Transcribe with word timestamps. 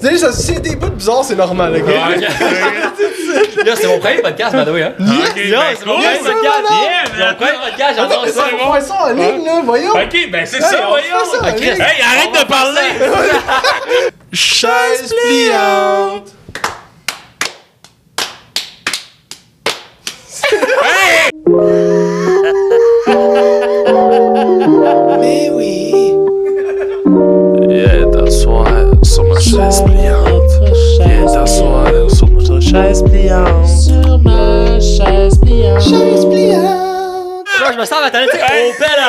Tu 0.00 0.06
sais, 0.08 0.18
ça- 0.18 0.32
c'est 0.32 0.60
des 0.60 0.76
bouts 0.76 0.90
bizarres, 0.90 1.24
c'est 1.24 1.34
normal, 1.34 1.74
ok? 1.76 1.88
Là, 3.64 3.74
c'est 3.76 3.86
mon 3.88 3.98
premier 3.98 4.22
podcast, 4.22 4.54
by 4.56 4.64
the 4.64 4.68
way. 4.68 4.82
Hein. 4.82 4.94
Là, 4.98 5.62
c'est 5.76 5.86
mon 5.86 5.94
premier 5.94 6.18
podcast. 6.18 6.24
C'est 6.24 7.24
mon 7.24 7.34
premier 7.34 7.58
podcast, 7.70 7.94
j'adore 7.96 8.26
ça, 8.28 8.42
faut 8.58 8.72
faire 8.72 8.82
ça 8.82 8.94
en 9.04 9.08
ligne, 9.10 9.44
là, 9.44 9.60
voyons! 9.64 9.90
Ok, 9.92 10.16
ben 10.30 10.46
c'est 10.46 10.56
Hey, 10.56 10.62
ça, 10.62 10.78
on 10.86 10.88
voyons. 10.90 11.56
Hey, 11.56 11.80
arrête 12.00 12.28
on 12.28 12.32
va 12.32 12.44
de 12.44 12.48
parler! 12.48 12.90
Chaise 14.32 15.12
pliante! 15.24 16.32
Mais 21.46 21.84
chaise 32.70 33.02
pliante. 33.02 33.66
Sur 33.66 34.18
ma 34.18 34.78
chaise 34.80 35.38
pliante. 35.40 35.80
Chaise 35.82 36.24
pliante! 36.26 37.44
Là, 37.60 37.72
je 37.72 37.78
me 37.78 37.84
sens 37.84 38.00
maintenant, 38.02 38.20
tu 38.30 38.38
sais, 38.38 38.44
au 38.44 38.46
à 38.46 39.02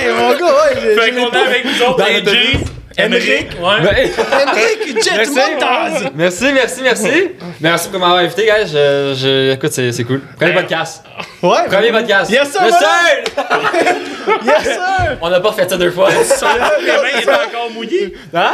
Hey, 0.00 0.08
mon 0.12 0.30
gars, 0.30 0.44
ouais, 0.46 0.80
j'ai- 0.80 0.94
Fait 0.94 1.04
j'ai 1.04 1.12
qu'on 1.12 1.30
est 1.30 1.36
avec 1.36 1.64
nous 1.64 1.82
autres, 1.82 1.96
Dans 1.98 2.04
AJ, 2.04 2.14
l'autobus. 2.24 2.68
Emric, 3.00 3.22
ouais. 3.60 3.80
Ben, 3.80 4.10
Henrik 4.48 5.04
Jet 5.04 5.10
Merci. 5.16 5.32
Montaz! 5.36 6.10
Merci, 6.16 6.44
merci, 6.52 6.80
merci. 6.82 7.28
Merci 7.60 7.88
pour 7.90 8.00
m'avoir 8.00 8.18
invité, 8.18 8.44
guys. 8.44 8.66
Je, 8.66 9.14
je, 9.16 9.52
écoute, 9.52 9.70
c'est, 9.70 9.92
c'est 9.92 10.02
cool. 10.02 10.20
Premier 10.36 10.52
podcast. 10.54 11.04
Ouais! 11.40 11.50
Premier 11.68 11.92
podcast. 11.92 12.28
Yes, 12.30 12.50
sir, 12.50 12.60
Yes, 12.64 12.72
madame. 12.74 12.88
sir! 13.36 14.34
Yes, 14.44 14.64
sir! 14.64 15.18
On 15.22 15.30
n'a 15.30 15.38
pas 15.40 15.52
fait 15.52 15.70
ça 15.70 15.76
deux 15.76 15.92
fois. 15.92 16.08
Son 16.10 16.46
main 16.46 17.20
est 17.20 17.28
encore 17.28 17.70
mouillé. 17.72 18.14
Hein? 18.34 18.50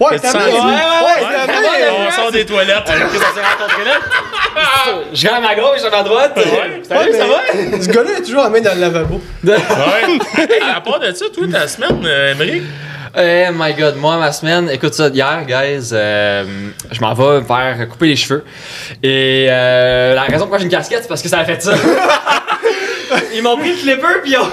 Ouais, 0.00 0.18
t'as 0.18 0.32
bien! 0.32 0.40
Ouais, 0.46 0.52
ouais, 0.52 0.58
Ouais, 0.58 0.60
ouais. 0.60 1.36
t'as 1.46 1.52
Ouais, 1.52 1.60
bien! 1.60 1.92
ouais. 1.92 2.06
On 2.06 2.10
sort 2.10 2.30
des 2.32 2.46
toilettes. 2.46 2.84
Qu'est-ce 2.84 3.02
qu'on 3.02 3.34
s'est 3.34 3.40
rencontrés 3.40 3.84
là? 3.84 3.98
Je 5.12 5.24
gagne 5.26 5.34
à 5.36 5.40
ma 5.40 5.54
gauche, 5.54 5.80
à 5.86 5.90
ma 5.90 6.02
droite. 6.02 6.32
Ouais. 6.36 6.82
Salut, 6.88 7.10
Ouais, 7.10 7.18
ça 7.18 7.26
va? 7.26 7.80
Ce 7.82 7.88
gars-là 7.88 8.10
est 8.18 8.22
toujours 8.22 8.42
la 8.44 8.50
main 8.50 8.60
dans 8.60 8.74
le 8.74 8.80
lavabo. 8.80 9.20
Ouais. 9.44 9.56
À 10.76 10.80
part 10.80 11.00
de 11.00 11.12
ça, 11.12 11.24
toi, 11.34 11.46
ta 11.50 11.66
semaine, 11.66 12.00
euh, 12.04 12.32
Emric, 12.32 12.62
Oh 13.16 13.52
my 13.54 13.74
god, 13.74 13.96
moi, 13.96 14.16
ma 14.18 14.30
semaine, 14.32 14.68
écoute 14.70 14.94
ça, 14.94 15.08
hier, 15.08 15.44
guys, 15.46 15.90
euh, 15.92 16.44
je 16.92 17.00
m'en 17.00 17.14
vais 17.14 17.40
me 17.40 17.44
faire 17.44 17.88
couper 17.88 18.06
les 18.08 18.16
cheveux. 18.16 18.44
Et 19.02 19.46
euh, 19.50 20.14
la 20.14 20.22
raison 20.22 20.40
pourquoi 20.40 20.58
j'ai 20.58 20.64
une 20.64 20.70
casquette, 20.70 21.02
c'est 21.02 21.08
parce 21.08 21.22
que 21.22 21.28
ça 21.28 21.38
a 21.38 21.44
fait 21.44 21.60
ça. 21.60 21.72
Ils 23.34 23.42
m'ont 23.42 23.56
pris 23.56 23.70
le 23.72 23.76
clipper, 23.76 24.20
puis 24.22 24.32
ils 24.32 24.38
ont. 24.38 24.48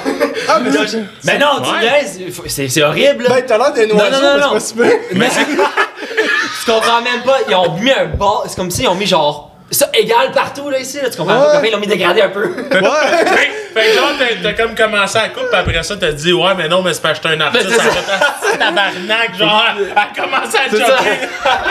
Ah, 0.47 0.59
mais 0.61 0.69
ils 0.69 0.75
non, 0.75 0.85
tu 0.85 2.49
c'est 2.49 2.67
c'est 2.69 2.83
horrible. 2.83 3.25
Ben, 3.27 3.43
t'as 3.45 3.57
l'air 3.57 3.73
d'un 3.73 3.87
non, 3.87 3.95
oiseau, 4.01 4.21
non, 4.21 4.33
mais 4.35 4.41
non. 4.41 4.47
c'est 4.47 4.53
pas 4.53 4.59
super. 4.85 4.99
Mais 5.13 5.29
tu 6.65 6.71
comprends 6.71 7.01
même 7.01 7.21
pas, 7.23 7.37
ils 7.47 7.55
ont 7.55 7.71
mis 7.77 7.91
un 7.91 8.05
bas, 8.05 8.43
c'est 8.47 8.55
comme 8.55 8.71
s'ils 8.71 8.87
ont 8.87 8.95
mis 8.95 9.07
genre. 9.07 9.51
Ça 9.71 9.89
égal 9.93 10.31
partout 10.31 10.69
là 10.69 10.77
ici, 10.79 10.97
là, 11.01 11.09
tu 11.09 11.17
comprends 11.17 11.33
Ouais. 11.39 11.45
pas? 11.47 11.53
Après, 11.55 11.69
ils 11.69 11.71
l'ont 11.71 11.79
mis 11.79 11.87
dégradé 11.87 12.21
un 12.21 12.29
peu. 12.29 12.45
Ouais! 12.45 12.51
fait, 12.71 13.51
fait 13.73 13.87
que 13.89 13.93
genre, 13.95 14.11
t'as- 14.43 14.53
comme 14.53 14.75
commencé 14.75 15.17
à 15.17 15.29
coupe, 15.29 15.47
puis 15.49 15.57
après 15.59 15.83
ça, 15.83 15.95
t'as 15.97 16.11
dit, 16.11 16.31
ouais, 16.31 16.51
mais 16.55 16.67
non, 16.67 16.83
mais 16.83 16.93
c'est 16.93 17.01
que 17.01 17.15
j'étais 17.15 17.29
un 17.29 17.41
artiste. 17.41 17.69
C'est 17.71 17.79
en 17.79 17.81
fait, 17.81 18.53
un 18.53 18.57
tabarnak, 18.59 19.35
genre, 19.37 19.63
à 19.95 20.21
commencer 20.21 20.57
à 20.57 20.69
ça. 20.69 20.97
choquer. 20.97 21.27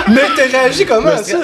Mais 0.09 0.23
t'as 0.37 0.59
réagi 0.59 0.85
comment 0.85 1.09
à 1.11 1.19
ça? 1.19 1.39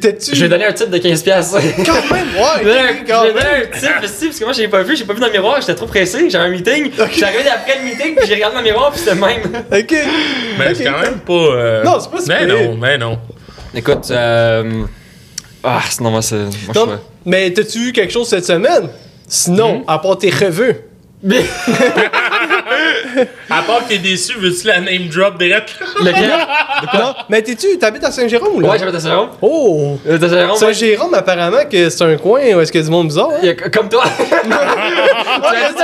T'étais-tu. 0.00 0.34
Je 0.34 0.40
vais 0.42 0.48
donner 0.48 0.64
un 0.66 0.72
type 0.72 0.88
de 0.90 0.98
15$. 0.98 1.22
piastres. 1.22 1.58
Quand 1.84 2.14
même, 2.14 2.26
ouais! 2.34 2.64
vais 2.64 3.04
donner 3.04 3.34
même! 3.34 3.68
un 3.72 3.78
type, 3.78 3.90
parce 4.00 4.12
que 4.12 4.24
parce 4.26 4.38
que 4.38 4.44
moi 4.44 4.52
j'ai 4.54 4.68
pas 4.68 4.82
vu, 4.82 4.96
j'ai 4.96 5.04
pas 5.04 5.12
vu 5.12 5.20
dans 5.20 5.26
le 5.26 5.32
miroir, 5.32 5.60
j'étais 5.60 5.74
trop 5.74 5.86
pressé, 5.86 6.30
j'avais 6.30 6.44
un 6.44 6.50
meeting. 6.50 6.90
J'étais 7.12 7.24
arrivé 7.24 7.48
après 7.54 7.78
le 7.78 7.84
meeting, 7.84 8.14
puis 8.16 8.26
j'ai 8.26 8.34
regardé 8.34 8.54
dans 8.56 8.62
le 8.62 8.66
miroir, 8.68 8.90
puis 8.90 9.00
c'était 9.00 9.14
le 9.14 9.20
même. 9.20 9.42
Ok! 9.72 9.94
Mais 10.58 10.74
c'est 10.74 10.84
quand 10.84 11.00
même 11.00 11.18
pas. 11.20 11.32
euh, 11.32 11.82
Non, 11.84 11.98
c'est 12.00 12.10
pas 12.10 12.18
Mais 12.28 12.46
non, 12.46 12.76
mais 12.76 12.96
non. 12.98 13.18
Écoute, 13.74 14.10
euh. 14.10 14.84
Ah, 15.64 15.80
sinon, 15.88 16.10
moi, 16.10 16.22
c'est. 16.22 16.36
Mais 17.24 17.52
t'as-tu 17.52 17.88
eu 17.88 17.92
quelque 17.92 18.12
chose 18.12 18.28
cette 18.28 18.44
semaine? 18.46 18.88
Sinon, 19.28 19.84
à 19.86 19.98
part 19.98 20.18
tes 20.18 20.30
reveux. 20.30 20.76
À 23.50 23.62
part 23.62 23.84
que 23.84 23.88
t'es 23.90 23.98
déçu, 23.98 24.34
veux-tu 24.38 24.66
la 24.66 24.80
name 24.80 25.08
drop 25.08 25.38
direct? 25.38 25.74
Lequel 26.00 26.30
Non, 26.94 27.14
mais 27.28 27.42
t'es-tu, 27.42 27.78
t'habites 27.78 28.04
à 28.04 28.10
Saint-Jérôme 28.10 28.56
ou 28.56 28.60
là? 28.60 28.68
Ouais, 28.70 28.78
j'avais 28.78 28.92
ta 28.92 29.00
Saint-Jérôme. 29.00 29.30
Oh! 29.40 29.98
Euh, 30.08 30.18
Saint-Jérôme. 30.18 30.56
Saint-Jérôme, 30.56 31.14
apparemment, 31.14 31.64
que 31.70 31.88
c'est 31.90 32.04
un 32.04 32.16
coin 32.16 32.40
où 32.54 32.60
est-ce 32.60 32.72
qu'il 32.72 32.80
y 32.80 32.84
a 32.84 32.86
du 32.86 32.90
monde 32.92 33.08
bizarre, 33.08 33.30
hein? 33.32 33.38
Il 33.42 33.46
y 33.46 33.50
a- 33.50 33.54
Comme 33.54 33.88
toi. 33.88 34.04
Ah, 35.44 35.52
dit 35.68 35.82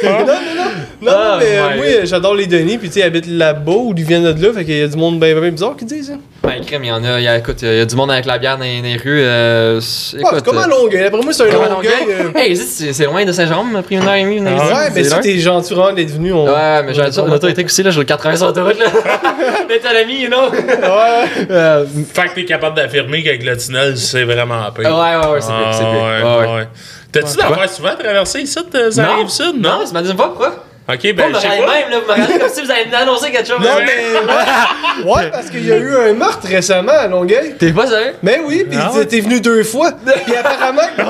non, 0.00 0.24
non, 0.24 0.24
non. 0.24 0.70
Non, 1.00 1.12
Ah, 1.14 1.36
mais 1.40 1.58
euh, 1.58 1.76
moi, 1.76 1.86
God. 2.00 2.06
j'adore 2.06 2.34
les 2.34 2.46
Denis, 2.46 2.78
puis 2.78 2.88
tu 2.88 2.94
sais, 2.94 3.00
ils 3.00 3.04
habitent 3.04 3.26
là-bas 3.28 3.72
ou 3.72 3.94
ils 3.96 4.04
viennent 4.04 4.32
de 4.32 4.46
là, 4.46 4.52
fait 4.52 4.64
qu'il 4.64 4.78
y 4.78 4.82
a 4.82 4.88
du 4.88 4.96
monde 4.96 5.20
bien, 5.20 5.38
bien 5.40 5.50
bizarre 5.50 5.76
qui 5.76 5.84
disent, 5.84 6.10
hein. 6.10 6.20
Ben, 6.40 6.64
crème, 6.64 6.84
il 6.84 6.88
y 6.88 6.92
en 6.92 7.02
a. 7.04 7.18
il 7.18 7.24
y 7.24 7.28
a- 7.28 7.36
Écoute, 7.36 7.62
il 7.62 7.68
y 7.76 7.80
a 7.80 7.84
du 7.84 7.96
monde 7.96 8.12
avec 8.12 8.24
la 8.24 8.38
bière 8.38 8.56
dans, 8.56 8.64
les- 8.64 8.78
dans 8.80 8.84
les 8.86 8.96
rues. 8.96 9.22
Euh, 9.22 9.80
c'est- 9.80 10.16
Ouais, 10.16 10.22
écoute, 10.22 10.34
c'est 10.36 10.44
comme 10.44 10.58
à 10.58 10.64
euh, 10.64 10.68
Longueuil. 10.68 11.04
Après 11.04 11.20
moi, 11.20 11.32
c'est 11.32 11.42
un 11.42 11.46
à 11.46 11.68
Longueuil. 11.68 11.90
Longueuil. 12.00 12.16
euh, 12.36 12.38
Hey, 12.38 12.56
c'est 12.56 12.92
c'est 12.92 13.04
loin 13.06 13.24
de 13.24 13.32
Saint-Jérôme, 13.32 13.72
m'a 13.72 13.82
pris 13.82 13.96
une 13.96 14.06
heure 14.06 14.14
et 14.14 14.22
demie. 14.22 14.36
une 14.36 14.46
heure 14.46 14.54
et 14.54 14.56
demie, 14.60 14.70
Ouais, 14.70 14.90
mais 14.94 15.04
c'est 15.04 15.14
si 15.16 15.20
t'es 15.20 15.38
gentil 15.40 15.74
d'être 15.96 16.10
venu, 16.12 16.32
on. 16.32 16.46
Ouais, 16.46 16.82
mais 16.84 16.94
j'ai 16.94 17.02
l'autorité 17.02 17.64
aussi, 17.64 17.82
là, 17.82 17.90
je 17.90 17.96
roule 17.96 18.06
80 18.06 18.36
sur 18.36 18.46
l'autoroute, 18.46 18.78
là. 18.78 18.86
Mais 19.68 19.78
t'as 19.80 19.92
l'ami, 19.92 20.22
you 20.22 20.28
know. 20.28 20.48
Ouais. 20.50 21.46
Euh, 21.50 21.84
Fait 22.14 22.28
que 22.28 22.34
t'es 22.36 22.44
capable 22.46 22.76
d'affirmer 22.76 23.22
qu'avec 23.22 23.44
le 23.44 23.56
tunnel, 23.56 23.98
c'est 23.98 24.24
vraiment 24.24 24.60
Ouais, 24.66 24.82
pire. 24.84 24.96
ouais, 24.96 25.16
ouais, 25.32 25.40
c'est 25.40 25.48
c'est 25.72 25.78
pire. 25.84 25.92
ouais, 25.92 26.22
Ouais, 26.22 26.46
ouais. 26.46 26.54
ouais. 26.54 26.68
T'as-tu 27.12 27.36
d'affaires 27.36 27.68
souvent 27.68 27.94
traversé 27.98 28.40
ici, 28.40 28.58
ça 28.90 29.02
arrive 29.12 29.28
sud? 29.28 29.60
Non, 29.60 29.80
c'est 29.84 29.92
ma 29.92 30.00
deuxième 30.00 30.16
fois, 30.16 30.28
pourquoi? 30.28 30.64
Ok, 30.90 31.00
Vous 31.04 31.12
ben, 31.12 31.28
me 31.28 31.34
je 31.34 31.40
sais 31.40 31.48
pas. 31.48 31.54
même, 31.54 31.90
là, 31.90 31.98
vous 32.00 32.06
me 32.06 32.12
regardez 32.12 32.38
comme 32.38 32.48
si 32.48 32.62
vous 32.62 32.70
allez 32.70 32.86
m'annoncer 32.90 33.30
quelque 33.30 33.46
chose. 33.46 33.60
Non, 33.60 33.76
mais. 33.78 35.04
Ouais, 35.04 35.12
ouais, 35.24 35.30
parce 35.30 35.50
qu'il 35.50 35.66
y 35.66 35.70
a 35.70 35.76
eu 35.76 35.94
un 35.94 36.14
meurtre 36.14 36.46
récemment 36.48 36.92
à 36.92 37.06
Longueuil. 37.06 37.56
T'es 37.58 37.72
pas 37.72 37.86
sérieux? 37.86 38.14
Mais 38.22 38.40
oui, 38.42 38.64
pis 38.70 38.76
Ah 38.80 38.90
t'es- 38.94 39.04
t'es 39.04 39.20
venu 39.20 39.40
deux 39.42 39.62
fois. 39.64 39.92
Pis 40.26 40.34
apparemment, 40.34 40.80
non, 40.98 41.04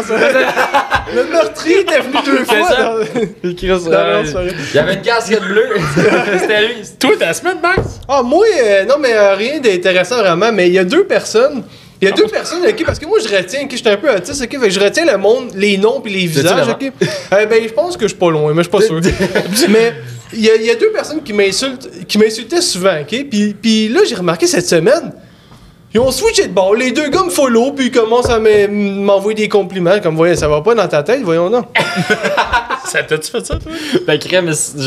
le 1.14 1.24
meurtrier 1.30 1.80
était 1.82 2.00
venu 2.00 2.16
deux 2.24 2.44
C'est 2.48 2.56
fois. 2.56 2.68
ça. 2.68 2.76
dans- 2.82 2.94
Non, 2.94 4.22
non. 4.22 4.40
Il 4.72 4.74
y 4.74 4.78
avait 4.78 4.94
une 4.94 5.02
casquette 5.02 5.42
bleue. 5.44 5.68
C'était 6.40 6.60
lui. 6.66 6.74
Toi, 6.98 7.10
ta 7.18 7.32
semaine, 7.32 7.58
Max? 7.62 8.00
Ah, 8.08 8.22
moi, 8.24 8.44
euh, 8.60 8.84
non, 8.84 8.96
mais 8.98 9.12
euh, 9.14 9.34
rien 9.34 9.60
d'intéressant 9.60 10.16
vraiment, 10.18 10.50
mais 10.52 10.66
il 10.66 10.72
y 10.74 10.78
a 10.80 10.84
deux 10.84 11.04
personnes. 11.04 11.62
Il 12.00 12.08
y 12.08 12.10
a 12.10 12.14
deux 12.14 12.26
personnes, 12.26 12.62
ok, 12.64 12.84
parce 12.86 12.98
que 12.98 13.06
moi 13.06 13.18
je 13.18 13.28
retiens, 13.34 13.62
ok, 13.64 13.72
j'étais 13.72 13.90
un 13.90 13.96
peu 13.96 14.14
autiste, 14.14 14.40
ok, 14.42 14.50
fait 14.50 14.68
que 14.68 14.70
je 14.70 14.80
retiens 14.80 15.04
le 15.04 15.18
monde, 15.18 15.50
les 15.54 15.76
noms 15.76 16.00
puis 16.00 16.12
les 16.12 16.26
visages, 16.26 16.68
ok. 16.68 16.92
Euh, 17.32 17.46
ben, 17.46 17.62
je 17.62 17.72
pense 17.72 17.96
que 17.96 18.02
je 18.02 18.08
suis 18.08 18.16
pas 18.16 18.30
loin, 18.30 18.54
mais 18.54 18.62
je 18.62 18.68
suis 18.68 18.70
pas 18.70 18.80
sûr. 18.80 19.00
mais 19.68 19.94
il 20.32 20.40
y, 20.40 20.66
y 20.66 20.70
a 20.70 20.74
deux 20.76 20.92
personnes 20.92 21.22
qui 21.22 21.32
m'insultent, 21.32 22.06
qui 22.06 22.18
m'insultaient 22.18 22.60
souvent, 22.60 23.00
ok, 23.00 23.26
puis, 23.28 23.54
puis 23.60 23.88
là 23.88 24.00
j'ai 24.08 24.14
remarqué 24.14 24.46
cette 24.46 24.68
semaine, 24.68 25.12
ils 25.94 26.00
ont 26.00 26.10
switché 26.10 26.46
de 26.48 26.52
bord, 26.52 26.74
les 26.74 26.92
deux 26.92 27.08
gars 27.08 27.24
me 27.24 27.30
follow, 27.30 27.72
puis 27.72 27.86
ils 27.86 27.90
commencent 27.90 28.28
à 28.30 28.38
me- 28.38 28.66
m'envoyer 28.68 29.36
des 29.36 29.48
compliments, 29.48 29.98
comme 30.02 30.16
voyez, 30.16 30.36
ça 30.36 30.48
va 30.48 30.60
pas 30.60 30.74
dans 30.74 30.86
ta 30.88 31.02
tête, 31.02 31.22
voyons 31.22 31.48
non. 31.50 31.64
Ça 32.84 33.02
t'a-tu 33.02 33.30
fait 33.30 33.44
ça, 33.44 33.56
toi? 33.56 33.70
Ben, 34.06 34.18
crème, 34.18 34.46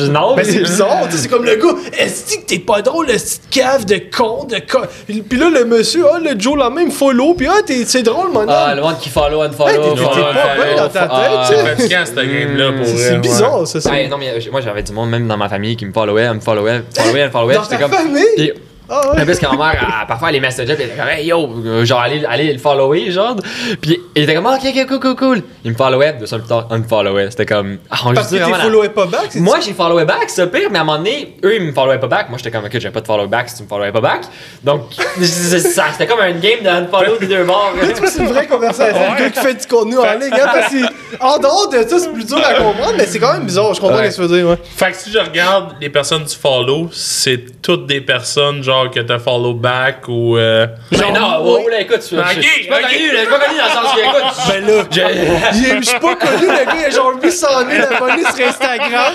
non. 0.09 0.35
Ben 0.35 0.43
c'est 0.43 0.57
bizarre, 0.63 1.03
tu 1.05 1.11
sais, 1.11 1.17
c'est 1.23 1.27
comme 1.27 1.45
le 1.45 1.55
gars, 1.55 1.75
est-ce 1.99 2.35
que 2.35 2.41
t'es 2.47 2.57
pas 2.57 2.81
drôle, 2.81 3.05
le 3.05 3.13
petit 3.13 3.39
cave 3.51 3.85
de 3.85 4.01
con, 4.15 4.45
de 4.45 4.55
con. 4.55 4.79
Puis 5.05 5.37
là, 5.37 5.51
le 5.51 5.65
monsieur, 5.65 6.03
ah, 6.11 6.17
le 6.17 6.31
Joe, 6.39 6.57
la 6.57 6.71
même 6.71 6.89
follow, 6.89 7.35
puis 7.35 7.45
ah, 7.47 7.61
t'es- 7.63 7.85
c'est 7.85 8.01
drôle, 8.01 8.31
mon 8.31 8.47
Ah, 8.49 8.73
le 8.73 8.81
monde 8.81 8.97
qui 8.99 9.09
follow, 9.09 9.47
t'es- 9.47 9.53
follow, 9.55 9.93
t'es 9.93 10.01
pas 10.01 10.65
bien 10.65 10.83
dans 10.83 10.89
ta 10.89 11.07
ah, 11.11 11.21
tête, 11.21 11.39
tu 11.47 11.53
sais. 11.53 11.61
C'est 11.61 11.75
fatigant, 11.75 12.05
cette 12.05 12.15
game-là, 12.15 12.71
pour 12.71 12.85
C'est- 12.87 13.17
bizarre, 13.19 13.67
ça. 13.67 13.95
Hey, 13.95 14.07
non, 14.09 14.17
mais 14.17 14.33
moi 14.51 14.61
j'avais 14.61 14.81
du 14.81 14.93
monde 14.93 15.11
même 15.11 15.27
dans 15.27 15.37
ma 15.37 15.47
famille 15.47 15.75
qui 15.75 15.85
me 15.85 15.93
followait, 15.93 16.33
me 16.33 16.39
followait, 16.39 16.81
followait, 16.97 17.29
followait. 17.29 17.55
Dans 17.55 17.63
J'étais 17.65 17.75
ta 17.77 17.81
comme. 17.83 17.91
famille? 17.91 18.53
Ah 18.93 19.11
ouais. 19.15 19.25
parce 19.25 19.39
que 19.39 19.45
ma 19.45 19.55
mère, 19.71 19.81
elle, 19.81 20.07
parfois, 20.07 20.27
elle 20.29 20.35
les 20.35 20.41
messageait, 20.41 20.75
puis 20.75 20.83
elle 20.83 20.89
était 20.89 20.99
comme, 20.99 21.09
hey 21.09 21.25
yo, 21.27 21.49
euh, 21.65 21.85
genre, 21.85 22.01
allez, 22.01 22.25
allez 22.25 22.51
le 22.51 22.59
follower, 22.59 23.09
genre. 23.11 23.35
Puis, 23.81 23.97
il 24.15 24.23
était 24.23 24.35
comme, 24.35 24.45
ok, 24.47 24.59
ok, 24.65 24.87
cool, 24.87 24.99
cool, 24.99 25.15
cool. 25.15 25.43
Il 25.63 25.71
me 25.71 25.75
followait, 25.77 26.13
deux 26.19 26.25
semaines 26.25 26.41
plus 26.43 26.49
tard, 26.49 26.67
unfollowait. 26.71 27.31
C'était 27.31 27.45
comme, 27.45 27.77
ah, 27.89 27.97
on 28.05 28.13
Parce 28.13 28.29
juste 28.29 28.43
que 28.45 28.53
followé 28.53 28.89
pas 28.89 29.05
back, 29.05 29.27
c'est 29.29 29.39
Moi, 29.39 29.59
j'ai 29.65 29.73
followé 29.73 30.03
back, 30.05 30.25
c'est 30.27 30.51
pire, 30.51 30.69
mais 30.71 30.79
à 30.79 30.81
un 30.81 30.83
moment 30.83 30.97
donné, 30.97 31.37
eux, 31.43 31.55
ils 31.55 31.61
me 31.63 31.71
followaient 31.71 31.99
pas 31.99 32.07
back. 32.07 32.29
Moi, 32.29 32.37
j'étais 32.37 32.51
comme, 32.51 32.65
ok, 32.65 32.77
j'ai 32.79 32.89
pas 32.91 33.01
de 33.01 33.07
follow 33.07 33.27
back 33.27 33.47
si 33.49 33.55
tu 33.57 33.63
me 33.63 33.67
followais 33.69 33.91
pas 33.93 34.01
back. 34.01 34.21
Donc, 34.63 34.81
c'était 35.21 36.07
comme 36.07 36.19
un 36.19 36.31
game 36.33 36.61
de 36.63 36.67
unfollow 36.69 37.17
des 37.17 37.27
deux 37.27 37.43
bords. 37.43 37.73
c'est 38.05 38.19
une 38.19 38.27
vraie 38.27 38.47
conversation. 38.47 38.95
Le 39.13 39.19
gars 39.23 39.29
qui 39.29 39.39
fait 39.39 39.53
du 39.53 39.67
contenu 39.67 39.97
en 39.97 40.13
ligne, 40.13 40.33
hein, 40.33 40.49
parce 40.53 40.71
que 40.73 40.77
en 41.19 41.37
dehors 41.37 41.69
de 41.69 41.77
ça, 41.87 41.99
c'est 41.99 42.11
plus 42.11 42.25
dur 42.25 42.37
à 42.43 42.53
comprendre, 42.55 42.93
mais 42.97 43.05
c'est 43.05 43.19
quand 43.19 43.33
même 43.33 43.45
bizarre. 43.45 43.73
Je 43.73 43.79
comprends 43.79 43.97
Ouais. 43.97 44.09
ce 44.11 44.17
que 44.17 44.21
tu 44.23 44.27
veux 44.27 44.37
dire, 44.37 44.47
ouais. 44.49 44.57
Fait 44.75 44.91
que 44.91 44.97
si 44.97 45.11
je 45.11 45.19
regarde 45.19 45.75
les 45.79 45.89
personnes 45.89 46.23
du 46.23 46.35
follow, 46.35 46.89
c'est 46.91 47.61
toutes 47.61 47.85
des 47.85 48.01
personnes 48.01 48.63
genre 48.63 48.80
que 48.89 48.99
t'as 49.01 49.19
follow 49.19 49.53
back 49.53 50.07
ou. 50.07 50.37
euh, 50.37 50.67
Mais 50.91 50.97
Genre, 50.97 51.11
non, 51.13 51.53
oui. 51.53 51.61
oh, 51.65 51.69
là, 51.69 51.81
écoute, 51.81 52.01
je, 52.09 52.15
je- 52.15 52.21
Ok, 52.21 52.27
je 52.37 52.41
suis 52.41 52.67
pas 52.67 52.77
ok. 52.77 52.81
connu, 52.83 53.07
là, 53.07 53.13
je 53.13 53.19
suis 53.19 53.27
pas 53.29 53.39
connu 53.39 53.57
dans 53.57 53.65
le 53.65 53.71
sens 53.71 53.93
que, 53.93 53.99
écoute, 53.99 54.23
Ben 54.47 54.65
là, 54.65 55.51
je- 55.51 55.81
je 55.81 55.87
suis 55.89 55.99
pas 55.99 56.15
connu, 56.15 56.47
le 56.47 56.65
gars, 56.65 56.73
il 56.79 56.85
a 56.85 56.89
genre 56.89 57.13
800 57.21 57.47
000 57.69 57.85
abonnés 57.93 58.23
sur 58.35 58.47
Instagram. 58.47 59.13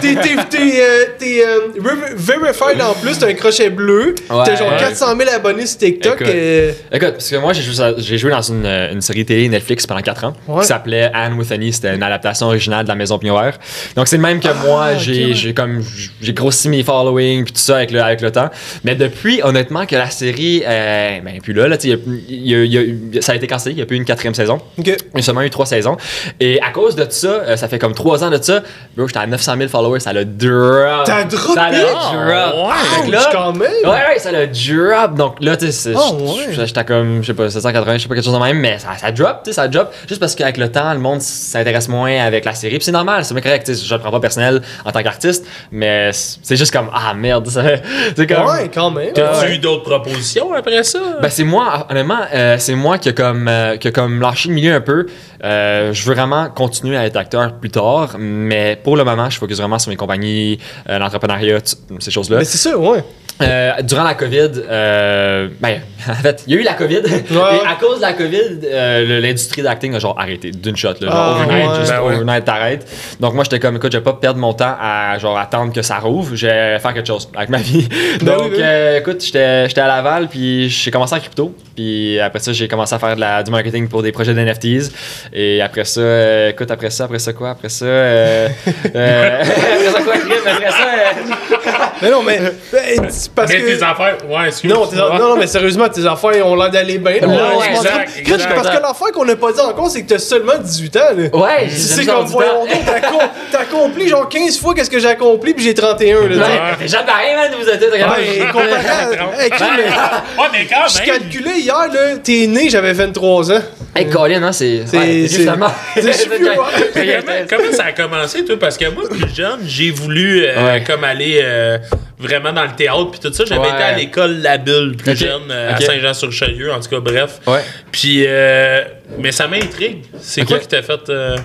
T'es, 0.00 0.14
t'es, 0.14 0.36
t'es, 0.48 0.80
euh, 0.82 1.04
t'es, 1.18 1.44
euh, 1.44 1.60
ver- 1.78 2.14
verified 2.16 2.80
en 2.82 2.94
plus, 2.94 3.18
t'as 3.18 3.28
un 3.28 3.34
crochet 3.34 3.70
bleu. 3.70 4.14
Ouais. 4.30 4.42
t'as 4.44 4.56
genre 4.56 4.72
Ouais. 4.72 4.78
400 4.78 5.16
000 5.18 5.30
abonnés 5.34 5.66
sur 5.66 5.78
TikTok. 5.78 6.14
Écoute. 6.20 6.26
euh, 6.34 6.72
Écoute, 6.92 7.12
parce 7.12 7.28
que 7.30 7.36
moi, 7.36 7.52
j'ai 7.52 7.62
joué, 7.62 7.74
j'ai 7.98 8.18
joué 8.18 8.30
dans 8.30 8.42
une, 8.42 8.64
euh, 8.64 8.92
une 8.92 9.00
série 9.00 9.24
télé 9.24 9.48
Netflix 9.48 9.86
pendant 9.86 10.00
4 10.00 10.24
ans 10.24 10.32
Ouais. 10.48 10.60
qui 10.62 10.66
s'appelait 10.68 11.10
Anne 11.14 11.34
with 11.34 11.50
Annie. 11.52 11.72
C'était 11.72 11.94
une 11.94 12.02
adaptation 12.02 12.46
originale 12.46 12.84
de 12.84 12.88
la 12.88 12.94
Maison 12.94 13.18
Pignoire. 13.18 13.52
Donc, 13.96 14.08
c'est 14.08 14.16
le 14.16 14.22
même 14.22 14.40
que 14.40 14.48
moi. 14.66 14.90
ok, 14.92 14.98
J'ai 15.00 15.26
ouais. 15.26 15.34
j'ai 15.34 15.54
comme 15.54 15.82
j'ai 16.20 16.32
grossi 16.32 16.68
mes 16.68 16.82
followings 16.82 17.44
puis 17.44 17.52
tout 17.52 17.60
ça 17.60 17.76
avec 17.76 17.90
le, 17.90 18.00
avec 18.02 18.20
le 18.20 18.30
temps. 18.30 18.50
Mais 18.84 18.91
Mais 18.92 19.08
depuis, 19.08 19.40
honnêtement, 19.42 19.86
que 19.86 19.96
la 19.96 20.10
série, 20.10 20.62
euh, 20.66 21.20
ben, 21.24 21.38
puis 21.42 21.54
là, 21.54 21.66
là 21.66 21.76
y 21.82 21.92
a- 21.92 21.96
y 22.28 22.54
a- 22.54 22.62
il 22.64 23.14
y 23.14 23.18
a- 23.18 23.22
ça 23.22 23.32
a 23.32 23.34
été 23.36 23.46
cancellé, 23.46 23.72
il 23.72 23.76
n'y 23.76 23.82
a 23.82 23.86
plus 23.86 23.96
une 23.96 24.04
quatrième 24.04 24.34
saison. 24.34 24.60
Ok. 24.78 24.86
Il 24.86 24.96
y 25.16 25.18
a 25.18 25.22
seulement 25.22 25.40
eu 25.40 25.48
trois 25.48 25.64
saisons. 25.64 25.96
Et 26.40 26.60
à 26.60 26.70
cause 26.72 26.94
de 26.94 27.06
ça, 27.08 27.26
euh, 27.28 27.56
ça 27.56 27.68
fait 27.68 27.78
comme 27.78 27.94
trois 27.94 28.22
ans 28.22 28.28
de 28.30 28.36
ça, 28.42 28.60
bro, 28.96 29.06
j'étais 29.06 29.20
à 29.20 29.26
900 29.26 29.54
000 29.56 29.68
followers, 29.70 30.00
ça 30.00 30.12
l'a 30.12 30.24
drop. 30.24 31.04
T'as 31.06 31.24
droppé? 31.24 31.54
Ça 31.54 31.70
l'a 31.70 31.78
Ah, 31.96 32.12
drop. 32.52 32.68
ouais. 33.06 33.10
Là, 33.10 33.28
quand 33.32 33.52
même. 33.52 33.70
Ouais, 33.84 33.90
ouais, 33.90 34.18
ça 34.18 34.30
le 34.30 34.46
drop. 34.48 35.14
Donc 35.16 35.36
là, 35.40 35.56
tu 35.56 35.72
sais, 35.72 35.92
Oh, 35.96 36.18
ouais. 36.36 36.66
j'étais 36.66 36.84
comme, 36.84 37.22
je 37.22 37.28
sais 37.28 37.34
pas, 37.34 37.48
780, 37.48 37.96
je 37.96 38.02
sais 38.02 38.08
pas, 38.08 38.14
quelque 38.14 38.24
chose 38.24 38.34
de 38.34 38.38
même, 38.44 38.58
mais 38.58 38.78
ça, 38.78 38.88
ça 39.00 39.10
drop, 39.10 39.38
tu 39.44 39.50
sais, 39.50 39.54
ça 39.54 39.68
drop. 39.68 39.90
Juste 40.06 40.20
parce 40.20 40.34
qu'avec 40.34 40.58
le 40.58 40.70
temps, 40.70 40.92
le 40.92 40.98
monde 41.00 41.22
s'intéresse 41.22 41.88
moins 41.88 42.20
avec 42.20 42.44
la 42.44 42.54
série. 42.54 42.74
Puis 42.76 42.84
c'est 42.84 42.92
normal, 42.92 43.24
c'est 43.24 43.40
correct, 43.40 43.70
je 43.72 43.94
le 43.94 44.00
prends 44.00 44.10
pas 44.10 44.20
personnel 44.20 44.60
en 44.84 44.92
tant 44.92 45.02
qu'artiste, 45.02 45.46
mais 45.70 46.10
c'est 46.12 46.56
juste 46.56 46.72
comme, 46.72 46.90
ah 46.92 47.14
merde, 47.14 47.48
c'est 48.16 48.26
comme. 48.26 48.44
Ouais, 48.46 48.70
quand 48.72 48.81
même. 48.90 49.12
T'as-tu 49.12 49.46
Ouais. 49.46 49.54
eu 49.54 49.58
d'autres 49.58 49.82
propositions 49.84 50.52
après 50.52 50.82
ça? 50.82 50.98
Ben 51.20 51.28
c'est 51.28 51.44
moi, 51.44 51.86
honnêtement, 51.90 52.20
euh, 52.34 52.56
c'est 52.58 52.74
moi 52.74 52.98
qui 52.98 53.08
a 53.08 53.12
comme, 53.12 53.48
euh, 53.48 53.76
qui 53.76 53.88
a 53.88 53.90
comme 53.90 54.20
lâché 54.20 54.48
le 54.48 54.54
milieu 54.54 54.74
un 54.74 54.80
peu. 54.80 55.06
Euh, 55.44 55.92
je 55.92 56.04
veux 56.06 56.14
vraiment 56.14 56.48
continuer 56.50 56.96
à 56.96 57.04
être 57.06 57.16
acteur 57.16 57.54
plus 57.54 57.70
tard, 57.70 58.16
mais 58.18 58.76
pour 58.82 58.96
le 58.96 59.04
moment, 59.04 59.28
je 59.30 59.38
focus 59.38 59.58
vraiment 59.58 59.78
sur 59.78 59.90
mes 59.90 59.96
compagnies, 59.96 60.58
euh, 60.88 60.98
l'entrepreneuriat, 60.98 61.58
ces 61.98 62.10
choses-là. 62.10 62.38
Mais 62.38 62.44
c'est 62.44 62.58
ça, 62.58 62.76
ouais. 62.76 63.02
Euh, 63.40 63.72
durant 63.82 64.04
la 64.04 64.14
COVID, 64.14 64.50
euh, 64.68 65.48
ben, 65.58 65.80
en 66.08 66.14
fait, 66.14 66.44
il 66.46 66.54
y 66.54 66.56
a 66.56 66.60
eu 66.60 66.64
la 66.64 66.74
COVID. 66.74 66.96
Et 66.98 67.66
à 67.66 67.74
cause 67.80 67.96
de 67.96 68.02
la 68.02 68.12
COVID, 68.12 68.60
euh, 68.64 69.20
l'industrie 69.20 69.62
d'acting 69.62 69.94
a 69.94 69.98
genre 69.98 70.16
arrêté 70.20 70.50
d'une 70.52 70.76
shot. 70.76 70.90
Là, 71.00 71.10
genre 71.10 71.12
Ah, 71.12 71.30
overnight, 71.42 71.70
ouais. 71.70 71.76
juste 71.80 71.90
Ben 71.92 72.02
ouais. 72.02 72.14
overnight, 72.14 72.44
t'arrêtes. 72.44 73.16
Donc 73.18 73.34
moi, 73.34 73.42
j'étais 73.42 73.58
comme, 73.58 73.76
écoute, 73.76 73.90
je 73.90 73.98
vais 73.98 74.04
pas 74.04 74.12
perdre 74.12 74.38
mon 74.38 74.52
temps 74.52 74.76
à 74.80 75.18
genre 75.18 75.36
attendre 75.38 75.72
que 75.72 75.82
ça 75.82 75.98
rouvre. 75.98 76.36
Je 76.36 76.46
vais 76.46 76.78
faire 76.78 76.94
quelque 76.94 77.06
chose 77.08 77.28
avec 77.34 77.48
ma 77.48 77.58
vie. 77.58 77.88
Ben 78.20 78.26
Donc, 78.36 78.42
oui, 78.52 78.58
oui. 78.58 78.62
Euh, 78.72 78.98
écoute, 78.98 79.22
j'étais 79.24 79.80
à 79.80 79.86
Laval, 79.86 80.28
puis 80.28 80.68
j'ai 80.68 80.90
commencé 80.90 81.14
en 81.14 81.18
crypto. 81.18 81.54
Puis 81.74 82.18
après 82.20 82.38
ça, 82.38 82.52
j'ai 82.52 82.68
commencé 82.68 82.94
à 82.94 82.98
faire 82.98 83.14
de 83.14 83.20
la, 83.20 83.42
du 83.42 83.50
marketing 83.50 83.88
pour 83.88 84.02
des 84.02 84.12
projets 84.12 84.34
d'NFTs. 84.34 84.92
Et 85.32 85.60
après 85.60 85.84
ça, 85.84 86.00
euh, 86.00 86.50
écoute, 86.50 86.70
après 86.70 86.90
ça, 86.90 87.04
après 87.04 87.18
ça 87.18 87.32
quoi? 87.32 87.50
Après 87.50 87.68
ça, 87.68 87.84
euh, 87.84 88.48
après 88.66 89.90
ça 89.92 90.02
quoi? 90.02 90.14
Après 90.14 90.70
ça, 90.70 91.81
Mais 92.02 92.10
non, 92.10 92.22
mais. 92.22 92.38
ben, 92.72 93.06
c'est 93.10 93.30
parce 93.32 93.50
Mais 93.50 93.60
que. 93.60 93.66
tes 93.66 93.82
affaires, 93.82 94.16
ouais, 94.28 94.48
excuse 94.48 94.70
Non, 94.70 94.86
tes- 94.86 94.96
non, 94.96 95.18
non, 95.18 95.36
mais 95.36 95.46
sérieusement, 95.46 95.88
tes 95.88 96.04
affaires 96.06 96.46
ont 96.46 96.54
l'air 96.56 96.70
d'aller 96.70 96.98
bien. 96.98 97.12
Ouais, 97.12 97.26
ouais, 97.26 97.66
je 97.72 97.76
exact, 97.76 98.10
exact. 98.18 98.54
Parce 98.54 98.68
que 98.76 98.82
l'affaire 98.82 99.12
qu'on 99.14 99.24
n'a 99.24 99.36
pas 99.36 99.52
dit 99.52 99.60
encore, 99.60 99.88
c'est 99.90 100.02
que 100.02 100.08
t'as 100.08 100.18
seulement 100.18 100.52
18 100.60 100.96
ans. 100.96 101.00
Là. 101.16 101.38
Ouais, 101.38 101.68
C'est 101.70 102.02
j'ai 102.02 102.06
comme, 102.06 102.26
voyons 102.26 102.66
donc, 102.66 102.68
t'as 102.84 102.98
acco- 102.98 103.28
t'as 103.50 103.60
accompli 103.60 104.08
genre 104.08 104.28
15 104.28 104.58
fois 104.58 104.74
qu'est-ce 104.74 104.90
que 104.90 104.98
j'ai 104.98 105.08
accompli, 105.08 105.54
puis 105.54 105.64
j'ai 105.64 105.74
31. 105.74 106.28
Là, 106.28 106.46
T'es 106.78 106.88
jamais 106.88 107.06
pareil, 107.06 107.34
man, 107.36 107.50
vous 107.60 107.68
êtes. 107.68 107.80
Ouais, 107.82 108.46
comparé 108.52 108.72
à- 108.72 109.12
Ouais, 110.38 110.48
mais 110.52 110.66
quand 110.66 110.88
Je 110.88 110.98
même. 110.98 111.06
calculais 111.06 111.58
hier, 111.60 111.74
là, 111.92 112.16
t'es 112.22 112.46
né, 112.46 112.68
j'avais 112.68 112.92
23 112.92 113.52
ans. 113.52 113.60
Hey, 113.94 114.08
Colin, 114.08 114.42
hein, 114.42 114.52
c'est. 114.52 114.82
C'est- 114.86 114.96
ouais, 114.96 115.26
c'est- 115.28 115.36
justement. 115.36 115.66
je 115.96 116.00
ouais. 116.00 117.20
comment, 117.20 117.36
comment 117.48 117.72
ça 117.76 117.84
a 117.84 117.92
commencé, 117.92 118.44
toi? 118.44 118.56
Parce 118.58 118.78
que 118.78 118.88
moi, 118.90 119.04
plus 119.08 119.34
jeune, 119.34 119.60
j'ai 119.66 119.90
voulu 119.90 120.44
euh, 120.46 120.64
Ouais. 120.74 120.84
comme 120.86 121.04
aller 121.04 121.40
euh, 121.42 121.78
vraiment 122.18 122.52
dans 122.52 122.64
le 122.64 122.72
théâtre 122.76 123.10
puis 123.10 123.20
tout 123.20 123.32
ça. 123.32 123.44
J'avais 123.44 123.60
Ouais. 123.60 123.68
été 123.68 123.82
à 123.82 123.96
l'école 123.96 124.38
La 124.40 124.58
Bulle 124.58 124.96
plus 124.96 125.16
jeune, 125.16 125.50
euh, 125.50 125.72
à 125.74 125.80
Saint-Jean-sur-Richelieu, 125.80 126.72
en 126.72 126.80
tout 126.80 126.88
cas, 126.88 127.00
bref. 127.00 127.40
Ouais. 127.46 127.60
Puis, 127.90 128.24
euh, 128.26 128.82
mais 129.18 129.32
ça 129.32 129.48
m'intrigue. 129.48 130.04
C'est 130.20 130.44
quoi 130.44 130.58
qui 130.58 130.68
t'a 130.68 130.82
fait... 130.82 131.08
euh, 131.08 131.36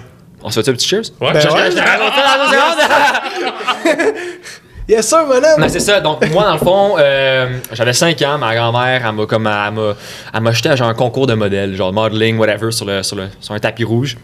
On 0.43 0.49
se 0.51 0.61
fait 0.61 0.69
un 0.69 0.73
petit 0.73 0.87
cheers? 0.87 1.01
Ouais, 1.19 1.33
Ben 1.33 1.39
je- 1.41 1.47
ouais. 1.49 1.71
je- 1.71 1.77
Yes, 4.89 5.05
sir, 5.05 5.27
madame. 5.27 5.59
Non, 5.59 5.67
c'est 5.67 5.81
ça. 5.81 5.99
Donc, 5.99 6.25
moi, 6.31 6.45
dans 6.45 6.53
le 6.53 6.59
fond, 6.59 6.95
euh, 6.97 7.47
j'avais 7.73 7.91
5 7.91 8.21
ans. 8.21 8.37
Ma 8.37 8.55
grand-mère, 8.55 9.05
elle 9.05 9.11
m'a 9.15 9.25
comme. 9.25 9.45
Elle 9.45 9.73
m'a, 9.73 9.93
elle 10.33 10.41
m'a 10.41 10.51
jeté 10.53 10.69
à 10.69 10.77
genre 10.77 10.87
un 10.87 10.93
concours 10.93 11.27
de 11.27 11.33
modèles, 11.33 11.75
genre 11.75 11.91
modeling, 11.91 12.37
whatever, 12.37 12.71
sur, 12.71 12.85
le, 12.85 13.03
sur, 13.03 13.17
le, 13.17 13.27
sur 13.41 13.53
un 13.53 13.59
tapis 13.59 13.83
rouge. 13.83 14.15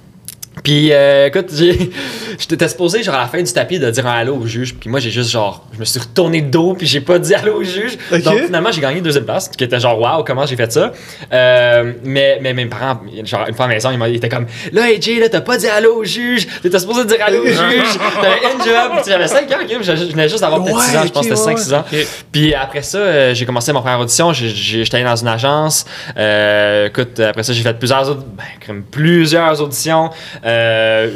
Puis, 0.64 0.94
euh, 0.94 1.28
écoute, 1.28 1.50
j'ai, 1.54 1.92
j'étais 2.40 2.68
supposé, 2.68 3.04
genre, 3.04 3.16
à 3.16 3.22
la 3.22 3.28
fin 3.28 3.42
du 3.42 3.52
tapis, 3.52 3.80
de 3.80 3.92
dire 3.92 4.08
un 4.08 4.14
allô 4.14 4.38
au 4.38 4.48
juge. 4.48 4.76
Puis 4.76 4.90
moi, 4.90 5.00
j'ai 5.00 5.12
juste, 5.12 5.30
genre, 5.30 5.66
je 5.74 5.80
me 5.80 5.86
suis 5.86 6.00
retourné 6.00 6.42
de 6.42 6.50
dos, 6.50 6.74
puis 6.74 6.88
j'ai 6.88 7.02
pas 7.02 7.20
dit 7.20 7.34
allô 7.34 7.56
au 7.60 7.64
juge. 7.64 7.98
Ok. 8.12 8.24
Donc, 8.24 8.46
finalement, 8.46 8.72
j'ai 8.72 8.82
gagné 8.82 9.02
deuxième 9.02 9.26
place, 9.26 9.50
qui 9.50 9.64
était 9.64 9.80
genre, 9.80 10.00
waouh, 10.00 10.24
comment 10.24 10.46
j'ai 10.46 10.56
fait 10.56 10.72
ça? 10.72 10.92
Euh, 11.32 11.94
mais, 12.04 12.40
mais 12.42 12.54
mes 12.54 12.66
parents, 12.66 13.02
genre, 13.24 13.46
une 13.48 13.56
fois 13.56 13.66
à 13.66 13.68
la 13.68 13.74
maison, 13.76 13.90
ils, 13.92 14.16
étaient 14.16 14.30
comme, 14.30 14.46
là, 14.72 14.84
AJ, 14.84 15.20
là, 15.20 15.30
t'as 15.30 15.42
pas 15.42 15.58
dit 15.58 15.68
allô 15.68 15.98
au 15.98 16.04
juge. 16.04 16.48
T'étais 16.62 16.80
supposé 16.80 17.06
dire 17.06 17.18
allô 17.22 17.42
au 17.42 17.48
juge. 17.48 17.98
T'avais 18.22 18.46
un 18.46 18.64
job. 18.64 19.02
Tu 19.04 19.10
J'avais 19.10 19.28
5 19.28 19.52
ans, 19.52 19.56
ok, 19.62 19.68
puis 19.68 19.84
je 19.84 20.12
venais 20.12 20.30
juste 20.30 20.42
d'avoir 20.42 20.64
peut-être 20.64 20.78
Ouais, 20.78 20.84
6 20.84 20.98
ans, 20.98 21.04
je 21.06 21.12
pense 21.12 21.28
que 21.28 21.36
c'était 21.36 21.50
ouais, 21.50 21.56
5-6 21.56 21.76
ans. 21.76 21.84
Puis 22.32 22.54
après 22.54 22.82
ça, 22.82 22.98
euh, 22.98 23.34
j'ai 23.34 23.46
commencé 23.46 23.74
mon 23.74 23.82
première 23.82 24.00
audition. 24.00 24.32
J'étais 24.34 24.96
allé 24.96 25.06
dans 25.06 25.16
une 25.16 25.28
agence. 25.28 25.86
Euh, 26.18 26.88
écoute, 26.88 27.20
après 27.20 27.44
ça, 27.44 27.54
j'ai 27.54 27.64
fait 27.64 27.78
plusieurs, 27.78 28.16
ben, 28.16 28.84
plusieurs 28.92 29.62
auditions. 29.62 30.10
Euh, 30.46 30.53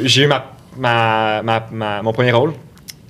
j'ai 0.04 0.22
eu 0.22 0.26
ma- 0.26 2.00
mon 2.02 2.12
premier 2.12 2.32
rôle 2.32 2.52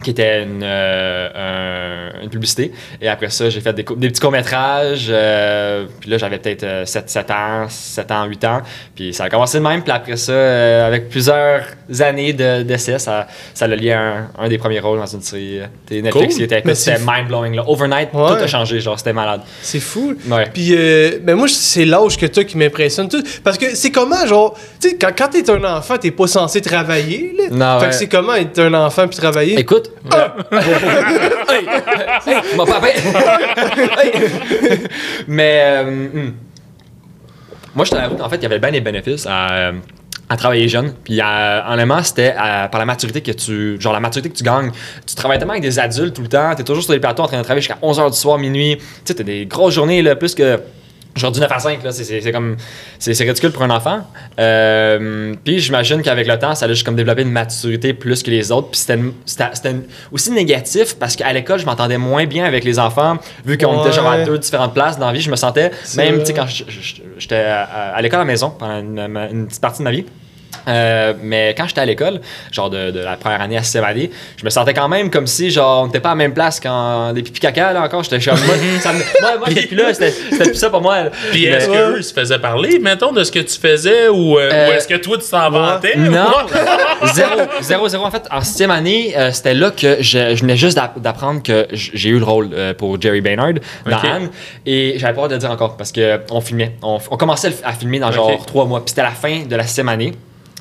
qui 0.02 0.10
était 0.10 0.44
une, 0.44 0.62
euh, 0.62 2.12
un- 2.18 2.22
une 2.22 2.30
publicité. 2.30 2.72
Et 3.00 3.08
après 3.08 3.30
ça, 3.30 3.50
j'ai 3.50 3.60
fait 3.60 3.72
des, 3.72 3.82
petits 3.82 4.20
courts-métrages. 4.20 5.06
euh, 5.10 5.86
puis 6.00 6.10
là, 6.10 6.18
j'avais 6.18 6.38
peut-être 6.38 6.86
7, 6.86 7.10
7 7.10 7.30
ans, 7.30 7.66
7 7.68 8.10
ans, 8.12 8.24
8 8.26 8.44
ans. 8.44 8.62
Puis 8.94 9.12
ça 9.12 9.24
a 9.24 9.28
commencé 9.28 9.58
de 9.58 9.64
même. 9.64 9.82
Puis 9.82 9.92
après 9.92 10.16
ça, 10.16 10.32
euh, 10.32 10.86
avec 10.86 11.08
plusieurs 11.08 11.62
années 12.00 12.32
de- 12.32 12.62
d'essais, 12.62 12.98
ça, 12.98 13.26
ça 13.54 13.66
l'a 13.66 13.74
lié 13.76 13.92
à 13.92 14.00
un, 14.00 14.28
un 14.38 14.48
des 14.48 14.58
premiers 14.58 14.80
rôles 14.80 14.98
dans 15.00 15.06
une 15.06 15.22
série 15.22 15.60
euh, 15.60 15.66
Netflix. 15.90 16.12
Cool. 16.12 16.28
qui 16.36 16.42
était, 16.44 16.74
c'était 16.74 16.98
mind-blowing. 17.04 17.54
là. 17.56 17.64
Overnight, 17.68 18.10
Ouais. 18.14 18.28
tout 18.28 18.44
a 18.44 18.46
changé. 18.46 18.78
Genre, 18.80 18.96
c'était 18.98 19.12
malade. 19.12 19.40
C'est 19.62 19.80
fou. 19.80 20.14
Ouais. 20.28 20.46
Puis, 20.52 20.74
euh, 20.76 21.18
ben 21.22 21.34
moi, 21.34 21.48
c'est 21.48 21.84
l'âge 21.84 22.16
que 22.16 22.26
t'as 22.26 22.44
qui 22.44 22.56
m'impressionne. 22.56 23.08
tout. 23.08 23.22
Parce 23.42 23.58
que 23.58 23.74
c'est 23.74 23.90
comment, 23.90 24.24
genre, 24.26 24.54
tu 24.80 24.90
sais, 24.90 24.96
quand, 24.96 25.10
quand 25.16 25.28
t'es 25.28 25.48
un 25.50 25.64
enfant, 25.64 25.96
t'es 25.98 26.10
pas 26.12 26.26
censé 26.26 26.60
travailler, 26.60 27.34
là. 27.36 27.44
Non, 27.50 27.78
fait 27.80 27.84
ouais. 27.86 27.90
que 27.90 27.96
c'est 27.96 28.08
comment 28.08 28.34
être 28.34 28.58
un 28.60 28.74
enfant 28.74 29.08
puis 29.08 29.16
travailler? 29.18 29.58
Écoute. 29.58 29.87
mon 32.56 32.66
papa. 32.66 32.88
Mais 35.28 35.62
euh, 35.64 35.84
hmm. 35.84 36.34
moi, 37.74 37.84
je 37.84 37.90
t'avoue 37.90 38.16
qu'en 38.16 38.28
fait, 38.28 38.36
il 38.36 38.42
y 38.42 38.46
avait 38.46 38.58
bien 38.58 38.72
des 38.72 38.80
bénéfices 38.80 39.26
à, 39.26 39.52
euh, 39.52 39.72
à 40.28 40.36
travailler 40.36 40.68
jeune. 40.68 40.92
Puis 41.04 41.20
euh, 41.20 41.60
honnêtement, 41.68 42.02
c'était 42.02 42.34
par 42.34 42.78
la 42.78 42.84
maturité 42.84 43.22
que 43.22 43.32
tu. 43.32 43.80
Genre 43.80 43.92
la 43.92 44.00
maturité 44.00 44.30
que 44.30 44.36
tu 44.36 44.44
gagnes. 44.44 44.70
Tu 45.06 45.14
travailles 45.14 45.38
tellement 45.38 45.54
avec 45.54 45.62
des 45.62 45.78
adultes 45.78 46.14
tout 46.14 46.22
le 46.22 46.28
temps. 46.28 46.54
Tu 46.54 46.62
es 46.62 46.64
toujours 46.64 46.84
sur 46.84 46.92
les 46.92 47.00
plateaux 47.00 47.22
en 47.22 47.26
train 47.26 47.38
de 47.38 47.42
travailler 47.42 47.62
jusqu'à 47.62 47.78
11h 47.82 48.10
du 48.10 48.16
soir, 48.16 48.38
minuit. 48.38 48.76
Tu 48.78 48.84
sais, 49.04 49.14
tu 49.14 49.24
des 49.24 49.46
grosses 49.46 49.74
journées, 49.74 50.02
là, 50.02 50.16
plus 50.16 50.34
que. 50.34 50.60
Genre 51.18 51.32
du 51.32 51.40
9 51.40 51.50
à 51.52 51.58
5, 51.58 51.82
là, 51.84 51.92
c'est- 51.92 52.32
comme. 52.32 52.56
C'est 52.98 53.12
ridicule 53.24 53.50
pour 53.52 53.62
un 53.62 53.70
enfant. 53.70 54.00
Euh, 54.38 55.34
puis 55.44 55.58
j'imagine 55.58 56.02
qu'avec 56.02 56.26
le 56.26 56.38
temps, 56.38 56.54
ça 56.54 56.66
a 56.66 56.68
juste 56.68 56.84
comme 56.84 56.96
développé 56.96 57.22
une 57.22 57.30
maturité 57.32 57.92
plus 57.92 58.22
que 58.22 58.30
les 58.30 58.50
autres. 58.52 58.68
Puis 58.70 58.80
c'était 58.80 59.74
aussi 60.12 60.30
négatif 60.30 60.96
parce 60.98 61.16
qu'à 61.16 61.32
l'école, 61.32 61.58
je 61.58 61.66
m'entendais 61.66 61.98
moins 61.98 62.26
bien 62.26 62.44
avec 62.44 62.64
les 62.64 62.78
enfants, 62.78 63.18
vu 63.44 63.58
qu'on 63.58 63.82
était 63.82 63.92
genre 63.92 64.06
à 64.06 64.18
Ouais. 64.18 64.24
deux 64.24 64.38
différentes 64.38 64.74
places 64.74 64.98
dans 64.98 65.06
la 65.06 65.12
vie. 65.12 65.20
Je 65.20 65.30
me 65.30 65.36
sentais, 65.36 65.70
même 65.96 66.20
tu 66.20 66.26
sais, 66.26 66.34
quand 66.34 66.46
j'étais 67.18 67.36
à, 67.36 67.62
à 67.94 68.02
l'école 68.02 68.20
à 68.20 68.22
la 68.22 68.26
maison 68.26 68.50
pendant 68.50 68.78
une, 68.80 68.98
une 69.32 69.46
petite 69.46 69.60
partie 69.60 69.78
de 69.80 69.84
ma 69.84 69.90
vie. 69.90 70.04
Euh, 70.66 71.14
mais 71.22 71.54
quand 71.56 71.66
j'étais 71.68 71.80
à 71.80 71.84
l'école, 71.86 72.20
genre 72.52 72.70
de, 72.70 72.90
de 72.90 73.00
la 73.00 73.16
première 73.16 73.40
année 73.40 73.56
à 73.56 73.62
sixième 73.62 73.84
année, 73.84 74.10
je 74.36 74.44
me 74.44 74.50
sentais 74.50 74.74
quand 74.74 74.88
même 74.88 75.10
comme 75.10 75.26
si 75.26 75.50
genre 75.50 75.82
on 75.82 75.86
n'était 75.86 76.00
pas 76.00 76.10
à 76.10 76.12
la 76.12 76.16
même 76.16 76.34
place 76.34 76.60
quand 76.60 77.12
des 77.12 77.22
pipi 77.22 77.40
caca 77.40 77.72
là 77.72 77.82
encore. 77.82 78.02
J'étais 78.02 78.20
genre 78.20 78.36
moi, 78.46 78.54
ça 78.80 78.92
me- 78.92 78.98
moi, 79.20 79.36
moi 79.38 79.46
j'étais 79.48 79.66
plus 79.68 79.76
là, 79.76 79.92
c'était 79.94 80.10
c'était 80.10 80.44
plus 80.50 80.54
ça 80.58 80.70
pour 80.70 80.80
moi. 80.80 81.04
là. 81.04 81.10
Puis 81.30 81.46
Mais- 81.46 81.52
est-ce 81.56 81.68
qu'eux 81.68 82.02
se 82.02 82.12
faisaient 82.12 82.38
parler, 82.38 82.78
mettons, 82.78 83.12
de 83.12 83.24
ce 83.24 83.32
que 83.32 83.38
tu 83.40 83.58
faisais 83.58 84.08
ou, 84.08 84.38
euh, 84.38 84.48
Euh, 84.52 84.68
ou 84.68 84.72
est-ce 84.72 84.88
que 84.88 84.94
toi, 84.96 85.16
tu 85.18 85.28
t'en 85.28 85.50
vantais? 85.50 85.96
Non, 85.96 86.26
zéro, 87.14 87.40
zéro, 87.60 87.88
zéro. 87.88 88.04
En 88.04 88.10
fait, 88.10 88.26
en 88.30 88.40
sixième 88.40 88.70
année, 88.70 89.14
euh, 89.16 89.30
c'était 89.32 89.54
là 89.54 89.70
que 89.70 89.98
je, 90.00 90.34
je 90.34 90.40
venais 90.40 90.56
juste 90.56 90.76
d'app- 90.76 90.98
d'apprendre 91.00 91.42
que 91.42 91.66
j'ai 91.70 92.08
eu 92.10 92.18
le 92.18 92.24
rôle 92.24 92.50
euh, 92.52 92.74
pour 92.74 93.00
Jerry 93.00 93.20
Baynard 93.20 93.52
dans. 93.86 93.96
Anne. 93.98 94.30
Et 94.64 94.94
j'avais 94.96 95.12
pas 95.14 95.22
hâte 95.22 95.30
de 95.30 95.34
le 95.34 95.40
dire 95.40 95.50
encore 95.50 95.76
parce 95.76 95.92
que 95.92 96.20
on 96.30 96.40
filmait. 96.40 96.76
On, 96.82 96.98
on 97.10 97.16
commençait 97.16 97.52
à 97.64 97.72
filmer 97.72 97.98
dans 97.98 98.10
genre 98.12 98.44
trois 98.46 98.64
mois. 98.64 98.80
Puis 98.80 98.90
c'était 98.90 99.02
la 99.02 99.10
fin 99.10 99.44
de 99.48 99.56
la 99.56 99.64
sixième 99.64 99.88
année. 99.88 100.12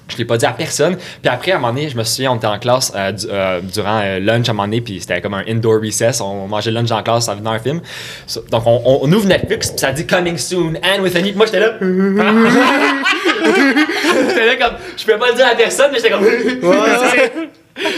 Je 0.10 0.16
l'ai 0.18 0.26
pas 0.26 0.38
dit 0.38 0.46
à 0.46 0.52
personne. 0.52 0.96
Puis 0.96 1.30
après, 1.30 1.52
à 1.52 1.56
un 1.56 1.60
moment 1.60 1.74
donné, 1.74 1.90
je 1.90 1.98
me 1.98 2.04
souviens, 2.04 2.32
on 2.32 2.38
était 2.38 2.48
en 2.48 2.58
classe 2.60 2.94
euh, 2.96 3.12
du- 3.12 3.26
euh, 3.30 3.60
durant 3.62 4.00
euh, 4.04 4.20
lunch 4.20 4.48
à 4.48 4.52
un 4.52 4.54
moment 4.54 4.64
donné, 4.68 4.80
puis 4.82 5.00
c'était 5.02 5.20
comme 5.22 5.34
un 5.34 5.44
indoor 5.48 5.82
recess. 5.84 6.22
On 6.22 6.48
mangeait 6.48 6.72
le 6.72 6.80
lunch 6.80 6.92
en 6.92 7.04
classe 7.04 7.28
en 7.28 7.36
venant 7.36 7.52
un 7.52 7.60
film. 7.60 7.82
So- 8.26 8.44
donc 8.50 8.64
on, 8.66 8.82
on- 8.86 9.00
on 9.04 9.12
ouvre 9.12 9.28
Netflix, 9.28 9.70
puis 9.72 9.80
ça 9.80 9.92
dit 9.92 10.08
Coming 10.08 10.38
soon, 10.38 10.78
and 10.84 11.02
with 11.02 11.16
Annie. 11.16 11.34
Moi, 11.34 11.46
j'étais 11.46 11.60
là. 11.60 11.74
j'étais 14.30 14.46
là 14.46 14.56
comme. 14.56 14.78
Je 14.98 15.04
pouvais 15.04 15.18
pas 15.18 15.30
le 15.30 15.36
dire 15.36 15.48
à 15.48 15.56
personne, 15.56 15.92
mais 15.92 15.98
j'étais 15.98 16.10
comme. 16.12 16.26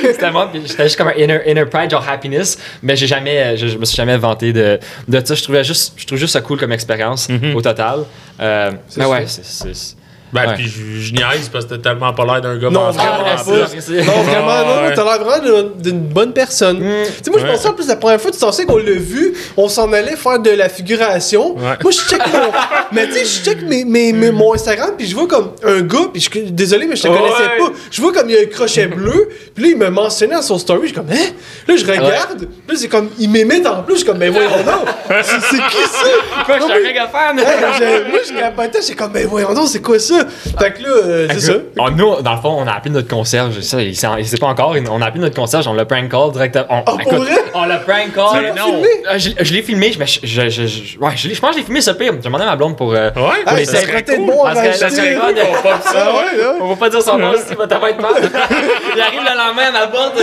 C'était 0.03 0.29
moi, 0.31 0.49
puis 0.51 0.61
j'étais 0.67 0.83
juste 0.83 0.97
comme 0.97 1.07
un 1.07 1.13
inner, 1.13 1.39
inner 1.47 1.63
pride, 1.65 1.89
genre 1.89 2.05
happiness, 2.05 2.57
mais 2.83 2.97
j'ai 2.97 3.07
jamais, 3.07 3.55
je, 3.55 3.67
je 3.67 3.77
me 3.77 3.85
suis 3.85 3.95
jamais 3.95 4.17
vanté 4.17 4.51
de, 4.51 4.77
de 5.07 5.25
ça. 5.25 5.35
Je 5.35 5.41
trouvais 5.43 5.63
juste, 5.63 5.93
je 5.95 6.05
trouve 6.05 6.17
juste 6.19 6.33
ça 6.33 6.41
cool 6.41 6.59
comme 6.59 6.73
expérience 6.73 7.29
au 7.55 7.61
total. 7.61 7.99
Euh, 8.41 8.71
mais 8.97 9.05
ouais, 9.05 9.25
sûr. 9.27 9.41
c'est, 9.45 9.73
c'est- 9.73 9.95
Ben, 10.31 10.47
Ouais. 10.49 10.53
puis 10.55 10.67
je, 10.67 10.99
je 11.07 11.13
niaise 11.13 11.49
parce 11.51 11.65
que 11.65 11.75
t'as 11.75 11.89
tellement 11.89 12.13
pas 12.13 12.23
l'air 12.25 12.41
d'un 12.41 12.57
gars 12.57 12.69
Non, 12.69 12.91
vraiment 12.91 12.95
pas. 12.95 13.51
Non, 13.51 14.21
vraiment, 14.23 14.59
non, 14.65 14.95
t'as 14.95 15.03
l'air 15.03 15.23
vraiment 15.23 15.69
d'une- 15.79 15.99
bonne 16.01 16.33
personne. 16.33 16.77
Tu 16.79 17.23
sais, 17.23 17.31
moi, 17.31 17.39
je 17.39 17.45
pensais 17.51 17.67
en 17.67 17.73
plus 17.73 17.87
la 17.87 17.95
première 17.95 18.21
fois, 18.21 18.29
tu 18.31 18.37
t'en 18.39 18.51
sais 18.51 18.65
qu'on 18.65 18.77
l'a 18.77 18.91
vu, 18.91 19.33
on 19.57 19.67
s'en 19.67 19.91
allait 19.91 20.15
faire 20.15 20.39
de 20.39 20.51
la 20.51 20.69
figuration. 20.69 21.55
Ouais. 21.55 21.77
Moi, 21.81 21.91
je 21.91 21.97
check 21.99 22.21
mon. 22.31 22.51
mais 22.91 23.07
tu 23.07 23.13
sais, 23.13 23.25
je 23.25 23.43
check 23.43 23.61
mes, 23.63 23.85
mes, 23.85 24.13
mes- 24.13 24.31
mon 24.31 24.53
Instagram, 24.53 24.91
puis 24.97 25.07
je 25.07 25.15
vois 25.15 25.27
comme 25.27 25.51
un 25.63 25.81
gars, 25.81 26.07
puis 26.13 26.21
je 26.21 26.39
désolé, 26.49 26.85
mais 26.87 26.95
je 26.95 27.03
te 27.03 27.07
Ouais. 27.07 27.17
connaissais 27.17 27.57
pas. 27.57 27.69
Je 27.91 28.01
vois 28.01 28.13
comme 28.13 28.29
il 28.29 28.35
y 28.35 28.37
a 28.37 28.41
un 28.41 28.45
crochet 28.45 28.87
bleu, 28.87 29.29
puis 29.55 29.63
là, 29.63 29.69
il 29.71 29.77
me 29.77 29.89
mentionnait 29.89 30.35
à 30.35 30.41
son 30.41 30.57
story, 30.59 30.81
je 30.83 30.85
suis 30.87 30.95
comme, 30.95 31.09
hein? 31.11 31.29
Là, 31.67 31.75
je 31.75 31.85
regarde, 31.85 32.37
puis 32.39 32.47
là, 32.69 32.73
c'est 32.77 32.87
comme, 32.87 33.09
il 33.17 33.29
m'imite 33.29 33.65
en 33.65 33.81
plus, 33.83 33.95
je 33.95 33.99
suis 33.99 34.07
comme, 34.07 34.19
ben 34.19 34.31
voyons 34.31 34.49
donc, 34.49 34.87
c'est 35.23 35.57
qui 35.57 35.83
ça? 35.87 36.43
Quoi, 36.45 36.55
je 36.57 36.59
Non, 36.61 36.67
suis 36.67 36.75
un 36.77 37.33
mais- 37.33 37.43
j'ai- 37.77 38.09
moi, 38.09 38.19
je 38.27 38.33
capotais, 38.39 38.79
j'étais 38.81 38.95
comme, 38.95 39.11
ben 39.11 39.27
voyons 39.27 39.53
donc, 39.53 39.67
c'est 39.67 39.81
quoi 39.81 39.97
ça? 39.99 40.18
Fait 40.59 40.71
que 40.73 40.83
là, 40.83 40.89
euh, 40.89 41.27
c'est 41.31 41.39
ça. 41.39 41.53
Oh, 41.77 41.89
nous, 41.95 42.21
dans 42.21 42.33
le 42.35 42.41
fond, 42.41 42.55
on 42.59 42.67
a 42.67 42.71
appelé 42.73 42.91
notre 42.93 43.07
concierge. 43.07 43.59
Ça, 43.61 43.81
il 43.81 43.95
sait, 43.95 44.07
il 44.19 44.25
sait 44.27 44.37
pas 44.37 44.47
encore. 44.47 44.75
On 44.89 45.01
a 45.01 45.05
appelé 45.05 45.21
notre 45.21 45.35
concierge, 45.35 45.67
on 45.67 45.73
l'a 45.73 45.85
prank 45.85 46.09
call 46.09 46.31
directement. 46.31 46.65
On, 46.69 46.83
Oh, 46.87 46.97
pour 47.03 47.13
vrai? 47.15 47.31
on 47.53 47.65
l'a 47.65 47.77
prank 47.77 48.13
call. 48.13 48.53
non. 48.57 48.65
filmé? 48.65 48.87
Euh, 49.11 49.17
je 49.17 49.29
je 49.39 49.53
l'ai 49.53 49.61
filmé, 49.61 49.91
mais 49.99 50.05
je, 50.05 50.19
je, 50.23 50.49
je, 50.49 50.67
je- 50.67 50.99
ouais, 50.99 51.11
je, 51.15 51.27
l'ai- 51.27 51.33
je 51.35 51.39
pense 51.41 51.49
que 51.51 51.55
je 51.55 51.59
l'ai 51.59 51.65
filmé 51.65 51.81
ce 51.81 51.91
pire. 51.91 52.11
J'ai 52.13 52.19
demandé 52.19 52.43
à 52.43 52.47
ma 52.47 52.55
blonde 52.55 52.75
pour. 52.77 52.93
euh, 52.93 53.09
Ouais, 53.15 53.21
Ah, 53.45 53.55
les 53.55 53.65
ça 53.65 53.77
serait 53.81 54.03
peut-être 54.03 54.25
bon 54.25 54.43
à 54.43 54.53
Parce 54.53 54.67
que 54.67 54.73
serait 54.89 55.15
fun. 55.15 55.27
On 55.29 55.61
pop 55.61 55.71
ça, 55.83 55.91
Ah 55.95 56.11
ouais, 56.11 56.39
ouais. 56.41 56.45
On 56.61 56.67
va 56.67 56.75
pas 56.75 56.89
dire 56.89 57.01
son 57.01 57.17
nom, 57.17 57.33
si 57.47 57.55
va 57.55 57.67
t'avoir 57.67 57.89
être 57.91 58.01
mal. 58.01 58.13
Il 58.95 59.01
arrive 59.01 59.19
le 59.21 59.37
lendemain 59.37 59.67
à 59.67 59.71
ma 59.71 59.87
porte. 59.87 60.19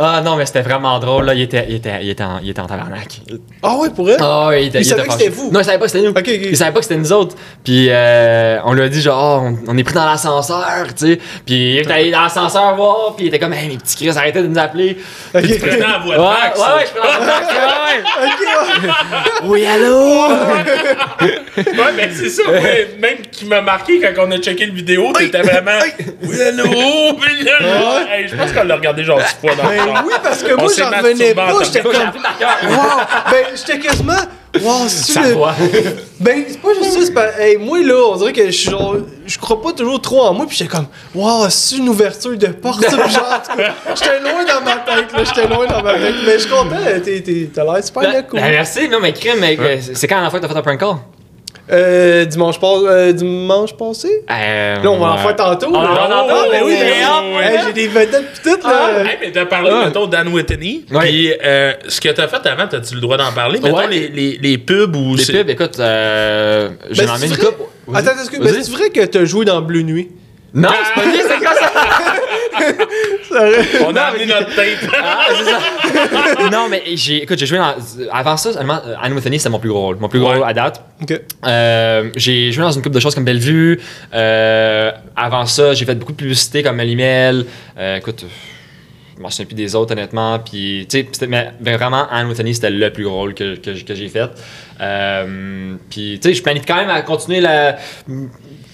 Ah 0.00 0.20
non, 0.24 0.36
mais 0.36 0.46
c'était 0.46 0.62
vraiment 0.62 0.98
drôle, 0.98 1.24
là. 1.26 1.34
Il 1.34 1.42
était, 1.42 1.66
il 1.68 1.74
était, 1.76 1.98
il 2.02 2.10
était, 2.10 2.22
en, 2.24 2.38
il 2.42 2.50
était 2.50 2.60
en 2.60 2.66
tabarnak. 2.66 3.20
Ah 3.62 3.76
ouais, 3.76 3.90
pour 3.90 4.04
vrai? 4.06 4.16
Ah 4.20 4.48
ouais, 4.48 4.64
il 4.64 4.68
était 4.68 4.78
Il 4.78 4.82
il 4.82 4.84
savait 4.84 5.00
était 5.02 5.08
que 5.08 5.14
c'était 5.18 5.28
vous? 5.30 5.50
Non, 5.50 5.60
il 5.60 5.64
savait 5.64 5.78
pas 5.78 5.86
que 5.86 5.90
c'était 5.90 6.06
nous. 6.06 6.14
Il 6.50 6.56
savait 6.56 6.70
pas 6.72 6.78
que 6.78 6.84
c'était 6.84 7.00
nous 7.00 7.12
autres. 7.12 7.34
Puis 7.64 7.88
euh, 7.90 8.58
on 8.64 8.74
lui 8.74 8.82
a 8.82 8.88
dit 8.88 9.00
genre, 9.00 9.42
oh, 9.42 9.48
on, 9.66 9.72
on 9.74 9.76
est 9.78 9.82
pris 9.84 9.94
dans 9.94 10.04
l'ascenseur, 10.06 10.86
tu 10.96 11.06
sais. 11.06 11.16
Puis 11.44 11.74
il 11.74 11.78
est 11.78 11.90
allé 11.90 12.10
dans 12.10 12.20
l'ascenseur 12.22 12.76
voir, 12.76 13.14
puis 13.16 13.24
il 13.26 13.28
était 13.28 13.38
comme, 13.38 13.52
hey, 13.52 13.68
mes 13.68 13.76
petits 13.78 13.96
Chris, 13.96 14.16
arrêtez 14.16 14.42
de 14.42 14.46
nous 14.46 14.58
appeler. 14.58 14.98
Ok. 15.34 15.42
Tu 15.42 15.58
prenais 15.58 15.78
la 15.78 15.98
voix 15.98 16.08
Ouais, 16.08 16.16
de 16.16 16.20
ouais, 16.20 16.28
Max. 16.28 16.60
ouais, 16.60 16.86
je 16.86 17.00
prends 17.00 17.08
la 17.08 17.18
ouais. 17.18 18.88
ouais. 18.88 18.92
Oui, 19.44 19.66
allô? 19.66 20.28
Ouais, 21.66 21.92
mais 21.96 22.08
c'est 22.12 22.30
ça, 22.30 22.48
ouais, 22.50 22.88
même 22.98 23.18
qui 23.30 23.44
m'a 23.46 23.60
marqué 23.60 24.00
quand 24.00 24.26
on 24.26 24.30
a 24.30 24.38
checké 24.38 24.66
le 24.66 24.72
vidéo, 24.72 25.12
t'étais 25.16 25.42
vraiment. 25.42 25.78
Oui, 26.22 26.40
allô? 26.42 26.64
Puis 27.20 27.44
là, 27.44 28.06
hey, 28.16 28.28
je 28.28 28.36
pense 28.36 28.52
qu'on 28.52 28.64
l'a 28.64 28.76
regardé 28.76 29.04
genre 29.04 29.20
six 29.20 29.36
fois 29.40 29.54
dans 29.54 29.68
le 29.68 29.76
Ben 29.76 30.02
oui, 30.06 30.12
parce 30.22 30.42
que 30.42 30.52
On 30.54 30.62
moi, 30.62 30.72
j'en 30.76 30.90
revenais 30.90 31.34
pas. 31.34 31.52
J'étais 31.64 31.80
comme. 31.80 31.92
Wow! 32.68 33.00
Ben, 33.30 33.44
j'étais 33.54 33.78
quasiment. 33.78 34.12
Wow, 34.60 34.88
c'est 34.88 35.12
Ça 35.12 35.20
le. 35.22 35.34
Ben, 36.20 36.44
c'est 36.48 36.60
pas 36.60 36.68
juste 36.74 36.92
ça, 36.92 37.00
c'est 37.04 37.12
pas. 37.14 37.38
Hey, 37.38 37.56
moi, 37.58 37.78
là, 37.82 37.94
on 38.12 38.16
dirait 38.16 38.32
que 38.32 38.46
je 38.46 38.50
suis 38.50 38.70
genre. 38.70 38.96
Je 39.26 39.38
crois 39.38 39.60
pas 39.60 39.72
toujours 39.72 40.00
trop 40.00 40.22
en 40.22 40.32
moi, 40.34 40.46
pis 40.48 40.56
j'étais 40.56 40.70
comme. 40.70 40.86
Wow, 41.14 41.48
c'est 41.50 41.76
une 41.76 41.88
ouverture 41.88 42.36
de 42.36 42.46
porte, 42.48 42.82
genre, 42.82 43.42
j'étais 43.94 44.20
loin 44.20 44.44
dans 44.44 44.60
ma 44.64 44.76
tête, 44.76 45.12
là. 45.12 45.24
J'étais 45.24 45.46
loin 45.48 45.66
dans 45.66 45.82
ma 45.82 45.94
tête. 45.94 46.14
Mais 46.24 46.32
je 46.34 46.38
suis 46.38 46.50
content, 46.50 46.76
t'es- 47.04 47.20
t'es- 47.20 47.50
t'as 47.54 47.64
l'air 47.64 47.84
super 47.84 48.10
bien 48.10 48.22
cool. 48.22 48.40
Ben, 48.40 48.50
merci, 48.50 48.88
non, 48.88 48.98
mais 49.00 49.12
crime, 49.12 49.38
mais 49.40 49.56
c'est 49.94 50.06
quand 50.08 50.20
la 50.20 50.30
fois 50.30 50.40
que 50.40 50.46
t'as 50.46 50.52
fait 50.52 50.58
un 50.58 50.62
prank 50.62 50.80
call? 50.80 50.96
Euh, 51.70 52.24
dimanche, 52.24 52.58
pas- 52.58 52.66
euh, 52.86 53.12
dimanche 53.12 53.74
passé? 53.76 54.08
Euh, 54.30 54.82
Là, 54.82 54.90
on 54.90 54.98
va 54.98 55.12
en 55.12 55.18
faire 55.18 55.36
tantôt. 55.36 55.66
On 55.68 55.72
va 55.72 55.78
en 55.78 55.96
Ah, 55.96 56.08
tantôt, 56.08 56.50
ben 56.50 56.62
oui, 56.64 56.72
ben 56.72 56.84
mais 56.86 56.92
oui. 56.92 57.36
hop, 57.36 57.42
Hey, 57.42 57.58
J'ai 57.66 57.72
des 57.74 57.88
vedettes 57.88 58.32
pis 58.42 58.50
tout, 58.50 58.58
Ah, 58.64 58.90
là. 58.92 59.04
Hey, 59.04 59.18
mais 59.20 59.32
t'as 59.32 59.44
parlé, 59.46 59.70
Ah. 59.72 59.84
mettons, 59.86 60.06
Dan 60.06 60.28
Whitney. 60.28 60.84
Ouais. 60.90 61.00
Puis, 61.00 61.32
euh, 61.44 61.72
ce 61.88 62.00
que 62.00 62.08
t'as 62.08 62.26
fait 62.28 62.46
avant, 62.48 62.66
t'as-tu 62.68 62.94
le 62.94 63.00
droit 63.00 63.16
d'en 63.18 63.32
parler? 63.32 63.60
Mettons, 63.60 63.76
Ouais. 63.76 63.88
les, 63.88 64.08
les, 64.08 64.38
les 64.40 64.58
pubs 64.58 64.96
ou. 64.96 65.14
Les 65.16 65.24
pubs, 65.26 65.50
écoute, 65.50 65.78
euh, 65.78 66.70
j'ai 66.90 67.04
Ben, 67.04 67.10
emmené 67.12 67.28
c'est 67.28 67.34
une 67.34 67.40
coupe. 67.46 67.68
Attends, 67.94 68.10
est-ce 68.20 68.30
que. 68.30 68.42
Vas-y. 68.42 68.52
Ben, 68.54 68.62
c'est 68.64 68.72
vrai 68.72 68.90
que 68.90 69.04
t'as 69.04 69.24
joué 69.24 69.44
dans 69.44 69.60
Bleu 69.60 69.82
Nuit? 69.82 70.08
Non, 70.58 70.68
c'est 70.84 70.94
pas 70.94 71.06
lui, 71.06 71.20
c'est 71.20 71.38
quoi 71.38 71.54
ça? 71.54 71.72
On 73.88 73.94
a 73.96 74.00
amené 74.02 74.26
notre 74.26 74.54
tape. 74.54 74.90
Ah, 75.00 75.24
c'est 75.36 75.44
ça. 75.44 76.50
non, 76.50 76.68
mais 76.68 76.82
j'ai, 76.94 77.22
écoute, 77.22 77.38
j'ai 77.38 77.46
joué 77.46 77.58
dans. 77.58 77.74
Avant 78.12 78.36
ça, 78.36 78.52
seulement, 78.52 78.80
euh, 78.86 78.94
Anne 79.00 79.16
Anthony, 79.16 79.38
c'était 79.38 79.50
mon 79.50 79.58
plus 79.60 79.68
gros 79.70 79.80
rôle. 79.82 79.96
Mon 80.00 80.08
plus 80.08 80.18
gros 80.20 80.30
Ouais. 80.30 80.36
rôle 80.38 80.48
à 80.48 80.52
date. 80.52 80.82
Ok. 81.02 81.20
Euh, 81.46 82.10
j'ai 82.16 82.50
joué 82.52 82.62
dans 82.64 82.70
une 82.72 82.82
couple 82.82 82.94
de 82.94 83.00
choses 83.00 83.14
comme 83.14 83.24
Bellevue. 83.24 83.80
Euh, 84.14 84.90
avant 85.16 85.46
ça, 85.46 85.74
j'ai 85.74 85.84
fait 85.84 85.94
beaucoup 85.94 86.12
de 86.12 86.16
publicité 86.16 86.62
comme 86.62 86.76
Malimel. 86.76 87.46
Euh, 87.78 87.96
écoute, 87.96 88.24
je 89.16 89.22
m'en 89.22 89.30
souviens 89.30 89.46
plus 89.46 89.54
des 89.54 89.74
autres, 89.74 89.92
honnêtement. 89.92 90.38
Puis, 90.40 90.86
tu 90.88 90.98
sais, 91.00 91.08
c'était- 91.12 91.26
mais, 91.26 91.52
mais 91.60 91.76
vraiment, 91.76 92.06
Anne 92.10 92.28
Anthony, 92.30 92.54
c'était 92.54 92.70
le 92.70 92.90
plus 92.90 93.04
gros 93.04 93.14
rôle 93.16 93.34
que, 93.34 93.56
que, 93.56 93.70
que 93.82 93.94
j'ai 93.94 94.08
fait. 94.08 94.28
Euh, 94.80 95.74
puis, 95.90 96.18
tu 96.22 96.28
sais, 96.28 96.34
je 96.34 96.42
planifie 96.42 96.66
quand 96.66 96.76
même 96.76 96.90
à 96.90 97.02
continuer 97.02 97.40
le 97.40 97.72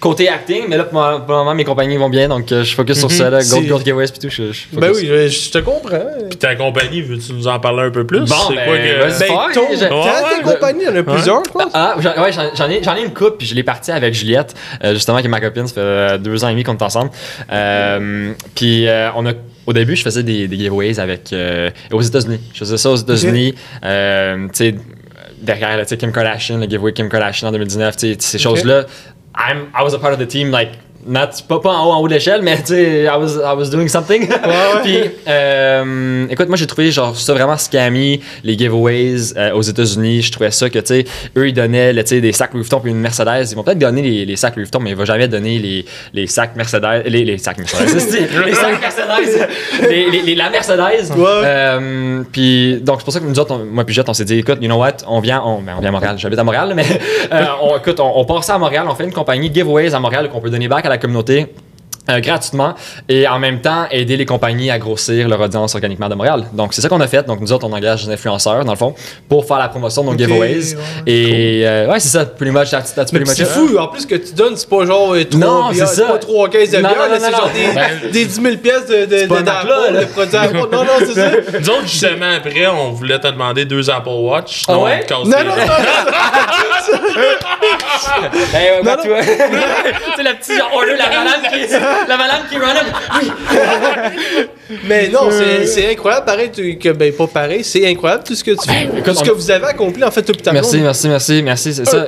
côté 0.00 0.28
acting, 0.28 0.64
mais 0.68 0.76
là, 0.76 0.84
pour, 0.84 1.00
le- 1.00 1.18
pour 1.20 1.28
le 1.30 1.34
moment, 1.38 1.54
mes 1.54 1.64
compagnies 1.64 1.96
vont 1.96 2.10
bien, 2.10 2.28
donc 2.28 2.50
euh, 2.52 2.62
je 2.62 2.74
focus 2.74 2.98
sur 2.98 3.10
ça, 3.10 3.30
là, 3.30 3.38
Gold 3.42 3.66
Gold 3.66 3.84
Giveaways, 3.84 4.08
puis 4.08 4.18
tout. 4.18 4.28
Je, 4.28 4.52
je 4.52 4.64
Ben 4.78 4.90
oui, 4.94 5.06
je, 5.06 5.28
je 5.28 5.50
te 5.50 5.58
comprends. 5.58 5.98
Puis 6.28 6.38
ta 6.38 6.54
compagnie, 6.56 7.00
veux-tu 7.00 7.32
nous 7.32 7.48
en 7.48 7.58
parler 7.58 7.84
un 7.84 7.90
peu 7.90 8.06
plus? 8.06 8.20
Bon, 8.20 8.34
c'est 8.48 8.54
ben, 8.54 8.64
quoi 8.66 8.76
que. 8.76 9.18
Ben, 9.18 9.52
ton, 9.54 9.62
j'ai- 9.72 9.88
t'as 9.88 9.94
Ouais, 9.94 10.36
tes 10.36 10.42
compagnies, 10.42 10.80
il 10.82 10.86
y 10.86 10.90
en 10.90 10.96
a 10.96 11.02
plusieurs, 11.02 11.42
je 11.44 11.50
pense. 11.50 11.70
Ah, 11.72 11.94
j'en- 12.00 12.22
ouais, 12.22 12.30
j'en 12.32 12.68
ai, 12.70 12.82
j'en 12.82 12.96
ai 12.96 13.02
une 13.04 13.14
coupe, 13.14 13.38
puis 13.38 13.46
je 13.46 13.54
l'ai 13.54 13.62
partie 13.62 13.90
avec 13.92 14.12
Juliette, 14.14 14.54
euh, 14.84 14.92
justement, 14.94 15.18
qui 15.20 15.26
est 15.26 15.30
ma 15.30 15.40
copine. 15.40 15.66
Ça 15.66 15.74
fait 15.74 15.80
euh, 15.80 16.18
deux 16.18 16.44
ans 16.44 16.48
et 16.48 16.52
demi 16.52 16.64
qu'on 16.64 16.76
est 16.76 16.82
ensemble. 16.82 17.10
Euh, 17.50 18.32
puis 18.54 18.86
euh, 18.86 19.08
on 19.16 19.24
a, 19.26 19.32
au 19.66 19.72
début, 19.72 19.96
je 19.96 20.02
faisais 20.02 20.22
des, 20.22 20.48
des 20.48 20.56
giveaways 20.56 21.00
avec, 21.00 21.32
euh, 21.32 21.70
aux 21.92 22.02
États-Unis. 22.02 22.40
Je 22.52 22.58
faisais 22.58 22.76
ça 22.76 22.90
aux 22.90 22.96
États-Unis. 22.96 23.54
Euh, 23.84 24.46
tu 24.48 24.50
sais, 24.54 24.74
derrière, 25.40 25.76
là, 25.76 25.84
tu 25.84 25.90
sais, 25.90 25.96
Kim 25.96 26.12
Kardashian, 26.12 26.58
le 26.58 26.64
giveaway 26.66 26.92
Kim 26.92 27.08
Kardashian 27.08 27.48
en 27.48 27.52
2019, 27.52 27.96
tu 27.96 28.12
sais, 28.12 28.16
ces 28.18 28.38
choses-là. 28.38 28.84
I'm, 29.34 29.70
I 29.74 29.82
was 29.82 29.94
a 29.94 29.98
part 29.98 30.12
of 30.12 30.18
the 30.18 30.26
team, 30.26 30.50
like, 30.50 30.76
not, 31.06 31.28
pas, 31.48 31.60
pas 31.60 31.70
en 31.72 31.86
haut, 31.88 31.92
en 31.92 32.00
haut 32.00 32.08
de 32.08 32.14
l'échelle, 32.14 32.42
mais 32.42 32.56
tu 32.58 32.66
sais, 32.74 33.04
I 33.04 33.16
was, 33.18 33.36
I 33.36 33.56
was 33.56 33.66
doing 33.70 33.88
something. 33.88 34.28
Puis, 34.82 34.98
euh, 35.28 36.26
écoute, 36.30 36.48
moi, 36.48 36.56
j'ai 36.56 36.66
trouvé 36.66 36.90
genre 36.90 37.16
ça 37.16 37.32
vraiment 37.34 37.56
scammy, 37.56 38.20
les 38.42 38.56
giveaways 38.58 39.36
euh, 39.36 39.52
aux 39.52 39.62
États-Unis. 39.62 40.22
Je 40.22 40.32
trouvais 40.32 40.50
ça 40.50 40.68
que, 40.70 40.78
tu 40.78 40.86
sais, 40.86 41.04
eux, 41.36 41.48
ils 41.48 41.52
donnaient 41.54 41.92
là, 41.92 42.02
des 42.02 42.32
sacs 42.32 42.52
Louis 42.52 42.62
Vuitton 42.62 42.80
puis 42.80 42.90
une 42.90 43.00
Mercedes. 43.00 43.48
Ils 43.50 43.54
vont 43.54 43.62
peut-être 43.62 43.78
donner 43.78 44.02
les, 44.02 44.24
les 44.24 44.36
sacs 44.36 44.56
Louis 44.56 44.64
Vuitton, 44.64 44.80
mais 44.80 44.90
ils 44.90 44.96
vont 44.96 45.04
jamais 45.04 45.28
donner 45.28 45.58
les, 45.58 45.84
les 46.12 46.26
sacs 46.26 46.56
Mercedes. 46.56 47.04
Les, 47.06 47.24
les 47.24 47.38
sacs 47.38 47.58
Mercedes. 47.58 48.18
les 48.46 48.54
sacs 48.54 48.80
Mercedes. 48.80 49.48
les, 49.88 50.34
la 50.34 50.50
Mercedes. 50.50 51.10
Ouais. 51.16 51.24
Euh, 51.26 52.22
puis, 52.32 52.80
donc, 52.80 53.00
c'est 53.00 53.04
pour 53.04 53.12
ça 53.12 53.20
que 53.20 53.24
nous 53.24 53.38
autres, 53.38 53.54
on- 53.54 53.64
moi 53.64 53.84
puis 53.84 53.94
Jette, 53.94 54.08
on 54.08 54.14
s'est 54.14 54.24
dit, 54.24 54.38
écoute, 54.38 54.58
you 54.60 54.68
know 54.68 54.76
what, 54.78 54.96
on 55.06 55.20
vient, 55.20 55.42
on, 55.44 55.60
ben, 55.60 55.74
on 55.76 55.80
vient 55.80 55.88
à 55.90 55.92
Montréal. 55.92 56.16
J'habite 56.18 56.38
à 56.38 56.44
Montréal, 56.44 56.72
mais 56.74 56.84
on, 57.62 57.76
écoute, 57.76 58.00
on, 58.00 58.12
on 58.16 58.24
part 58.24 58.44
ça 58.44 58.54
à 58.54 58.58
Montréal, 58.58 58.86
on 58.88 58.94
fait 58.94 59.04
une 59.04 59.12
compagnie 59.12 59.52
giveaways 59.52 59.94
à 59.94 60.00
Montréal 60.00 60.28
qu'on 60.30 60.40
peut 60.40 60.50
donner 60.50 60.68
back 60.68 60.84
à 60.86 60.88
la 60.88 60.93
communauté. 60.98 61.48
Euh, 62.10 62.20
gratuitement 62.20 62.74
et 63.08 63.26
en 63.26 63.38
même 63.38 63.60
temps 63.60 63.86
aider 63.90 64.16
les 64.16 64.26
compagnies 64.26 64.70
à 64.70 64.78
grossir 64.78 65.28
leur 65.28 65.40
audience 65.40 65.74
organiquement 65.74 66.08
de 66.08 66.14
Montréal. 66.14 66.44
Donc 66.52 66.74
c'est 66.74 66.82
ça 66.82 66.88
qu'on 66.88 67.00
a 67.00 67.06
fait. 67.06 67.26
Donc 67.26 67.40
nous 67.40 67.52
autres 67.52 67.66
on 67.66 67.72
engage 67.72 68.06
des 68.06 68.12
influenceurs 68.12 68.64
dans 68.64 68.72
le 68.72 68.78
fond 68.78 68.94
pour 69.28 69.46
faire 69.46 69.58
la 69.58 69.68
promotion 69.68 70.02
de 70.04 70.10
nos 70.10 70.18
giveaways. 70.18 70.74
ouais, 70.74 70.80
et 71.06 71.62
euh, 71.66 71.88
ouais 71.90 72.00
c'est 72.00 72.08
ça. 72.08 72.26
Pretty 72.26 72.52
much 72.52 72.70
that's, 72.70 72.94
that's 72.94 73.10
pretty 73.10 73.26
much 73.28 73.36
c'est 73.36 73.44
fou, 73.46 73.76
en 73.78 73.88
plus 73.88 74.06
que 74.06 74.14
tu 74.16 74.32
donnes, 74.34 74.56
c'est 74.56 74.68
pas 74.68 74.84
genre 74.84 75.14
euh, 75.14 75.24
trois 75.24 75.40
Non, 75.40 75.70
c'est 75.72 75.86
ça. 75.86 76.04
pas 76.06 76.18
trois 76.18 76.48
caisses 76.48 76.70
de 76.70 76.78
Non, 76.78 76.88
bière, 76.90 77.08
non, 77.08 77.14
non, 77.14 77.20
c'est 77.20 77.30
non, 77.30 77.36
genre 77.38 77.48
non. 77.48 77.52
des, 78.04 78.10
des 78.10 78.24
10 78.26 78.34
000 78.42 78.56
pièces 78.56 78.86
de, 78.86 79.04
de, 79.06 79.26
de, 79.26 79.44
là. 79.44 80.06
produits 80.12 80.36
Apple. 80.36 80.56
Non, 80.72 80.84
non, 80.84 80.90
c'est 81.00 81.14
ça. 81.14 81.30
Nous 81.60 81.70
autres, 81.70 81.82
justement, 81.86 82.30
après, 82.36 82.66
on 82.66 82.90
voulait 82.92 83.18
te 83.18 83.26
demander 83.28 83.64
deux 83.64 83.88
Apple 83.90 84.08
Watch. 84.10 84.64
Ah 84.68 84.78
ouais? 84.78 85.04
on 85.12 85.24
Non, 85.24 85.38
non, 85.38 85.44
non, 85.44 85.54
Ben, 88.52 88.62
ouais, 88.62 88.76
Non, 88.78 88.84
bah, 88.84 88.96
tu 89.02 89.08
vois. 89.08 89.20
tu 89.20 89.26
sais 89.26 90.22
le 90.22 90.34
petit 90.38 90.56
genre 90.56 90.70
order 90.74 90.96
la 90.96 91.50
qui 91.50 91.60
la 92.08 92.16
malade 92.16 92.42
qui 92.50 92.56
run 92.58 92.70
up. 92.70 92.86
Mais 94.84 95.08
non, 95.08 95.28
c'est 95.66 95.90
incroyable, 95.92 96.26
pareil, 96.26 96.50
tu- 96.52 96.78
que, 96.78 96.88
ben 96.90 97.12
pas 97.12 97.26
pareil, 97.26 97.64
c'est 97.64 97.86
incroyable 97.86 98.24
tout 98.24 98.34
ce 98.34 98.42
que 98.44 98.50
tu 98.52 98.68
fais, 98.68 98.84
écoute, 98.84 99.04
tout 99.04 99.14
ce 99.14 99.20
on- 99.20 99.24
que 99.26 99.32
vous 99.32 99.50
avez 99.50 99.66
accompli 99.66 100.02
en 100.04 100.10
fait 100.10 100.22
tout 100.22 100.32
ta 100.32 100.52
Merci, 100.52 100.78
merci, 100.80 101.08
merci, 101.08 101.42
merci, 101.42 101.74
c'est 101.74 101.84
ça. 101.86 102.06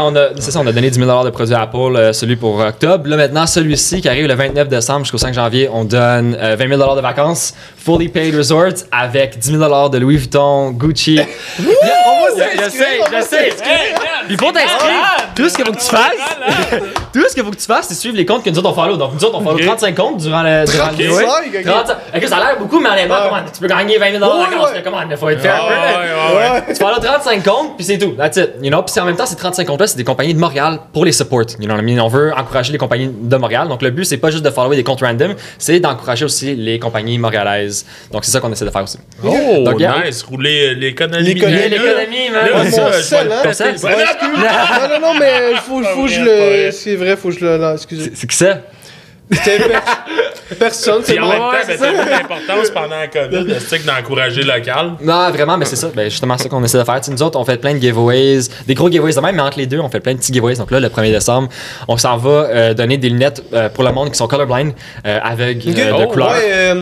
On 0.00 0.14
a, 0.16 0.28
c'est 0.38 0.50
ça, 0.52 0.60
on 0.60 0.66
a 0.66 0.72
donné 0.72 0.90
10 0.90 0.98
000 1.00 1.24
de 1.24 1.30
produits 1.30 1.54
Apple, 1.54 1.96
euh, 1.96 2.12
celui 2.12 2.36
pour 2.36 2.58
octobre. 2.60 3.08
Là, 3.08 3.16
maintenant, 3.16 3.46
celui-ci 3.46 4.00
qui 4.00 4.08
arrive 4.08 4.26
le 4.26 4.34
29 4.34 4.68
décembre 4.68 5.00
jusqu'au 5.04 5.18
5 5.18 5.34
janvier, 5.34 5.68
on 5.72 5.84
donne 5.84 6.36
euh, 6.40 6.54
20 6.56 6.68
000 6.76 6.94
de 6.96 7.00
vacances, 7.00 7.54
fully 7.76 8.08
paid 8.08 8.34
resort 8.36 8.72
avec 8.92 9.38
10 9.38 9.58
000 9.58 9.88
de 9.88 9.98
Louis 9.98 10.16
Vuitton, 10.18 10.70
Gucci. 10.70 11.18
On 11.58 11.62
va 11.64 12.44
Je- 12.54 12.70
sais, 12.70 12.84
on 13.00 13.16
je 13.16 13.22
sais. 13.24 13.48
Il 14.30 14.38
faut 14.38 14.52
t'inscrire. 14.52 15.28
Tout 15.34 15.48
ce 15.48 15.54
qu'il 15.54 15.64
faut 15.64 15.72
que 15.72 15.78
tu 15.80 15.86
fasses, 15.86 16.80
tout 17.12 17.22
ce 17.28 17.34
qu'il 17.34 17.44
faut 17.44 17.50
que 17.50 17.56
tu 17.56 17.66
fasses, 17.66 17.86
c'est 17.88 17.94
suivre 17.94 18.16
les 18.16 18.24
comptes 18.26 18.42
que 18.44 18.50
nous 18.50 18.58
autres 18.58 18.70
on 18.70 18.74
follow. 18.74 18.96
Donc, 18.96 19.12
nous 19.14 19.24
autres, 19.24 19.36
on 19.38 19.42
follow 19.44 19.56
Ok. 19.58 19.64
35 19.66 19.94
comptes 19.94 20.16
durant 20.18 20.42
le, 20.42 20.64
durant 20.64 20.86
le 20.90 20.94
35, 20.94 20.96
giveaway. 20.96 21.24
ok. 21.24 21.64
35. 21.64 21.96
Ok, 22.16 22.24
ça 22.28 22.36
a 22.36 22.40
l'air 22.40 22.58
beaucoup, 22.58 22.80
mais 22.80 22.88
honnêtement, 22.90 23.14
Ouais. 23.16 23.20
comment, 23.28 23.40
tu 23.52 23.60
peux 23.60 23.66
gagner 23.66 23.98
20 23.98 24.10
000 24.12 24.18
de 24.18 24.22
Ouais, 24.24 24.38
vacances. 24.44 24.64
ouais. 24.66 24.70
mais 24.76 24.82
Comment, 24.82 24.98
il 25.10 25.16
faut 25.16 25.28
être 25.30 25.40
fair. 25.40 25.54
Un 25.64 25.68
peu, 25.68 25.74
là. 25.74 25.80
ouais, 25.80 26.04
ouais, 26.06 26.36
ouais. 26.36 26.50
Ouais. 26.68 26.74
Tu 26.74 26.82
follow 26.82 26.98
35 27.00 27.42
comptes, 27.44 27.76
puis 27.76 27.84
c'est 27.84 27.98
tout. 27.98 28.12
That's 28.16 28.36
it. 28.36 28.50
You 28.62 28.70
know? 28.70 28.82
Puis 28.82 28.92
c'est- 28.94 29.00
en 29.00 29.04
même 29.04 29.16
temps, 29.16 29.26
ces 29.26 29.36
35 29.36 29.66
comptes-là, 29.66 29.86
c'est 29.86 29.96
des 29.96 30.04
compagnies 30.04 30.34
de 30.34 30.38
Montréal 30.40 30.78
pour 30.92 31.04
les 31.04 31.12
support. 31.12 31.42
You 31.58 31.66
know 31.66 31.74
what 31.74 31.80
I 31.82 31.84
mean? 31.84 32.00
On 32.02 32.08
veut 32.08 32.32
encourager 32.36 32.72
les 32.72 32.78
compagnies 32.78 33.10
de 33.12 33.36
Montréal. 33.36 33.68
Donc, 33.68 33.82
le 33.82 33.90
but, 33.90 34.04
c'est 34.04 34.16
pas 34.16 34.30
juste 34.30 34.44
de 34.44 34.50
follower 34.50 34.76
des 34.76 34.84
comptes 34.84 35.00
random, 35.00 35.34
c'est 35.58 35.80
d'encourager 35.80 36.24
aussi 36.24 36.54
les 36.54 36.78
compagnies 36.78 37.18
montréalaises. 37.18 37.84
Donc, 38.12 38.24
c'est 38.24 38.30
ça 38.30 38.40
qu'on 38.40 38.52
essaie 38.52 38.64
de 38.64 38.70
faire 38.70 38.82
aussi. 38.82 38.98
Oh, 39.24 39.62
Donc, 39.64 39.78
nice. 39.80 40.22
Rouler 40.22 40.74
l'économie. 40.74 41.24
L'économie, 41.34 41.56
Là, 41.56 41.68
L'économie, 41.68 42.30
man. 42.30 42.46
Là, 42.50 42.56
Ouais, 42.60 42.70
ça, 42.70 42.82
mon 42.82 42.88
je 42.90 42.96
vais 42.96 43.02
sel, 43.02 43.28
le 43.28 43.42
péter. 43.42 44.15
Excuse. 44.20 44.38
Non, 44.38 44.88
non, 44.88 45.00
non, 45.14 45.18
mais 45.18 45.54
faut, 45.66 45.82
faut 45.82 46.02
que 46.04 46.08
je 46.08 46.20
le. 46.20 46.70
C'est 46.72 46.96
vrai, 46.96 47.16
faut 47.16 47.28
que 47.28 47.34
je 47.38 47.44
le. 47.44 47.58
Non, 47.58 47.72
excusez. 47.74 48.12
C'est 48.14 48.26
qui 48.26 48.36
ça? 48.36 48.58
C'était 49.28 49.58
personne, 50.56 51.02
c'est 51.02 51.18
en 51.18 51.28
même 51.28 51.38
temps, 51.38 51.50
ouais, 51.50 51.56
ben, 51.66 51.76
c'est 51.76 51.78
t'as 51.78 52.04
vu 52.04 52.10
l'importance 52.10 52.70
pendant 52.70 52.96
la 52.96 53.08
COVID, 53.08 53.54
c'est 53.58 53.80
que 53.80 53.84
d'encourager 53.86 54.44
local. 54.44 54.92
Non, 55.02 55.30
vraiment, 55.30 55.58
mais 55.58 55.64
c'est 55.64 55.74
ça. 55.74 55.88
Ben, 55.92 56.08
justement, 56.08 56.38
ça 56.38 56.48
qu'on 56.48 56.62
essaie 56.62 56.78
de 56.78 56.84
faire. 56.84 57.00
Tu 57.00 57.06
sais, 57.06 57.10
nous 57.10 57.22
autres, 57.24 57.36
on 57.36 57.44
fait 57.44 57.56
plein 57.56 57.74
de 57.74 57.80
giveaways, 57.80 58.42
des 58.68 58.74
gros 58.74 58.88
giveaways 58.88 59.14
de 59.14 59.20
même, 59.20 59.34
mais 59.34 59.42
entre 59.42 59.58
les 59.58 59.66
deux, 59.66 59.80
on 59.80 59.88
fait 59.88 59.98
plein 59.98 60.12
de 60.12 60.18
petits 60.18 60.32
giveaways. 60.32 60.54
Donc 60.54 60.70
là, 60.70 60.78
le 60.78 60.88
1er 60.88 61.10
décembre, 61.10 61.48
on 61.88 61.96
s'en 61.96 62.16
va 62.18 62.30
euh, 62.30 62.74
donner 62.74 62.98
des 62.98 63.08
lunettes 63.08 63.42
euh, 63.52 63.68
pour 63.68 63.82
le 63.82 63.90
monde 63.90 64.10
qui 64.12 64.16
sont 64.16 64.28
colorblind, 64.28 64.72
euh, 65.04 65.18
aveugles 65.24 65.70
euh, 65.70 65.98
de 65.98 66.04
Oh, 66.04 66.06
couleur. 66.06 66.30
Ouais, 66.30 66.74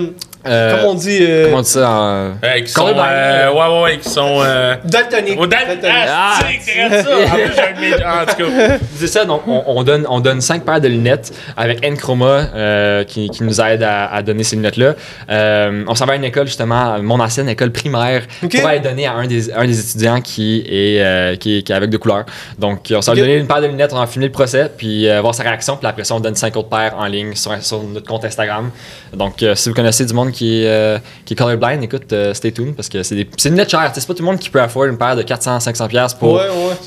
euh, 0.47 0.77
comment 0.77 0.91
on 0.93 0.95
dit 0.95 1.19
euh, 1.23 1.45
comment 1.47 1.59
on 1.59 1.63
dit 1.63 1.69
ça 1.71 1.91
en. 1.91 2.33
Euh, 2.45 2.61
qui 2.65 2.73
sont, 2.73 2.87
euh, 2.89 3.53
ouais, 3.53 3.59
ouais, 3.77 3.83
ouais, 3.83 3.99
qui 3.99 4.09
sont. 4.09 4.41
Euh, 4.43 4.77
Daltonique. 4.85 5.39
au 5.41 5.47
dal- 5.47 5.67
Daltonique. 5.67 5.95
Ah, 6.09 6.35
Ah, 6.41 6.45
c'est 6.61 7.03
ça. 7.03 7.17
En 7.17 7.35
plus, 7.35 7.53
j'ai 7.97 8.05
un 8.05 8.23
En 8.23 8.27
tout 8.27 8.35
cas. 8.37 8.79
C'est 8.97 9.07
ça, 9.07 9.25
donc 9.25 9.43
on, 9.47 9.63
on 9.67 9.83
donne, 9.83 10.07
on 10.09 10.21
donne 10.21 10.41
cinq 10.41 10.65
paires 10.65 10.81
de 10.81 10.89
lunettes 10.89 11.33
avec 11.57 11.85
N-Chroma 11.85 12.25
euh, 12.55 13.05
qui, 13.05 13.29
qui 13.31 13.43
nous 13.43 13.61
aide 13.61 13.83
à, 13.83 14.07
à 14.13 14.23
donner 14.23 14.45
ces 14.45 14.57
lunettes-là. 14.57 14.95
Euh, 15.31 15.85
on 15.89 15.95
s'en 15.95 16.07
va 16.07 16.15
à 16.15 16.17
une 16.17 16.25
école, 16.25 16.47
justement, 16.47 16.99
mon 17.03 17.21
ancienne 17.21 17.49
école 17.49 17.71
primaire, 17.73 18.23
Ok. 18.43 18.59
pour 18.59 18.69
aller 18.69 18.81
donner 18.81 19.07
à 19.07 19.13
un 19.15 19.27
des, 19.27 19.53
un 19.53 19.65
des 19.67 19.81
étudiants 19.81 20.21
qui 20.21 20.65
est, 20.69 21.01
euh, 21.03 21.37
qui, 21.37 21.59
est- 21.59 21.63
qui 21.63 21.73
est 21.73 21.75
avec 21.75 21.91
de 21.91 21.97
couleurs. 21.97 22.25
Donc, 22.59 22.93
on 22.95 23.01
s'en 23.03 23.13
va 23.13 23.19
Ok. 23.19 23.25
donner 23.27 23.37
une 23.39 23.47
paire 23.47 23.61
de 23.61 23.67
lunettes, 23.67 23.93
on 23.93 23.99
va 23.99 24.07
filmer 24.07 24.27
le 24.27 24.33
procès, 24.33 24.71
puis 24.77 25.09
euh, 25.09 25.21
voir 25.21 25.35
sa 25.35 25.43
réaction, 25.43 25.77
puis 25.77 25.87
après 25.87 26.05
ça, 26.05 26.15
on 26.15 26.21
donne 26.21 26.37
cinq 26.37 26.57
autres 26.57 26.69
paires 26.69 26.95
en 26.99 27.07
ligne 27.07 27.35
sur, 27.35 27.53
sur 27.63 27.83
notre 27.83 28.07
compte 28.07 28.25
Instagram. 28.25 28.71
Donc, 29.13 29.43
euh, 29.43 29.55
si 29.55 29.69
vous 29.69 29.75
connaissez 29.75 30.05
du 30.05 30.15
monde 30.15 30.33
qui 30.35 30.63
est, 30.63 30.67
euh, 30.69 30.99
qui 31.25 31.33
est 31.33 31.37
colorblind, 31.37 31.83
écoute, 31.83 32.13
euh, 32.13 32.35
stay 32.35 32.53
tuned, 32.53 32.75
parce 32.77 32.89
que 32.91 33.03
c'est 33.03 33.15
des, 33.15 33.27
c'est 33.39 33.49
une 33.49 33.55
lunette 33.55 33.71
chère. 33.71 33.89
tu 33.89 33.95
sais, 33.95 34.01
C'est 34.01 34.07
pas 34.09 34.15
tout 34.15 34.23
le 34.23 34.27
monde 34.27 34.39
qui 34.39 34.51
peut 34.51 34.61
afford 34.61 34.85
une 34.85 34.99
paire 34.99 35.17
de 35.17 35.23
400-500$ 35.23 35.89
piastres 35.89 36.19
pour 36.19 36.35
Ouais, 36.35 36.41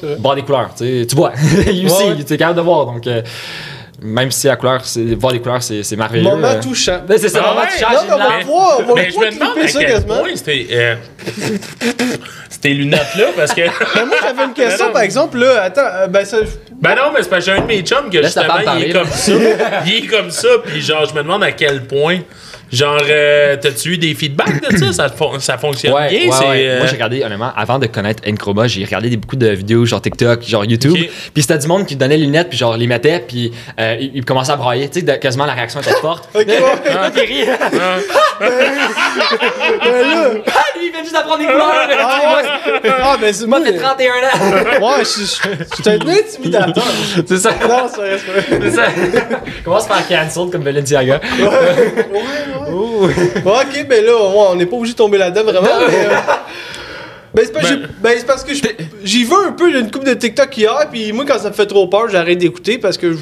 ouais, 0.03 0.15
voir 0.19 0.35
des 0.35 0.43
couleurs. 0.43 0.69
Tu 0.77 1.05
vois, 1.15 1.31
you 1.71 1.83
Ouais, 1.83 1.89
see, 1.89 2.03
ouais. 2.09 2.23
tu 2.23 2.33
es 2.33 2.37
capable 2.37 2.57
de 2.57 2.61
voir. 2.63 2.85
Donc, 2.85 3.07
euh, 3.07 3.21
même 3.99 4.29
si 4.29 4.45
la 4.45 4.55
couleur, 4.57 4.85
c'est, 4.85 5.15
voir 5.15 5.33
les 5.33 5.39
couleurs, 5.41 5.63
c'est, 5.63 5.81
c'est 5.81 5.95
merveilleux. 5.95 6.23
Moment 6.23 6.47
Euh, 6.49 6.61
touchant. 6.61 6.99
ben, 7.07 7.17
c'est 7.17 7.29
ça, 7.29 7.39
Ah 7.43 7.47
moment 7.49 7.61
ouais? 7.61 7.67
touchant, 7.67 7.89
Non, 7.93 7.99
mais 8.05 8.13
on 8.13 8.17
va 8.17 8.43
voir, 8.45 8.79
on 8.79 8.83
va 8.83 8.93
Mais 8.95 9.05
le 9.05 9.09
je 9.09 9.15
voir 9.15 9.25
me 9.25 9.33
demande 9.33 9.53
clipper 9.53 9.63
à 9.65 9.67
ça 9.71 9.79
quel 9.79 9.91
quasiment. 9.91 10.17
point 10.19 10.29
c'était. 10.35 10.67
euh, 10.71 10.95
Ces 12.61 12.69
lunettes-là, 12.73 13.25
parce 13.35 13.53
que. 13.53 13.61
Mais 13.95 14.05
moi, 14.05 14.15
j'avais 14.21 14.43
une 14.45 14.53
question, 14.53 14.87
non. 14.87 14.93
par 14.93 15.01
exemple, 15.03 15.37
là, 15.37 15.61
attends, 15.63 15.81
euh, 15.85 16.07
ben 16.07 16.25
ça... 16.25 16.37
Ben 16.81 16.95
non, 16.95 17.11
mais 17.13 17.23
c'est 17.23 17.29
parce 17.29 17.45
que 17.45 17.51
j'ai 17.51 17.57
un 17.57 17.61
de 17.61 17.67
mes 17.67 17.81
chums 17.81 18.09
que 18.11 18.17
Laisse 18.17 18.33
justement, 18.35 18.73
il 18.77 18.83
est 18.83 18.89
comme 18.91 19.07
ça. 19.07 19.31
Il 19.85 19.93
est 19.95 20.07
comme 20.07 20.29
ça, 20.31 20.47
puis 20.63 20.81
genre, 20.81 21.05
je 21.05 21.13
me 21.13 21.21
demande 21.23 21.43
à 21.43 21.51
quel 21.51 21.85
point. 21.85 22.19
Genre, 22.71 23.01
euh, 23.09 23.55
t'as-tu 23.61 23.93
eu 23.93 23.97
des 23.97 24.13
feedbacks 24.13 24.69
de 24.71 24.77
ça? 24.77 24.91
Ça, 24.93 25.09
fon- 25.09 25.39
ça 25.39 25.57
fonctionne 25.57 25.93
Ouais, 25.93 26.09
bien? 26.09 26.19
ouais, 26.29 26.35
c'est, 26.37 26.47
ouais. 26.49 26.67
euh, 26.67 26.77
Moi, 26.79 26.87
j'ai 26.87 26.93
regardé, 26.95 27.23
honnêtement, 27.23 27.51
avant 27.55 27.79
de 27.79 27.87
connaître 27.87 28.23
Enchroma, 28.29 28.67
j'ai 28.67 28.83
regardé 28.83 29.09
des, 29.09 29.17
beaucoup 29.17 29.35
de 29.37 29.47
vidéos, 29.49 29.85
genre 29.85 30.01
TikTok, 30.01 30.43
genre 30.43 30.65
YouTube. 30.65 30.95
Puis 31.33 31.41
c'était 31.43 31.57
du 31.57 31.67
monde 31.67 31.85
qui 31.85 31.95
donnait 31.95 32.17
les 32.17 32.25
lunettes, 32.25 32.49
puis 32.49 32.57
genre 32.57 32.75
les 32.75 32.87
mettait, 32.87 33.23
puis 33.25 33.51
euh, 33.79 33.95
ils, 33.99 34.11
ils 34.15 34.25
commençaient 34.25 34.51
à 34.51 34.57
brailler. 34.57 34.89
Tu 34.89 34.99
sais, 35.05 35.19
quasiment 35.19 35.45
la 35.45 35.53
réaction 35.53 35.79
était 35.81 35.91
forte. 36.01 36.27
Ok, 36.35 36.45
ouais. 36.47 36.57
Ah, 36.93 37.09
il 37.15 37.21
rit. 37.21 37.45
Ben 38.39 38.49
là... 38.49 40.29
Ah, 40.47 40.63
lui, 40.77 40.87
il 40.87 40.91
vient 40.91 41.01
juste 41.01 41.13
d'apprendre 41.13 41.39
des 41.39 41.45
couleurs. 41.45 41.71
Ah, 41.99 42.35
ouais. 42.37 42.91
Ah, 43.01 43.17
ben 43.19 43.33
c'est 43.33 43.45
Moi, 43.47 43.59
moi. 43.59 43.67
j'ai 43.71 43.77
31 43.77 44.11
ans. 44.11 44.87
Ouais, 44.87 44.99
je 44.99 45.23
suis- 45.23 45.89
un 45.89 45.93
intimidateur. 46.09 46.83
c'est 47.27 47.37
ça. 47.37 47.51
Non, 47.51 47.87
c'est 47.93 47.97
vrai, 48.01 48.17
c'est 48.19 48.31
vrai. 48.31 48.59
C'est 48.61 48.71
ça. 48.75 48.83
Commence 49.63 49.87
par 49.87 50.07
cancel 50.07 50.49
comme 50.51 50.61
Balenciaga. 50.63 51.19
Ouais, 51.39 51.47
ok, 52.59 53.87
ben 53.87 54.05
là, 54.05 54.13
on 54.17 54.55
n'est 54.55 54.65
pas 54.65 54.75
obligé 54.75 54.93
de 54.93 54.97
tomber 54.97 55.17
là-dedans 55.17 55.43
vraiment. 55.43 55.67
mais, 55.87 56.05
euh, 56.05 56.09
ben, 57.33 57.43
c'est 57.45 57.53
pas- 57.53 57.61
Ben- 57.61 57.67
j'ai- 57.67 57.87
ben, 58.01 58.13
c'est 58.17 58.25
parce 58.25 58.43
que 58.43 58.53
je- 58.53 58.61
j'y 59.03 59.23
veux 59.23 59.45
un 59.47 59.51
peu, 59.51 59.69
il 59.69 59.73
y 59.73 59.77
a 59.77 59.79
une 59.79 59.91
coupe 59.91 60.05
de 60.05 60.13
TikTok 60.13 60.55
hier, 60.57 60.87
puis 60.91 61.11
moi, 61.13 61.25
quand 61.27 61.39
ça 61.39 61.49
me 61.49 61.53
fait 61.53 61.65
trop 61.65 61.87
peur, 61.87 62.09
j'arrête 62.09 62.37
d'écouter 62.37 62.77
parce 62.77 62.97
que 62.97 63.11
je 63.11 63.17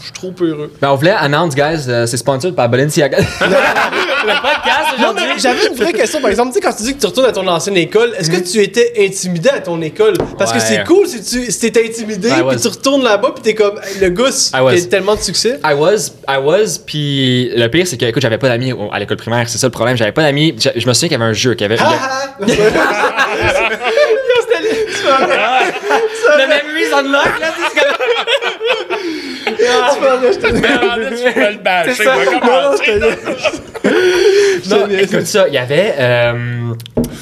je 0.00 0.04
suis 0.04 0.12
trop 0.12 0.32
peureux. 0.32 0.72
Ben, 0.80 0.90
on 0.90 0.96
voulait 0.96 1.10
announce, 1.12 1.54
guys, 1.54 1.84
euh, 1.88 2.06
c'est 2.06 2.16
sponsored 2.16 2.54
par 2.54 2.68
Balenciaga. 2.68 3.18
le 3.20 4.42
podcast 4.42 4.94
aujourd'hui. 4.98 5.24
j'avais 5.38 5.66
une 5.66 5.74
vraie 5.74 5.92
question, 5.92 6.20
par 6.20 6.30
exemple, 6.30 6.52
tu 6.52 6.54
sais, 6.54 6.60
quand 6.60 6.72
tu 6.74 6.82
dis 6.84 6.94
que 6.94 7.00
tu 7.00 7.06
retournes 7.06 7.26
à 7.26 7.32
ton 7.32 7.46
ancienne 7.46 7.76
école, 7.76 8.12
est-ce 8.18 8.30
que 8.30 8.36
tu 8.38 8.60
étais 8.62 8.92
intimidé 8.98 9.48
à 9.50 9.60
ton 9.60 9.80
école? 9.82 10.14
Parce 10.38 10.52
que 10.52 10.60
c'est 10.60 10.84
cool 10.84 11.06
si 11.06 11.22
tu 11.22 11.50
si 11.50 11.58
t'étais 11.60 11.86
intimidé, 11.86 12.28
I 12.28 12.32
puis 12.32 12.42
was. 12.42 12.56
tu 12.56 12.68
retournes 12.68 13.02
là-bas, 13.04 13.32
puis 13.34 13.42
t'es 13.42 13.54
comme, 13.54 13.78
le 14.00 14.08
gars, 14.08 14.30
I 14.54 14.60
was. 14.60 14.72
a 14.72 14.80
tellement 14.88 15.14
de 15.16 15.20
succès. 15.20 15.60
I 15.64 15.74
was, 15.74 16.12
I 16.28 16.38
was, 16.42 16.78
puis 16.84 17.50
le 17.54 17.68
pire 17.68 17.86
c'est 17.86 17.96
que, 17.96 18.04
écoute, 18.06 18.22
j'avais 18.22 18.38
pas 18.38 18.48
d'amis 18.48 18.72
au- 18.72 18.90
à 18.92 18.98
l'école 18.98 19.16
primaire, 19.18 19.48
c'est 19.48 19.58
ça 19.58 19.66
le 19.66 19.72
problème, 19.72 19.96
j'avais 19.96 20.12
pas 20.12 20.22
d'amis. 20.22 20.54
Je, 20.58 20.68
je 20.80 20.86
me 20.86 20.92
souviens 20.92 21.08
qu'il 21.08 21.18
y 21.18 21.22
avait 21.22 21.30
un 21.30 21.34
jeu, 21.34 21.54
qu'il 21.54 21.62
y 21.62 21.72
avait. 21.72 21.78
Ah, 21.80 22.36
le, 22.40 22.46
ah. 22.48 23.28
le 26.38 26.46
Memories 26.46 26.92
Unlock, 26.94 27.40
là, 27.40 27.48
c'est. 27.74 27.80
C'est 27.80 27.86
pas 27.86 28.46
vrai, 28.46 28.86
en 28.86 28.88
fait, 28.88 28.99
tu 29.60 31.32
peux 31.32 31.40
le 31.40 31.58
bâcher. 31.62 32.04
Non, 34.68 34.86
non, 34.86 34.98
écoute 34.98 35.26
ça, 35.26 35.48
il 35.48 35.54
y 35.54 35.58
avait. 35.58 35.94
euh, 35.98 36.72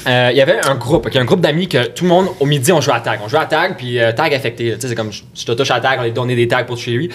euh, 0.07 0.29
il 0.31 0.37
y 0.37 0.41
avait 0.41 0.59
un 0.65 0.75
groupe, 0.75 1.05
ok, 1.05 1.15
un 1.15 1.25
groupe 1.25 1.41
d'amis 1.41 1.67
que 1.67 1.87
tout 1.87 2.03
le 2.05 2.09
monde 2.09 2.27
au 2.39 2.45
midi 2.45 2.71
on 2.71 2.81
jouait 2.81 2.93
à 2.93 2.99
tag. 2.99 3.19
On 3.23 3.27
jouait 3.27 3.39
à 3.39 3.45
tag 3.45 3.75
puis 3.77 3.99
euh, 3.99 4.11
tag 4.11 4.33
affecté. 4.33 4.73
Tu 4.75 4.81
sais, 4.81 4.87
c'est 4.89 4.95
comme 4.95 5.11
je 5.11 5.21
je 5.35 5.45
te 5.45 5.51
touche 5.53 5.71
à 5.71 5.79
tag, 5.79 5.99
on 5.99 6.03
les 6.03 6.11
donnait 6.11 6.35
des 6.35 6.47
tags 6.47 6.63
pour 6.63 6.77
chez 6.77 6.91
lui. 6.91 7.09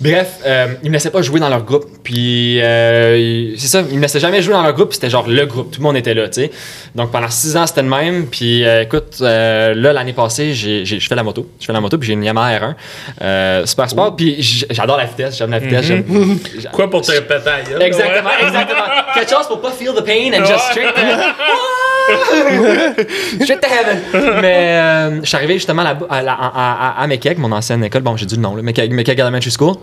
Bref, 0.00 0.38
euh, 0.46 0.68
ils 0.82 0.88
me 0.90 0.94
laissaient 0.94 1.10
pas 1.10 1.22
jouer 1.22 1.40
dans 1.40 1.48
leur 1.48 1.62
groupe. 1.64 1.84
Puis 2.02 2.60
euh, 2.62 3.16
ils- 3.18 3.60
c'est 3.60 3.68
ça, 3.68 3.82
ils 3.90 3.96
me 3.96 4.02
laissaient 4.02 4.20
jamais 4.20 4.42
jouer 4.42 4.54
dans 4.54 4.62
leur 4.62 4.72
groupe. 4.74 4.92
C'était 4.92 5.10
genre 5.10 5.26
le 5.28 5.44
groupe, 5.46 5.70
tout 5.70 5.80
le 5.80 5.84
monde 5.84 5.96
était 5.96 6.14
là, 6.14 6.28
tu 6.28 6.42
sais. 6.42 6.50
Donc 6.94 7.10
pendant 7.10 7.28
six 7.30 7.56
ans 7.56 7.66
c'était 7.66 7.82
le 7.82 7.88
même. 7.88 8.26
Puis 8.26 8.64
euh, 8.64 8.82
écoute, 8.82 9.18
euh, 9.20 9.74
là 9.74 9.92
l'année 9.92 10.12
passée, 10.12 10.54
j'ai, 10.54 10.84
j'ai- 10.84 11.00
je 11.00 11.08
fais 11.08 11.14
la 11.14 11.22
moto, 11.22 11.48
je 11.60 11.66
fais 11.66 11.72
la 11.72 11.80
moto 11.80 11.98
puis 11.98 12.06
j'ai 12.08 12.12
une 12.14 12.24
Yamaha 12.24 12.58
R1, 12.58 12.74
euh, 13.22 13.66
super 13.66 13.88
sport. 13.90 14.16
Puis 14.16 14.36
j'adore 14.70 14.96
la 14.96 15.04
vitesse, 15.04 15.36
j'aime 15.38 15.50
la 15.50 15.58
vitesse. 15.58 15.84
j'aime- 15.84 16.04
Quoi 16.72 16.88
pour 16.90 17.02
te 17.02 17.10
répéter 17.10 17.48
à 17.48 17.58
la 17.58 17.62
gueule, 17.62 17.82
Exactement, 17.82 18.28
ouais. 18.30 18.46
exactement. 18.48 18.84
Quelque 19.14 19.30
chose 19.30 19.46
pour 19.46 19.60
pas 19.60 19.70
feel 19.72 19.92
the 19.94 20.04
pain 20.04 20.32
and 20.34 20.44
just 20.44 20.64
straight 20.70 20.88
straight 23.40 23.60
to 23.60 23.68
heaven. 23.68 23.98
Mais 24.40 24.78
euh, 24.80 25.20
je 25.22 25.26
suis 25.26 25.36
arrivé 25.36 25.54
justement 25.54 25.82
à, 25.82 25.96
à, 26.10 26.18
à, 26.20 27.02
à 27.02 27.06
Mekeg, 27.06 27.38
mon 27.38 27.52
ancienne 27.52 27.84
école. 27.84 28.02
Bon, 28.02 28.16
j'ai 28.16 28.26
dit 28.26 28.36
le 28.36 28.42
nom, 28.42 28.54
là, 28.56 28.62
Mekeg, 28.62 28.92
Mekeg 28.92 29.18
Elementary 29.18 29.50
School. 29.56 29.74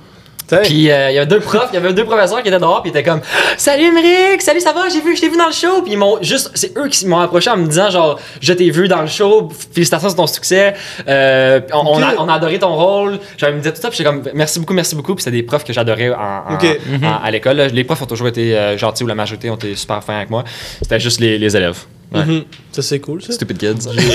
Puis 0.62 0.92
euh, 0.92 1.10
il 1.10 1.16
y 1.16 1.18
avait 1.18 1.26
deux 1.26 1.40
profs, 1.40 1.70
il 1.72 1.74
y 1.74 1.78
avait 1.78 1.92
deux 1.92 2.06
professeurs 2.06 2.44
qui 2.44 2.50
étaient 2.50 2.60
dehors, 2.60 2.84
puis 2.84 2.92
ils 2.94 2.96
étaient 2.96 3.10
comme 3.10 3.20
Salut 3.58 3.86
Émeric, 3.86 4.44
salut, 4.44 4.60
ça 4.60 4.74
va, 4.74 4.90
j'ai 4.90 5.02
vu, 5.02 5.16
je 5.16 5.22
t'ai 5.22 5.30
vu 5.30 5.38
dans 5.38 5.48
le 5.48 5.52
show. 5.52 5.82
Puis 5.82 5.94
ils 5.94 5.98
m'ont 5.98 6.20
juste, 6.22 6.52
c'est 6.54 6.78
eux 6.78 6.88
qui 6.88 7.08
m'ont 7.08 7.18
approché 7.18 7.50
en 7.50 7.58
me 7.58 7.66
disant 7.66 7.90
genre, 7.90 8.20
je 8.42 8.54
t'ai 8.54 8.70
vu 8.70 8.88
dans 8.88 9.02
le 9.02 9.08
show, 9.08 9.50
félicitations 9.74 10.10
sur 10.10 10.18
ton 10.18 10.28
succès, 10.28 10.76
euh, 11.08 11.62
on, 11.74 11.78
on 11.98 12.00
a, 12.04 12.10
Ok. 12.12 12.16
on 12.20 12.30
a 12.30 12.34
adoré 12.36 12.60
ton 12.60 12.76
rôle. 12.76 13.18
J'avais 13.40 13.54
me 13.54 13.60
dit 13.60 13.70
tout 13.72 13.82
ça, 13.82 13.88
puis 13.90 13.98
j'étais 13.98 14.08
comme 14.08 14.22
merci 14.36 14.60
beaucoup, 14.60 14.76
merci 14.76 14.96
beaucoup. 14.96 15.16
Puis 15.16 15.24
c'était 15.24 15.38
des 15.38 15.42
profs 15.42 15.64
que 15.64 15.74
j'adorais 15.74 16.12
en, 16.14 16.44
en- 16.52 16.54
Ok. 16.54 16.68
en- 17.04 17.26
à 17.26 17.32
l'école. 17.32 17.58
Les 17.74 17.84
profs 17.84 18.04
ont 18.04 18.06
toujours 18.06 18.28
été 18.28 18.56
euh, 18.56 18.78
gentils 18.78 19.04
ou 19.04 19.08
la 19.08 19.16
majorité 19.16 19.50
ont 19.50 19.56
été 19.56 19.74
super 19.76 20.04
fins 20.04 20.18
avec 20.18 20.30
moi. 20.30 20.44
C'était 20.80 21.00
juste 21.00 21.20
les, 21.22 21.40
les 21.40 21.58
élèves. 21.58 21.80
Ouais. 22.16 22.26
Mhm. 22.26 22.44
Ça, 22.72 22.82
c'est 22.82 23.00
cool, 23.00 23.22
ça. 23.22 23.34
Stupid 23.34 23.58
kids. 23.58 23.88
Mais 23.96 24.06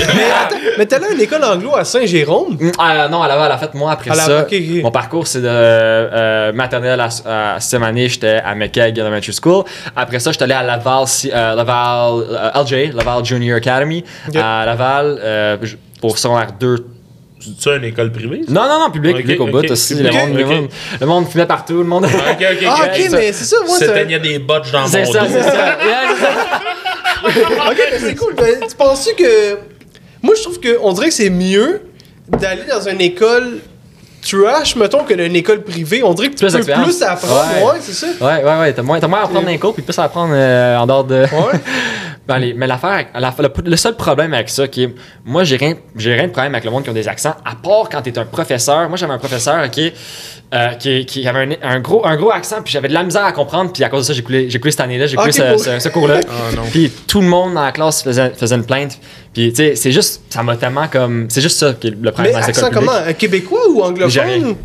attends, 0.43 0.55
mais 0.77 0.85
t'allais 0.85 1.07
à 1.07 1.11
une 1.11 1.21
école 1.21 1.43
anglo 1.43 1.75
à 1.75 1.83
Saint-Jérôme? 1.83 2.57
Ah, 2.77 3.07
non, 3.09 3.21
à 3.23 3.27
Laval, 3.27 3.51
en 3.51 3.57
fait, 3.57 3.73
moi, 3.73 3.91
après 3.91 4.11
À 4.11 4.15
la- 4.15 4.23
ça, 4.23 4.47
mon 4.83 4.91
parcours, 4.91 5.27
c'est 5.27 5.41
de 5.41 5.47
euh, 5.49 6.51
maternelle 6.53 6.99
à, 6.99 7.55
à 7.55 7.59
sixième 7.59 7.83
année, 7.83 8.07
j'étais 8.09 8.41
à 8.43 8.53
McKeg 8.55 8.97
Elementary 8.97 9.33
School. 9.41 9.63
Après 9.95 10.19
ça, 10.19 10.31
j'étais 10.31 10.43
allé 10.43 10.53
à 10.53 10.63
Laval, 10.63 11.07
si- 11.07 11.31
euh, 11.33 11.55
Laval 11.55 12.23
euh, 12.29 12.63
LJ, 12.63 12.93
Laval 12.93 13.25
Junior 13.25 13.57
Academy, 13.57 14.03
à 14.35 14.63
Laval, 14.65 15.19
euh, 15.21 15.57
pour 15.99 16.17
secondaire 16.17 16.51
2. 16.59 16.85
C'est 17.59 17.75
une 17.75 17.85
école 17.85 18.11
privée? 18.11 18.41
ça? 18.45 18.51
Non, 18.53 18.67
non, 18.67 18.79
non, 18.81 18.91
public, 18.91 19.15
Ok, 19.15 19.21
public 19.21 19.41
au 19.41 19.47
bout. 19.47 19.71
aussi, 19.71 19.95
le, 19.95 20.11
monde, 20.11 20.37
le, 20.37 20.43
ok. 20.45 20.49
monde, 20.51 20.67
le 20.99 21.07
monde 21.07 21.27
fumait 21.27 21.47
partout, 21.47 21.77
le 21.79 21.83
monde... 21.85 22.05
Ok, 22.05 22.11
ok, 22.39 22.65
Ah, 22.67 22.77
ok. 22.85 23.07
mais 23.13 23.33
c'est 23.33 23.45
ça, 23.45 23.55
moi, 23.65 23.77
C'était 23.79 23.93
c'est. 23.95 24.03
il 24.03 24.11
y 24.11 24.15
a 24.15 24.19
des 24.19 24.37
botches 24.37 24.71
dans 24.71 24.85
c'est 24.85 25.05
mon 25.05 25.11
ça, 25.11 25.21
dos. 25.21 25.27
c'est 25.31 25.41
ça. 25.41 25.51
Yeah, 25.83 25.99
c'est 26.15 26.21
ça. 26.23 26.61
Ok, 27.69 27.77
mais 27.91 27.99
c'est 27.99 28.15
cool. 28.15 28.35
Mais 28.41 28.67
tu 28.67 28.75
penses 28.75 29.09
que. 29.17 29.57
Moi, 30.23 30.35
je 30.35 30.41
trouve 30.43 30.59
que 30.59 30.77
on 30.81 30.93
dirait 30.93 31.07
que 31.09 31.13
c'est 31.13 31.29
mieux 31.29 31.81
d'aller 32.27 32.63
dans 32.69 32.87
une 32.87 33.01
école 33.01 33.59
trash, 34.21 34.75
mettons, 34.75 35.03
que 35.03 35.13
dans 35.15 35.23
une 35.25 35.35
école 35.35 35.61
privée. 35.63 36.03
On 36.03 36.13
dirait 36.13 36.27
que 36.29 36.35
tu 36.35 36.39
Plus 36.45 36.51
peux 36.51 36.57
d'expérience. 36.57 36.85
plus 36.97 37.01
apprendre. 37.03 37.43
Ouais. 37.57 37.63
Ouais, 37.71 37.77
c'est 37.81 37.93
ça. 37.93 38.07
Ouais, 38.21 38.43
ouais, 38.43 38.59
ouais, 38.59 38.73
t'as 38.73 38.81
moins, 38.83 38.99
t'as 38.99 39.07
moins 39.07 39.19
à 39.19 39.23
apprendre 39.23 39.45
d'un 39.47 39.57
cours, 39.57 39.73
puis 39.73 39.81
plus 39.83 39.97
à 39.97 40.03
apprendre 40.03 40.33
euh, 40.35 40.77
en 40.77 40.85
dehors 40.85 41.03
de. 41.03 41.21
Ouais. 41.21 41.27
Ben, 42.27 42.53
mais 42.55 42.67
l'affaire, 42.67 43.07
la- 43.19 43.33
le, 43.39 43.49
le 43.69 43.75
seul 43.75 43.95
problème 43.95 44.33
avec 44.33 44.47
ça, 44.49 44.67
qui 44.67 44.83
est, 44.83 44.95
moi, 45.25 45.43
j'ai 45.43 45.57
rien, 45.57 45.73
j'ai 45.95 46.13
rien 46.13 46.27
de 46.27 46.31
problème 46.31 46.53
avec 46.53 46.63
le 46.65 46.71
monde 46.71 46.83
qui 46.83 46.89
ont 46.89 46.93
des 46.93 47.07
accents, 47.07 47.35
à 47.43 47.55
part 47.55 47.89
quand 47.91 48.01
t'es 48.03 48.17
un 48.19 48.25
professeur. 48.25 48.87
Moi, 48.89 48.97
j'avais 48.97 49.13
un 49.13 49.17
professeur, 49.17 49.65
ok, 49.65 49.81
euh, 50.53 50.69
qui, 50.73 51.05
qui 51.05 51.27
avait 51.27 51.57
un, 51.63 51.69
un 51.75 51.79
gros, 51.79 52.05
un 52.05 52.15
gros 52.15 52.31
accent, 52.31 52.61
puis 52.63 52.71
j'avais 52.73 52.89
de 52.89 52.93
la 52.93 53.03
misère 53.03 53.25
à 53.25 53.31
comprendre, 53.31 53.71
puis 53.73 53.83
à 53.83 53.89
cause 53.89 54.01
de 54.01 54.07
ça, 54.07 54.13
j'ai 54.13 54.21
coulé, 54.21 54.49
j'ai 54.51 54.59
coulé 54.59 54.71
cette 54.71 54.81
année-là, 54.81 55.07
j'ai 55.07 55.17
coulé 55.17 55.31
ce, 55.31 55.41
pour- 55.41 55.59
ce- 55.59 55.79
ce 55.79 55.89
cours-là. 55.89 56.19
Ah. 56.29 56.61
Puis 56.71 56.91
tout 57.07 57.21
le 57.21 57.27
monde 57.27 57.55
dans 57.55 57.63
la 57.63 57.71
classe 57.71 58.03
faisait, 58.03 58.29
faisait 58.35 58.55
une 58.55 58.65
plainte. 58.65 58.99
Puis, 59.33 59.49
tu 59.49 59.55
sais, 59.55 59.75
c'est 59.75 59.91
juste, 59.91 60.21
ça 60.29 60.43
m'a 60.43 60.55
tellement 60.57 60.87
comme. 60.87 61.25
C'est 61.29 61.41
juste 61.41 61.57
ça 61.57 61.73
qui 61.73 61.87
est 61.87 61.91
le 61.91 61.97
Mais 62.01 62.11
problème 62.11 62.33
dans 62.33 62.39
les 62.39 62.45
accent 62.49 62.69
comment? 62.71 62.91
Un 62.91 63.13
Québécois 63.13 63.61
ou 63.69 63.81
anglophone 63.81 64.55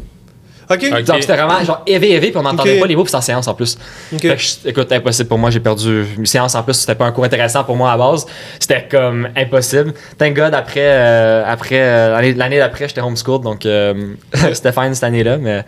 Okay. 0.69 0.93
Okay. 0.93 1.03
Donc, 1.05 1.17
c'était 1.21 1.37
vraiment 1.37 1.63
genre 1.65 1.83
éveillé, 1.87 2.17
éveillé, 2.17 2.33
puis 2.33 2.41
on 2.41 2.43
n'entendait 2.43 2.73
okay. 2.73 2.81
pas 2.81 2.87
les 2.87 2.97
mots, 2.97 3.05
puis 3.05 3.11
c'était 3.11 3.19
en 3.19 3.23
séance 3.23 3.49
en 3.49 3.55
plus. 3.55 3.79
Fait 4.11 4.37
que 4.37 4.69
écoute, 4.69 4.91
impossible 4.91 5.29
pour 5.29 5.39
moi, 5.39 5.51
j'ai 5.51 5.61
perdu 5.61 6.05
une 6.17 6.27
séance 6.27 6.55
en 6.55 6.63
plus, 6.63 6.75
c'était 6.75 6.95
pas 6.95 7.05
un 7.05 7.13
cours 7.13 7.25
intéressant 7.25 7.65
pour 7.65 7.77
moi 7.77 7.93
à 7.93 7.97
base. 7.97 8.27
C'était 8.59 8.87
comme 8.91 9.29
impossible. 9.37 9.93
Thank 10.19 10.35
God, 10.35 10.55
après, 10.55 10.81
euh, 10.81 11.45
après 11.47 11.81
euh, 11.81 12.33
l'année 12.35 12.59
d'après, 12.59 12.89
j'étais 12.89 13.01
homeschool, 13.01 13.43
donc 13.43 13.65
euh, 13.65 14.15
c'était 14.53 14.73
fine 14.73 14.95
cette 14.95 15.05
année-là, 15.05 15.39
mais 15.39 15.65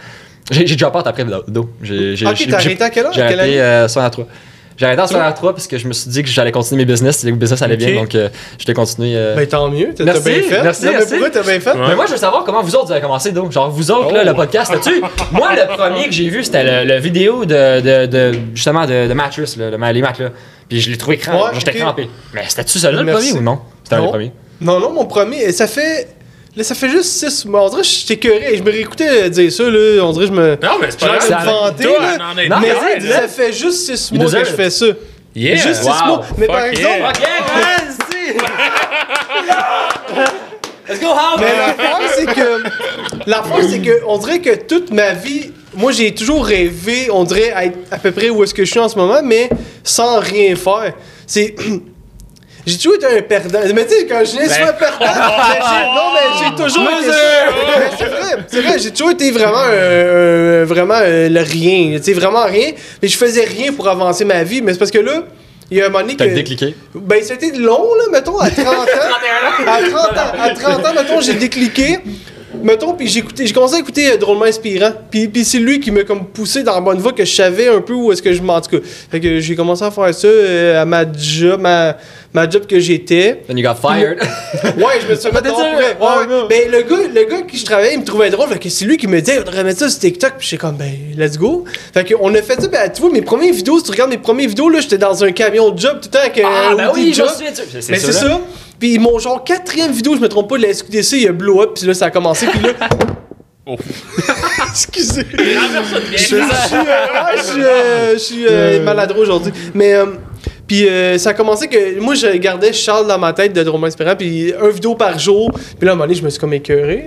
j'ai 0.50 0.64
déjà 0.64 0.90
peur 0.90 1.06
après 1.06 1.24
d'eau. 1.24 1.70
J'ai, 1.82 2.16
j'ai, 2.16 2.26
ok, 2.26 2.46
t'as 2.50 2.56
arrêté 2.56 2.82
à 2.82 2.90
quel 2.90 3.06
âge? 3.06 3.14
J'ai 3.14 3.22
arrêté 3.22 3.88
63. 3.88 4.26
J'ai 4.78 4.86
arrêté 4.86 5.02
en 5.02 5.06
secondaire 5.08 5.34
3 5.34 5.52
parce 5.54 5.66
que 5.66 5.76
je 5.76 5.86
me 5.88 5.92
suis 5.92 6.08
dit 6.08 6.22
que 6.22 6.28
j'allais 6.28 6.52
continuer 6.52 6.84
mes 6.84 6.90
business, 6.92 7.24
le 7.24 7.32
business 7.32 7.60
allait 7.62 7.76
bien, 7.76 7.94
donc 7.96 8.14
euh, 8.14 8.28
je 8.58 8.64
l'ai 8.66 8.74
continué. 8.74 9.12
euh, 9.16 9.34
Ben 9.34 9.46
tant 9.46 9.68
mieux, 9.68 9.92
t'as 9.94 10.04
bien 10.04 10.14
fait. 10.14 10.62
merci, 10.62 10.84
non, 10.84 10.92
mais 10.92 10.98
merci. 10.98 11.10
pourquoi 11.10 11.30
t'as 11.30 11.42
bien 11.42 11.58
fait? 11.60 11.70
Ouais. 11.72 11.88
mais 11.88 11.94
moi, 11.96 12.06
je 12.06 12.12
veux 12.12 12.16
savoir 12.16 12.44
comment 12.44 12.62
vous 12.62 12.74
autres 12.76 12.86
vous 12.86 12.92
avez 12.92 13.00
commencé, 13.00 13.32
donc. 13.32 13.50
Genre, 13.50 13.68
vous 13.70 13.90
autres, 13.90 14.12
là, 14.14 14.20
Oh. 14.24 14.28
le 14.28 14.34
podcast 14.34 14.70
là-dessus. 14.72 15.02
moi, 15.32 15.50
le 15.54 15.76
premier 15.76 16.04
que 16.06 16.12
j'ai 16.12 16.28
vu, 16.28 16.44
c'était 16.44 16.84
le, 16.84 16.88
le 16.94 17.00
vidéo 17.00 17.44
de, 17.44 17.80
de, 17.80 18.06
de- 18.06 18.38
justement, 18.54 18.86
de, 18.86 19.08
de 19.08 19.12
Mattress, 19.14 19.56
là, 19.56 19.70
le, 19.70 19.92
les 19.92 20.00
matelas. 20.00 20.30
Puis 20.68 20.80
je 20.80 20.90
l'ai 20.90 20.96
trouvé 20.96 21.16
crampé. 21.16 21.56
J'étais 21.58 21.72
crampé. 21.78 22.08
Mais 22.32 22.44
c'était-tu 22.46 22.78
celui-là 22.78 23.02
le 23.02 23.12
premier 23.12 23.32
ou 23.32 23.40
non? 23.42 23.58
C'était 23.82 23.96
un 23.96 24.02
des 24.02 24.08
premiers. 24.08 24.32
Non, 24.60 24.78
non, 24.80 24.92
mon 24.92 25.06
premier, 25.06 25.42
et 25.42 25.52
ça 25.52 25.66
fait. 25.66 26.08
Là, 26.56 26.64
ça 26.64 26.74
fait 26.74 26.88
juste 26.88 27.04
6 27.28 27.44
mois. 27.44 27.64
On 27.66 27.68
dirait 27.68 27.82
que 27.82 27.88
j'étais 27.88 28.14
écœuré. 28.14 28.56
Je 28.56 28.62
me 28.62 28.70
réécoutais 28.70 29.30
dire 29.30 29.52
ça, 29.52 29.62
là. 29.64 30.02
On 30.04 30.12
dirait 30.12 30.26
que 30.28 30.32
je 30.34 30.40
me. 30.40 30.50
Non, 30.62 30.78
mais 30.80 30.90
c'est 30.90 30.98
pas 31.00 31.18
grave. 31.18 31.44
vanter, 31.44 31.84
là. 31.84 32.18
Non, 32.18 32.24
mais 32.34 32.48
mais 32.60 32.68
là. 33.08 33.20
ça 33.22 33.28
fait 33.28 33.52
juste 33.52 33.86
6 33.94 34.10
You 34.12 34.20
mois 34.22 34.30
que 34.30 34.38
je 34.44 34.44
fais 34.54 34.70
ça. 34.70 34.86
Yeah. 35.36 35.56
Juste 35.56 35.82
6 35.82 35.86
Wow. 35.88 36.06
mois. 36.06 36.26
Mais 36.36 36.46
par 36.46 36.64
exemple. 36.64 36.96
yeah. 36.96 37.08
Ok, 37.10 37.20
vas-y! 37.54 38.34
Let's 40.88 41.00
go, 41.00 41.06
Howard! 41.08 41.40
Mais 41.40 41.54
l'affaire, 41.56 42.00
c'est 42.16 42.26
que. 42.26 43.28
L'affaire, 43.30 43.64
c'est 43.70 43.78
que. 43.80 44.04
On 44.06 44.18
dirait 44.18 44.40
que 44.40 44.54
toute 44.56 44.90
ma 44.90 45.12
vie. 45.12 45.52
Moi, 45.74 45.92
j'ai 45.92 46.12
toujours 46.14 46.44
rêvé, 46.46 47.08
on 47.12 47.24
dirait, 47.24 47.52
à 47.52 47.66
être 47.66 47.78
à 47.90 47.98
peu 47.98 48.10
près 48.10 48.30
où 48.30 48.42
est-ce 48.42 48.54
que 48.54 48.64
je 48.64 48.70
suis 48.70 48.80
en 48.80 48.88
ce 48.88 48.96
moment, 48.96 49.20
mais 49.22 49.48
sans 49.84 50.18
rien 50.18 50.56
faire. 50.56 50.94
C'est. 51.26 51.54
J'ai 52.68 52.76
toujours 52.76 52.94
été 52.94 53.06
un 53.06 53.22
perdant. 53.22 53.60
Mais 53.74 53.86
tu 53.86 53.94
sais, 53.94 54.06
quand 54.06 54.22
je 54.24 54.32
viens 54.32 54.48
souvent 54.48 54.72
perdant, 54.78 55.06
non, 55.94 56.12
mais 56.14 56.38
j'ai 56.38 56.62
toujours 56.62 56.90
été 56.90 57.10
ça. 57.10 57.16
Mais 57.78 57.90
c'est 57.98 58.04
vrai, 58.04 58.44
c'est 58.46 58.60
vrai, 58.60 58.78
j'ai 58.78 58.90
toujours 58.90 59.10
été 59.10 59.30
vraiment, 59.30 59.64
euh, 59.66 60.62
euh, 60.62 60.64
vraiment 60.66 60.98
euh, 61.00 61.28
le 61.28 61.40
rien. 61.40 61.96
Tu 61.98 62.04
sais, 62.04 62.12
vraiment 62.12 62.44
rien. 62.44 62.72
Mais 63.02 63.08
je 63.08 63.16
faisais 63.16 63.44
rien 63.44 63.72
pour 63.72 63.88
avancer 63.88 64.24
ma 64.24 64.44
vie. 64.44 64.60
Mais 64.60 64.72
c'est 64.72 64.78
parce 64.78 64.90
que 64.90 64.98
là, 64.98 65.22
il 65.70 65.78
y 65.78 65.82
a 65.82 65.86
un 65.86 65.88
moment 65.88 66.02
donné 66.02 66.16
que. 66.16 66.24
T'as 66.24 66.34
décliqué? 66.34 66.74
Ben, 66.94 67.22
c'était 67.22 67.56
long, 67.56 67.94
là, 67.94 68.04
mettons, 68.12 68.38
à 68.38 68.50
30 68.50 68.66
ans. 68.66 68.70
à 69.66 69.80
30 69.80 69.94
ans, 69.94 70.40
à 70.40 70.50
30 70.50 70.86
ans, 70.86 70.94
mettons, 70.94 71.20
j'ai 71.20 71.34
décliqué. 71.34 72.00
Mettons, 72.62 72.94
puis 72.94 73.06
j'ai 73.06 73.20
écouté, 73.20 73.46
j'ai 73.46 73.52
commencé 73.52 73.76
à 73.76 73.78
écouter 73.78 74.12
euh, 74.12 74.16
Drôlement 74.16 74.44
Inspirant. 74.44 74.92
Puis, 75.10 75.28
puis 75.28 75.44
c'est 75.44 75.58
lui 75.58 75.80
qui 75.80 75.90
m'a 75.90 76.02
comme 76.04 76.24
poussé 76.24 76.62
dans 76.62 76.74
la 76.74 76.80
bonne 76.80 76.98
voie 76.98 77.12
que 77.12 77.24
je 77.24 77.32
savais 77.32 77.68
un 77.68 77.80
peu 77.80 77.92
où 77.92 78.10
est-ce 78.10 78.22
que 78.22 78.32
je 78.32 78.42
m'en 78.42 78.60
tout 78.60 78.70
cas. 78.70 78.84
Fait 79.10 79.20
que 79.20 79.38
j'ai 79.38 79.54
commencé 79.54 79.84
à 79.84 79.90
faire 79.90 80.14
ça 80.14 80.26
euh, 80.26 80.82
à 80.82 80.84
ma 80.84 81.04
job, 81.12 81.60
ma, 81.60 81.96
ma 82.34 82.48
job 82.48 82.66
que 82.66 82.78
j'étais. 82.78 83.42
Then 83.46 83.56
you 83.58 83.64
got 83.64 83.74
fired. 83.76 84.18
Ouais, 84.76 85.00
je 85.02 85.06
me 85.08 85.14
suis 85.14 85.22
sûr? 85.22 85.32
ouais, 85.32 85.40
ouais. 85.40 86.26
non. 86.28 86.46
Ben, 86.48 86.70
le 86.70 86.82
gars, 86.82 87.08
le 87.14 87.24
gars 87.24 87.42
qui 87.42 87.58
je 87.58 87.64
travaillais, 87.64 87.94
il 87.94 88.00
me 88.00 88.04
trouvait 88.04 88.30
drôle. 88.30 88.48
Fait 88.48 88.58
que 88.58 88.68
c'est 88.68 88.84
lui 88.84 88.96
qui 88.96 89.06
me 89.06 89.20
disait, 89.20 89.38
on 89.40 89.44
devrait 89.44 89.64
mettre 89.64 89.80
ça 89.80 89.88
sur 89.88 89.98
TikTok. 90.00 90.34
Puis 90.38 90.48
j'étais 90.48 90.60
comme, 90.60 90.76
ben, 90.76 90.92
let's 91.16 91.38
go. 91.38 91.64
Fait 91.94 92.04
que 92.04 92.14
on 92.20 92.34
a 92.34 92.42
fait 92.42 92.60
ça. 92.60 92.68
Ben, 92.68 92.90
tu 92.92 93.00
vois, 93.00 93.10
mes 93.10 93.22
premières 93.22 93.52
vidéos, 93.54 93.78
si 93.78 93.84
tu 93.84 93.90
regardes 93.90 94.10
mes 94.10 94.18
premières 94.18 94.48
vidéos, 94.48 94.68
là, 94.68 94.80
j'étais 94.80 94.98
dans 94.98 95.22
un 95.24 95.32
camion 95.32 95.70
de 95.70 95.78
job 95.78 96.00
tout 96.00 96.08
le 96.08 96.18
temps 96.18 96.24
avec 96.24 96.42
Ah, 96.44 96.70
un 96.72 96.76
ben 96.76 96.90
oui, 96.94 97.12
job. 97.14 97.26
de 97.26 97.30
ça. 97.54 97.62
C'est 97.80 97.88
Mais 97.90 97.98
c'est 97.98 98.12
ça. 98.12 98.40
Puis 98.78 98.98
mon 98.98 99.18
genre 99.18 99.42
quatrième 99.42 99.90
vidéo, 99.92 100.14
je 100.14 100.20
me 100.20 100.28
trompe 100.28 100.48
pas, 100.48 100.56
de 100.56 100.62
la 100.62 100.72
SQDC, 100.72 101.12
il 101.18 101.28
a 101.28 101.32
blow 101.32 101.62
up, 101.62 101.70
puis 101.74 101.86
là 101.86 101.94
ça 101.94 102.06
a 102.06 102.10
commencé, 102.10 102.46
puis 102.46 102.60
là. 102.60 102.70
Oh. 103.70 103.76
Excusez. 104.70 105.26
Je 105.30 106.16
suis, 106.16 106.36
euh, 106.36 106.40
je 107.36 107.42
suis, 107.42 107.62
euh, 107.62 108.12
je 108.14 108.18
suis, 108.18 108.46
euh, 108.48 108.82
maladroit 108.82 109.20
aujourd'hui. 109.20 109.52
Mais 109.74 109.92
euh, 109.92 110.06
puis 110.68 110.86
euh, 110.86 111.18
ça 111.18 111.30
a 111.30 111.34
commencé 111.34 111.66
que 111.66 111.98
moi 111.98 112.14
je 112.14 112.28
gardais 112.36 112.72
Charles 112.72 113.08
dans 113.08 113.18
ma 113.18 113.32
tête 113.32 113.54
de 113.54 113.62
Drôme 113.64 113.84
Inspirant, 113.84 114.14
puis 114.14 114.52
un 114.54 114.68
vidéo 114.68 114.94
par 114.94 115.18
jour. 115.18 115.50
Puis 115.50 115.86
là 115.86 115.90
à 115.90 115.94
un 115.94 115.96
moment 115.96 116.04
donné, 116.04 116.14
je 116.14 116.22
me 116.22 116.30
suis 116.30 116.38
comme 116.38 116.52
écœuré. 116.52 117.06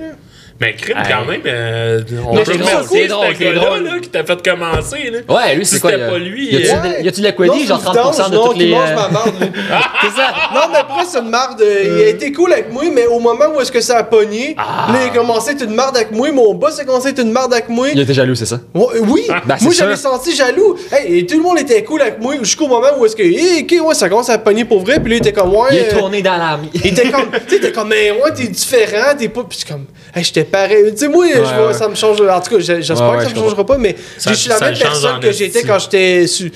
Mais 0.61 0.73
crime, 0.75 0.95
Hey. 0.97 1.11
quand 1.11 1.25
même, 1.25 1.41
euh, 1.47 1.99
on 2.29 2.35
Mais 2.35 2.43
peut 2.43 2.51
remercier 2.51 3.07
c'est 3.09 3.43
gars-là, 3.43 3.79
là, 3.79 3.99
qui 3.99 4.09
t'a 4.09 4.23
fait 4.23 4.47
commencer. 4.47 5.09
Là. 5.11 5.19
Ouais, 5.35 5.55
lui, 5.55 5.65
c'est 5.65 5.75
Si 5.75 5.81
quoi? 5.81 5.89
c'était 5.89 6.03
y 6.03 6.05
a- 6.05 6.09
pas 6.11 6.17
lui, 6.19 6.51
Y 6.53 6.55
a-tu 6.57 6.69
euh, 6.69 6.99
de- 6.99 7.03
y 7.03 7.07
a-tu 7.07 7.21
de 7.21 7.25
l'equity, 7.25 7.49
Non, 7.61 7.65
genre 7.65 7.79
c'est 7.81 7.87
une 7.87 7.93
30% 7.95 8.29
de 8.29 8.35
non, 8.35 8.45
toutes 8.45 8.53
qui 8.53 8.59
les. 8.65 8.71
mange 8.71 8.89
euh, 8.91 8.95
ma 8.95 9.07
marde. 9.09 9.33
C'est 10.01 10.09
ça? 10.21 10.33
Non, 10.53 10.61
mais 10.71 10.77
après, 10.77 11.05
c'est 11.05 11.17
une 11.19 11.29
marde. 11.29 11.61
euh, 11.61 11.83
Il 11.97 12.03
a 12.03 12.07
été 12.09 12.31
cool 12.31 12.53
avec 12.53 12.71
moi, 12.71 12.83
mais 12.93 13.07
au 13.07 13.19
moment 13.19 13.45
où 13.55 13.59
est-ce 13.61 13.71
que 13.71 13.81
ça 13.81 13.97
a 13.97 14.03
pogné, 14.03 14.55
Ah. 14.57 14.87
là, 14.93 14.99
il 15.03 15.09
a 15.09 15.09
commencé 15.09 15.49
à 15.49 15.53
être 15.53 15.63
une 15.63 15.73
marde 15.73 15.95
avec 15.95 16.11
moi. 16.11 16.31
Mon 16.31 16.53
boss 16.53 16.79
a 16.79 16.85
commencé 16.85 17.07
à 17.07 17.09
être 17.11 17.19
une 17.21 17.31
marde 17.31 17.53
avec 17.53 17.69
moi. 17.69 17.87
Il 17.91 17.99
était 17.99 18.13
jaloux, 18.13 18.35
c'est 18.35 18.45
ça? 18.45 18.59
Oui, 18.75 19.23
Ben, 19.47 19.55
c'est 19.57 19.63
moi 19.65 19.73
j'avais 19.73 19.95
senti 19.95 20.35
jaloux. 20.35 20.75
Hey, 20.91 21.19
et 21.19 21.25
tout 21.25 21.37
le 21.37 21.43
monde 21.43 21.57
était 21.59 21.83
cool 21.83 22.01
avec 22.01 22.19
moi 22.19 22.35
jusqu'au 22.39 22.67
moment 22.67 22.87
où 22.99 23.05
est-ce 23.05 23.15
que, 23.15 23.23
hey, 23.23 23.63
ok, 23.63 23.87
ouais, 23.87 23.95
ça 23.95 24.09
commence 24.09 24.29
à 24.29 24.37
pogner 24.37 24.65
pour 24.65 24.81
vrai. 24.83 24.99
Puis 24.99 25.09
là, 25.11 25.15
il 25.17 25.27
était 25.27 25.33
comme, 25.33 25.53
ouais. 25.55 25.69
Il 25.71 25.77
est 25.79 25.87
tourné 25.89 26.21
dans 26.21 26.37
l'armée. 26.37 26.69
il 26.73 26.87
était 26.87 27.09
comme, 27.09 27.29
tu 27.47 27.55
sais, 27.55 27.59
t'es 27.61 27.71
comme, 27.71 27.87
mais 27.89 28.11
ouais, 28.11 28.31
t'es 28.35 28.47
différent, 28.47 29.15
t'es 29.17 29.29
pas. 29.29 29.43
Puis 29.47 29.59
c'est 29.61 29.67
comme, 29.71 29.85
hey, 30.15 30.23
j'étais 30.23 30.43
pareil. 30.51 30.91
Tu 30.91 30.97
sais, 30.97 31.07
moi, 31.07 31.25
je 31.33 31.39
vois, 31.55 31.67
ouais. 31.67 31.73
ça 31.73 31.87
me 31.87 31.95
change. 31.95 32.21
En 32.21 32.39
tout 32.41 32.55
cas, 32.55 32.59
j'espère 32.59 33.01
Ouais, 33.01 33.17
ouais, 33.17 33.23
que 33.23 33.29
ça 33.29 33.35
me 33.35 33.35
changera 33.35 33.65
pas, 33.65 33.77
mais 33.77 33.95
Ça- 34.17 34.31
je 34.31 34.35
suis 34.37 34.49
la 34.49 34.59
même 34.59 34.77
personne 34.77 35.19
que 35.19 35.31
j'étais 35.31 35.63
quand 35.63 35.79
j'étais 35.79 36.27
su- 36.27 36.51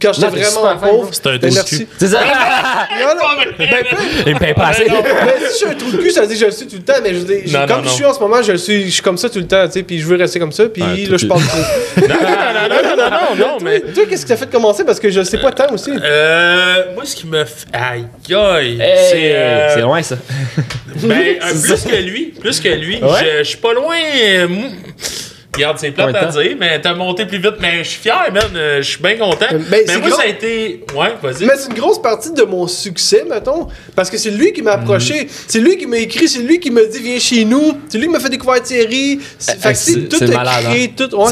quand 0.00 0.12
j'étais 0.12 0.28
vraiment 0.28 0.76
pauvre. 0.76 1.08
C'est 1.12 1.26
un 1.26 1.30
Ben, 1.32 1.38
trou 1.40 1.48
de 1.50 1.54
merci. 1.54 1.78
cul. 1.78 1.86
C'est 1.98 2.08
ça? 2.08 2.20
Non, 2.98 3.14
non, 3.14 3.42
ben, 3.58 3.68
Il 4.26 4.34
me 4.34 4.38
paye 4.38 4.54
pas 4.54 4.68
assez. 4.68 4.86
non, 4.88 5.02
mais 5.02 5.34
si 5.48 5.52
je 5.52 5.56
suis 5.56 5.66
un 5.66 5.74
trou 5.74 5.90
de 5.90 5.96
cul, 5.98 6.10
ça 6.10 6.20
veut 6.22 6.26
dire 6.26 6.36
que 6.36 6.40
je 6.40 6.46
le 6.46 6.52
suis 6.52 6.66
tout 6.66 6.76
le 6.76 6.82
temps, 6.82 6.94
mais 7.02 7.10
je 7.10 7.18
veux 7.18 7.24
dire, 7.24 7.42
Non, 7.60 7.66
comme 7.66 7.76
non, 7.78 7.82
je 7.84 7.88
non. 7.88 7.94
suis 7.94 8.04
en 8.04 8.14
ce 8.14 8.20
moment, 8.20 8.42
je 8.42 8.52
le 8.52 8.58
suis, 8.58 8.86
je 8.86 8.90
suis 8.90 9.02
comme 9.02 9.18
ça 9.18 9.28
tout 9.28 9.38
le 9.38 9.46
temps, 9.46 9.66
tu 9.66 9.72
sais, 9.72 9.82
puis 9.82 9.98
je 10.00 10.06
veux 10.06 10.16
rester 10.16 10.38
comme 10.38 10.52
ça, 10.52 10.64
puis 10.66 10.82
Ouais, 10.82 11.04
là, 11.08 11.16
je 11.16 11.26
parle 11.26 11.42
trop. 11.42 11.58
Non, 11.96 12.06
non, 12.08 12.68
non, 12.68 12.82
non, 12.82 12.96
non, 12.96 13.10
non, 13.10 13.46
non, 13.46 13.58
mais. 13.62 13.80
Toi, 13.80 14.04
qu'est-ce 14.08 14.22
qui 14.22 14.28
t'a 14.28 14.36
fait 14.36 14.50
commencer? 14.50 14.84
Parce 14.84 14.98
que 15.00 15.10
je 15.10 15.22
sais 15.22 15.38
pas 15.38 15.52
tant 15.52 15.72
aussi. 15.72 15.90
Euh, 15.90 16.74
moi, 16.94 17.04
ce 17.04 17.14
qui 17.16 17.26
me 17.26 17.44
fait. 17.44 17.66
Aïe, 17.72 18.04
aïe. 18.34 18.76
C'est. 19.10 19.32
euh, 19.34 19.74
C'est 19.74 19.80
loin, 19.80 20.02
ça. 20.02 20.16
Ben, 21.02 21.10
euh, 21.42 21.62
plus 21.62 21.82
que 21.84 21.96
lui, 21.96 22.24
plus 22.40 22.60
que 22.60 22.68
lui. 22.68 22.96
Ouais? 23.02 23.08
Je, 23.26 23.42
suis 23.42 23.58
pas 23.58 23.72
loin. 23.72 23.96
Euh, 25.56 25.66
Regarde, 25.66 25.78
c'est 25.78 25.90
plate 25.90 26.14
à 26.16 26.24
dire, 26.26 26.56
mais 26.58 26.80
t'as 26.80 26.94
monté 26.94 27.26
plus 27.26 27.38
vite. 27.38 27.54
Mais 27.60 27.82
je 27.84 27.88
suis 27.90 28.00
fier, 28.00 28.30
man. 28.32 28.42
euh, 28.54 28.82
Je 28.82 28.88
suis 28.90 29.02
bien 29.02 29.16
content. 29.16 29.46
Ben, 29.50 29.64
mais 29.70 29.84
c'est 29.86 29.98
moi, 29.98 30.08
gros. 30.08 30.18
ça 30.18 30.24
a 30.24 30.26
été. 30.26 30.84
Ouais, 30.94 31.14
vas-y. 31.22 31.44
Mais 31.46 31.54
c'est 31.56 31.68
une 31.70 31.78
grosse 31.78 32.00
partie 32.00 32.32
de 32.32 32.42
mon 32.42 32.66
succès, 32.66 33.24
mettons. 33.28 33.68
Parce 33.94 34.10
que 34.10 34.18
c'est 34.18 34.30
lui 34.30 34.52
qui 34.52 34.62
m'a 34.62 34.72
approché. 34.72 35.28
C'est 35.48 35.58
lui 35.60 35.76
qui 35.76 35.86
m'a 35.86 35.98
écrit, 35.98 36.28
c'est 36.28 36.40
lui 36.40 36.60
qui 36.60 36.70
m'a 36.70 36.84
dit 36.84 36.98
viens 37.02 37.18
chez 37.18 37.44
nous. 37.44 37.72
C'est 37.88 37.98
lui 37.98 38.06
qui 38.06 38.12
m'a 38.12 38.20
fait 38.20 38.28
découvrir 38.28 38.62
Thierry. 38.62 39.20
C'est- 39.38 39.54
Eh, 39.56 39.60
Fait 39.60 39.72
que 39.72 39.78
c'est- 39.78 40.08
tout 40.08 40.16
c'est 40.18 40.24
est 40.26 40.34
malade, 40.34 40.64
créé, 40.64 40.92
tout. 40.96 41.14
Ouais, 41.16 41.26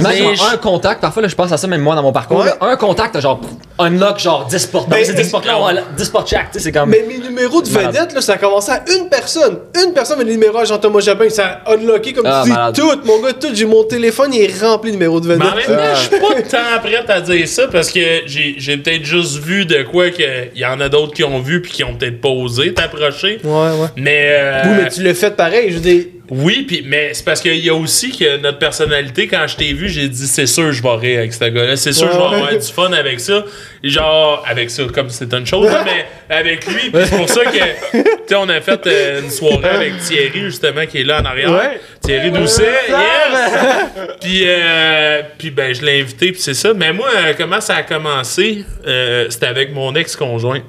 un 0.52 0.56
contact, 0.56 1.00
parfois 1.00 1.22
là, 1.22 1.28
je 1.28 1.34
pense 1.34 1.52
à 1.52 1.56
ça 1.56 1.66
même 1.66 1.80
moi 1.82 1.94
dans 1.94 2.02
mon 2.02 2.12
parcours. 2.12 2.38
Ouais. 2.40 2.46
là, 2.46 2.56
un 2.60 2.76
contact, 2.76 3.20
genre 3.20 3.40
unlock 3.78 4.18
genre 4.18 4.46
10 4.46 4.66
portes. 4.66 4.88
Ben, 4.88 5.04
c'est 5.04 5.14
10 5.14 5.28
portes 5.30 5.46
là, 5.46 5.58
on 5.58 5.64
va- 5.66 5.80
10 5.96 6.08
portes 6.08 6.28
chaque, 6.28 6.50
tu 6.52 6.58
sais, 6.58 6.64
c'est 6.64 6.72
comme. 6.72 6.90
Mais 6.90 7.04
mes 7.08 7.18
numéros 7.18 7.60
de 7.62 7.68
vedette, 7.68 8.12
là, 8.14 8.20
ça 8.20 8.34
a 8.34 8.36
commencé 8.38 8.70
à 8.72 8.82
une 8.96 9.08
personne. 9.08 9.58
Une 9.84 9.92
personne, 9.92 10.18
mes 10.18 10.24
numéros 10.24 10.58
à 10.58 10.64
Jean-Thomas 10.64 11.00
Japin, 11.00 11.28
ça 11.28 11.60
a 11.66 11.72
unlocké 11.74 12.12
comme 12.12 12.26
Ah, 12.26 12.42
tu 12.44 12.50
dis 12.50 12.80
tout. 12.80 13.00
Mon 13.04 13.20
gars, 13.20 13.32
tout. 13.32 13.48
J'ai 13.52 13.64
mon 13.66 13.84
téléphone, 13.84 14.13
il 14.32 14.40
est 14.42 14.60
rempli 14.62 14.90
de 14.90 14.96
numéros 14.96 15.20
de 15.20 15.26
vedette. 15.26 15.42
Mais 15.44 15.50
en 15.52 15.56
même 15.56 15.64
temps, 15.66 15.72
Euh. 15.72 15.94
je 15.94 16.00
suis 16.00 16.10
pas 16.10 16.42
tant 16.42 16.80
prête 16.82 17.08
à 17.10 17.20
dire 17.20 17.48
ça 17.48 17.68
parce 17.68 17.90
que 17.90 18.00
j'ai 18.26 18.76
peut-être 18.76 19.04
juste 19.04 19.38
vu 19.42 19.66
de 19.66 19.82
quoi 19.82 20.10
qu'il 20.10 20.24
y 20.56 20.64
en 20.64 20.80
a 20.80 20.88
d'autres 20.88 21.12
qui 21.14 21.24
ont 21.24 21.40
vu 21.40 21.60
puis 21.62 21.72
qui 21.72 21.84
ont 21.84 21.94
peut-être 21.94 22.20
pas 22.20 22.28
osé 22.28 22.72
t'approcher. 22.74 23.38
Ouais, 23.44 23.50
ouais. 23.52 23.88
Mais. 23.96 24.28
euh, 24.30 24.62
Oui, 24.64 24.70
mais 24.84 24.88
tu 24.90 25.02
l'as 25.02 25.14
fait 25.14 25.36
pareil. 25.36 25.66
Je 25.70 25.74
veux 25.74 25.80
dire, 25.80 26.04
Oui, 26.30 26.64
puis 26.66 26.82
mais 26.86 27.12
c'est 27.12 27.22
parce 27.24 27.42
qu'il 27.42 27.56
y 27.62 27.68
a 27.68 27.74
aussi 27.74 28.10
que 28.16 28.38
notre 28.38 28.58
personnalité, 28.58 29.28
quand 29.28 29.46
je 29.46 29.56
t'ai 29.56 29.74
vu, 29.74 29.90
j'ai 29.90 30.08
dit 30.08 30.26
c'est 30.26 30.46
sûr 30.46 30.72
je 30.72 30.82
vais 30.82 30.94
rire 30.96 31.18
avec 31.18 31.34
ce 31.34 31.44
gars-là, 31.44 31.76
c'est 31.76 31.92
sûr 31.92 32.10
je 32.10 32.16
vais 32.16 32.24
avoir 32.24 32.50
du 32.56 32.72
fun 32.72 32.90
avec 32.92 33.20
ça. 33.20 33.44
Genre 33.82 34.42
avec 34.48 34.70
ça 34.70 34.84
comme 34.94 35.10
c'est 35.10 35.32
une 35.34 35.44
chose, 35.44 35.70
mais 35.84 36.06
avec 36.34 36.66
lui, 36.66 36.90
c'est 36.94 37.16
pour 37.18 37.28
ça 37.28 37.44
que 37.44 37.50
tu 37.92 38.02
sais 38.26 38.34
on 38.36 38.48
a 38.48 38.58
fait 38.62 38.86
euh, 38.86 39.20
une 39.20 39.28
soirée 39.30 39.68
avec 39.68 39.98
Thierry 39.98 40.40
justement 40.44 40.86
qui 40.86 41.02
est 41.02 41.04
là 41.04 41.20
en 41.20 41.24
arrière. 41.26 41.50
Ouais. 41.52 41.78
Thierry 42.00 42.30
Doucet, 42.30 42.62
yes. 42.88 44.16
Puis 44.22 44.42
euh, 44.46 45.22
puis 45.36 45.50
ben 45.50 45.74
je 45.74 45.82
l'ai 45.84 46.00
invité 46.00 46.32
puis 46.32 46.40
c'est 46.40 46.54
ça. 46.54 46.72
Mais 46.74 46.92
moi 46.94 47.08
euh, 47.14 47.34
comment 47.36 47.60
ça 47.60 47.76
a 47.76 47.82
commencé 47.82 48.64
Euh, 48.86 49.26
C'était 49.28 49.46
avec 49.46 49.72
mon 49.74 49.94
ex-conjoint. 49.94 50.62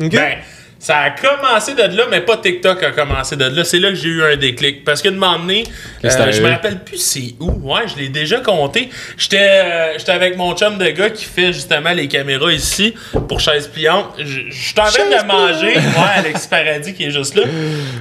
ok? 0.00 0.10
Ben, 0.10 0.36
ça 0.80 0.98
a 0.98 1.10
commencé 1.10 1.74
de 1.74 1.82
là, 1.94 2.04
mais 2.10 2.22
pas 2.22 2.38
TikTok 2.38 2.82
a 2.82 2.90
commencé 2.92 3.36
de 3.36 3.44
là. 3.44 3.64
C'est 3.64 3.78
là 3.78 3.90
que 3.90 3.96
j'ai 3.96 4.08
eu 4.08 4.24
un 4.24 4.36
déclic. 4.36 4.82
Parce 4.82 5.02
qu'à 5.02 5.10
un 5.10 5.12
moment 5.12 5.38
donné, 5.38 5.64
que 6.02 6.06
euh, 6.06 6.32
je 6.32 6.40
me 6.40 6.48
rappelle 6.48 6.78
plus 6.78 6.96
c'est 6.96 7.34
où. 7.38 7.50
Ouais, 7.70 7.82
je 7.86 8.00
l'ai 8.00 8.08
déjà 8.08 8.40
compté. 8.40 8.88
J'étais 9.18 9.36
euh, 9.40 9.98
j'étais 9.98 10.12
avec 10.12 10.38
mon 10.38 10.56
chum 10.56 10.78
de 10.78 10.86
gars 10.88 11.10
qui 11.10 11.26
fait 11.26 11.52
justement 11.52 11.92
les 11.92 12.08
caméras 12.08 12.50
ici 12.50 12.94
pour 13.28 13.40
chaise 13.40 13.68
pliante. 13.68 14.14
Je 14.18 14.50
suis 14.50 14.74
en 14.80 14.84
train 14.84 15.04
de 15.04 15.26
manger. 15.26 15.76
Ouais, 15.76 16.16
Alexis 16.16 16.48
Paradis 16.48 16.94
qui 16.94 17.04
est 17.04 17.10
juste 17.10 17.34
là. 17.34 17.42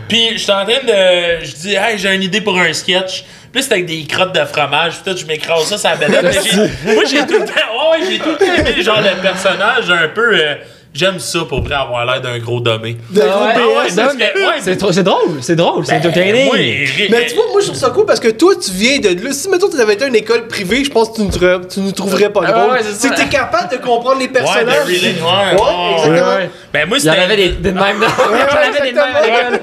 Puis 0.08 0.30
je 0.34 0.38
suis 0.38 0.52
en 0.52 0.63
train 0.65 0.82
de. 0.82 1.44
Je 1.46 1.56
dis, 1.56 1.76
hey, 1.76 1.98
j'ai 1.98 2.15
une 2.15 2.24
idée 2.24 2.39
pour 2.39 2.58
un 2.58 2.72
sketch. 2.72 3.26
Puis 3.52 3.62
c'est 3.63 3.74
avec 3.74 3.88
des 3.88 4.06
crottes 4.06 4.34
de 4.34 4.46
fromage. 4.46 5.04
Tout, 5.04 5.18
je 5.18 5.26
m'écrase 5.26 5.65
ça, 5.65 5.78
ça 5.78 5.96
bête. 5.98 6.10
Moi, 6.86 7.04
j'ai 7.10 7.26
tout 7.26 7.39
le 7.39 7.46
temps. 7.46 7.92
Ouais, 7.92 8.00
ouais, 8.00 8.08
j'ai 8.10 8.20
tout 8.20 8.30
le 8.30 8.38
temps 8.38 8.54
aimé, 8.54 8.82
genre, 8.82 9.02
le 9.02 9.22
personnage 9.22 9.89
un 9.89 10.08
peu. 10.08 10.34
euh, 10.34 10.56
J'aime 10.91 11.19
ça 11.19 11.39
pour 11.47 11.62
vrai 11.63 11.75
avoir 11.75 12.04
l'air 12.06 12.19
d'un 12.19 12.39
gros 12.39 12.60
dommé. 12.60 12.97
Ah 13.15 13.54
gros 13.56 13.80
C'est 13.88 15.04
drôle, 15.04 15.38
c'est 15.41 15.56
drôle, 15.56 15.86
c'est 15.86 15.97
entertaining. 15.97 16.45
moi, 16.45 16.58
Eric- 16.58 17.12
Mais 17.12 17.28
tu 17.28 17.36
vois, 17.36 17.45
moi 17.52 17.62
je 17.62 17.67
trouve 17.67 17.78
ça 17.78 17.89
cool 17.91 18.06
parce 18.08 18.19
que 18.19 18.30
toi 18.30 18.54
tu 18.60 18.71
viens 18.71 18.97
de 18.99 19.23
là. 19.23 19.32
Si 19.32 19.47
mettons 19.49 19.69
tu 19.69 19.80
avais 19.80 19.93
été 19.93 20.06
à 20.06 20.08
une 20.08 20.15
école 20.15 20.47
privée, 20.47 20.84
je 20.84 20.89
pense 20.89 21.10
que 21.12 21.15
tu 21.17 21.21
nous, 21.21 21.30
trouverais- 21.30 21.67
tu 21.71 21.80
nous 21.82 21.91
trouverais 21.91 22.32
pas 22.32 22.41
Ah 22.45 22.52
drôle. 22.52 22.71
ouais, 22.71 22.80
c'est 22.84 23.10
que 23.10 23.15
t'es 23.15 23.28
capable 23.30 23.71
de 23.71 23.78
comprendre 23.78 24.19
les 24.19 24.30
personnages. 24.30 24.88
ouais, 24.88 24.95
exactement. 24.95 26.36
Ouais. 26.36 26.49
Ben 26.73 26.88
moi 26.89 26.97
Il 26.97 27.06
y 27.06 27.10
en 27.10 27.13
c'était 27.13 27.23
avait 27.23 27.36
des, 27.38 27.49
des 27.49 27.71
de 27.71 27.75
même. 27.80 28.02
J'en 28.02 28.58
avais 28.58 28.82
des 28.82 28.91
de 28.91 28.95
même 28.95 29.15
à 29.15 29.21
l'école. 29.25 29.60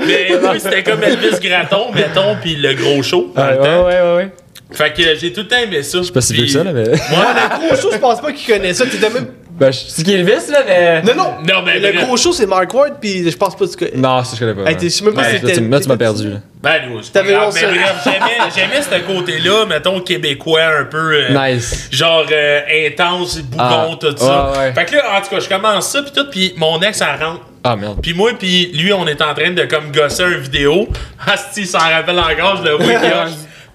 mais 0.00 0.28
moi, 0.42 0.58
c'était 0.58 0.82
comme 0.82 1.02
Elvis 1.02 1.38
Gratton, 1.48 1.86
mettons, 1.94 2.36
puis 2.42 2.56
le 2.56 2.74
gros 2.74 3.02
show. 3.04 3.32
Ouais, 3.36 3.42
ouais, 3.58 3.80
ouais, 4.02 4.16
ouais. 4.16 4.28
Fait 4.72 4.92
que 4.92 5.02
j'ai 5.16 5.32
tout 5.32 5.42
le 5.42 5.48
temps 5.48 5.58
aimé 5.62 5.82
ça. 5.84 5.98
Je 5.98 6.02
sais 6.04 6.12
Pas 6.12 6.20
si 6.20 6.32
vieux 6.34 6.44
que 6.46 6.50
ça, 6.50 6.64
là, 6.64 6.72
mais. 6.72 6.88
Ouais, 6.88 6.96
le 6.98 7.68
gros 7.68 7.76
show, 7.80 7.88
je 7.92 7.98
pense 7.98 8.20
pas 8.20 8.32
qu'il 8.32 8.52
connaît 8.52 8.74
ça. 8.74 8.84
T'étais 8.84 9.10
même. 9.10 9.26
Ben, 9.58 9.72
je 9.72 9.78
sais 9.78 10.02
qui 10.02 10.12
est 10.12 10.18
Elvis, 10.18 10.50
là, 10.50 10.58
mais. 10.66 11.02
Non, 11.02 11.14
non. 11.14 11.30
Non, 11.46 11.62
mais 11.64 11.78
Le 11.78 11.92
bref. 11.92 12.06
gros 12.06 12.16
show, 12.18 12.32
c'est 12.32 12.44
Mark 12.46 12.72
Ward, 12.74 13.00
pis 13.00 13.30
je 13.30 13.36
pense 13.36 13.56
pas 13.56 13.64
que 13.66 13.70
tu 13.70 13.76
connais. 13.78 13.96
Non, 13.96 14.22
ça, 14.22 14.34
je 14.34 14.40
connais 14.40 14.52
pas. 14.54 14.70
Hey, 14.70 14.76
je 14.80 14.88
sais 14.88 15.02
même 15.04 15.14
pas 15.14 15.24
si 15.24 15.32
Là, 15.32 15.38
c'était. 15.40 15.52
tu, 15.54 15.68
là, 15.68 15.80
tu 15.80 15.88
m'as 15.88 15.96
perdu, 15.96 16.28
là. 16.30 16.36
Ben, 16.62 16.74
nous, 16.88 17.02
c'est 17.02 17.12
pas 17.12 17.20
T'avais 17.20 17.32
grave, 17.32 17.54
mais 17.54 17.62
bref, 17.62 17.94
j'aimais, 18.04 18.50
j'aimais 18.54 18.82
ce 18.82 19.14
côté-là, 19.14 19.64
mettons, 19.66 20.00
québécois, 20.00 20.80
un 20.80 20.84
peu. 20.84 21.14
euh, 21.30 21.52
Nice. 21.54 21.88
Genre 21.90 22.26
euh, 22.30 22.60
intense, 22.86 23.38
bougon, 23.38 23.62
Ah, 23.64 23.88
tout 23.98 24.14
ça. 24.16 24.50
ouais, 24.52 24.58
ouais. 24.58 24.72
Fait 24.74 24.84
que 24.84 24.96
là, 24.96 25.02
en 25.16 25.20
tout 25.22 25.30
cas, 25.30 25.40
je 25.40 25.48
commence 25.48 25.88
ça, 25.88 26.02
puis 26.02 26.12
tout, 26.14 26.26
puis 26.30 26.52
mon 26.58 26.80
ex, 26.82 27.00
elle 27.00 27.24
rentre. 27.24 27.40
Ah, 27.64 27.76
merde. 27.76 27.98
Puis 28.02 28.12
moi, 28.14 28.32
puis 28.38 28.70
lui, 28.74 28.92
on 28.92 29.06
est 29.06 29.22
en 29.22 29.32
train 29.34 29.50
de 29.52 29.64
comme 29.64 29.90
gosser 29.90 30.22
une 30.24 30.38
vidéo. 30.40 30.86
Asti, 31.26 31.62
il 31.62 31.66
s'en 31.66 31.78
rappelle 31.78 32.18
encore, 32.18 32.58
je 32.58 32.62
le 32.68 32.72
vois. 32.76 32.92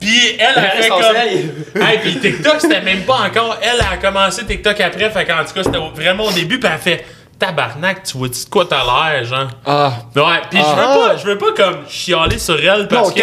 Puis 0.02 0.36
elle, 0.40 0.54
elle 0.76 0.84
fait 0.84 0.90
comme. 0.90 1.02
Hey, 1.82 2.00
puis 2.00 2.20
TikTok, 2.20 2.56
c'était 2.60 2.82
même 2.82 3.02
pas 3.04 3.20
encore. 3.28 3.58
Elle 3.62 3.80
a 3.80 3.96
commencé 3.98 4.44
TikTok 4.46 4.80
après, 4.82 5.10
fait 5.12 5.26
qu'en 5.26 5.46
tout 5.46 5.54
cas, 5.54 5.64
c'était 5.64 5.78
vraiment 5.96 6.26
au 6.26 6.32
début, 6.32 6.60
puis 6.60 6.70
elle 6.74 6.80
fait. 6.80 7.06
Tabarnak, 7.40 8.04
tu 8.04 8.20
vois-tu 8.20 8.46
de 8.46 8.50
quoi 8.52 8.68
t'as 8.70 8.84
l'air, 8.84 9.24
genre? 9.24 9.48
Ah. 9.66 9.94
Ouais, 10.16 10.22
pis 10.52 10.58
je 10.58 10.64
Ah. 10.64 10.76
veux 10.76 11.00
pas, 11.08 11.18
je 11.18 11.26
veux 11.26 11.38
pas 11.40 11.52
comme 11.58 11.78
chialer 11.90 12.38
sur 12.38 12.54
elle 12.64 12.88
parce 12.88 13.08
Non, 13.10 13.16
que 13.16 13.22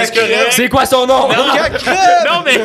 c'est 0.51 0.69
quoi 0.69 0.85
son 0.87 1.07
nom? 1.07 1.29
Non, 1.29 1.45
non, 1.47 2.43
mais. 2.45 2.59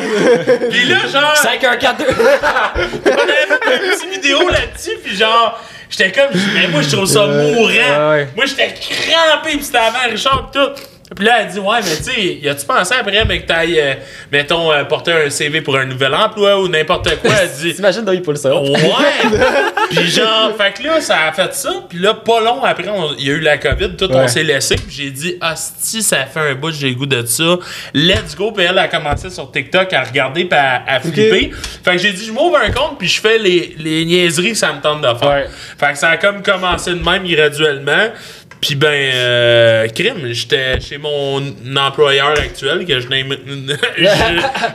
Pis 0.68 0.84
là, 0.86 0.96
genre. 1.12 1.36
5142. 1.36 2.04
On 2.08 3.08
avait 3.08 3.32
fait 3.46 3.84
une 3.84 3.90
petite 3.92 4.10
vidéo 4.14 4.48
là-dessus, 4.48 4.98
puis 5.04 5.16
genre, 5.16 5.60
j'étais 5.88 6.10
comme, 6.10 6.30
mais 6.54 6.66
moi, 6.66 6.82
je 6.82 6.90
trouve 6.90 7.06
ça 7.06 7.24
mourant. 7.24 7.66
ouais, 7.68 8.08
ouais. 8.10 8.28
Moi, 8.34 8.46
j'étais 8.46 8.74
crampé, 8.74 9.56
pis 9.56 9.62
c'était 9.62 9.78
avant 9.78 10.10
Richard, 10.10 10.50
pis 10.50 10.58
tout. 10.58 10.70
Puis 11.14 11.24
là, 11.24 11.42
elle 11.42 11.48
dit, 11.48 11.58
ouais, 11.58 11.78
mais 11.82 11.96
tu 11.96 12.02
sais, 12.02 12.34
y 12.42 12.48
a-tu 12.48 12.66
pensé 12.66 12.94
après, 12.98 13.24
mais 13.24 13.42
que 13.42 13.46
t'ailles, 13.46 13.78
euh, 13.78 13.94
mettons, 14.32 14.72
euh, 14.72 14.84
porter 14.84 15.12
un 15.12 15.30
CV 15.30 15.60
pour 15.60 15.76
un 15.76 15.84
nouvel 15.84 16.14
emploi 16.14 16.60
ou 16.60 16.68
n'importe 16.68 17.20
quoi? 17.20 17.30
Elle 17.42 17.50
dit, 17.50 17.74
T'imagines 17.76 18.02
dans 18.02 18.20
pour 18.20 18.36
savoir? 18.36 18.62
Ouais! 18.62 18.78
puis 19.90 20.08
genre, 20.10 20.52
fait 20.56 20.72
que 20.72 20.82
là, 20.86 21.00
ça 21.00 21.26
a 21.28 21.32
fait 21.32 21.54
ça. 21.54 21.70
Puis 21.88 21.98
là, 21.98 22.14
pas 22.14 22.40
long 22.40 22.64
après, 22.64 22.86
il 23.18 23.26
y 23.26 23.30
a 23.30 23.34
eu 23.34 23.40
la 23.40 23.58
COVID, 23.58 23.96
tout, 23.96 24.10
on 24.10 24.26
s'est 24.28 24.42
laissé. 24.42 24.76
Puis 24.76 24.94
j'ai 24.96 25.10
dit, 25.10 25.36
Asti, 25.40 26.02
ça 26.02 26.26
fait 26.26 26.40
un 26.40 26.54
bout, 26.54 26.72
j'ai 26.72 26.88
le 26.88 26.94
goût 26.94 27.06
de 27.06 27.24
ça. 27.24 27.58
Let's 27.92 28.34
go. 28.36 28.52
Puis 28.52 28.64
elle 28.64 28.78
a 28.78 28.88
commencé 28.88 29.30
sur 29.30 29.50
TikTok 29.50 29.92
à 29.92 30.02
regarder, 30.02 30.44
puis 30.44 30.58
à, 30.58 30.82
à 30.86 31.00
flipper. 31.00 31.50
Fait 31.84 31.92
que 31.92 31.98
j'ai 31.98 32.12
dit, 32.12 32.24
je 32.24 32.32
m'ouvre 32.32 32.56
un 32.56 32.70
compte, 32.70 32.98
puis 32.98 33.08
je 33.08 33.20
fais 33.20 33.38
les, 33.38 33.74
les 33.78 34.04
niaiseries 34.04 34.52
que 34.52 34.58
ça 34.58 34.72
me 34.72 34.80
tente 34.80 35.00
de 35.02 35.18
faire. 35.18 35.28
Ouais. 35.28 35.46
Fait 35.78 35.92
que 35.92 35.98
ça 35.98 36.10
a 36.10 36.16
comme 36.16 36.42
commencé 36.42 36.90
de 36.90 37.02
même 37.02 37.26
graduellement. 37.26 38.10
Puis 38.60 38.74
ben, 38.76 38.88
euh, 38.88 39.88
crime, 39.88 40.32
j'étais 40.32 40.80
chez 40.80 40.96
mon 40.96 41.42
employeur 41.76 42.30
actuel, 42.30 42.86
que 42.86 42.98
je 42.98 43.08
n'aime. 43.08 43.32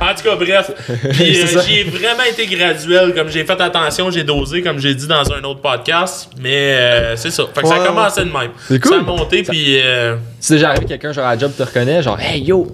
en 0.01 0.13
tout 0.15 0.23
cas, 0.23 0.35
bref. 0.35 0.71
Puis 1.13 1.41
euh, 1.41 1.61
j'ai 1.67 1.83
vraiment 1.83 2.23
été 2.29 2.45
graduel, 2.45 3.13
comme 3.15 3.29
j'ai 3.29 3.43
fait 3.45 3.59
attention, 3.59 4.11
j'ai 4.11 4.23
dosé, 4.23 4.61
comme 4.61 4.79
j'ai 4.79 4.93
dit 4.93 5.07
dans 5.07 5.31
un 5.33 5.43
autre 5.43 5.61
podcast. 5.61 6.29
Mais 6.39 6.53
euh, 6.73 7.15
c'est 7.15 7.31
ça. 7.31 7.43
Fait 7.53 7.61
que 7.61 7.67
ça 7.67 7.75
a 7.81 7.85
commencé 7.87 8.21
de 8.21 8.25
même. 8.31 8.51
C'est 8.67 8.79
cool. 8.79 8.91
Ça 8.91 8.97
a 8.99 9.01
monté, 9.01 9.43
puis. 9.43 9.79
euh, 9.83 10.15
C'est 10.39 10.55
déjà 10.55 10.69
arrivé 10.69 10.85
quelqu'un, 10.85 11.11
genre, 11.11 11.25
à 11.25 11.33
la 11.35 11.39
job 11.39 11.51
te 11.57 11.63
reconnaît, 11.63 12.03
genre, 12.03 12.19
hey 12.19 12.41
yo! 12.41 12.67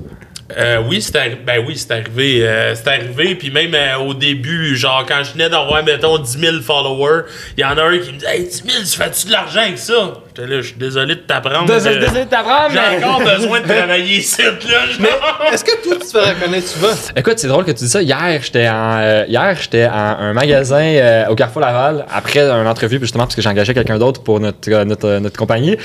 euh, 0.58 0.82
oui, 0.88 1.02
c'est 1.02 1.16
arrivé. 1.16 1.38
Ben 1.46 1.64
oui, 1.66 1.76
c'est 1.78 1.92
arrivé. 1.92 2.40
euh, 2.48 2.76
c'est 2.76 2.88
arrivé. 2.88 3.36
Puis 3.36 3.50
même 3.52 3.74
euh, 3.74 3.98
au 3.98 4.14
début, 4.14 4.76
genre, 4.76 5.06
quand 5.08 5.24
je 5.24 5.32
venais 5.34 5.50
d'avoir, 5.50 5.84
mettons, 5.84 6.18
10 6.20 6.38
000 6.40 6.56
followers, 6.62 7.24
il 7.58 7.62
y 7.62 7.64
en 7.66 7.78
a 7.78 7.84
un 7.84 7.98
qui 7.98 8.12
me 8.12 8.18
dit 8.20 8.26
Hey, 8.28 8.44
10 8.44 8.52
000, 8.64 8.66
tu 8.84 8.98
fais-tu 8.98 9.28
de 9.28 9.32
l'argent 9.32 9.62
avec 9.62 9.78
ça? 9.80 10.14
J'étais 10.38 10.50
là, 10.50 10.58
je 10.62 10.68
suis 10.68 10.76
désolé 10.76 11.16
de 11.16 11.20
t'apprendre. 11.22 11.66
Désolé, 11.66 11.96
euh, 11.96 12.00
désolé 12.02 12.26
de 12.26 12.30
t'apprendre, 12.30 12.70
J'ai 12.72 12.98
mais. 12.98 13.06
encore 13.06 13.22
besoin 13.22 13.62
de 13.62 13.68
travailler 13.68 14.18
ici, 14.18 14.42
là. 14.42 14.52
genre. 14.60 15.42
Est-ce 15.54 15.64
que 15.64 15.82
toi 15.82 15.94
tu 15.96 16.00
te 16.12 16.20
fais 16.20 16.30
reconnaître 16.34 16.68
souvent? 16.68 16.90
Écoute, 17.16 17.40
c'est 17.40 17.48
drôle 17.48 17.64
que 17.64 17.72
tu 17.72 17.86
dis 17.86 17.90
ça. 17.90 18.02
Hier, 18.02 18.40
j'étais 18.44 18.68
en, 18.68 18.98
euh, 19.00 19.24
hier, 19.30 19.56
j'étais 19.62 19.86
en 19.88 19.94
un 20.20 20.34
magasin 20.34 20.82
euh, 20.84 21.28
au 21.28 21.36
Carrefour 21.36 21.62
Laval 21.62 22.06
après 22.14 22.42
une 22.42 22.68
entrevue, 22.68 22.98
justement, 23.00 23.24
parce 23.24 23.36
que 23.36 23.42
j'engageais 23.42 23.74
quelqu'un 23.74 23.98
d'autre 23.98 24.24
pour 24.24 24.42
notre, 24.42 24.70
euh, 24.70 24.84
notre, 24.84 25.08
euh, 25.08 25.20
notre 25.22 25.38
compagnie. 25.38 25.78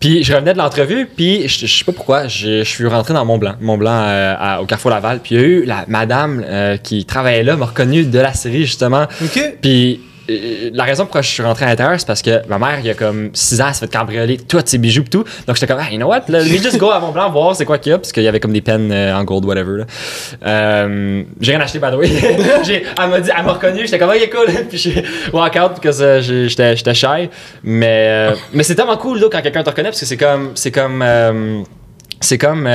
Puis 0.00 0.22
je 0.22 0.34
revenais 0.34 0.52
de 0.52 0.58
l'entrevue, 0.58 1.06
puis 1.06 1.48
je, 1.48 1.66
sais 1.66 1.84
pas 1.84 1.92
pourquoi, 1.92 2.28
je 2.28 2.58
je 2.58 2.68
suis 2.68 2.86
rentré 2.86 3.14
dans 3.14 3.24
Mont 3.24 3.38
Blanc, 3.38 3.54
Mont 3.60 3.78
Blanc 3.78 4.02
euh, 4.04 4.34
à- 4.38 4.60
au 4.60 4.66
Carrefour 4.66 4.90
Laval. 4.90 5.20
Puis 5.20 5.34
il 5.36 5.40
y 5.40 5.44
a 5.44 5.46
eu 5.46 5.64
la 5.64 5.84
madame 5.88 6.44
euh, 6.46 6.76
qui 6.76 7.06
travaillait 7.06 7.42
là, 7.42 7.56
m'a 7.56 7.66
reconnu 7.66 8.04
de 8.04 8.18
la 8.18 8.34
série, 8.34 8.66
justement. 8.66 9.06
Ok. 9.24 9.54
Puis 9.62 10.00
la 10.28 10.84
raison 10.84 11.04
pourquoi 11.04 11.22
je 11.22 11.28
suis 11.30 11.42
rentré 11.42 11.64
à 11.64 11.68
l'intérieur, 11.68 11.98
c'est 12.00 12.06
parce 12.06 12.22
que 12.22 12.46
ma 12.48 12.58
mère, 12.58 12.78
il 12.80 12.86
y 12.86 12.90
a 12.90 12.94
comme 12.94 13.30
6 13.34 13.60
ans, 13.60 13.66
elle 13.68 13.74
s'est 13.74 13.80
fait 13.86 13.92
cambrioler 13.92 14.38
tous 14.38 14.60
ses 14.64 14.78
bijoux 14.78 15.02
et 15.02 15.08
tout. 15.10 15.24
Donc 15.46 15.56
j'étais 15.56 15.66
comme, 15.66 15.80
hey, 15.80 15.92
you 15.92 15.98
know 15.98 16.06
what? 16.08 16.22
Let 16.28 16.44
me 16.44 16.58
just 16.62 16.78
go 16.78 16.90
à 16.90 16.98
Mont 17.00 17.12
Blanc 17.12 17.30
voir 17.30 17.54
c'est 17.56 17.64
quoi 17.64 17.78
qu'il 17.78 17.90
y 17.90 17.94
a, 17.94 17.98
parce 17.98 18.12
qu'il 18.12 18.22
y 18.22 18.28
avait 18.28 18.40
comme 18.40 18.52
des 18.52 18.60
pennes 18.62 18.90
euh, 18.90 19.14
en 19.14 19.22
gold, 19.24 19.44
whatever. 19.44 19.84
Euh, 20.44 21.22
j'ai 21.40 21.52
rien 21.52 21.60
acheté, 21.60 21.78
by 21.78 21.90
the 21.90 21.94
way. 21.96 22.08
Elle 22.98 23.10
m'a 23.10 23.20
dit, 23.20 23.30
elle 23.36 23.44
m'a 23.44 23.52
reconnu, 23.52 23.80
j'étais 23.84 23.98
comme, 23.98 24.10
ok, 24.10 24.30
cool. 24.30 24.54
puis 24.68 24.78
j'ai 24.78 25.04
walk 25.32 25.56
out 25.56 25.80
parce 25.82 25.98
que 25.98 26.20
j'ai- 26.22 26.48
j'étais 26.48 26.76
j'étais 26.76 26.94
shy. 26.94 27.28
Mais, 27.62 28.30
euh, 28.32 28.34
mais 28.52 28.62
c'est 28.62 28.74
tellement 28.74 28.96
cool 28.96 29.18
là, 29.20 29.28
quand 29.30 29.42
quelqu'un 29.42 29.62
te 29.62 29.70
reconnaît, 29.70 29.88
parce 29.90 30.00
que 30.00 30.06
c'est 30.06 30.16
comme, 30.16 30.52
c'est 30.54 30.70
comme, 30.72 31.02
euh, 31.02 31.62
c'est 32.20 32.38
comme. 32.38 32.66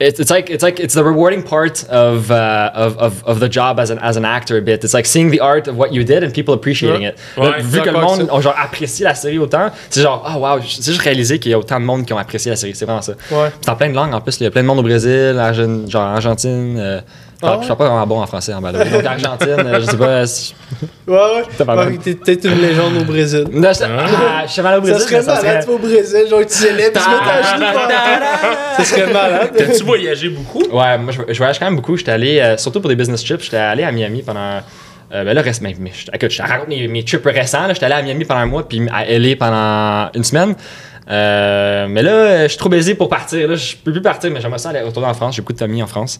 It's, 0.00 0.18
it's 0.18 0.28
like 0.30 0.50
it's 0.50 0.62
like 0.64 0.80
it's 0.80 0.94
the 0.94 1.04
rewarding 1.04 1.42
part 1.44 1.84
of 1.88 2.28
uh, 2.32 2.70
of, 2.74 2.98
of, 2.98 3.22
of 3.24 3.38
the 3.38 3.48
job 3.48 3.78
as 3.78 3.90
an 3.90 3.98
as 4.00 4.16
an 4.16 4.24
actor 4.24 4.56
a 4.58 4.60
bit. 4.60 4.82
It's 4.82 4.92
like 4.92 5.06
seeing 5.06 5.30
the 5.30 5.38
art 5.38 5.68
of 5.68 5.76
what 5.76 5.92
you 5.92 6.02
did 6.02 6.24
and 6.24 6.32
people 6.34 6.52
appreciating 6.52 7.02
Ouais. 7.02 7.10
it. 7.10 7.18
Ouais, 7.36 7.62
vu 7.62 7.80
que 7.80 7.90
le 7.90 8.00
monde 8.00 8.28
a 8.28 8.40
genre 8.40 8.56
apprécié 8.58 9.04
la 9.04 9.14
série 9.14 9.38
autant, 9.38 9.70
c'est 9.90 10.02
genre 10.02 10.24
ah 10.26 10.36
wow, 10.36 10.60
c'est 10.62 10.84
juste 10.90 11.00
réalisé 11.02 11.38
qu'il 11.38 11.52
y 11.52 11.54
a 11.54 11.58
autant 11.60 11.78
de 11.78 11.84
monde 11.84 12.04
qui 12.04 12.12
ont 12.12 12.18
apprécié 12.18 12.50
la 12.50 12.56
série. 12.56 12.74
C'est 12.74 12.86
vraiment 12.86 13.02
ça. 13.02 13.12
Ouais. 13.30 13.50
C'est 13.60 13.70
en 13.70 13.76
plein 13.76 13.88
de 13.88 13.94
langues 13.94 14.14
en 14.14 14.20
plus. 14.20 14.36
Il 14.40 14.44
y 14.44 14.46
a 14.46 14.50
plein 14.50 14.62
de 14.62 14.66
monde 14.66 14.80
au 14.80 14.82
Brésil, 14.82 15.36
Argent- 15.38 15.88
genre 15.88 16.02
Argentine. 16.02 16.76
euh, 16.76 17.00
Ah 17.46 17.52
ouais? 17.52 17.58
je 17.60 17.64
suis 17.66 17.74
pas 17.74 17.84
vraiment 17.88 18.06
bon 18.06 18.20
en 18.22 18.26
français 18.26 18.54
en 18.54 18.60
bas 18.60 18.72
Donc 18.72 19.04
Argentine, 19.04 19.48
euh, 19.58 19.80
je 19.80 19.84
sais 19.86 19.96
pas. 19.96 20.26
si- 20.26 20.54
Ouais, 21.06 21.14
ouais. 21.16 21.64
Pas 21.64 21.76
Ouais. 21.86 21.98
T'es 22.02 22.14
peut-être 22.14 22.44
une 22.46 22.60
légende 22.60 22.96
au 23.00 23.04
Brésil. 23.04 23.44
Non, 23.52 23.70
je, 23.72 23.84
ah, 23.84 24.42
je 24.46 24.52
suis 24.52 24.62
mal 24.62 24.78
au 24.78 24.80
Brésil. 24.80 25.00
Ça 25.00 25.06
serait 25.06 25.22
ça 25.22 25.34
malade, 25.42 25.60
tu 25.64 25.68
vas 25.68 25.74
au 25.74 25.78
Brésil, 25.78 26.26
genre 26.30 26.40
tu 26.40 26.54
célèbres, 26.54 26.98
tu 26.98 27.04
te 27.04 27.10
mets 27.60 27.66
pendant- 27.66 28.76
Ça 28.76 28.84
serait 28.84 29.12
malade. 29.12 29.50
T'as-tu 29.56 29.84
voyagé 29.84 30.28
beaucoup? 30.30 30.62
Ouais, 30.62 30.98
moi 30.98 31.12
je, 31.12 31.20
je 31.32 31.38
voyage 31.38 31.58
quand 31.58 31.66
même 31.66 31.76
beaucoup. 31.76 31.96
J'étais 31.96 32.12
allé, 32.12 32.40
euh, 32.40 32.56
surtout 32.56 32.80
pour 32.80 32.88
des 32.88 32.96
business 32.96 33.22
trips, 33.24 33.42
j'étais 33.42 33.56
allé 33.56 33.82
à 33.84 33.92
Miami 33.92 34.22
pendant. 34.22 34.60
Euh, 35.12 35.22
ben 35.22 35.32
là, 35.34 35.42
reste, 35.42 35.60
mais, 35.60 35.76
mais, 35.78 35.92
je- 35.94 36.06
écoute, 36.12 36.30
je 36.30 36.38
te 36.38 36.42
raconte 36.48 36.68
mes, 36.68 36.88
mes 36.88 37.04
trips 37.04 37.24
récents. 37.26 37.66
là. 37.68 37.74
J'étais 37.74 37.86
allé 37.86 37.94
à 37.94 38.02
Miami 38.02 38.24
pendant 38.24 38.40
un 38.40 38.46
mois, 38.46 38.66
puis 38.68 38.80
à 38.92 39.04
LA 39.06 39.36
pendant 39.36 40.10
une 40.14 40.24
semaine. 40.24 40.54
Euh, 41.10 41.86
mais 41.88 42.02
là, 42.02 42.44
je 42.44 42.48
suis 42.48 42.58
trop 42.58 42.68
baisé 42.70 42.94
pour 42.94 43.08
partir. 43.08 43.46
Là. 43.48 43.56
Je 43.56 43.76
peux 43.76 43.92
plus 43.92 44.00
partir, 44.00 44.30
mais 44.30 44.40
j'aimerais 44.40 44.58
ça 44.58 44.70
aller 44.70 44.80
retourner 44.80 45.08
en 45.08 45.14
France. 45.14 45.36
J'ai 45.36 45.42
beaucoup 45.42 45.52
de 45.52 45.58
famille 45.58 45.82
en 45.82 45.86
France. 45.86 46.18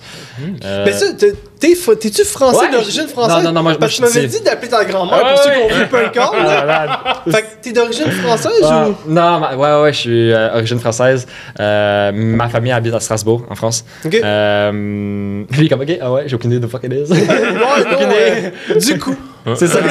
Euh, 0.65 0.83
Mais 0.85 0.93
ça, 0.93 1.07
t'es- 1.15 1.35
t'es 1.59 1.75
fa- 1.75 1.97
t'es-tu 1.97 2.23
français 2.25 2.67
Ouais, 2.67 2.71
d'origine 2.71 3.09
française? 3.09 3.37
non, 3.39 3.43
non, 3.45 3.53
non, 3.53 3.63
moi, 3.63 3.75
Parce 3.81 3.97
que 3.97 4.03
moi, 4.03 4.11
tu 4.11 4.17
m'avais 4.19 4.29
je- 4.31 4.39
dit 4.39 4.45
d'appeler 4.45 4.69
ta 4.69 4.85
grand-mère 4.85 5.15
Ouais, 5.25 5.31
pour 5.31 5.39
ceux 5.43 5.49
ouais. 5.51 5.67
qui 6.13 6.19
ont 6.19 6.33
vu 6.33 6.37
ah. 6.47 7.23
Fait 7.31 7.43
que 7.43 7.47
t'es 7.63 7.73
d'origine 7.73 8.11
française 8.11 8.53
Ah, 8.63 8.89
ou? 8.89 8.95
non, 9.11 9.39
ma- 9.41 9.57
ouais, 9.57 9.83
ouais, 9.85 9.93
je 9.95 9.99
suis 9.99 10.33
euh, 10.33 10.53
origine 10.55 10.79
française. 10.81 11.27
Euh, 11.61 12.13
ma 12.15 12.49
famille 12.51 12.73
habite 12.73 12.93
à 12.95 13.01
Strasbourg, 13.01 13.47
en 13.49 13.55
France. 13.55 13.85
Ok. 14.05 14.15
Euh, 14.23 14.71
lui, 15.51 15.69
comme, 15.71 15.81
ok, 15.81 15.99
ah 16.01 16.13
ouais, 16.13 16.25
j'ai 16.27 16.35
aucune 16.37 16.51
idée 16.53 16.61
de 16.61 16.67
fuck 16.67 16.85
it 16.85 16.93
is. 16.93 17.11
Ouais, 17.13 17.53
non, 17.55 17.67
Aucune 17.93 18.09
idée. 18.11 18.53
du 18.93 18.99
coup. 18.99 19.17
C'est 19.57 19.67
ça. 19.69 19.79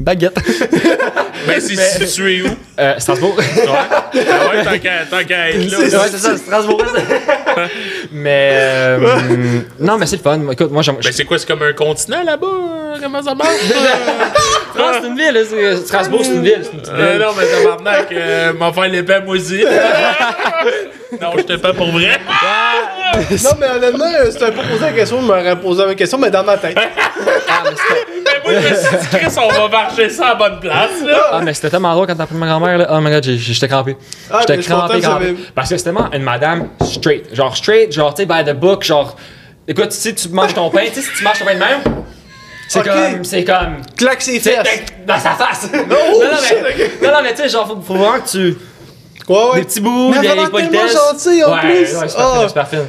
Baguette. 0.00 0.38
Ben, 1.46 1.60
c'est 1.60 2.06
situé 2.06 2.42
où? 2.42 2.46
Euh, 2.78 2.94
Strasbourg. 2.98 3.36
Ouais. 3.38 3.44
Ah 3.66 4.48
ouais, 4.48 4.64
tant 4.64 4.78
qu'à 5.24 5.50
être 5.50 5.70
là. 5.70 5.78
ouais, 5.78 6.08
c'est 6.10 6.18
ça, 6.18 6.36
Strasbourg. 6.36 6.82
mais 8.12 8.50
euh, 8.52 8.98
non, 9.80 9.96
mais 9.98 10.06
c'est 10.06 10.16
le 10.16 10.22
fun. 10.22 10.40
Écoute, 10.52 10.70
moi, 10.70 10.82
j'aime. 10.82 10.96
Ben, 11.02 11.12
c'est 11.12 11.24
quoi, 11.24 11.38
c'est 11.38 11.46
comme 11.46 11.62
un 11.62 11.72
continent 11.72 12.22
là-bas 12.24 12.46
euh, 12.46 12.96
Comment 13.02 13.22
ça 13.22 13.34
marche 13.34 13.50
France, 14.74 14.96
c'est 15.02 15.08
une 15.08 15.16
ville. 15.16 15.46
c'est- 15.48 15.76
Strasbourg, 15.86 16.20
c'est 16.22 16.32
une 16.32 16.42
ville. 16.42 16.60
c'est 16.62 16.72
une 16.72 16.80
petite 16.80 16.92
Euh, 16.94 17.12
ville. 17.12 17.20
non, 17.22 17.32
mais 17.38 17.46
tabarnak, 17.46 18.12
euh, 18.12 18.52
m'en 18.54 18.72
faire 18.72 18.88
l'épée 18.88 19.20
moi 19.24 19.34
aussi. 19.36 19.64
non, 21.20 21.28
je 21.36 21.42
te 21.42 21.56
fais 21.56 21.72
pour 21.72 21.90
vrai. 21.92 22.18
Non, 23.44 23.50
mais 23.58 23.66
honnêtement, 23.68 24.04
euh, 24.20 24.30
si 24.30 24.38
t'avais 24.38 24.52
pas 24.52 24.62
posé 24.62 24.80
la 24.80 24.92
question, 24.92 25.20
je 25.20 25.26
m'aurais 25.26 25.56
posé 25.60 25.84
la 25.86 25.94
question, 25.94 26.18
mais 26.18 26.30
dans 26.30 26.44
ma 26.44 26.56
tête. 26.58 26.76
Ah, 26.78 27.62
mais 27.64 27.70
c'était- 27.70 28.06
Mais 28.10 28.15
moi, 28.50 28.60
je 28.60 28.68
me 28.68 28.74
suis 28.74 28.96
dit, 28.98 29.06
Chris, 29.18 29.34
on 29.38 29.48
va 29.52 29.68
marcher 29.68 30.08
ça 30.10 30.28
à 30.28 30.34
bonne 30.34 30.60
place, 30.60 31.02
là. 31.04 31.20
Ah, 31.32 31.40
mais 31.42 31.54
c'était 31.54 31.70
tellement 31.70 31.92
drôle 31.94 32.06
quand 32.06 32.14
t'as 32.16 32.26
pris 32.26 32.36
ma 32.36 32.46
grand-mère, 32.46 32.78
là. 32.78 32.86
Oh 32.92 33.00
my 33.00 33.10
god, 33.10 33.24
j'ai- 33.24 33.36
j'étais 33.38 33.68
crampé. 33.68 33.96
Ah, 34.30 34.40
J'étais 34.40 34.62
crampé, 34.62 35.00
Parce 35.54 35.68
que 35.70 35.76
c'était 35.76 35.90
tellement 35.90 36.10
une 36.12 36.22
madame 36.22 36.68
straight. 36.82 37.34
Genre 37.34 37.56
straight, 37.56 37.92
genre, 37.92 38.14
tu 38.14 38.22
sais, 38.22 38.26
by 38.26 38.44
the 38.44 38.54
book, 38.54 38.84
genre. 38.84 39.16
Écoute, 39.68 39.92
si 39.92 40.14
tu 40.14 40.28
manges 40.28 40.54
ton 40.54 40.70
pain, 40.70 40.84
tu 40.86 40.94
sais, 40.94 41.02
si 41.02 41.12
tu 41.18 41.24
manges 41.24 41.38
ton 41.40 41.44
pain 41.44 41.54
de 41.54 41.58
même. 41.58 41.80
C'est 42.68 42.82
comme. 42.82 43.24
C'est 43.24 43.44
comme. 43.44 43.76
Claque 43.96 44.22
ses 44.22 44.40
fesses. 44.40 44.58
dans 45.06 45.18
sa 45.18 45.30
face! 45.32 45.68
Non, 45.72 45.96
oh, 46.14 46.22
non, 46.24 46.36
shit, 46.38 46.56
mais, 46.62 47.06
non, 47.08 47.14
non, 47.14 47.22
mais 47.22 47.30
tu 47.34 47.42
sais, 47.42 47.48
genre, 47.48 47.66
faut, 47.66 47.80
faut 47.80 47.94
vraiment 47.94 48.20
que 48.20 48.28
tu. 48.28 48.56
Ouais, 49.28 49.36
ouais. 49.52 49.60
Des 49.60 49.66
petits 49.66 49.80
bouts, 49.80 50.10
Mais 50.10 50.20
des 50.20 50.34
l'air 50.34 50.50
politesses. 50.50 50.70
tellement 50.92 51.12
gentille, 51.12 51.44
en 51.44 51.52
ouais, 51.54 51.60
plus. 51.60 51.70
Ouais, 51.96 52.08
c'est 52.08 52.16
Ah. 52.16 52.22
parfait, 52.22 52.46
c'est 52.48 52.54
parfait. 52.54 52.82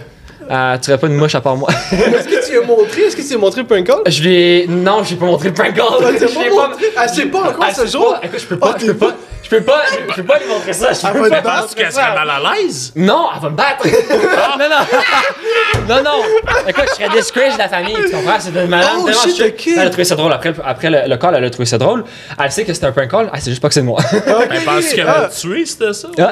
Euh, 0.49 0.77
tu 0.77 0.89
aurais 0.91 0.99
pas 0.99 1.07
une 1.07 1.15
mouche 1.15 1.35
à 1.35 1.41
part 1.41 1.55
moi. 1.57 1.69
Est-ce 1.91 2.27
que 2.27 2.45
tu 2.45 2.51
lui 2.53 2.57
as 2.59 2.65
montré? 2.65 3.01
Est-ce 3.01 3.15
que 3.17 3.21
tu 3.21 3.27
lui 3.27 3.35
as 3.35 3.37
montré 3.37 3.61
le 3.61 3.67
prank 3.67 3.83
call? 3.85 3.97
je 4.07 4.23
lui 4.23 4.35
ai. 4.35 4.67
Non, 4.67 5.03
je 5.03 5.09
lui 5.09 5.15
ai 5.15 5.19
pas 5.19 5.25
montré 5.25 5.49
le 5.49 5.53
prank 5.53 5.73
call. 5.73 5.85
Ah, 5.89 5.97
Je 6.17 6.23
l'as 6.25 6.29
pas 6.33 6.43
l'ai 6.43 6.49
montré? 6.49 6.85
Elle 7.03 7.09
sait 7.09 7.25
pas 7.25 7.39
encore 7.39 7.65
Elle 7.67 7.75
ce 7.75 7.81
sait 7.85 7.91
jour? 7.91 8.13
pas. 8.13 8.25
Écoute, 8.25 8.39
je 8.39 8.45
peux 8.45 8.57
pas, 8.57 8.71
Ah, 8.73 8.77
je 8.79 8.85
peux 8.87 8.93
pas. 8.93 9.15
Je 9.49 9.55
peux 9.55 9.63
pas, 9.63 9.81
je 10.09 10.13
peux 10.15 10.23
pas 10.23 10.39
lui 10.39 10.47
montrer 10.47 10.73
ça. 10.73 10.91
Je 10.91 11.07
Elle 11.07 11.13
peux 11.13 11.19
va 11.21 11.29
pas. 11.29 11.39
te 11.39 11.45
battre. 11.45 11.61
Penses 11.61 11.75
qu'elle 11.75 11.91
serait 11.91 12.13
mal 12.13 12.29
à 12.29 12.39
l'aise? 12.55 12.91
Non, 12.97 13.27
elle 13.33 13.41
va 13.41 13.49
me 13.49 13.55
battre! 13.55 13.87
non, 14.57 14.65
non! 14.69 15.95
non, 15.95 16.03
non! 16.03 16.21
Écoute, 16.67 16.83
je 16.89 16.95
serais 17.03 17.17
discourage 17.17 17.53
de 17.53 17.59
la 17.59 17.69
famille, 17.69 17.95
tu 17.95 18.11
comprends? 18.11 18.39
C'est 18.39 18.49
une 18.49 18.67
madame 18.67 18.89
Oh, 19.05 19.09
shit. 19.09 19.67
Elle 19.77 19.79
a 19.87 19.89
trouvé 19.89 20.03
ça 20.03 20.15
drôle. 20.15 20.33
Après, 20.33 20.49
le- 20.51 20.65
après 20.65 20.89
le, 20.89 20.97
le 21.07 21.15
call, 21.17 21.35
elle 21.35 21.45
a 21.45 21.49
trouvé 21.49 21.65
ça 21.65 21.77
drôle. 21.77 22.03
Elle 22.43 22.51
sait 22.51 22.65
que 22.65 22.73
c'est 22.73 22.83
un 22.85 22.91
prank 22.91 23.09
call. 23.09 23.29
Elle 23.33 23.39
sait 23.39 23.51
juste 23.51 23.61
pas 23.61 23.69
que 23.69 23.73
c'est 23.73 23.81
de 23.81 23.85
moi. 23.85 24.01
Ben, 24.11 24.61
penses-tu 24.65 24.95
qu'elle 24.95 25.07
ah, 25.07 25.21
a 25.25 25.29
tué, 25.29 25.65
c'était 25.65 25.93
ça? 25.93 26.09
Ah, 26.19 26.31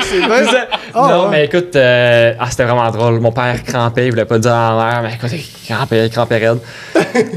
c'est. 0.02 0.20
Ah, 0.94 1.08
non, 1.08 1.28
mais 1.28 1.44
écoute, 1.44 1.76
euh, 1.76 2.34
ah, 2.40 2.46
c'était 2.50 2.64
vraiment 2.64 2.90
drôle. 2.90 3.20
Mon 3.20 3.30
père 3.32 3.62
crampait, 3.64 4.06
il 4.06 4.10
voulait 4.10 4.24
pas 4.24 4.38
dire 4.38 4.52
à 4.52 4.74
ma 4.74 4.90
mère, 4.90 5.02
mais 5.02 5.14
écoute, 5.14 5.30
il 5.32 5.72
crampait, 5.74 6.06
il 6.06 6.10
crampait 6.10 6.38
raide. 6.38 6.58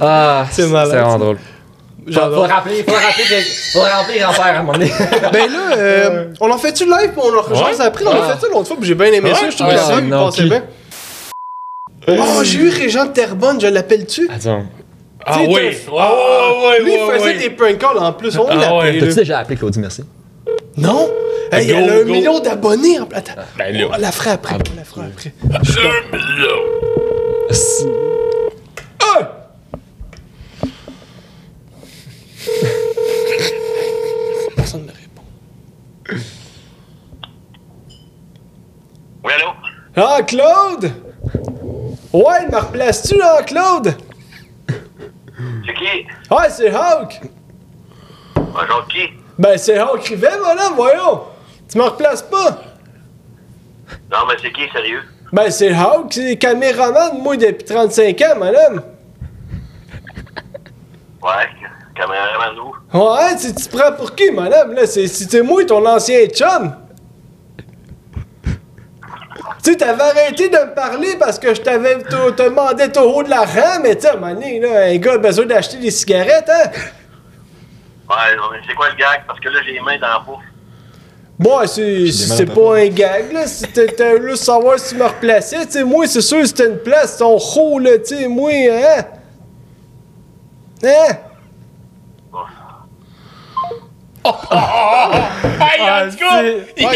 Ah, 0.02 0.46
C'est 0.50 0.66
malade, 0.68 0.88
C'était 0.88 0.98
vraiment 0.98 1.12
ça. 1.12 1.18
drôle. 1.20 1.38
Faut, 2.14 2.20
faut 2.20 2.42
rappeler, 2.42 2.84
faut 2.84 2.92
le 2.92 2.98
rappeler, 2.98 3.42
faut 3.74 3.80
le 3.80 3.92
rappeler 3.92 4.20
grand-père 4.20 4.46
à 4.46 4.50
un 4.50 4.64
moment 4.64 4.74
donné. 4.74 4.92
Ben 5.34 5.52
là, 5.52 5.78
euh, 5.78 6.34
on 6.40 6.50
en 6.52 6.58
fait-tu 6.58 6.86
le 6.86 6.92
live, 6.92 7.12
puis 7.12 7.22
on 7.24 7.38
en 7.38 7.42
rejoint 7.42 7.72
Ouais. 7.72 7.82
après? 7.82 8.06
On 8.06 8.12
a 8.12 8.20
Ah. 8.24 8.34
fait 8.36 8.42
ça 8.42 8.48
l'autre 8.52 8.68
fois, 8.68 8.78
puis 8.78 8.88
j'ai 8.88 8.96
bien 8.96 9.08
aimé 9.08 9.32
ça. 9.34 9.50
Je 9.50 9.56
trouve 9.56 9.68
Ouais, 9.68 9.76
que 9.76 9.80
ça 9.80 9.94
il 10.00 10.32
puis- 10.40 10.50
bien. 10.50 10.64
Oh, 12.08 12.44
j'ai 12.44 12.60
eu 12.60 12.70
Régent 12.70 13.06
de 13.06 13.12
Terrebonne, 13.12 13.60
je 13.62 13.68
l'appelle-tu? 13.68 14.30
Attends. 14.34 14.64
Ah 15.26 15.38
oui! 15.42 15.48
t'as- 15.86 15.92
Ouais, 15.92 16.00
ouais, 16.00 16.68
ouais, 16.68 16.82
Lui, 16.84 16.94
il 16.96 17.04
ouais, 17.04 17.14
faisait 17.18 17.26
ouais. 17.26 17.38
des 17.38 17.50
prank 17.52 17.78
calls 17.78 17.98
en 18.00 18.14
plus. 18.14 18.36
On 18.38 18.48
Ah, 18.48 18.56
l'appelle. 18.56 18.72
ouais. 18.78 18.92
là. 18.94 19.00
T'as-tu 19.02 19.16
déjà 19.16 19.40
appelé 19.40 19.58
Claudie 19.58 19.80
Merci? 19.80 20.04
Non? 20.78 21.10
Hey, 21.52 21.68
Go, 21.68 21.74
elle 21.78 21.90
a 21.90 21.94
un 21.94 21.98
go. 22.00 22.06
million 22.06 22.40
d'abonnés 22.40 23.00
en 23.00 23.04
Attends. 23.14 23.34
Ben 23.58 23.76
là. 23.76 23.88
On 23.94 23.98
la 23.98 24.12
fera 24.12 24.32
après. 24.32 24.56
On 24.56 24.76
la 24.78 24.84
fera 24.86 25.02
après. 25.06 25.34
Un 25.44 26.18
million. 26.18 26.56
Ah! 29.02 29.36
Personne 34.56 34.86
ne 34.86 34.92
répond. 34.92 36.24
Oui, 39.24 39.32
allô? 39.34 39.52
Ah, 40.02 40.22
Claude! 40.24 40.92
Ouais, 42.14 42.48
me 42.50 42.58
replaces-tu 42.58 43.18
là, 43.18 43.44
Claude? 43.44 43.94
C'est 45.66 45.74
qui? 45.74 46.08
Ouais, 46.32 46.50
c'est 46.50 46.74
Hawk! 46.74 47.20
Bonjour, 48.34 48.88
qui? 48.88 49.10
Ben, 49.38 49.58
c'est 49.58 49.78
Hawk 49.78 50.06
Rivet, 50.06 50.40
madame, 50.42 50.74
voyons! 50.76 51.24
Tu 51.70 51.78
me 51.78 51.84
replaces 51.84 52.22
pas? 52.22 52.62
Non, 54.10 54.20
mais 54.28 54.36
c'est 54.42 54.54
qui, 54.54 54.70
sérieux? 54.72 55.02
Ben, 55.34 55.52
c'est 55.52 55.74
Hawk, 55.74 56.14
c'est 56.14 56.38
caméraman, 56.38 57.22
moi, 57.22 57.36
depuis 57.36 57.66
35 57.66 58.22
ans, 58.22 58.40
madame. 58.40 58.82
Ouais, 61.22 61.50
caméraman 61.94 62.58
où? 62.60 62.98
Ouais, 62.98 63.36
tu 63.36 63.54
te 63.54 63.78
prends 63.78 63.92
pour 63.92 64.16
qui, 64.16 64.32
madame? 64.32 64.72
Là, 64.74 64.88
c'est 64.88 65.08
c'est 65.08 65.42
moi, 65.42 65.66
ton 65.66 65.86
ancien 65.86 66.26
chum. 66.28 66.74
Tu 69.64 69.72
sais, 69.72 69.78
t'avais 69.78 70.04
arrêté 70.04 70.48
de 70.48 70.58
me 70.58 70.74
parler 70.74 71.18
parce 71.20 71.38
que 71.38 71.54
je 71.54 71.62
t'avais 71.62 71.98
te 72.00 72.32
demandé 72.44 72.90
ton 72.90 73.14
haut 73.14 73.24
de 73.24 73.30
l'argent, 73.30 73.82
mais 73.84 73.96
tu 73.96 74.04
sais, 74.04 74.08
à 74.08 74.14
un 74.14 74.16
moment 74.18 74.34
donné, 74.34 74.60
là, 74.60 74.86
un 74.86 74.98
gars 74.98 75.14
a 75.14 75.18
besoin 75.18 75.46
d'acheter 75.46 75.78
des 75.78 75.92
cigarettes, 75.92 76.50
hein? 76.50 76.70
Ouais, 78.10 78.36
non, 78.38 78.44
mais 78.52 78.60
c'est 78.68 78.74
quoi 78.74 78.90
le 78.90 78.96
gag? 78.96 79.24
Parce 79.28 79.40
que 79.40 79.50
là, 79.50 79.60
j'ai 79.66 79.74
les 79.74 79.82
mains 79.82 80.00
dans 80.00 80.08
la 80.08 80.20
bouffe. 80.20 80.44
Bon, 81.38 81.66
c'est 81.68 82.12
c'est 82.12 82.46
pas 82.46 82.78
un 82.78 82.88
gag, 82.88 83.32
là. 83.34 83.48
C'était 83.48 83.88
t'as 83.88 84.20
juste 84.22 84.44
savoir 84.44 84.80
si 84.80 84.94
tu 84.94 85.00
me 85.00 85.06
replaçais. 85.06 85.66
Tu 85.66 85.72
sais, 85.74 85.84
moi, 85.84 86.08
c'est 86.08 86.22
sûr, 86.22 86.46
c'était 86.48 86.68
une 86.68 86.80
place, 86.80 87.18
ton 87.18 87.38
haut, 87.38 87.80
là, 87.80 87.98
tu 87.98 88.16
sais, 88.16 88.28
moi, 88.28 88.52
hein? 88.52 89.04
Hein? 90.84 91.18
Hey, 94.26 95.82
en 95.82 96.10
tout 96.10 96.18
cas! 96.18 96.42
Il, 96.78 96.88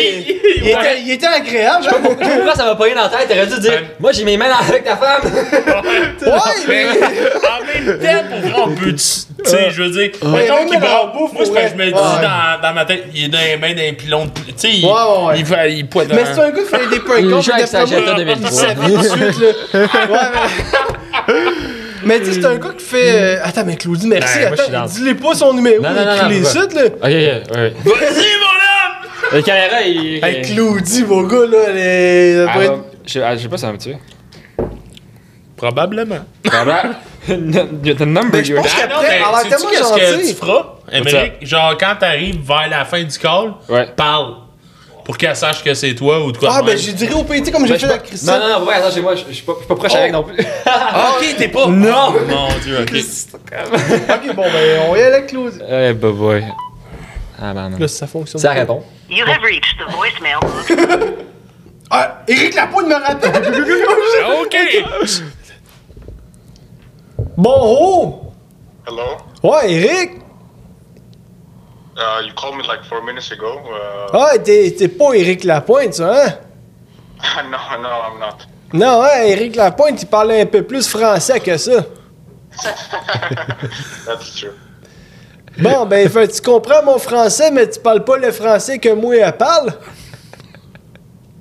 il 0.57 0.67
était, 0.69 1.01
il 1.01 1.11
était 1.11 1.25
agréable, 1.27 1.85
hein? 1.89 1.97
Pourquoi 2.03 2.55
ça 2.55 2.65
m'a 2.65 2.75
pas 2.75 2.83
rien 2.83 2.95
dans 2.95 3.03
la 3.03 3.09
tête? 3.09 3.27
T'aurais 3.29 3.47
dû 3.47 3.59
dire, 3.59 3.81
moi 3.99 4.11
j'ai 4.11 4.23
mes 4.25 4.35
mains 4.37 4.51
avec 4.67 4.83
ta 4.83 4.97
femme! 4.97 5.21
Ouais, 5.23 6.39
mais. 6.67 6.85
en 6.89 7.87
même 7.87 7.99
temps, 8.51 8.63
on 8.65 8.75
peut. 8.75 8.93
Tu 8.93 8.97
sais, 9.49 9.69
je 9.71 9.83
veux 9.83 9.89
dire, 9.89 10.11
mettons 10.23 10.65
qu'il 10.65 10.79
brasse. 10.79 11.13
bouffe, 11.13 11.33
Moi, 11.33 11.43
je 11.69 11.75
me 11.75 11.85
dis 11.85 11.91
dans, 11.91 12.61
dans 12.61 12.73
ma 12.73 12.85
tête, 12.85 13.05
il 13.13 13.25
est 13.25 13.29
dans 13.29 13.39
les 13.39 13.57
mains 13.57 13.73
d'un 13.73 13.93
pilon 13.93 14.25
de. 14.25 14.31
Tu 14.31 14.53
sais, 14.57 14.69
il, 14.71 14.85
Ouais, 14.85 15.39
il, 15.69 15.77
il 15.77 15.87
pointe 15.87 16.07
Mais 16.09 16.23
c'est 16.25 16.39
un 16.41 16.49
gars 16.51 16.61
qui 16.61 16.67
fait 16.69 16.87
des 16.89 16.99
prank 16.99 17.17
Il 17.19 17.29
calls, 17.29 17.41
joue 17.41 17.51
mais 17.51 17.53
avec 17.55 17.67
sa 17.67 17.85
Jetta 17.85 18.11
il 18.17 18.25
2003. 18.25 18.51
savait 18.51 18.75
tout 18.75 18.97
de 18.97 19.03
suite, 19.03 19.39
là. 19.73 19.79
Ouais, 20.09 20.19
mais... 21.27 21.33
mais 22.05 22.19
tu 22.19 22.25
sais, 22.25 22.33
c'est 22.41 22.45
un 22.45 22.55
gars 22.57 22.69
qui 22.77 22.83
fait... 22.85 23.11
euh, 23.37 23.39
Attends, 23.43 23.63
mais 23.65 23.75
Claudie, 23.75 24.07
merci. 24.07 24.37
Ouais, 24.39 24.47
moi, 24.47 24.55
je 24.57 24.61
suis 24.63 24.71
Attends, 24.71 24.81
dans- 24.85 24.91
dis-les 24.91 25.15
pas 25.15 25.33
son 25.35 25.53
numéro, 25.53 25.81
Non, 25.81 25.89
non, 25.89 26.05
non, 26.05 26.13
écris 26.15 26.23
non, 26.23 26.29
les 26.29 26.39
là. 26.41 26.49
Ok, 26.85 27.01
ok, 27.01 27.55
ouais. 27.55 27.73
Vas-y, 27.83 28.33
mon 28.39 28.53
homme! 28.59 29.33
Le 29.33 29.41
caméra, 29.41 29.81
il. 29.81 30.23
Hey, 30.23 30.41
Claudie, 30.41 31.03
mon 31.05 31.23
gars, 31.23 31.45
là, 31.47 31.57
elle 31.69 31.77
est... 31.77 32.45
ça 32.45 32.51
Ah, 32.55 32.63
être- 32.63 32.83
Je 33.05 33.11
sais 33.13 33.23
ah, 33.23 33.35
je 33.35 33.41
sais 33.41 33.49
pas 33.49 33.57
si 33.57 33.61
ça 33.61 33.67
va 33.67 33.73
me 33.73 33.77
tuer. 33.79 33.97
Probablement. 35.57 36.25
Probablement. 36.43 36.95
The 37.25 38.01
number 38.01 38.31
Ben, 38.31 38.43
je 38.43 38.51
you're 38.53 38.61
pense 38.61 38.71
Ah 38.75 38.81
qu'elle- 38.81 38.89
non, 38.89 38.95
Après, 38.95 39.07
mais 39.09 39.15
elle 39.15 39.23
a 39.23 39.29
l'air 39.29 39.37
sais-tu 39.37 39.49
tellement 39.49 39.69
qu'est-ce 39.69 39.93
que 39.93 40.11
gentille. 40.17 40.33
tu 40.33 40.39
feras, 40.39 40.65
Émeric? 40.91 41.33
Genre, 41.41 41.77
quand 41.79 41.95
t'arrives 41.99 42.45
vers 42.45 42.67
la 42.69 42.83
fin 42.85 43.01
du 43.03 43.17
call, 43.17 43.53
Ouais. 43.69 43.87
parle. 43.95 44.33
Pour 45.05 45.17
qu'elle 45.17 45.35
sache 45.35 45.63
que 45.63 45.73
c'est 45.73 45.93
toi 45.95 46.23
ou 46.23 46.31
de 46.31 46.37
quoi 46.37 46.49
Ah, 46.51 46.61
de 46.61 46.65
ben, 46.67 46.71
même. 46.75 46.77
je 46.77 46.91
dirais 46.91 47.13
au 47.13 47.23
PT 47.23 47.51
comme 47.51 47.65
j'ai 47.67 47.73
Ben, 47.73 47.79
fait 47.79 47.85
je 47.87 47.91
avec 47.91 48.03
pas- 48.03 48.39
Non, 48.39 48.39
non, 48.47 48.59
non, 48.61 48.65
ouais, 48.67 48.73
attends, 48.75 48.91
chez 48.91 49.01
moi, 49.01 49.15
je 49.15 49.33
suis 49.33 49.43
pas, 49.43 49.53
je 49.53 49.57
suis 49.59 49.67
pas 49.67 49.75
proche 49.75 49.95
avec 49.95 50.11
non 50.13 50.23
plus. 50.23 50.37
Ah, 50.65 51.11
ok, 51.19 51.35
t'es 51.37 51.47
pas. 51.49 51.67
Non. 51.67 52.13
Oh, 52.15 52.19
mon 52.27 52.59
dieu, 52.63 52.79
ok. 52.81 52.91
Ok, 52.93 54.35
bon, 54.35 54.43
ben, 54.43 54.81
on 54.89 54.95
y 54.95 55.01
aller 55.01 55.13
avec 55.15 55.27
Claudie. 55.27 55.59
Eh, 55.69 55.93
bah, 55.93 56.09
boy. 56.11 56.45
Ah, 57.41 57.53
ben, 57.53 57.69
non. 57.69 57.77
Là, 57.79 57.87
ça 57.89 58.07
fonctionne. 58.07 58.39
Ça 58.41 58.49
pas. 58.49 58.53
répond. 58.61 58.83
You 59.09 59.25
have 59.27 59.41
reached 59.43 59.75
the 59.77 59.91
voicemail. 59.93 60.39
Ah, 61.95 62.23
Éric 62.27 62.55
Lapointe 62.55 62.87
me 62.87 62.95
rappelle. 62.95 63.53
ok. 64.41 64.55
bon, 67.37 67.55
oh! 67.61 68.21
Hello? 68.87 69.17
Ouais, 69.43 69.71
Éric. 69.71 70.11
Uh, 71.95 72.21
you 72.25 72.33
called 72.33 72.57
me 72.57 72.63
like 72.63 72.83
four 72.85 73.03
minutes 73.03 73.31
ago. 73.31 73.59
Uh, 73.59 74.07
Ah, 74.17 74.37
t'es 74.39 74.87
pas 74.87 75.13
Éric 75.13 75.43
Lapointe, 75.43 75.93
ça, 75.93 76.11
hein? 76.11 76.37
no, 77.51 77.57
no, 77.81 77.89
I'm 77.89 78.19
not. 78.19 78.45
Non, 78.73 79.03
hein, 79.03 79.23
Éric 79.25 79.55
Lapointe, 79.55 80.01
il 80.01 80.07
parlait 80.07 80.41
un 80.41 80.45
peu 80.47 80.63
plus 80.63 80.87
français 80.87 81.39
que 81.39 81.55
ça. 81.57 81.85
That's 84.05 84.35
true. 84.35 84.53
Bon, 85.59 85.85
ben, 85.85 86.09
fait, 86.09 86.27
tu 86.29 86.41
comprends 86.41 86.81
mon 86.83 86.97
français, 86.97 87.51
mais 87.51 87.69
tu 87.69 87.79
parles 87.79 88.03
pas 88.03 88.17
le 88.17 88.31
français 88.31 88.79
que 88.79 88.89
moi, 88.89 89.15
elle 89.15 89.37
parle? 89.37 89.71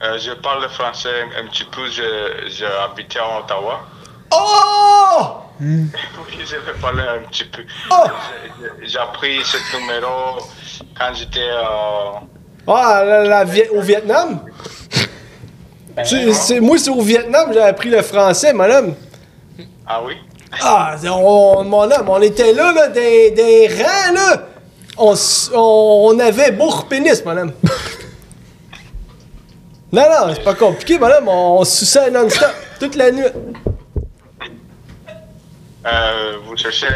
Euh, 0.03 0.19
je 0.19 0.33
parle 0.33 0.63
le 0.63 0.69
français 0.69 1.09
un 1.41 1.47
petit 1.49 1.65
peu. 1.65 1.83
J'ai 1.89 2.67
habité 2.67 3.19
à 3.19 3.39
Ottawa. 3.41 3.81
Oh! 4.35 5.43
Oui, 5.65 5.87
je 6.45 6.57
vais 6.57 6.79
parler 6.81 7.03
un 7.03 7.29
petit 7.29 7.45
peu. 7.45 7.63
Oh! 7.91 7.95
J'ai- 8.83 8.99
appris 8.99 9.39
ce 9.45 9.57
numéro 9.77 10.41
quand 10.99 11.15
j'étais 11.15 11.39
euh, 11.41 12.19
Ah, 12.67 13.03
la, 13.05 13.45
au 13.73 13.81
Vietnam? 13.81 14.41
C'est- 16.05 16.33
c'est- 16.33 16.61
moi, 16.61 16.79
c'est 16.79 16.91
au 16.91 17.01
Vietnam 17.03 17.49
que 17.49 17.55
j'ai 17.55 17.63
appris 17.63 17.91
le 17.91 18.03
français, 18.03 18.53
madame. 18.53 18.95
Ah 19.87 20.01
oui? 20.05 20.15
Ah, 20.61 20.97
on, 21.05 21.63
mon 21.65 21.83
homme, 21.91 22.09
on 22.09 22.21
était 22.23 22.53
là, 22.53 22.73
là, 22.73 22.89
des, 22.89 23.31
des 23.31 23.69
rangs, 23.69 24.15
là. 24.15 24.43
On, 24.99 25.15
on, 25.55 26.09
on 26.13 26.19
avait 26.19 26.51
beau 26.51 26.73
pénis, 26.89 27.25
madame. 27.25 27.53
non, 29.93 30.03
non, 30.03 30.35
c'est 30.35 30.43
pas 30.45 30.55
compliqué, 30.55 30.99
madame. 30.99 31.29
On, 31.29 31.61
on 31.61 31.65
suçait 31.65 32.11
non-stop, 32.11 32.51
toute 32.81 32.97
la 32.97 33.11
nuit. 33.13 33.27
Euh, 35.85 36.37
vous 36.45 36.57
cherchez 36.57 36.87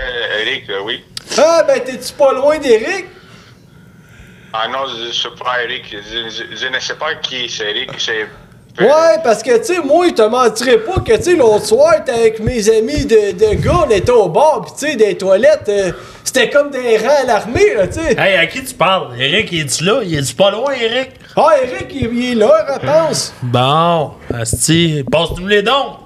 Eric, 0.42 0.70
euh, 0.70 0.80
oui? 0.84 1.02
Ah, 1.38 1.64
ben, 1.66 1.80
t'es-tu 1.80 2.12
pas 2.12 2.32
loin 2.32 2.58
d'Éric? 2.58 3.06
Ah 4.52 4.68
non, 4.68 4.78
je 4.88 5.08
ne 5.08 5.12
sais 5.12 5.28
pas 5.42 5.62
Eric. 5.64 5.84
Je, 5.90 6.28
je- 6.30 6.56
je 6.56 6.66
ne 6.68 6.78
sais 6.78 6.94
pas 6.94 7.14
qui 7.16 7.48
c'est 7.48 7.70
Eric. 7.70 7.90
C'est 7.98 8.26
Ouais, 8.78 9.16
parce 9.24 9.42
que, 9.42 9.56
tu 9.56 9.64
sais, 9.74 9.80
moi, 9.80 10.06
je 10.08 10.12
te 10.12 10.22
mentirais 10.22 10.78
pas 10.80 11.00
que, 11.00 11.16
tu 11.16 11.22
sais, 11.22 11.34
l'autre 11.34 11.64
soir, 11.64 11.94
t'es 12.04 12.12
avec 12.12 12.40
mes 12.40 12.68
amis 12.68 13.06
de, 13.06 13.32
de 13.32 13.54
gars, 13.54 13.84
on 13.86 13.90
était 13.90 14.10
au 14.10 14.28
bar, 14.28 14.66
pis 14.66 14.72
tu 14.78 14.90
sais, 14.90 14.96
des 14.96 15.16
toilettes, 15.16 15.66
euh, 15.70 15.92
c'était 16.22 16.50
comme 16.50 16.70
des 16.70 16.98
rangs 16.98 17.22
à 17.22 17.24
l'armée, 17.26 17.72
là, 17.74 17.86
tu 17.88 17.94
sais. 17.94 18.14
Hey, 18.18 18.36
à 18.36 18.46
qui 18.46 18.62
tu 18.62 18.74
parles? 18.74 19.18
Eric, 19.18 19.48
il 19.50 19.60
est-tu 19.62 19.82
là? 19.82 20.02
Il 20.04 20.14
est-tu 20.18 20.34
pas 20.34 20.50
loin, 20.50 20.72
Eric? 20.74 21.12
Ah, 21.36 21.52
Eric, 21.62 21.86
il, 21.90 22.12
il 22.18 22.32
est 22.32 22.34
là, 22.34 22.66
je 22.82 22.86
pense. 22.86 23.32
Bon, 23.42 24.12
Asti, 24.34 25.02
passe-nous 25.10 25.46
les 25.46 25.62
dons. 25.62 25.96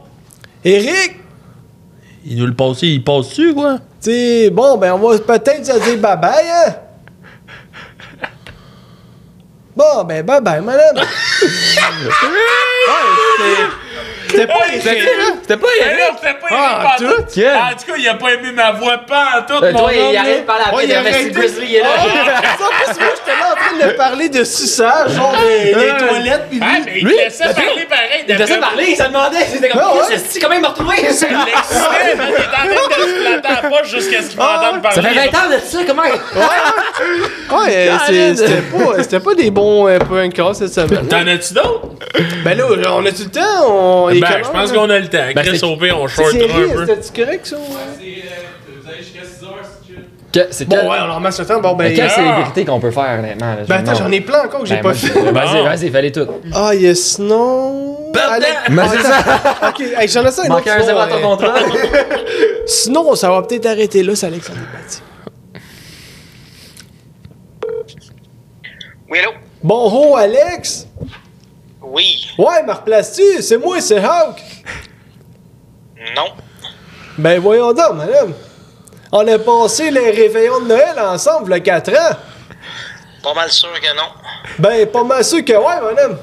Eric, 0.65 1.17
Il 2.25 2.39
nous 2.39 2.47
le 2.47 2.55
passe, 2.55 2.83
il 2.83 3.03
passe-tu, 3.03 3.55
quoi? 3.55 3.79
Tu 4.03 4.11
sais, 4.11 4.51
bon, 4.51 4.77
ben, 4.77 4.93
on 4.93 4.99
va 4.99 5.19
peut-être 5.19 5.65
se 5.65 5.79
dire 5.85 5.99
bye-bye, 5.99 6.49
hein? 6.49 6.75
Bon, 9.75 10.05
ben, 10.05 10.25
bye-bye, 10.25 10.61
madame. 10.63 10.97
ouais, 10.99 11.05
c'était- 14.31 14.47
pas 14.47 14.67
écrit, 14.75 15.01
là. 15.01 15.25
C'était 15.43 15.57
pas 15.57 15.67
Mais 15.81 15.97
là, 15.97 16.05
c'était 16.17 16.35
pas 16.35 16.47
Ah, 16.51 16.97
tout? 16.99 17.05
En 17.07 17.13
tout 17.17 17.87
cas, 17.93 17.99
il 17.99 18.09
a 18.09 18.15
pas 18.15 18.33
aimé 18.33 18.53
ma 18.55 18.73
voix 18.73 18.99
pas 18.99 19.25
en 19.39 19.43
tout, 19.43 19.63
Euh, 19.65 19.73
mon 19.73 19.79
Toi, 19.81 19.91
il 19.95 20.01
homme, 20.01 20.13
là. 20.15 20.21
après 20.67 20.77
Ouais, 20.77 20.85
il 20.87 21.03
Messi 21.03 21.31
de- 21.31 21.39
Grizzly, 21.39 21.67
il 21.69 21.77
est 21.77 21.81
là. 21.81 21.89
Ça, 21.97 22.65
en 22.65 22.69
plus, 22.69 23.01
moi, 23.01 23.09
j'étais 23.17 23.39
là 23.39 23.53
en 23.53 23.55
train 23.79 23.87
de 23.89 23.93
parler 23.97 24.29
de 24.29 24.45
suçage, 24.45 25.13
genre 25.13 25.33
des, 25.37 25.73
toilettes, 26.09 26.49
pis 26.51 26.57
lui... 26.57 26.65
Ah, 26.65 26.79
mais 26.85 26.93
il 26.97 27.07
te 27.07 27.13
laissait 27.17 27.45
parler 27.55 27.87
pareil. 27.89 28.25
Il 28.29 28.35
te 28.35 28.41
laissait 28.41 28.59
parler, 28.59 28.87
il 28.91 28.97
se 28.97 29.03
demandait, 29.03 29.47
c'était 29.53 29.69
comme, 29.69 29.81
Ah, 29.85 29.95
ouais. 29.95 30.17
Comment 30.41 30.55
il 30.55 30.61
m'a 30.61 30.69
retrouvé? 30.69 30.97
Il 30.99 31.05
l'excitait, 31.05 31.31
man. 32.17 32.27
Il 32.29 32.35
était 32.35 32.47
en 32.47 32.89
train 32.89 33.05
de 33.05 33.11
se 33.11 33.17
flatter 33.21 33.49
à 33.49 33.63
la 33.63 33.69
poche 33.69 33.89
jusqu'à 33.91 34.23
ce 34.23 34.29
qu'il 34.29 34.39
m'entende 34.39 34.83
parler. 34.83 35.03
Ça 35.03 35.03
fait 35.03 35.15
20 35.31 35.39
ans 35.39 35.51
de 35.51 35.59
ça, 35.65 35.79
comment? 35.87 36.03
Ouais, 36.03 37.89
euh, 37.89 37.97
c'est- 38.07 38.37
c'était 38.37 38.63
pas, 38.63 39.03
c'était 39.03 39.21
pas 39.21 39.35
des 39.35 39.51
bons 39.51 39.89
euh, 39.89 39.99
cette 40.55 40.73
semaine. 40.73 41.07
T'en 41.09 41.27
as-tu 41.27 41.55
d'autres? 41.55 41.89
Ben 42.45 42.57
là, 42.57 42.65
on 42.95 43.05
a-tu 43.07 43.25
le 43.25 43.31
temps? 43.31 43.41
On... 43.69 44.11
est 44.21 44.31
Ben, 44.33 44.45
je 44.45 44.51
pense 44.51 44.71
là? 44.73 44.77
qu'on 44.79 44.91
a 44.91 44.99
le 44.99 45.09
temps. 45.09 45.19
Ben, 45.35 45.45
Chris, 45.45 45.59
c'est- 45.59 45.67
au 45.67 45.77
pire, 45.77 45.99
on 46.01 46.07
shortera 46.09 46.37
un 46.45 46.49
sérieux, 46.49 46.71
peu. 46.75 46.87
c'était-tu 46.87 47.25
correct, 47.25 47.47
ça? 47.47 47.57
ouais? 47.57 47.63
Que- 50.33 50.47
C'est 50.53 50.65
Bon, 50.69 50.77
quel- 50.77 50.89
ouais, 50.89 50.97
on 51.01 51.11
en 51.11 51.15
remet 51.17 51.33
ce 51.33 51.43
temps. 51.43 51.61
Bon, 51.61 51.75
ben... 51.75 51.89
Mais 51.89 51.95
quelle 51.95 52.07
euh, 52.07 52.09
célébrité 52.09 52.65
qu'on 52.65 52.79
peut 52.79 52.93
faire, 52.93 53.19
honnêtement? 53.19 53.53
là, 53.57 53.63
Ben 53.67 53.77
attends, 53.79 53.97
j'en 53.97 54.13
ai 54.13 54.21
plein 54.21 54.45
encore 54.45 54.61
que 54.61 54.67
j'ai 54.67 54.77
Ben, 54.77 54.83
pas 54.83 54.89
moi, 54.91 54.95
fait. 54.95 55.33
Vas-y, 55.33 55.65
vas-y, 55.65 55.91
fallait 55.91 56.13
tout. 56.13 56.27
Ah, 56.55 56.73
yes, 56.73 57.19
non... 57.19 57.99
Alex- 58.15 58.49
Mais 58.71 58.83
c'est 58.93 59.03
ça! 59.03 59.69
Ok, 59.71 59.81
hey, 59.81 60.07
j'en 60.07 60.25
ai 60.25 60.31
ça 60.31 60.43
un 60.47 60.51
autre. 60.55 60.69
Un 60.71 60.83
zéro 60.85 61.01
à 61.01 61.07
ton 61.09 61.17
sinon, 61.17 61.33
euh, 61.33 61.37
contrat. 61.37 61.55
Sinon, 62.67 63.15
ça 63.17 63.29
va 63.31 63.43
peut-être 63.43 63.67
arrêter 63.67 64.05
là, 64.05 64.15
c'est 64.15 64.27
Alexandre 64.27 64.61
Bati. 64.73 65.01
Oui, 69.11 69.19
allô? 69.19 69.31
Bon, 69.65 69.91
ho, 69.93 70.17
Alex! 70.17 70.87
Oui. 71.83 72.29
Ouais, 72.39 72.63
me 72.63 72.73
replaces-tu? 72.73 73.43
C'est 73.43 73.59
moi, 73.59 73.81
c'est 73.81 73.99
Hawk! 73.99 74.43
Non. 76.17 76.33
Ben 77.19 77.41
voyons 77.41 77.73
donc, 77.73 77.95
madame. 77.95 78.33
On 79.13 79.27
a 79.27 79.39
passé 79.39 79.91
les 79.91 80.11
réveillons 80.11 80.61
de 80.61 80.69
Noël 80.69 80.99
ensemble, 80.99 81.55
le 81.55 81.61
4 81.61 81.91
ans. 81.93 82.17
Pas 83.23 83.35
mal 83.35 83.51
sûr 83.51 83.69
que 83.81 83.97
non. 83.97 84.09
Ben, 84.59 84.87
pas 84.87 85.05
mal 85.05 85.25
sûr 85.25 85.45
que 85.45 85.53
ouais, 85.53 85.81
madame. 85.83 86.19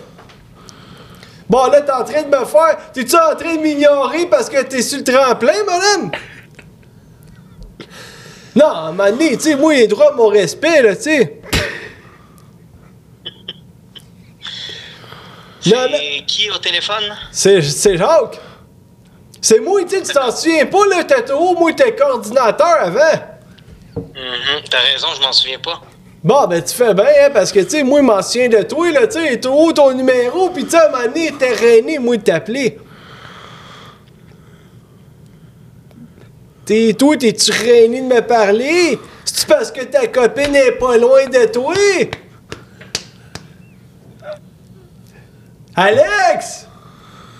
Bon, 1.49 1.66
là, 1.68 1.82
t'es 1.82 1.91
en 1.91 2.03
train 2.03 2.24
de 2.24 2.28
me 2.28 2.45
faire... 2.45 2.78
T'es-tu 2.93 3.16
en 3.16 3.36
train 3.36 3.55
de 3.55 3.62
m'ignorer 3.62 4.26
parce 4.26 4.49
que 4.49 4.62
t'es 4.64 4.82
sur 4.82 4.97
le 4.97 5.03
tremplin, 5.03 5.64
madame? 5.66 6.12
Non, 8.55 8.91
donné, 8.93 9.38
tu 9.38 9.43
sais, 9.43 9.55
moi, 9.55 9.76
j'ai 9.76 9.88
droit 9.88 10.12
à 10.12 10.16
mon 10.16 10.28
respect, 10.28 10.82
là, 10.82 10.95
tu 10.95 11.03
sais. 11.03 11.41
Non, 13.24 13.32
non. 13.32 13.38
C'est 15.70 16.26
qui 16.26 16.49
au 16.51 16.57
téléphone? 16.57 17.03
C'est, 17.32 17.61
Jacques. 17.61 18.39
C'est 19.41 19.59
moi, 19.59 19.84
tu 19.84 19.89
sais, 19.95 20.01
tu 20.01 20.13
t'en 20.13 20.32
souviens 20.32 20.65
pas, 20.65 20.86
là, 20.89 21.03
t'étais 21.03 21.32
au 21.32 21.53
moi, 21.53 21.72
t'es 21.74 21.95
coordinateur 21.95 22.78
avant. 22.82 23.20
Mhm, 23.95 24.61
T'as 24.70 24.80
raison, 24.80 25.07
je 25.15 25.22
m'en 25.22 25.32
souviens 25.32 25.59
pas. 25.59 25.82
Bon, 26.24 26.47
ben, 26.47 26.61
tu 26.63 26.74
fais 26.74 26.93
bien, 26.93 27.05
hein, 27.05 27.30
parce 27.34 27.51
que, 27.51 27.59
tu 27.59 27.70
sais, 27.70 27.84
moi, 27.84 27.99
je 27.99 28.05
m'en 28.05 28.22
souviens 28.22 28.49
de 28.49 28.63
toi, 28.63 28.91
là, 28.91 29.07
tu 29.07 29.20
sais, 29.20 29.47
haut 29.47 29.72
ton 29.72 29.93
numéro, 29.93 30.49
pis 30.49 30.65
tu 30.65 30.72
sais, 30.72 30.78
à 30.78 30.88
un 30.88 30.91
moment 30.91 31.03
donné, 31.05 31.32
t'es 31.38 31.53
reine, 31.53 32.01
moi, 32.01 32.18
de 32.18 32.24
t'appeler. 32.24 32.80
T'es, 36.65 36.93
toi, 36.97 37.15
t'es-tu 37.15 37.51
reine 37.51 38.09
de 38.09 38.13
me 38.15 38.22
parler? 38.22 38.99
C'est-tu 39.24 39.45
parce 39.45 39.72
que 39.72 39.84
ta 39.86 40.07
copine 40.07 40.55
est 40.55 40.74
pas 40.74 40.97
loin 40.97 41.26
de 41.28 41.45
toi? 41.45 41.74
Alex! 45.78 46.68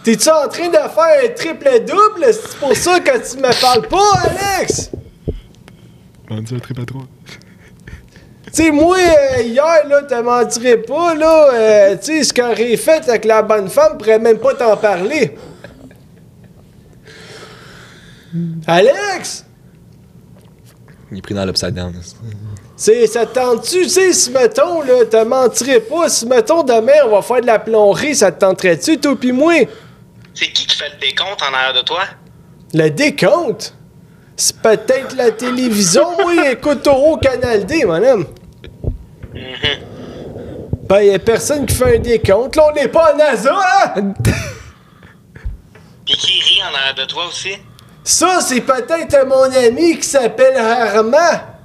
T'es-tu 0.04 0.30
en 0.30 0.48
train 0.48 0.68
de 0.70 0.74
faire 0.74 1.24
un 1.24 1.34
triple 1.36 1.84
double? 1.86 2.32
C'est 2.32 2.58
pour 2.60 2.76
ça 2.78 3.00
que 3.00 3.30
tu 3.30 3.38
me 3.38 3.60
parles 3.60 3.88
pas, 3.88 4.14
Alex? 4.24 4.92
On 6.30 6.40
dit 6.42 6.56
un 6.56 6.60
trip 6.60 6.78
à 6.80 6.86
trois. 6.86 7.08
Tu 8.46 8.64
sais, 8.64 8.72
moi, 8.72 8.96
euh, 8.98 9.42
hier, 9.42 9.88
là, 9.88 10.04
te 10.04 10.22
mentirais 10.22 10.78
pas, 10.78 11.16
là, 11.16 11.50
euh, 11.52 11.98
tu 11.98 12.06
sais, 12.06 12.24
ce 12.24 12.34
qu'on 12.34 12.52
aurait 12.52 12.78
fait 12.78 13.10
avec 13.10 13.26
la 13.26 13.42
bonne 13.42 13.70
femme 13.70 13.98
pourrait 13.98 14.20
même 14.20 14.38
pas 14.38 14.54
t'en 14.54 14.78
parler. 14.78 15.36
Alex! 18.68 19.46
Il 21.12 21.18
est 21.18 21.22
pris 21.22 21.34
dans 21.34 21.46
l'upside 21.46 21.74
down. 21.74 21.94
C'est, 22.80 23.08
ça 23.08 23.26
te 23.26 23.34
tente-tu, 23.34 23.82
tu 23.82 23.90
sais, 23.90 24.14
si 24.14 24.30
mettons, 24.30 24.84
là, 24.84 25.04
te 25.04 25.24
mentirais 25.24 25.80
pas, 25.80 26.10
si 26.10 26.28
mettons 26.28 26.62
demain 26.62 26.94
on 27.06 27.10
va 27.10 27.24
faire 27.24 27.42
de 27.42 27.48
la 27.48 27.58
plomberie, 27.58 28.16
ça 28.16 28.32
te 28.32 28.40
tenterait-tu, 28.40 29.00
toi 29.00 29.16
pis 29.20 29.32
moi? 29.32 29.68
C'est 30.36 30.52
qui 30.52 30.68
qui 30.68 30.78
fait 30.78 30.92
le 30.94 31.00
décompte 31.00 31.42
en 31.42 31.52
arrière 31.56 31.74
de 31.74 31.82
toi? 31.82 32.04
Le 32.76 32.90
décompte? 32.90 33.74
C'est 34.36 34.62
peut-être 34.62 35.16
la 35.16 35.32
télévision, 35.32 36.06
moi, 36.22 36.52
écoute 36.52 36.86
au 36.86 37.18
Canal 37.18 37.66
D, 37.66 37.84
madame. 37.84 38.28
Ben, 40.84 41.02
y 41.02 41.16
a 41.16 41.18
personne 41.18 41.66
qui 41.66 41.74
fait 41.74 41.98
un 41.98 42.00
décompte, 42.00 42.56
là, 42.58 42.68
on 42.70 42.76
n'est 42.76 42.90
pas 42.90 43.12
en 43.12 43.18
NASA, 43.18 43.56
hein? 43.56 44.14
Puis 46.06 46.16
qui 46.16 46.42
rit 46.42 46.62
en 46.62 46.76
arrière 46.76 46.94
de 46.94 47.06
toi 47.06 47.26
aussi? 47.26 47.58
Ça, 48.04 48.40
c'est 48.40 48.62
peut-être 48.62 49.26
mon 49.26 49.52
ami 49.52 49.98
qui 49.98 50.08
s'appelle 50.08 50.56
Armand. 50.58 51.57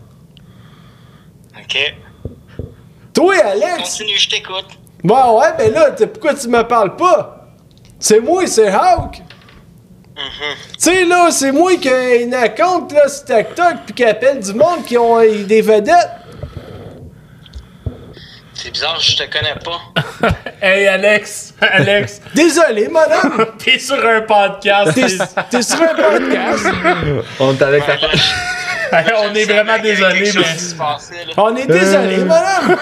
Ok. 1.75 1.95
Toi, 3.14 3.35
Alex? 3.45 3.77
Continue, 3.79 4.18
je 4.18 4.29
t'écoute. 4.29 4.66
Bon, 5.05 5.41
ouais, 5.41 5.49
ben 5.59 5.73
là, 5.73 5.91
t'es- 5.93 6.07
pourquoi 6.07 6.35
tu 6.35 6.49
me 6.49 6.62
parles 6.62 6.97
pas? 6.97 7.47
C'est 7.99 8.20
moi, 8.20 8.47
c'est 8.47 8.68
Hawk. 8.68 9.20
Tu 10.14 10.23
sais, 10.79 11.05
là, 11.05 11.31
c'est 11.31 11.53
moi 11.53 11.75
qui 11.77 11.89
ai 11.89 12.23
une 12.25 12.37
compte, 12.57 12.93
là, 12.93 13.09
sur 13.09 13.25
TikTok, 13.25 13.75
puis 13.87 13.95
qui 13.95 14.05
appelle 14.05 14.41
du 14.41 14.53
monde 14.55 14.85
qui 14.87 14.97
ont 14.99 15.18
euh, 15.18 15.45
des 15.45 15.62
vedettes. 15.62 16.11
C'est 18.55 18.70
bizarre, 18.70 19.01
je 19.01 19.16
te 19.16 19.23
connais 19.25 19.55
pas. 19.64 19.81
Hey, 20.64 20.87
Alex! 20.87 21.55
Alex! 21.61 22.20
Désolé, 22.35 22.87
madame. 22.87 23.47
T'es 23.59 23.81
sur 23.81 23.97
un 24.07 24.20
podcast. 24.20 24.93
T'es 25.51 25.62
sur 25.62 25.83
un 25.83 25.95
podcast. 25.95 26.66
On 27.41 27.53
est 27.53 27.62
avec 27.62 27.85
ta 27.85 27.95
Hey, 27.95 28.01
on 29.22 29.34
est 29.34 29.45
vraiment 29.45 29.78
désolé, 29.82 30.30
mais. 30.34 30.43
qui 30.43 30.59
se 30.61 30.74
passait, 30.74 31.24
là. 31.26 31.32
On 31.36 31.55
est 31.57 31.66
désolé, 31.66 32.18
madame. 32.18 32.76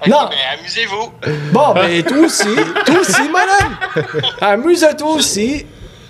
Ok, 0.00 0.08
Non. 0.08 0.28
ben, 0.28 0.36
amusez-vous. 0.58 1.12
Bon, 1.52 1.72
ben, 1.74 2.02
toi 2.02 2.18
aussi. 2.18 2.48
Toi 2.86 2.98
aussi, 3.00 3.22
madame. 3.30 3.76
Amuse-toi 4.40 5.08
aussi. 5.10 5.66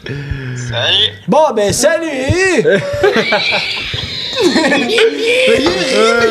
Salut. 0.07 1.13
Bon, 1.29 1.53
ben, 1.55 1.73
salut! 1.73 2.07
mais 2.07 2.79
il 4.81 5.01
rit, 5.01 5.47
mais 5.49 5.59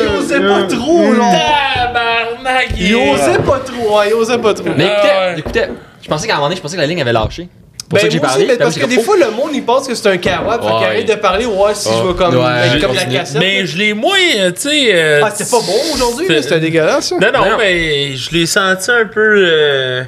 il 0.02 0.08
osait 0.18 0.40
pas 0.40 0.62
trop, 0.64 1.12
là. 1.12 1.30
Tabarnak! 1.74 2.68
Il 2.76 2.94
osait 2.94 3.38
pas 3.38 3.58
trop, 3.60 3.98
hein, 3.98 4.04
il 4.08 4.14
osait 4.14 4.38
pas 4.38 4.54
trop. 4.54 4.68
Mais 4.76 4.86
écoutez, 4.86 5.10
Ah 5.10 5.34
écoutez, 5.36 5.64
je 6.02 6.08
pensais 6.08 6.26
qu'à 6.26 6.34
un 6.34 6.36
moment 6.36 6.48
donné, 6.48 6.56
je 6.56 6.62
pensais 6.62 6.76
que 6.76 6.80
la 6.80 6.86
ligne 6.86 7.00
avait 7.00 7.12
lâché. 7.12 7.48
C'est 7.94 8.00
pour 8.00 8.00
Ben, 8.00 8.00
ça 8.00 8.06
que 8.06 8.12
j'ai 8.12 8.20
parlé. 8.20 8.44
aussi, 8.46 8.56
parce 8.58 8.74
que 8.78 8.86
des 8.86 8.94
comme, 8.96 9.04
fois, 9.04 9.16
le 9.16 9.30
monde, 9.30 9.50
il 9.54 9.62
pense 9.64 9.86
que 9.88 9.94
c'est 9.94 10.08
un 10.08 10.16
kawab, 10.16 10.60
fait 10.62 10.66
qu'il 10.66 10.76
Ouais. 10.76 10.84
arrête 10.84 11.08
de 11.08 11.14
parler, 11.14 11.46
ouais, 11.46 11.74
si 11.74 11.88
je 11.88 12.06
vais 12.08 12.14
comme, 12.14 12.36
Ouais, 12.36 12.70
mettre 12.72 12.86
comme 12.86 12.94
la 12.96 13.04
cassette. 13.04 13.38
Mais 13.40 13.66
je 13.66 13.78
l'ai 13.78 13.92
moins, 13.94 14.18
euh, 14.38 14.50
tu 14.52 14.62
sais. 14.68 14.88
euh, 14.94 15.20
Ah, 15.24 15.30
c'était 15.34 15.50
pas 15.50 15.60
bon 15.60 15.94
aujourd'hui, 15.94 16.26
c'est- 16.26 16.34
là, 16.34 16.42
c'était 16.42 16.60
dégueulasse, 16.60 17.08
ça. 17.08 17.14
Non, 17.16 17.28
non, 17.32 17.50
Non. 17.50 17.56
mais 17.58 18.14
je 18.16 18.30
l'ai 18.32 18.46
senti 18.46 18.90
un 18.90 19.06
peu 19.06 19.20
euh, 19.48 20.02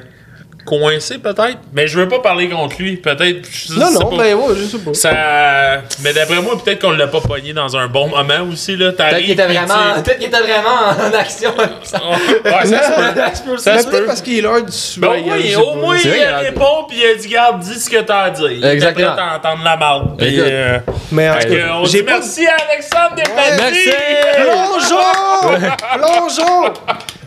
coincé, 0.67 1.17
peut-être. 1.17 1.57
Mais 1.73 1.87
je 1.87 1.97
veux 1.99 2.07
pas 2.07 2.19
parler 2.19 2.49
contre 2.49 2.75
lui. 2.79 2.97
Peut-être. 2.97 3.47
Non, 3.75 3.91
non, 3.91 4.09
pas. 4.11 4.23
ben, 4.23 4.35
ouais, 4.35 4.55
je 4.57 4.63
sais 4.65 4.77
pas. 4.77 4.93
Ça. 4.93 5.81
Mais 6.03 6.13
d'après 6.13 6.41
moi, 6.41 6.57
peut-être 6.63 6.81
qu'on 6.81 6.91
l'a 6.91 7.07
pas 7.07 7.21
pogné 7.21 7.53
dans 7.53 7.75
un 7.77 7.87
bon 7.87 8.09
moment 8.09 8.47
aussi, 8.51 8.75
là. 8.75 8.91
Peut-être 8.91 9.17
qu'il 9.19 9.31
était 9.31 9.45
puis 9.47 9.55
vraiment, 9.57 9.93
peut-être 10.03 10.17
qu'il 10.19 10.27
était 10.27 10.41
vraiment 10.41 10.89
en 10.89 11.13
action. 11.17 11.53
Ça 11.83 11.99
Ouais, 12.45 12.65
ça 12.65 13.33
se 13.35 13.41
peut. 13.43 13.57
ça 13.57 13.79
se 13.79 13.85
peut 13.87 13.91
peut. 13.99 14.05
parce 14.05 14.21
qu'il 14.21 14.37
est 14.39 14.41
l'heure 14.41 14.61
du 14.61 14.65
Ben, 14.65 14.71
soir. 14.71 15.15
au 15.17 15.23
moins, 15.25 15.37
au 15.63 15.75
moins, 15.75 15.97
il 15.97 16.23
a 16.23 16.37
répond 16.39 16.83
pis 16.89 16.97
il 16.97 17.05
a 17.05 17.15
dit 17.15 17.27
Garde, 17.29 17.59
dis 17.61 17.79
ce 17.79 17.89
que 17.89 18.01
t'as 18.01 18.23
à 18.23 18.29
dire. 18.29 18.65
Exactement. 18.65 19.13
prêt 19.13 19.21
à 19.23 19.35
entendre 19.37 19.63
la 19.63 19.77
marde. 19.77 20.17
Puis, 20.17 20.39
euh, 20.39 20.79
Mais 21.11 21.29
en 21.29 21.33
fait 21.35 21.45
tout 21.47 21.53
cas, 21.55 21.79
j'ai 21.85 22.03
merci 22.03 22.45
à 22.47 22.55
Alexandre 22.69 23.15
Despatie. 23.15 23.57
Merci. 23.57 23.89
Plongeons! 24.35 25.57
Plongeons! 25.97 26.73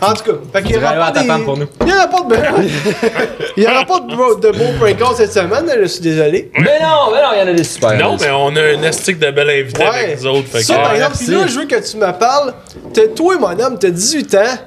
En 0.03 0.15
tout 0.15 0.25
cas, 0.25 0.33
fait 0.53 0.63
qu'il 0.63 0.77
y 0.77 0.79
aura 0.79 1.13
pas 1.13 1.23
des... 1.23 1.45
pour 1.45 1.57
nous. 1.57 1.67
Il 1.83 1.89
y 1.89 1.93
aura 1.93 2.07
pas 2.09 2.23
de... 2.23 2.37
Il 3.57 3.63
y 3.65 3.67
aura 3.67 3.85
pas 3.85 4.01
de, 4.01 4.51
beaux 4.53 5.15
cette 5.15 5.33
semaine, 5.33 5.71
je 5.81 5.87
suis 5.87 6.01
désolé. 6.01 6.51
Mais 6.55 6.81
non, 6.81 7.11
mais 7.13 7.21
non, 7.21 7.29
il 7.35 7.39
y 7.41 7.43
en 7.43 7.49
a 7.49 7.53
des 7.53 7.65
super. 7.65 7.99
Non, 7.99 8.17
mais 8.19 8.31
on 8.31 8.55
a 8.57 8.61
un 8.61 8.83
estique 8.83 9.19
de 9.19 9.31
bel 9.31 9.51
invité 9.51 9.83
avec 9.83 10.21
nous 10.21 10.27
autres. 10.27 10.49
Fait 10.49 10.63
Ça, 10.63 10.75
que, 10.75 10.81
par 10.81 10.95
exemple, 10.95 11.19
pis 11.19 11.31
là, 11.31 11.47
je 11.47 11.59
veux 11.59 11.67
que 11.67 11.91
tu 11.91 11.97
me 11.97 12.13
parles. 12.19 12.55
T'es 12.95 13.09
toi, 13.09 13.37
mon 13.39 13.61
homme, 13.61 13.79
t'as 13.79 13.91
18 13.91 14.35
ans. 14.37 14.59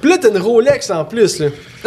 Puis 0.00 0.10
là, 0.10 0.18
t'as 0.20 0.28
une 0.30 0.38
Rolex 0.38 0.90
en 0.90 1.04
plus, 1.04 1.38
là. 1.38 1.46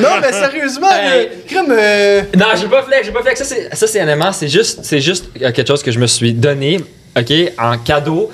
non, 0.00 0.08
mais 0.20 0.32
sérieusement, 0.32 0.90
Hey. 0.90 1.28
crème, 1.46 1.66
euh, 1.70 2.22
Non, 2.36 2.46
j'ai 2.56 2.66
pas 2.66 2.82
flex, 2.82 3.06
j'ai 3.06 3.12
pas 3.12 3.22
flex. 3.22 3.42
Ça, 3.42 3.44
c'est, 3.44 3.76
ça, 3.76 3.86
c'est 3.86 4.00
un 4.00 4.04
élément, 4.08 4.32
c'est 4.32 4.48
juste, 4.48 4.80
c'est 4.82 5.00
juste 5.00 5.26
quelque 5.38 5.66
chose 5.66 5.82
que 5.82 5.90
je 5.90 5.98
me 5.98 6.06
suis 6.06 6.32
donné, 6.32 6.80
OK, 7.16 7.32
en 7.58 7.78
cadeau. 7.78 8.30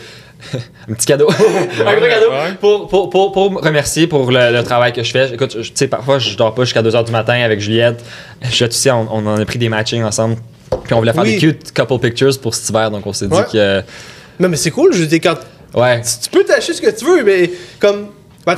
un 0.91 0.95
petit 0.95 1.07
cadeau. 1.07 1.29
un 1.31 1.95
gros 1.97 2.07
cadeau. 2.07 2.31
Pour, 2.61 2.89
pour, 2.89 3.11
pour, 3.11 3.33
pour 3.33 3.51
me 3.53 3.59
remercier 3.59 4.07
pour 4.07 4.31
le, 4.31 4.53
le 4.53 4.63
travail 4.63 4.93
que 4.93 5.03
je 5.03 5.11
fais. 5.11 5.33
Écoute, 5.35 5.57
tu 5.61 5.71
sais, 5.75 5.89
parfois, 5.89 6.19
je 6.19 6.37
dors 6.37 6.55
pas 6.55 6.65
jusqu'à 6.65 6.83
2h 6.83 7.05
du 7.05 7.13
matin 7.13 7.35
avec 7.43 7.61
Juliette. 7.61 8.05
Je 8.43 8.65
tu 8.65 8.73
sais, 8.73 8.91
on, 8.91 9.07
on 9.11 9.27
en 9.27 9.39
a 9.41 9.45
pris 9.45 9.59
des 9.59 9.69
matchings 9.69 10.03
ensemble. 10.03 10.37
Puis 10.85 10.95
on 10.95 10.99
voulait 10.99 11.13
faire 11.13 11.23
Oui. 11.23 11.33
des 11.35 11.39
cute 11.39 11.73
couple 11.77 11.99
pictures 11.99 12.39
pour 12.41 12.55
cet 12.55 12.69
hiver, 12.71 12.91
donc 12.91 13.07
on 13.07 13.13
s'est 13.13 13.27
dit 13.29 13.37
que. 13.53 13.83
Non, 14.39 14.49
mais 14.49 14.57
c'est 14.57 14.71
cool, 14.71 14.93
je 14.95 15.05
dis, 15.05 15.21
quand. 15.21 15.37
Ouais. 15.75 16.01
Tu 16.01 16.31
peux 16.31 16.45
t'acheter 16.45 16.73
ce 16.75 16.81
que 16.83 16.91
tu 16.91 17.05
veux, 17.05 17.23
mais 17.25 17.51
comme. 17.79 18.07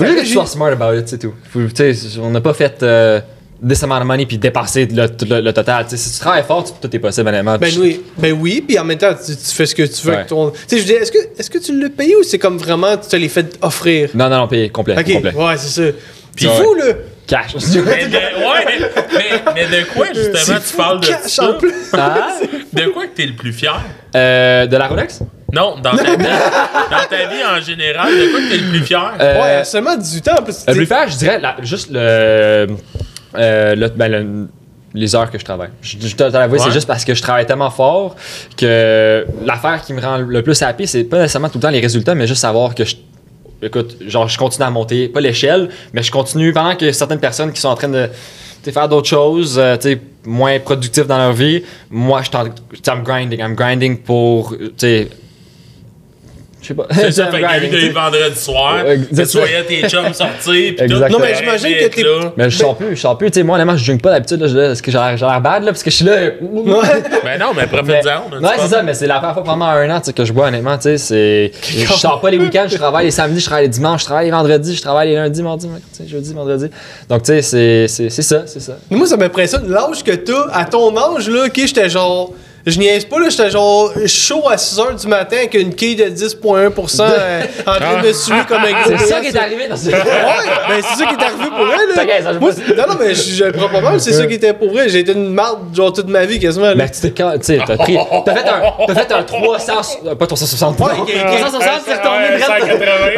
Juste 0.01 0.15
que 0.15 0.21
tu 0.21 0.27
sois 0.29 0.47
smart 0.47 0.69
about 0.73 0.97
it, 0.97 1.09
c'est 1.09 1.19
tout. 1.19 1.35
Faut- 1.53 1.61
tu 1.75 1.95
sais, 1.95 2.19
on 2.21 2.31
n'a 2.31 2.41
pas 2.41 2.55
fait 2.55 2.83
euh, 2.83 3.21
this 3.67 3.83
amount 3.83 3.99
of 4.01 4.05
money 4.07 4.27
puis 4.27 4.39
dépasser 4.39 4.87
le, 4.87 5.07
le, 5.29 5.41
le 5.41 5.53
total. 5.53 5.85
Tu 5.85 5.91
sais, 5.91 5.97
si 5.97 6.13
tu 6.15 6.19
travailles 6.21 6.45
fort, 6.45 6.65
tu- 6.65 6.73
tout 6.81 6.95
est 6.97 6.99
possible, 6.99 7.29
honnêtement. 7.29 7.59
Ben 7.59 7.73
oui, 7.79 8.03
ben 8.19 8.33
oui, 8.39 8.65
puis 8.67 8.79
en 8.79 8.85
même 8.85 8.99
temps, 8.99 9.15
tu, 9.15 9.33
tu 9.37 9.55
fais 9.55 9.67
ce 9.67 9.75
que 9.75 9.83
tu 9.85 10.03
veux 10.07 10.11
Ouais. 10.11 10.17
avec 10.17 10.29
ton. 10.29 10.51
Tu 10.51 10.59
sais, 10.67 10.79
je 10.79 10.85
dis, 10.85 10.93
est-ce 10.93 11.13
que, 11.13 11.19
est-ce 11.39 11.51
que 11.51 11.59
tu 11.59 11.79
l'as 11.81 11.89
payé 11.91 12.17
ou 12.17 12.23
c'est 12.23 12.39
comme 12.39 12.59
vraiment, 12.59 12.97
tu 12.97 13.09
te 13.09 13.17
l'as 13.17 13.29
fait 13.29 13.57
offrir? 13.63 14.11
Non, 14.15 14.29
non, 14.29 14.39
non, 14.39 14.49
payé, 14.49 14.69
complet. 14.71 14.97
Ok, 14.99 15.13
complet. 15.13 15.35
ouais, 15.35 15.57
c'est 15.57 15.83
ça. 15.93 15.97
Puis 16.35 16.47
Ouais. 16.47 16.55
fou, 16.55 16.75
là! 16.75 16.85
Cash. 17.27 17.55
Mais 17.55 18.07
de, 18.09 18.17
ouais, 18.17 18.91
mais, 19.13 19.43
mais 19.55 19.79
de 19.81 19.85
quoi 19.95 20.07
justement 20.13 20.59
tu 20.59 20.65
fou, 20.67 20.77
parles 20.77 21.01
de 21.01 21.07
cash 21.07 21.21
ça? 21.27 21.51
en 21.51 21.55
plus. 21.55 21.73
Ah? 21.93 22.29
De 22.73 22.87
quoi 22.87 23.07
que 23.07 23.15
t'es 23.15 23.27
le 23.27 23.35
plus 23.35 23.53
fier? 23.53 23.81
Euh, 24.17 24.67
de 24.67 24.77
la 24.79 24.89
Rolex? 24.89 25.21
Non, 25.53 25.77
dans 25.83 25.95
ta 25.95 26.03
vie, 26.17 26.17
dans 26.17 27.07
ta 27.09 27.27
vie 27.27 27.45
en 27.45 27.61
général, 27.61 28.09
de 28.11 28.31
quoi 28.33 28.41
que 28.41 28.51
t'es 28.51 28.57
le 28.57 28.71
plus 28.71 28.81
fier? 28.83 29.13
Euh, 29.21 29.43
Ouais, 29.59 29.65
seulement 29.65 29.95
18 29.95 30.29
ans, 30.29 30.35
en 30.41 30.43
plus. 30.43 30.65
Le 30.67 30.75
plus 30.75 30.87
faire, 30.87 31.07
je 31.09 31.17
dirais 31.19 31.39
la- 31.39 31.57
juste 31.63 31.91
le, 31.93 32.67
euh, 33.37 33.89
ben, 33.97 34.09
le- 34.11 34.49
les 34.95 35.15
heures 35.17 35.31
que 35.31 35.39
je 35.39 35.45
travaille. 35.45 35.71
Je, 35.81 35.97
je 36.01 36.15
t'avouer, 36.17 36.59
Ouais. 36.59 36.65
c'est 36.65 36.71
juste 36.71 36.87
parce 36.87 37.05
que 37.05 37.15
je 37.15 37.23
travaille 37.23 37.47
tellement 37.47 37.71
fort 37.71 38.15
que 38.57 39.25
l'affaire 39.45 39.81
qui 39.83 39.95
me 39.95 40.01
rend 40.03 40.19
le 40.19 40.43
plus 40.43 40.61
happy, 40.61 40.87
c'est 40.87 41.05
pas 41.05 41.19
nécessairement 41.19 41.49
tout 41.49 41.57
le 41.59 41.63
temps 41.63 41.71
les 41.71 41.81
résultats, 41.81 42.15
mais 42.15 42.27
juste 42.27 42.43
savoir 42.43 42.75
que 42.75 42.85
je. 42.85 42.97
Écoute, 43.63 43.97
genre, 44.07 44.29
je 44.29 44.37
continue 44.37 44.67
à 44.67 44.71
monter, 44.71 45.09
pas 45.09 45.21
l'échelle, 45.21 45.69
mais 45.93 46.03
je 46.03 46.11
continue 46.11 46.53
pendant 46.53 46.75
que 46.75 46.91
certaines 46.93 47.21
personnes 47.21 47.53
qui 47.53 47.61
sont 47.61 47.69
en 47.69 47.75
train 47.77 47.89
de 47.89 48.09
faire 48.71 48.89
d'autres 48.89 49.09
choses, 49.09 49.57
euh, 49.59 49.77
moins 50.27 50.59
productives 50.59 51.07
dans 51.07 51.19
leur 51.19 51.33
vie. 51.33 51.63
Moi, 51.89 52.21
je 52.23 52.27
suis 52.29 52.37
en- 52.37 52.95
I'm 52.97 53.03
grinding. 53.05 53.41
I'm 53.41 53.55
grinding 53.55 53.99
pour, 53.99 54.55
je 56.63 56.69
sais 56.69 56.75
pas. 56.75 56.87
C'est 56.91 57.11
ça, 57.13 57.27
fait 57.31 57.39
des 57.39 57.87
sais. 57.87 57.93
vendredis 57.93 58.41
Ouais, 58.85 58.99
tu 59.27 59.39
voyais 59.39 59.65
tes 59.65 59.89
chums 59.89 60.13
sortir, 60.15 60.75
pis. 60.77 60.87
Non, 60.89 61.19
mais 61.21 61.35
j'imagine 61.35 61.69
que 61.79 61.89
t'es- 61.95 62.03
là. 62.03 62.33
Mais 62.37 62.49
je 62.51 62.57
sors 62.59 62.77
plus, 62.77 62.97
je 62.97 63.01
sors 63.01 63.19
plus. 63.19 63.31
Tu 63.31 63.41
sais, 63.41 63.43
moi, 63.45 63.57
honnêtement, 63.57 63.77
je 63.77 63.85
drink 63.85 64.01
pas 64.03 64.11
d'habitude. 64.13 64.43
Est-ce 64.43 64.83
que 64.83 64.91
j'ai 64.91 64.99
l'air 64.99 65.41
bad, 65.41 65.65
là? 65.65 65.73
Parce 65.73 65.83
que 65.83 65.91
je 65.91 65.97
suis 65.97 66.05
là. 66.05 66.17
Ben 67.25 67.39
non, 67.39 67.53
mais 67.55 67.63
Mais- 67.63 67.67
profite-en. 67.67 68.41
Ouais, 68.41 68.55
c'est 68.59 68.69
ça, 68.69 68.83
mais 68.83 68.95
c'est 68.95 69.07
la 69.07 69.17
première 69.19 69.35
fois 69.35 69.45
pendant 69.45 69.65
un 69.67 69.91
an 69.97 70.01
que 70.15 70.25
je 70.25 70.33
bois, 70.33 70.49
honnêtement. 70.49 70.77
Tu 70.77 70.83
sais, 70.83 70.99
c'est. 70.99 71.53
Je 71.63 71.93
sors 71.93 72.21
pas 72.21 72.31
les 72.31 72.39
week-ends, 72.39 72.67
je 72.69 72.77
travaille 72.77 73.07
les 73.07 73.11
samedis, 73.11 73.41
je 73.41 73.47
travaille 73.47 73.65
les 73.65 73.69
dimanches, 73.71 74.01
je 74.01 74.07
travaille 74.07 74.27
les 74.27 74.31
vendredis, 74.33 74.77
je 74.77 74.83
travaille 74.83 75.09
les 75.11 75.15
lundis, 75.17 75.43
mardis, 75.43 75.69
jeudi, 76.07 76.33
vendredi. 76.35 76.67
Donc, 77.09 77.23
tu 77.23 77.33
sais, 77.33 77.43
c'est- 77.43 77.89
c'est 77.89 78.11
c'est 78.11 78.23
ça, 78.23 78.43
c'est 78.47 78.61
ça. 78.61 78.77
Moi, 78.91 79.07
ça 79.07 79.17
m'impressionne. 79.17 79.69
L'âge 79.71 80.03
que 80.05 80.13
t'as, 80.13 80.49
à 80.53 80.65
ton 80.65 80.97
âge, 80.97 81.29
là, 81.29 81.45
ok, 81.47 81.53
j'étais 81.57 81.89
genre. 81.89 82.33
Je 82.65 82.79
niaise 82.79 83.05
pas, 83.07 83.19
là, 83.19 83.29
j'étais 83.29 83.51
genre 83.51 83.91
chaud 84.07 84.45
à 84.49 84.55
6h 84.57 85.01
du 85.01 85.07
matin 85.09 85.37
avec 85.39 85.55
une 85.55 85.75
quille 85.75 85.97
de 85.97 86.05
10,1% 86.05 87.01
euh, 87.01 87.43
en 87.67 87.75
train 87.75 88.01
de 88.01 88.07
me 88.07 88.13
suivre 88.13 88.47
comme 88.47 88.63
un 88.63 88.71
gros. 88.71 88.97
C'est 88.99 89.07
ça 89.07 89.21
qui 89.21 89.27
est 89.29 89.37
arrivé 89.37 89.67
dans 89.69 89.77
ce. 89.77 89.87
Ouais, 89.89 89.93
ben 89.95 90.81
c'est 90.81 91.03
ça 91.03 91.07
qui 91.11 91.15
est 91.15 91.25
arrivé 91.25 91.45
pour 91.51 91.67
elle, 91.67 92.23
là. 92.25 92.33
Moi, 92.39 92.51
non, 92.77 92.85
non, 92.89 92.95
mais 93.01 93.15
je 93.15 93.23
je 93.35 93.45
le 93.45 93.53
prends 93.53 93.69
pas 93.69 93.81
mal, 93.81 94.01
c'est 94.01 94.13
ça 94.13 94.27
qui 94.27 94.35
était 94.35 94.53
pour 94.53 94.79
elle. 94.81 94.89
J'ai 94.89 95.01
été 95.01 95.13
une 95.13 95.33
marde, 95.33 95.75
genre, 95.75 95.93
toute 95.93 96.09
ma 96.09 96.25
vie, 96.25 96.39
quasiment. 96.39 96.67
là. 96.67 96.75
Mais 96.77 96.89
tu 96.91 97.01
t'es 97.01 97.11
quand. 97.11 97.33
Tu 97.39 97.47
sais, 97.47 97.59
t'as 97.67 97.77
pris. 97.77 97.97
T'as 98.25 98.35
fait 98.35 98.49
un. 98.49 98.63
T'as 98.87 98.95
fait 98.95 99.13
un 99.13 99.23
300. 99.25 99.73
euh, 100.07 100.15
Pas 100.15 100.27
360. 100.27 100.79
Ouais, 100.79 100.87
ok, 101.01 101.01
ok. 101.01 101.37
360, 101.41 101.71
c'est 101.85 101.95
retourné 101.95 102.29
direct. 102.37 102.65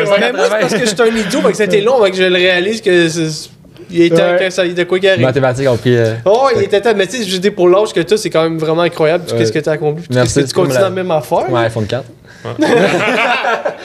180, 0.07 0.17
Mais 0.21 0.33
moi, 0.33 0.45
c'est 0.51 0.59
parce 0.61 0.75
que 0.75 0.87
j'étais 0.87 1.03
un 1.03 1.17
idiot, 1.17 1.41
fait 1.43 1.51
que 1.51 1.57
c'était 1.57 1.81
long, 1.81 2.01
que 2.01 2.15
je 2.17 2.23
le 2.23 2.35
réalise 2.35 2.81
que 2.81 3.09
c'est. 3.09 3.51
Il 3.91 4.03
temps 4.11 4.17
Ouais. 4.17 4.51
ça, 4.51 4.67
de 4.67 4.85
quoi 4.85 4.99
qu'il 4.99 5.09
arrive. 5.09 5.23
Mathématiques 5.23 5.69
ont 5.69 5.77
pris. 5.77 5.97
euh, 5.97 6.15
Oh, 6.25 6.49
il 6.57 6.63
était 6.63 6.81
temps, 6.81 6.93
mais 6.97 7.07
tu 7.07 7.19
sais, 7.19 7.25
je 7.29 7.37
dis 7.39 7.51
pour 7.51 7.69
l'âge 7.69 7.93
que 7.93 8.01
t'as, 8.01 8.17
c'est 8.17 8.31
quand 8.31 8.43
même 8.43 8.59
vraiment 8.59 8.83
incroyable, 8.83 9.25
tout 9.27 9.35
Ouais. 9.35 9.45
ce 9.45 9.53
que 9.53 9.59
t'as 9.59 9.73
accompli, 9.73 10.05
tout 10.07 10.13
Merci, 10.15 10.33
ce 10.35 10.41
que 10.41 10.47
tu 10.47 10.55
continues 10.55 10.75
la- 10.75 10.81
la 10.83 10.91
même 10.91 11.11
affaire. 11.11 11.51
Ouais, 11.51 11.61
iPhone 11.65 11.87
4. 11.87 12.05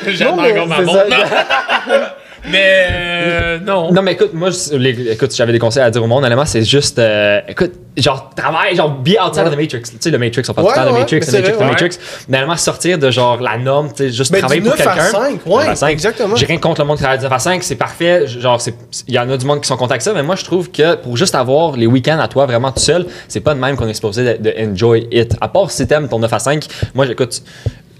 J'attends 0.07 0.35
Non, 0.35 0.41
mais 0.41 0.51
encore 0.51 0.67
ma 0.67 0.75
c'est 0.77 0.83
montre. 0.83 1.05
Mais 2.47 2.87
euh, 2.91 3.59
non. 3.59 3.91
Non, 3.91 4.01
mais 4.01 4.13
écoute, 4.13 4.33
moi, 4.33 4.49
je- 4.49 4.75
les- 4.77 5.11
écoute, 5.11 5.35
j'avais 5.35 5.51
des 5.51 5.59
conseils 5.59 5.83
à 5.83 5.91
dire 5.91 6.03
au 6.03 6.07
monde. 6.07 6.23
Honnêtement, 6.23 6.45
c'est 6.45 6.63
juste, 6.63 6.97
euh, 6.99 7.41
écoute, 7.47 7.71
genre, 7.97 8.29
travail, 8.35 8.75
genre, 8.75 8.89
be 8.89 9.09
outside 9.23 9.45
of 9.45 9.53
the 9.53 9.57
Matrix. 9.57 9.81
Tu 9.83 9.97
sais, 9.99 10.09
le 10.09 10.17
Matrix, 10.17 10.43
on 10.49 10.53
parle 10.53 10.67
Ouais, 10.67 10.73
tout 10.73 10.79
le 10.79 10.85
temps 10.85 10.89
de 10.91 10.93
ouais, 10.95 10.99
Matrix, 11.01 11.15
mais 11.15 11.19
le 11.19 11.25
c'est 11.25 11.31
Matrix, 11.39 11.51
vrai, 11.51 11.59
le 11.59 11.65
ouais. 11.65 11.71
Matrix. 11.83 11.99
Mais 12.29 12.37
honnêtement, 12.37 12.55
sortir 12.55 12.97
de 12.97 13.11
genre 13.11 13.41
la 13.41 13.57
norme, 13.57 13.89
tu 13.89 13.95
sais, 14.03 14.11
juste 14.11 14.31
Ben, 14.31 14.39
travailler 14.39 14.61
du 14.61 14.69
pour 14.69 14.77
9 14.77 14.87
à 14.87 14.93
quelqu'un. 14.93 15.09
5, 15.09 15.45
ouais, 15.45 15.63
9 15.63 15.67
à 15.69 15.75
5. 15.75 15.87
exactement. 15.89 16.35
J'ai 16.35 16.45
rien 16.45 16.57
contre 16.57 16.81
le 16.81 16.87
monde 16.87 16.97
qui 16.97 17.03
travaille 17.03 17.19
du 17.19 17.23
9 17.25 17.33
à 17.33 17.39
5, 17.39 17.63
c'est 17.63 17.75
parfait. 17.75 18.25
Genre, 18.27 18.61
c'est- 18.61 18.73
il 19.07 19.13
y 19.13 19.19
en 19.19 19.29
a 19.29 19.37
du 19.37 19.45
monde 19.45 19.61
qui 19.61 19.67
sont 19.67 19.75
contents 19.77 19.91
avec 19.91 20.01
ça, 20.01 20.13
mais 20.13 20.23
moi, 20.23 20.35
je 20.35 20.43
trouve 20.45 20.71
que 20.71 20.95
pour 20.95 21.17
juste 21.17 21.35
avoir 21.35 21.75
les 21.75 21.87
week-ends 21.87 22.19
à 22.19 22.27
toi 22.27 22.45
vraiment 22.45 22.71
tout 22.71 22.79
seul, 22.79 23.05
c'est 23.27 23.41
pas 23.41 23.53
de 23.53 23.59
même 23.59 23.75
qu'on 23.75 23.87
est 23.87 23.93
supposé 23.93 24.37
de, 24.37 24.43
de 24.43 24.53
enjoy 24.71 25.07
it. 25.11 25.35
À 25.41 25.47
part 25.49 25.71
si 25.71 25.85
t'aimes 25.85 26.07
ton 26.07 26.19
9 26.19 26.31
à 26.31 26.39
5, 26.39 26.65
moi, 26.95 27.05
j'écoute. 27.05 27.41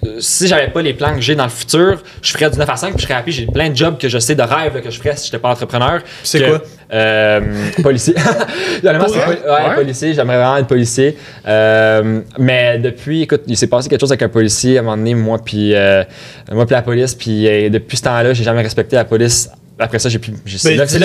Euh, 0.06 0.18
Si 0.20 0.48
j'avais 0.48 0.70
pas 0.70 0.82
les 0.82 0.94
plans 0.94 1.14
que 1.16 1.22
j'ai 1.22 1.36
dans 1.36 1.44
le 1.44 1.50
futur, 1.50 2.02
je 2.22 2.32
ferais 2.32 2.50
du 2.50 2.58
9 2.58 2.70
à 2.70 2.76
5 2.76 2.90
puis 2.92 3.00
je 3.02 3.04
serais 3.04 3.14
happy. 3.20 3.32
J'ai 3.32 3.46
plein 3.46 3.70
de 3.70 3.76
jobs 3.76 3.98
que 3.98 4.08
je 4.10 4.18
sais 4.20 4.36
de 4.36 4.42
rêve 4.42 4.74
là, 4.76 4.82
que 4.82 4.90
je 4.90 4.98
ferais 5.00 5.16
si 5.16 5.26
j'étais 5.26 5.40
pas 5.40 5.50
entrepreneur. 5.50 6.02
c'est 6.24 6.44
quoi? 6.48 6.62
Euh, 6.92 7.42
policier. 7.84 8.16
Honnêtement, 8.84 9.08
c'est 9.08 9.20
Ouais? 9.20 9.26
poli- 9.26 9.40
ouais, 9.46 9.70
Ouais? 9.70 9.76
policier. 9.76 10.14
J'aimerais 10.14 10.38
vraiment 10.38 10.58
être 10.58 10.68
policier. 10.68 11.18
Euh, 11.48 12.22
mais 12.38 12.80
depuis, 12.80 13.24
écoute, 13.24 13.42
il 13.48 13.56
s'est 13.58 13.68
passé 13.68 13.90
quelque 13.90 14.00
chose 14.02 14.12
avec 14.12 14.24
un 14.24 14.30
policier 14.30 14.78
à 14.78 14.82
un 14.82 14.84
moment 14.84 14.98
donné, 14.98 15.14
moi 15.14 15.38
puis 15.44 15.76
euh, 15.76 16.04
moi 16.52 16.66
puis 16.66 16.74
la 16.74 16.82
police. 16.82 17.14
Puis 17.16 17.48
euh, 17.48 17.70
depuis 17.70 17.98
ce 17.98 18.04
temps-là, 18.04 18.34
j'ai 18.34 18.44
jamais 18.44 18.62
respecté 18.62 18.96
la 18.96 19.06
police. 19.06 19.50
Après 19.80 19.98
ça, 20.00 20.10
j'ai 20.10 20.20
plus. 20.20 20.34
j'ai- 20.46 20.58
C'est 20.58 20.76
là, 20.76 20.86
c'est 20.88 21.00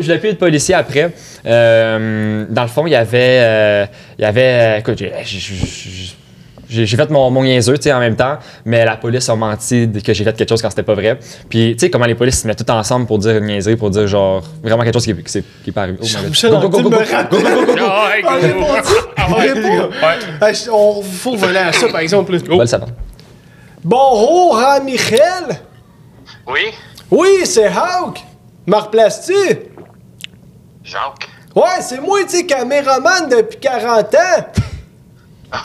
je 0.00 0.12
l'ai 0.12 0.18
plus 0.18 0.28
être 0.30 0.38
policier 0.38 0.74
après. 0.74 1.10
Euh, 1.46 2.44
dans 2.48 2.62
le 2.62 2.68
fond, 2.68 2.86
il 2.86 2.92
y 2.92 2.96
avait. 2.96 3.38
euh, 3.40 3.86
il 4.18 4.22
y 4.22 4.24
avait. 4.24 4.42
euh, 4.42 4.78
écoute, 4.78 4.98
j'ai- 4.98 5.12
fait 6.96 7.10
mon, 7.10 7.30
mon 7.32 7.42
niaiseux, 7.42 7.76
tu 7.78 7.82
sais, 7.82 7.92
en 7.92 7.98
même 7.98 8.14
temps, 8.14 8.38
mais 8.64 8.84
la 8.84 8.96
police 8.96 9.28
a 9.28 9.34
menti 9.34 9.88
de- 9.88 9.98
que 9.98 10.14
j'ai 10.14 10.22
fait 10.22 10.36
quelque 10.36 10.48
chose 10.48 10.62
quand 10.62 10.70
c'était 10.70 10.84
pas 10.84 10.94
vrai. 10.94 11.18
Puis, 11.48 11.72
tu 11.72 11.80
sais, 11.80 11.90
comment 11.90 12.06
les 12.06 12.14
polices 12.14 12.42
se 12.42 12.46
mettent 12.46 12.64
tout 12.64 12.70
ensemble 12.72 13.06
pour 13.06 13.18
dire 13.18 13.36
une 13.38 13.46
niaiserie, 13.46 13.74
pour 13.74 13.90
dire 13.90 14.06
genre 14.06 14.44
vraiment 14.62 14.84
quelque 14.84 14.94
chose 14.94 15.04
qui, 15.04 15.14
qui, 15.16 15.42
qui 15.64 15.70
est 15.70 15.72
pas 15.72 15.82
arrivé. 15.82 15.98
Oh. 16.00 16.06
Jean-Michel 16.06 16.50
Go, 16.50 16.60
go, 16.60 16.68
go, 16.68 16.76
Anctil 16.78 16.82
go, 16.84 16.90
me 16.90 16.96
go, 16.96 17.02
rappelle. 17.12 17.28
go, 17.30 17.38
go, 17.42 17.66
go, 17.66 17.74
go. 17.74 17.84
Ah, 20.40 20.52
faut 21.02 21.34
venir 21.36 21.66
à 21.66 21.72
ça, 21.72 21.88
par 21.88 22.00
exemple. 22.00 22.32
là. 22.34 22.38
Va 22.48 22.56
le 22.58 22.66
savant. 22.66 22.86
Bonjour, 23.82 24.58
hein, 24.58 24.80
Michel? 24.80 25.60
Oui, 26.46 26.72
Oui, 27.10 27.46
c'est 27.46 27.66
Hawk. 27.68 28.22
Me 28.66 28.76
replaces-tu? 28.76 29.72
Jacques. 30.84 31.28
Ouais, 31.54 31.80
c'est 31.80 32.00
moi, 32.00 32.22
tu 32.24 32.30
sais, 32.30 32.46
caméraman 32.46 33.28
depuis 33.28 33.58
40 33.60 34.14
ans. 34.14 34.46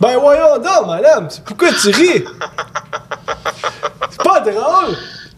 Ben 0.00 0.18
voyons 0.18 0.58
donc, 0.58 0.86
madame. 0.88 1.28
Pourquoi 1.46 1.68
tu 1.74 1.90
ris? 1.90 2.24
C'est 4.10 4.22
pas 4.24 4.40
drôle. 4.40 4.96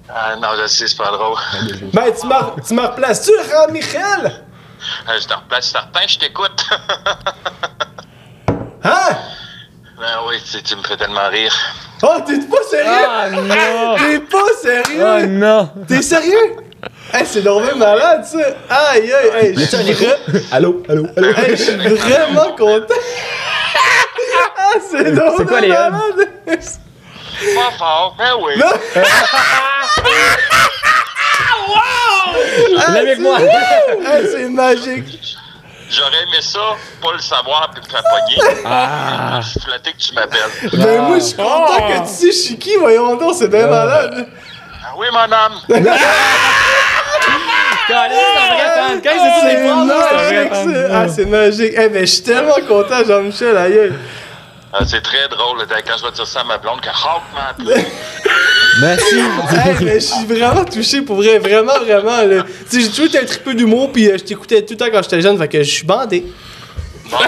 Ah 0.08 0.36
non, 0.36 0.48
je 0.58 0.66
sais, 0.66 0.86
c'est 0.88 0.96
pas 0.96 1.10
drôle. 1.10 1.36
Ben, 1.92 2.10
tu 2.14 2.26
m'as 2.74 2.86
replaces-tu, 2.88 3.32
hein, 3.54 3.66
Michel? 3.70 4.42
Euh, 5.08 5.20
je 5.20 5.26
te 5.28 5.34
replace 5.34 5.68
certain, 5.70 6.06
je 6.06 6.18
t'écoute. 6.18 6.64
Hein? 8.86 9.16
Ben 9.98 10.18
oui, 10.26 10.36
tu, 10.50 10.62
tu 10.62 10.76
me 10.76 10.82
fais 10.82 10.96
tellement 10.96 11.28
rire. 11.28 11.54
Oh, 12.02 12.16
t'es 12.26 12.38
pas 12.38 12.62
sérieux? 12.68 13.06
Ah 13.08 13.30
non! 13.30 13.96
T'es 13.98 14.18
pas 14.20 14.52
sérieux? 14.60 15.04
Ah 15.04 15.26
non! 15.26 15.70
T'es 15.86 16.02
sérieux? 16.02 16.56
Hey, 17.12 17.24
c'est 17.24 17.42
normal 17.42 17.76
malade, 17.76 18.24
ça. 18.24 18.38
Aïe, 18.68 19.12
aïe, 19.12 19.30
aïe. 19.40 19.54
Je 19.56 19.64
suis 19.64 20.06
Allô, 20.52 20.82
allô, 20.88 21.06
allô? 21.16 21.28
hey, 21.36 21.56
je 21.56 21.62
suis 21.62 21.76
vraiment 21.76 22.52
content. 22.56 22.86
ah, 24.58 24.72
c'est 24.90 25.12
drôle. 25.12 25.34
C'est 25.38 25.46
quoi 25.46 25.60
les 25.60 25.68
malade. 25.68 26.28
Pas 26.46 27.70
fort, 27.78 28.14
ben 28.18 28.32
oui. 28.42 28.52
Non. 28.58 28.72
Viens 32.76 32.94
avec 32.94 33.18
moi! 33.20 33.38
Hey, 33.40 34.26
c'est 34.30 34.48
magique. 34.48 35.36
J'aurais 35.96 36.22
aimé 36.22 36.40
ça, 36.40 36.58
pas 37.00 37.12
le 37.12 37.18
savoir 37.20 37.70
puis 37.72 37.82
me 37.84 37.88
faire 37.88 38.02
pogner. 38.02 38.60
Ah! 38.64 39.40
Je 39.42 39.48
suis 39.50 39.60
flatté 39.60 39.92
que 39.92 39.98
tu 39.98 40.14
m'appelles. 40.14 40.50
Ben, 40.72 41.02
moi, 41.02 41.18
je 41.18 41.24
suis 41.24 41.36
content 41.36 41.76
que 41.88 41.98
tu 42.00 42.06
sais 42.14 42.26
je 42.32 42.32
suis 42.38 42.58
qui, 42.58 42.74
voyons 42.76 43.14
donc, 43.16 43.34
c'est 43.38 43.48
bien 43.48 43.66
malade. 43.66 44.26
Ah 44.84 44.92
oui, 44.96 45.06
mon 45.12 45.18
âme. 45.32 45.52
Caliste, 47.86 48.20
c'est 48.34 48.40
un 48.40 48.54
vrai 48.54 48.70
fan! 48.74 49.02
Quand 49.02 49.10
c'est 49.12 49.18
ça, 49.18 49.40
C'est 49.40 49.54
les 49.54 49.68
phrases, 49.68 49.86
là, 49.88 49.94
c'est 50.08 50.14
un 50.14 50.16
vrai 50.16 50.44
magique, 50.48 50.54
fan. 50.54 50.74
ça. 50.74 50.98
Ah, 51.00 51.08
c'est 51.08 51.26
magique. 51.26 51.72
Eh 51.76 51.88
ben, 51.88 52.00
je 52.00 52.06
suis 52.12 52.22
tellement 52.22 52.60
content, 52.66 53.04
Jean-Michel, 53.06 53.56
aïe. 53.56 53.92
Ah, 54.72 54.78
c'est 54.86 55.02
très 55.02 55.28
drôle 55.28 55.58
quand 55.68 55.96
je 55.98 56.04
vais 56.04 56.10
dire 56.12 56.26
ça 56.26 56.40
à 56.40 56.44
ma 56.44 56.58
blonde 56.58 56.80
que 56.80 56.88
Hawk 56.88 57.22
m'a 57.34 57.50
appelé. 57.50 57.74
Merci. 58.80 59.14
Hey, 59.64 59.76
mais 59.82 59.94
je 59.94 59.98
suis 60.06 60.26
vraiment 60.26 60.64
touché 60.64 61.02
pour 61.02 61.16
vrai, 61.16 61.38
vraiment, 61.38 61.78
vraiment. 61.78 62.22
là. 62.22 62.42
Tu 62.70 62.76
sais, 62.76 62.80
j'ai 62.80 62.88
toujours 62.88 63.06
été 63.06 63.18
un 63.18 63.24
triple 63.24 63.54
d'humour, 63.54 63.92
puis 63.92 64.08
euh, 64.08 64.16
je 64.18 64.24
t'écoutais 64.24 64.62
tout 64.62 64.74
le 64.74 64.78
temps 64.78 64.86
quand 64.92 65.02
j'étais 65.02 65.20
jeune, 65.20 65.38
fait 65.38 65.48
que 65.48 65.62
je 65.62 65.70
suis 65.70 65.86
bandé. 65.86 66.24
Bon. 67.10 67.18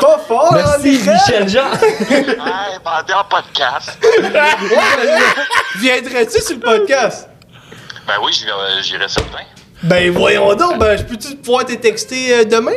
Pas 0.00 0.18
fort, 0.26 0.54
là, 0.54 0.76
Merci, 0.78 0.98
Michel. 0.98 1.14
Michel 1.14 1.48
Jean. 1.48 1.70
Hey, 2.10 2.24
bandé 2.84 3.12
en 3.14 3.24
podcast. 3.28 3.98
Viendrais-tu 5.76 6.42
sur 6.42 6.54
le 6.54 6.60
podcast? 6.60 7.28
Ben 8.06 8.14
oui, 8.24 8.32
j'irai 8.32 8.82
j'irai 8.82 9.08
certain. 9.08 9.44
Ben 9.82 10.10
voyons 10.10 10.54
donc, 10.54 10.78
ben 10.78 10.96
je 10.96 11.04
peux-tu 11.04 11.36
pouvoir 11.36 11.64
te 11.64 11.72
texter 11.74 12.34
euh, 12.34 12.44
demain? 12.44 12.72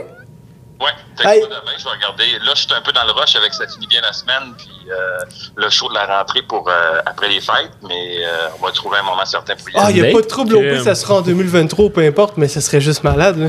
Ouais, 0.82 0.90
Hey. 1.24 1.40
texte-moi 1.42 1.60
demain, 1.62 1.72
je 1.78 1.84
vais 1.84 1.90
regarder. 1.92 2.40
Là, 2.46 2.52
je 2.56 2.62
suis 2.62 2.74
un 2.74 2.82
peu 2.82 2.92
dans 2.92 3.04
le 3.04 3.12
rush 3.12 3.36
avec 3.36 3.54
ça 3.54 3.68
finit 3.68 3.86
bien 3.88 4.02
la 4.02 4.12
semaine, 4.14 4.54
puis 4.58 4.70
euh, 4.90 5.18
le 5.56 5.70
show 5.70 5.88
de 5.90 5.94
la 5.94 6.06
rentrée 6.08 6.42
pour 6.42 6.68
euh, 6.68 7.00
après 7.06 7.30
les 7.30 7.40
fêtes, 7.40 7.72
mais 7.88 8.26
euh, 8.26 8.48
on 8.60 8.66
va 8.66 8.72
trouver 8.72 8.98
un 8.98 9.04
moment 9.04 9.26
certain 9.26 9.56
pour 9.56 9.70
y 9.70 9.74
Ah, 9.76 9.86
aller. 9.86 9.98
y 9.98 10.00
a 10.00 10.04
Date, 10.06 10.14
pas 10.14 10.22
de 10.22 10.28
trouble 10.28 10.56
au 10.56 10.84
ça 10.84 10.96
sera 10.96 11.16
en 11.16 11.22
2023, 11.22 11.90
peu 11.92 12.02
importe, 12.02 12.38
mais 12.38 12.48
ça 12.48 12.60
serait 12.62 12.82
juste 12.82 13.04
malade, 13.04 13.38
là. 13.38 13.48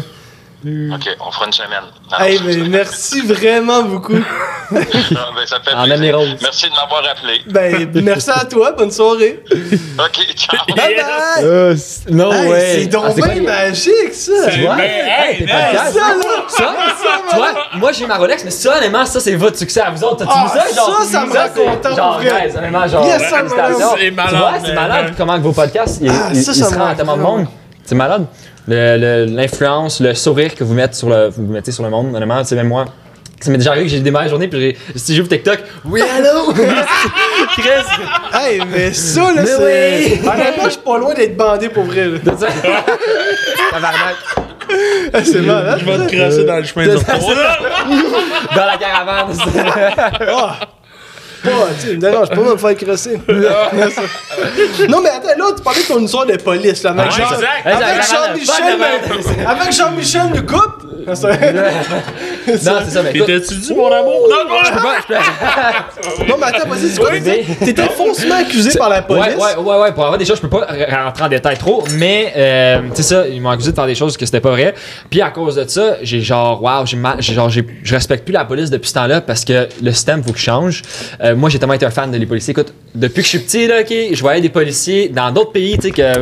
Ok, 0.65 1.17
on 1.21 1.31
fera 1.33 1.47
une 1.47 1.53
semaine. 1.53 1.83
Non, 2.11 2.19
Hey, 2.25 2.39
non, 2.39 2.45
mais 2.47 2.57
merci 2.69 3.21
vraiment 3.27 3.83
beaucoup. 3.83 4.13
Non, 4.73 5.21
ben, 5.37 5.45
ça 5.47 5.59
fait 5.61 5.75
En. 5.75 5.87
Merci 5.87 6.67
de 6.67 6.75
m'avoir 6.75 7.03
appelé. 7.11 7.43
Ben, 7.47 7.91
merci 8.03 8.31
à 8.31 8.45
toi, 8.47 8.73
bonne 8.73 8.91
soirée. 8.91 9.43
Ok, 9.99 10.35
ciao. 10.35 10.59
Bye 10.77 10.95
bye! 10.97 11.45
Euh, 11.45 11.77
no 12.09 12.33
Hey, 12.33 12.49
way. 12.51 12.75
c'est 12.81 12.87
donc 12.87 13.05
Ah, 13.09 13.13
bien 13.15 13.43
magique, 13.43 14.15
ça! 14.15 14.51
Tu 14.51 14.61
vois? 14.63 14.79
Hey, 14.79 15.43
Hey, 15.43 15.47
ça, 15.49 15.91
là! 15.91 16.25
Ça, 16.49 16.75
tu 17.31 17.37
vois, 17.37 17.53
moi 17.75 17.93
j'ai 17.93 18.07
ma 18.07 18.17
Rolex, 18.17 18.45
mais 18.45 18.51
ça, 18.51 18.79
honnêtement, 18.79 19.05
ça 19.05 19.21
c'est 19.21 19.35
votre 19.35 19.59
succès 19.59 19.81
à 19.83 19.91
vous 19.91 20.03
autres. 20.05 20.19
T'as-tu 20.25 20.31
Ah, 20.35 20.45
vu 20.55 20.59
ça? 20.71 20.75
Genre, 20.75 21.03
ça, 21.03 21.07
ça 21.07 21.27
me 21.27 21.33
rend 21.33 21.47
c'est- 21.55 21.65
content, 21.65 21.97
Genre, 21.97 22.21
guys, 22.23 22.57
honnêtement, 22.57 22.89
genre, 22.89 23.05
Yes, 23.07 23.23
félicitations. 23.25 23.89
C'est 23.99 24.05
Tu 24.09 24.11
malade, 24.13 24.35
vois, 24.37 24.53
c'est 24.65 24.75
malade 24.75 25.15
comment 25.19 25.37
que 25.37 25.43
vos 25.43 25.53
podcasts, 25.53 25.99
ils, 26.01 26.09
Ah, 26.09 26.33
se 26.35 26.65
rendent 26.65 26.93
à 26.93 26.95
tellement 26.95 27.17
de 27.17 27.23
monde. 27.23 27.47
C'est 27.85 27.95
malade. 27.97 28.27
Le- 28.69 28.97
le- 28.97 29.25
L'influence, 29.35 30.01
le, 30.01 30.15
sourire 30.15 30.55
que 30.55 30.63
vous 30.65 30.75
mettez 30.75 30.95
sur 30.95 31.09
le, 31.09 31.29
vous 31.29 31.43
mettez 31.43 31.73
sur 31.73 31.83
le 31.83 31.91
monde, 31.91 32.15
honnêtement, 32.15 32.43
c'est 32.45 32.55
même 32.57 32.69
moi. 32.69 32.85
Ça 33.41 33.51
m'est 33.51 33.59
déjà 33.59 33.71
arrivé 33.71 33.87
que 33.87 33.91
j'ai 33.91 33.99
des 33.99 34.11
meilleures 34.13 34.29
journées, 34.29 34.47
puis 34.47 34.61
j'ai- 34.61 34.77
si 34.95 35.17
j'ouvre 35.17 35.29
TikTok, 35.29 35.59
oui, 35.85 36.01
allô? 36.01 36.53
Chris! 37.57 37.69
Hey, 38.33 38.63
mais 38.71 38.93
ça, 38.93 39.33
là, 39.35 39.45
c'est. 39.45 39.57
oui. 39.59 40.21
Honnêtement, 40.25 40.65
je 40.67 40.71
suis 40.71 40.79
pas 40.81 40.99
loin 40.99 41.13
d'être 41.13 41.37
bandé 41.37 41.69
pour 41.69 41.83
vrai, 41.83 42.07
là. 42.07 42.19
Tabarnak. 43.73 44.17
Ah, 45.13 45.19
C'est 45.25 45.41
malade. 45.43 45.81
Je 45.81 45.85
vais 45.91 46.07
te 46.07 46.15
crasser 46.17 46.45
dans 46.45 46.57
le 46.57 46.63
chemin 46.65 46.87
de. 46.87 46.95
Dans 48.55 48.65
la 48.67 48.77
caravane. 48.79 49.37
Pas, 51.43 51.51
tu 51.81 51.87
sais, 51.89 51.93
me 51.95 51.99
dérange 51.99 52.29
pas 52.29 52.37
me 52.37 52.57
faire 52.57 52.77
crosser. 52.77 53.21
non, 54.89 55.01
mais 55.03 55.09
attends, 55.11 55.37
là, 55.39 55.45
tu 55.57 55.63
parlais 55.63 55.83
de 55.83 55.87
ton 55.87 56.01
histoire 56.01 56.27
de 56.27 56.37
police, 56.37 56.83
là. 56.85 56.91
Avec 56.91 57.11
Jean-Michel, 57.13 58.79
mais- 58.79 59.45
avec 59.47 59.73
Jean-Michel 59.73 60.23
nous 60.35 60.47
coupe. 60.47 60.83
Non, 62.65 62.73
c'est 62.85 62.91
ça, 62.91 63.03
mais 63.03 63.13
T'étais-tu 63.13 63.55
dit, 63.55 63.75
mon 63.75 63.91
amour? 63.91 64.29
Non, 64.31 64.49
non, 64.49 64.57
je 64.65 64.73
peux 64.73 64.81
pas, 64.81 64.97
je 65.01 65.07
peux 65.07 66.27
Non, 66.29 66.37
mais 66.39 66.47
attends, 66.47 66.69
vas-y, 66.69 66.89
c'est 66.89 67.01
quoi? 67.01 67.11
T'étais- 67.11 67.83
faussement 67.97 68.35
accusé 68.37 68.79
par 68.79 68.89
la 68.89 69.03
police. 69.03 69.35
Ouais, 69.37 69.57
ouais, 69.57 69.63
ouais, 69.63 69.81
ouais, 69.83 69.93
pour 69.93 70.05
avoir 70.05 70.19
des 70.19 70.25
choses, 70.25 70.37
je 70.37 70.43
peux 70.43 70.49
pas 70.49 70.67
rentrer 71.05 71.25
en 71.25 71.29
détail 71.29 71.57
trop, 71.59 71.85
mais, 71.99 72.33
euh, 72.37 72.81
tu 72.95 73.03
sais 73.03 73.15
ça, 73.15 73.29
ils 73.29 73.41
m'ont 73.41 73.51
accusé 73.51 73.71
de 73.71 73.77
faire 73.77 73.87
des 73.87 73.95
choses 73.95 74.17
que 74.17 74.25
c'était 74.27 74.41
pas 74.41 74.51
vrai. 74.51 74.75
Puis 75.11 75.21
à 75.21 75.31
cause 75.31 75.57
de 75.57 75.67
ça, 75.69 75.97
j'ai 76.03 76.21
genre, 76.21 76.63
waouh, 76.63 76.87
j'ai 76.87 76.97
mal, 76.97 77.17
j'ai 77.21 77.35
genre, 77.35 77.49
j'ai- 77.51 77.67
je 77.83 77.95
respecte 77.95 78.25
plus 78.25 78.33
la 78.33 78.45
police 78.45 78.71
depuis 78.71 78.89
ce 78.89 78.95
temps-là 78.95 79.21
parce 79.21 79.45
que 79.45 79.69
le 79.83 79.93
système 79.93 80.23
faut 80.23 80.33
qu'il 80.33 80.43
change. 80.43 80.83
Euh, 81.23 81.35
moi, 81.37 81.51
j'ai 81.51 81.59
tellement 81.59 81.75
été 81.75 81.87
un 81.87 81.91
fan 81.91 82.11
de 82.11 82.17
les 82.17 82.27
policiers. 82.27 82.53
Écoute, 82.53 82.73
depuis 82.95 83.17
que 83.23 83.23
je 83.23 83.29
suis 83.29 83.39
petit, 83.39 83.67
là, 83.67 83.81
ok, 83.81 83.93
je 84.13 84.21
voyais 84.21 84.41
des 84.41 84.49
policiers 84.49 85.09
dans 85.09 85.31
d'autres 85.31 85.53
pays, 85.53 85.77
tu 85.79 85.89
sais, 85.89 85.91
que. 85.91 86.13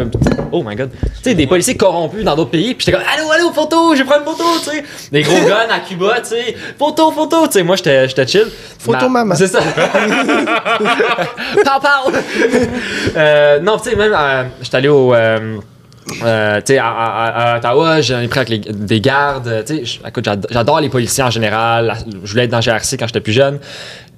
Oh 0.53 0.63
my 0.67 0.75
god. 0.75 0.91
Tu 0.93 1.09
sais, 1.23 1.35
des 1.35 1.47
policiers 1.47 1.77
corrompus 1.77 2.25
dans 2.25 2.35
d'autres 2.35 2.51
pays, 2.51 2.75
puis 2.75 2.85
j'étais 2.87 2.99
comme, 2.99 3.07
allô, 3.15 3.31
allô, 3.31 3.53
photo, 3.53 3.95
je 3.95 3.99
vais 4.01 4.05
prendre 4.05 4.23
une 4.23 4.37
photo, 4.37 4.45
tu 4.65 4.71
sais. 4.71 4.85
Des 5.13 5.23
gros 5.23 5.37
guns 5.49 5.69
à 5.73 5.79
Cuba, 5.81 6.10
tu 6.23 6.29
sais. 6.31 6.55
Photo, 6.79 7.11
photo, 7.11 7.47
tu 7.47 7.53
sais. 7.55 7.63
Moi, 7.63 7.77
j'étais 7.77 8.27
chill. 8.27 8.47
Photo 8.79 9.09
Ma- 9.09 9.21
maman. 9.25 9.35
C'est 9.35 9.47
ça. 9.49 9.61
pow, 11.65 11.81
pow. 11.81 12.13
Euh, 13.17 13.61
non, 13.61 13.79
tu 13.79 13.91
sais, 13.91 13.97
même, 13.97 14.13
euh, 14.17 14.45
j'étais 14.63 14.77
allé 14.77 14.89
au. 14.89 15.15
euh, 15.15 15.59
euh, 16.25 16.57
tu 16.61 16.73
sais, 16.73 16.79
à, 16.79 16.89
à- 16.89 17.53
à 17.55 17.59
Ottawa, 17.59 18.01
j'en 18.01 18.21
ai 18.21 18.29
pris 18.29 18.41
avec 18.41 18.49
les- 18.49 18.59
des 18.73 19.01
gardes. 19.01 19.65
Tu 19.67 19.87
sais, 19.87 20.01
j'adore 20.51 20.81
les 20.81 20.89
policiers 20.89 21.23
en 21.25 21.31
général. 21.31 21.95
Je 22.25 22.31
voulais 22.31 22.45
être 22.45 22.51
dans 22.51 22.61
GRC 22.61 22.97
quand 22.97 23.07
j'étais 23.07 23.21
plus 23.21 23.33
jeune. 23.33 23.59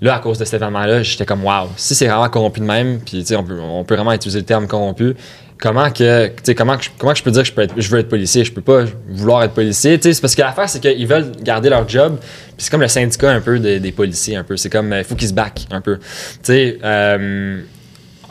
Là, 0.01 0.16
à 0.16 0.18
cause 0.18 0.38
de 0.38 0.45
cet 0.45 0.55
événement-là, 0.61 1.03
j'étais 1.03 1.24
comme, 1.24 1.45
waouh, 1.45 1.68
si 1.76 1.95
c'est 1.95 2.07
vraiment 2.09 2.28
corrompu 2.28 2.59
de 2.61 2.64
même, 2.64 2.99
puis 3.01 3.20
tu 3.20 3.26
sais, 3.26 3.36
on 3.36 3.45
peut, 3.45 3.59
on 3.61 3.84
peut 3.84 3.95
vraiment 3.95 4.12
utiliser 4.12 4.40
le 4.40 4.45
terme 4.45 4.66
corrompu. 4.66 5.14
Comment 5.63 5.91
que, 5.91 6.27
tu 6.27 6.33
sais, 6.43 6.55
comment 6.57 6.77
que, 6.77 6.83
je- 6.83 6.91
comment 6.99 7.13
que 7.13 7.19
je 7.21 7.23
peux 7.23 7.31
dire 7.31 7.43
que 7.43 7.49
je, 7.49 7.53
peux 7.53 7.63
être- 7.63 7.75
je 7.77 7.89
veux 7.89 8.01
être 8.01 8.09
policier? 8.09 8.45
Je 8.45 8.53
peux 8.53 8.61
pas 8.63 8.83
vouloir 9.09 9.45
être 9.45 9.53
policier. 9.55 9.97
Tu 9.97 10.09
sais, 10.09 10.13
c'est 10.15 10.21
parce 10.21 10.35
que 10.35 10.43
l'affaire, 10.43 10.69
c'est 10.69 10.81
qu'ils 10.81 11.07
veulent 11.07 11.31
garder 11.41 11.69
leur 11.69 11.89
job. 11.89 12.17
C'est 12.59 12.69
comme 12.69 12.81
le 12.81 12.89
syndicat 12.89 13.31
un 13.31 13.41
peu 13.41 13.61
des, 13.61 13.79
des 13.79 13.93
policiers, 13.93 14.35
un 14.35 14.43
peu. 14.43 14.57
C'est 14.57 14.71
comme, 14.71 14.93
il 14.93 15.05
faut 15.05 15.15
qu'ils 15.15 15.29
se 15.29 15.33
backent 15.35 15.67
un 15.71 15.81
peu. 15.81 15.99
Tu 15.99 16.05
sais, 16.43 16.79
euh, 16.83 17.61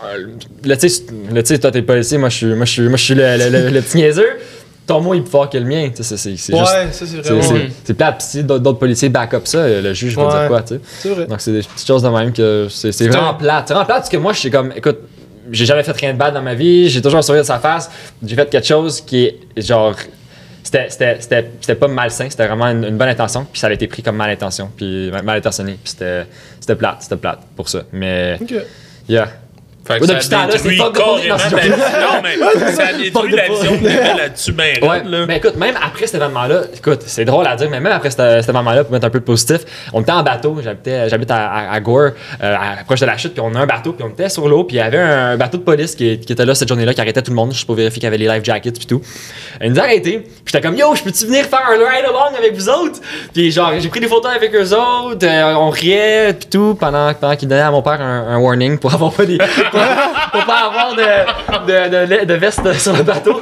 euh, 0.04 0.26
Là, 0.66 0.76
tu 0.76 0.90
sais, 0.90 1.60
toi, 1.60 1.72
t'es 1.72 1.82
policier, 1.84 2.18
moi, 2.18 2.28
je 2.28 2.36
suis, 2.36 2.46
moi, 2.48 2.66
je 2.66 2.72
suis, 2.72 2.82
moi, 2.90 2.98
je 2.98 3.04
suis 3.04 3.16
le, 3.16 3.38
le- 3.38 3.50
le- 3.50 3.70
le 3.70 3.82
petit 3.82 3.96
niaiseux. 3.98 4.28
Ton 4.86 5.00
mot, 5.00 5.14
il 5.14 5.20
est 5.20 5.22
plus 5.22 5.30
fort 5.30 5.50
que 5.50 5.58
le 5.58 5.64
mien. 5.64 5.90
Tu 5.96 6.04
sais, 6.04 6.18
c'est- 6.18 6.18
c'est 6.18 6.36
c'est 6.36 6.58
juste. 6.58 6.74
Ouais, 6.74 6.88
ça, 6.92 7.06
c'est 7.06 7.18
vraiment. 7.22 7.42
c'est- 7.44 7.70
c'est 7.86 7.94
plate. 7.94 8.22
Si 8.24 8.44
d'autres 8.44 8.74
policiers 8.74 9.08
back 9.10 9.34
up 9.36 9.44
ça, 9.48 9.66
le 9.70 9.94
juge 9.94 10.16
va 10.18 10.26
Ouais. 10.26 10.32
dire 10.40 10.48
quoi, 10.50 10.62
tu 10.64 10.74
sais. 10.76 10.82
C'est 11.00 11.10
vrai. 11.10 11.28
Donc, 11.28 11.40
c'est 11.40 11.54
des 11.54 11.60
petites 11.62 11.88
choses 11.88 12.04
de 12.04 12.10
même 12.10 12.34
que 12.34 12.68
c'est 12.70 12.92
c'est 12.92 13.08
vraiment 13.08 13.36
plate. 13.36 13.70
C'est 13.70 13.74
vraiment 13.74 13.86
plate 13.86 13.98
parce 14.00 14.10
que 14.10 14.18
moi, 14.18 14.34
je 14.34 14.40
suis 14.40 14.52
comme, 14.52 14.74
écoute, 14.76 15.00
j'ai 15.52 15.66
jamais 15.66 15.84
fait 15.84 15.92
rien 15.92 16.14
de 16.14 16.18
bad 16.18 16.34
dans 16.34 16.42
ma 16.42 16.54
vie, 16.56 16.90
j'ai 16.90 17.02
toujours 17.02 17.20
un 17.20 17.22
sourire 17.22 17.42
de 17.42 17.48
sa 17.48 17.60
face. 17.60 17.90
J'ai 18.26 18.36
fait 18.36 18.50
quelque 18.50 18.68
chose 18.68 19.02
qui 19.02 19.26
est 19.26 19.62
genre. 19.62 19.96
C'était- 20.64 20.88
C'était 20.90 21.18
c'était- 21.20 21.52
c'était 21.60 21.76
pas 21.76 21.88
malsain, 21.88 22.30
c'était 22.30 22.46
vraiment 22.48 22.68
une, 22.68 22.84
une 22.86 22.98
bonne 22.98 23.10
intention, 23.10 23.46
puis 23.52 23.60
ça 23.60 23.68
a 23.68 23.72
été 23.72 23.88
pris 23.88 24.04
comme 24.04 24.16
mal 24.16 24.30
intention, 24.30 24.70
puis 24.78 25.10
mal 25.24 25.38
intentionné, 25.38 25.74
puis 25.84 25.92
c'était 25.92 26.26
c'était 26.60 26.76
plate, 26.76 26.98
c'était 27.02 27.16
plate 27.18 27.40
pour 27.56 27.68
ça. 27.68 27.82
Mais, 27.92 28.38
yeah. 29.10 29.28
Fait 29.94 30.00
que 30.00 30.06
Ouais, 30.14 30.18
ça 30.22 30.38
détruit 30.54 30.78
carrément. 31.28 31.38
Non, 32.02 32.22
mais 32.24 32.72
ça 32.72 32.94
détruit 32.94 33.32
la 33.32 33.48
vision 33.50 33.78
que 33.78 33.84
t'avais 33.84 34.18
là-dessus, 34.18 34.52
ben 34.54 34.78
Ouais, 34.82 35.04
là. 35.06 35.26
mais 35.28 35.38
écoute, 35.38 35.56
même 35.56 35.76
après 35.82 36.06
cet 36.08 36.16
événement-là, 36.16 36.62
écoute, 36.76 37.02
c'est 37.06 37.26
drôle 37.26 37.46
à 37.48 37.56
dire, 37.56 37.70
mais 37.70 37.80
même 37.80 37.94
après 37.94 38.10
cet, 38.10 38.20
cet 38.42 38.50
événement-là, 38.50 38.84
pour 38.84 38.94
mettre 38.94 39.06
un 39.08 39.10
peu 39.10 39.20
de 39.20 39.24
positif, 39.26 39.60
on 39.94 40.02
était 40.02 40.12
en 40.12 40.24
bateau, 40.24 40.58
j'habitais, 40.64 41.10
j'habite 41.10 41.32
à, 41.32 41.48
à, 41.48 41.74
à 41.74 41.80
Gore, 41.80 42.12
euh, 42.44 42.56
à- 42.56 42.84
proche 42.86 43.00
de 43.00 43.06
la 43.06 43.18
chute, 43.18 43.34
puis 43.34 43.42
on 43.46 43.54
a 43.56 43.60
un 43.60 43.66
bateau, 43.66 43.94
puis 43.94 44.04
on 44.08 44.10
était 44.12 44.30
sur 44.30 44.48
l'eau, 44.48 44.64
puis 44.64 44.78
il 44.78 44.80
y 44.80 44.82
avait 44.82 44.98
un 45.00 45.38
bateau 45.38 45.58
de 45.58 45.64
police 45.64 45.96
qui, 45.96 46.20
qui 46.20 46.34
était 46.34 46.46
là 46.46 46.56
cette 46.56 46.68
journée-là, 46.68 46.94
qui 46.94 47.02
arrêtait 47.02 47.22
tout 47.22 47.32
le 47.32 47.36
monde, 47.36 47.52
juste 47.52 47.66
pour 47.66 47.76
vérifier 47.76 47.96
qu'il 48.00 48.04
y 48.04 48.08
avait 48.08 48.18
les 48.18 48.28
life 48.28 48.44
jackets, 48.44 48.72
puis 48.78 48.86
tout. 48.86 49.02
Il 49.62 49.72
nous 49.72 49.80
a 49.80 49.84
arrêtés, 49.84 50.20
puis 50.20 50.32
j'étais 50.46 50.62
comme, 50.62 50.76
yo, 50.78 50.94
je 50.96 51.04
peux-tu 51.04 51.26
venir 51.26 51.46
faire 51.46 51.62
un 51.68 51.74
ride-along 51.78 52.36
avec 52.38 52.56
vous 52.56 52.70
autres? 52.70 53.00
Puis 53.34 53.52
genre, 53.52 53.72
j'ai 53.80 53.90
pris 53.90 54.00
des 54.00 54.08
photos 54.08 54.32
avec 54.36 54.54
eux 54.56 54.74
autres, 54.74 55.26
euh, 55.26 55.54
on 55.56 55.70
riait, 55.70 56.34
puis 56.34 56.48
tout, 56.50 56.76
pendant, 56.80 57.14
pendant 57.14 57.36
qu'ils 57.36 57.48
donnaient 57.48 57.62
à 57.62 57.72
mon 57.72 57.82
père 57.82 58.00
un, 58.02 58.28
un 58.30 58.38
warning 58.38 58.78
pour 58.78 58.94
avoir 58.94 59.12
pas 59.12 59.26
des. 59.26 59.38
pour, 60.32 60.46
pas 60.46 60.68
avoir 60.68 60.96
de, 60.96 61.68
de, 61.68 62.20
de, 62.22 62.26
de 62.26 62.34
veste 62.36 62.74
sur 62.80 62.94
le 62.96 63.04
bateau. 63.04 63.42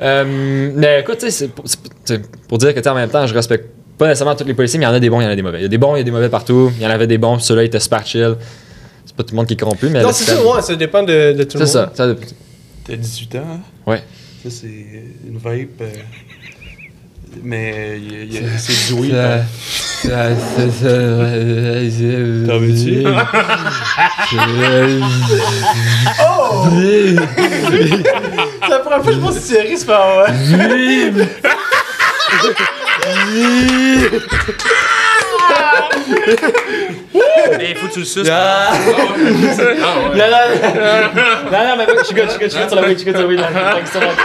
Euh, 0.00 0.70
mais 0.74 1.00
écoute, 1.00 1.18
tu 1.18 1.26
sais, 1.26 1.30
c'est 1.30 1.48
pour, 1.48 1.64
c'est- 2.04 2.22
pour 2.48 2.58
dire 2.58 2.70
que 2.74 2.78
tu 2.80 2.84
sais, 2.84 2.88
en 2.90 2.94
même 2.94 3.08
temps, 3.10 3.26
je 3.26 3.34
respecte 3.34 3.66
pas 3.98 4.06
nécessairement 4.08 4.34
tous 4.34 4.44
les 4.44 4.54
policiers, 4.54 4.78
mais 4.78 4.84
il 4.86 4.88
y 4.88 4.90
en 4.90 4.94
a 4.94 5.00
des 5.00 5.10
bons, 5.10 5.20
il 5.20 5.24
y 5.24 5.26
en 5.26 5.30
a 5.30 5.36
des 5.36 5.42
mauvais. 5.42 5.58
Il 5.58 5.62
y 5.62 5.66
a 5.66 5.68
des 5.68 5.78
bons, 5.78 5.94
il 5.94 5.98
y 5.98 6.00
a 6.00 6.04
des 6.04 6.10
mauvais 6.10 6.28
partout. 6.28 6.72
Il 6.76 6.82
y 6.82 6.86
en 6.86 6.90
avait 6.90 7.06
des 7.06 7.18
bons, 7.18 7.38
ceux-là, 7.38 7.62
étaient 7.64 7.78
super 7.80 8.04
chill. 8.06 8.36
C'est 9.04 9.14
pas 9.16 9.22
tout 9.22 9.30
le 9.32 9.36
monde 9.36 9.46
qui 9.46 9.54
est 9.54 9.56
corrompu, 9.56 9.88
mais. 9.90 10.02
Non, 10.02 10.12
c'est 10.12 10.24
ça, 10.24 10.42
ouais, 10.44 10.62
ça 10.62 10.74
dépend 10.74 11.02
de, 11.02 11.32
de 11.32 11.44
tout 11.44 11.58
le 11.58 11.66
C'est 11.66 11.78
monde. 11.78 11.90
ça. 11.94 12.06
ça 12.08 12.14
T'as 12.84 12.96
18 12.96 13.34
ans, 13.36 13.38
hein? 13.52 13.60
Ouais. 13.86 14.02
Ça, 14.42 14.50
c'est 14.50 14.66
une 14.66 15.38
vape. 15.38 15.52
euh, 15.82 15.90
Mais 17.42 17.98
c'est 18.58 18.94
du 18.94 19.10
T'en 22.46 22.58
veux-tu? 22.58 23.04
Oh! 26.20 26.66
La 28.68 28.78
première 28.78 29.02
fois 29.02 29.12
que 29.12 29.12
je 29.12 29.18
pense 29.18 29.38
que 29.38 29.46
Thierry 29.46 29.76
se 29.78 29.84
fait 29.84 29.92
avoir. 29.92 30.28
Mais 37.58 37.74
faut 37.74 37.86
que 37.88 37.92
tu 37.92 37.98
le 38.00 38.04
suces. 38.04 38.28
Ah! 38.30 38.72
Non, 38.74 40.26
non, 40.30 40.46
non, 41.50 41.64
non, 41.66 41.76
mais 41.78 41.86
je 41.98 42.04
suis 42.04 42.14
good, 42.14 42.24
je 42.26 42.30
suis 42.30 42.38
good, 42.38 42.50
je 42.50 42.54
suis 42.54 42.60
good 42.60 42.68
sur 42.68 42.76
la 42.76 42.82
weed, 42.82 42.98
je 42.98 43.02
suis 43.02 43.12
good 43.12 43.16
sur 43.16 44.00
la 44.00 44.06
weed. 44.06 44.20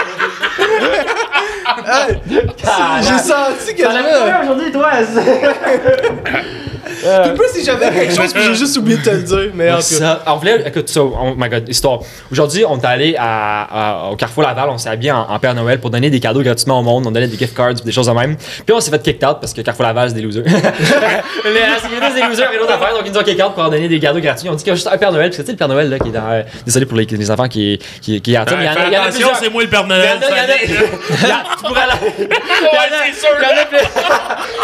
La- 1.87 3.01
J'ai 3.01 3.17
senti 3.17 3.75
que 3.75 3.83
j'avais. 3.83 4.31
pas 4.31 4.41
aujourd'hui, 4.43 4.71
toi? 4.71 4.91
Tout 7.01 7.29
le 7.29 7.33
plus 7.35 7.47
si 7.53 7.63
j'avais 7.65 7.89
quelque 7.91 8.15
chose 8.15 8.33
puis 8.33 8.43
j'ai 8.43 8.55
juste 8.55 8.77
oublié 8.77 8.97
de 8.97 9.03
te 9.03 9.09
le 9.09 9.21
dire. 9.23 9.51
Mais 9.53 9.69
en 9.71 9.75
tout 9.77 9.81
cas. 9.81 9.83
Ça, 9.83 10.23
on 10.27 10.35
voulait, 10.37 10.63
écoute, 10.67 10.89
ça, 10.89 11.01
oh 11.01 11.33
my 11.37 11.49
god, 11.49 11.67
histoire. 11.69 11.99
Aujourd'hui, 12.31 12.63
on 12.67 12.79
est 12.79 12.85
allé 12.85 13.15
à, 13.17 14.05
à- 14.07 14.09
au 14.11 14.15
Carrefour 14.15 14.43
Laval, 14.43 14.69
on 14.69 14.77
s'est 14.77 14.89
habillé 14.89 15.11
en, 15.11 15.21
en 15.29 15.39
Père 15.39 15.53
Noël 15.55 15.79
pour 15.79 15.89
donner 15.89 16.09
des 16.09 16.19
cadeaux 16.19 16.41
gratuitement 16.41 16.79
au 16.79 16.83
monde. 16.83 17.05
On 17.07 17.11
donnait 17.11 17.27
des 17.27 17.37
gift 17.37 17.55
cards, 17.55 17.73
des 17.73 17.91
choses 17.91 18.07
de 18.07 18.11
même. 18.11 18.35
Puis 18.37 18.73
on 18.73 18.79
s'est 18.79 18.91
fait 18.91 19.01
kick 19.01 19.15
out 19.23 19.37
parce 19.39 19.53
que 19.53 19.61
Carrefour 19.61 19.85
Laval, 19.85 20.09
c'est 20.09 20.15
des 20.15 20.21
losers. 20.21 20.43
la 20.47 21.79
sécurité, 21.81 22.05
c'est 22.13 22.21
des 22.21 22.27
losers 22.27 22.51
et 22.53 22.57
l'autre 22.57 22.73
affaire. 22.73 22.93
Donc 22.93 23.03
ils 23.05 23.11
nous 23.11 23.17
ont 23.19 23.23
kick 23.23 23.39
out 23.43 23.53
pour 23.53 23.63
leur 23.63 23.71
donner 23.71 23.87
des 23.87 23.99
cadeaux 23.99 24.19
gratuits. 24.19 24.49
On 24.49 24.53
dit 24.55 24.63
qu'il 24.63 24.69
y 24.69 24.73
a 24.73 24.75
juste 24.75 24.87
un 24.87 24.97
Père 24.97 25.11
Noël, 25.11 25.29
parce 25.29 25.37
que 25.37 25.41
tu 25.41 25.45
sais, 25.47 25.51
le 25.53 25.57
Père 25.57 25.67
Noël, 25.67 25.89
là, 25.89 25.99
qui 25.99 26.09
est 26.09 26.11
dans. 26.11 26.29
euh, 26.29 26.43
désolé 26.65 26.85
pour 26.85 26.97
les, 26.97 27.05
les 27.05 27.31
enfants 27.31 27.47
qui, 27.47 27.79
qui, 28.01 28.21
qui 28.21 28.35
attendent. 28.35 28.57
Il 28.59 28.65
y 28.65 28.69
en 28.69 28.71
a, 28.71 28.87
il 28.87 28.93
y 28.93 28.97
en 28.97 29.01
a 29.01 29.03
Attention, 29.05 29.27
plusieurs. 29.29 29.35
c'est 29.37 29.49
moi 29.49 29.61
le 29.63 29.69
Père 29.69 29.83
Il 29.85 29.91
y 29.91 29.93
en 29.93 29.97
Noël. 29.97 30.09
a, 30.21 30.63
il 30.65 30.71
y 30.71 30.77
en 30.77 30.79
a- 30.79 30.87
il 31.23 31.27
y 31.27 31.31
en 31.31 31.35
a- 31.35 31.43
en 31.67 31.73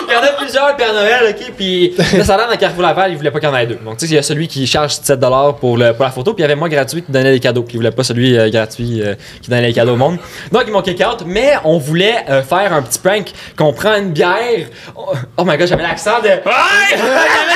il 0.10 0.16
en 0.16 0.22
a 0.24 0.28
plusieurs 0.38 0.76
Père 0.76 0.94
Noël, 0.94 1.20
ok? 1.38 1.54
Puis 1.58 1.94
l'air 2.28 2.50
dans 2.50 2.58
Carrefour 2.58 2.84
Laval, 2.84 3.12
il 3.12 3.18
voulait 3.18 3.32
pas 3.32 3.40
qu'il 3.40 3.50
y 3.50 3.52
en 3.52 3.56
ait 3.56 3.66
deux. 3.66 3.80
Donc, 3.84 3.98
tu 3.98 4.06
sais, 4.06 4.12
il 4.12 4.16
y 4.16 4.18
a 4.18 4.24
celui 4.24 4.48
qui 4.48 4.66
charge 4.68 4.94
7$ 4.94 5.60
pour, 5.60 5.78
le, 5.78 5.94
pour 5.94 6.06
la 6.06 6.12
photo, 6.12 6.34
puis 6.34 6.42
il 6.42 6.44
y 6.44 6.46
avait 6.46 6.56
moi 6.56 6.70
gratuit 6.70 7.02
qui 7.02 7.12
donnait 7.12 7.32
des 7.32 7.40
cadeaux. 7.40 7.64
Puis 7.64 7.76
il 7.76 7.78
voulait 7.78 7.92
pas 7.92 8.04
celui 8.04 8.38
euh, 8.38 8.50
gratuit 8.50 9.02
euh, 9.02 9.16
qui 9.42 9.50
donnait 9.50 9.68
les 9.68 9.74
cadeaux 9.74 9.94
au 9.94 9.98
monde. 9.98 10.18
Donc, 10.52 10.64
ils 10.68 10.72
m'ont 10.72 10.82
kick 10.82 11.02
out, 11.02 11.24
mais 11.26 11.54
on 11.64 11.78
voulait 11.78 12.26
euh, 12.30 12.44
faire 12.44 12.74
un 12.74 12.82
petit 12.82 13.00
prank 13.00 13.32
qu'on 13.58 13.74
prend 13.74 13.96
une 13.96 14.12
bière. 14.12 14.68
Oh, 14.96 15.14
oh 15.38 15.44
my 15.46 15.58
god, 15.58 15.68
j'avais 15.68 15.84
l'accent 15.84 16.20
de. 16.22 16.28
j'avais 16.90 17.04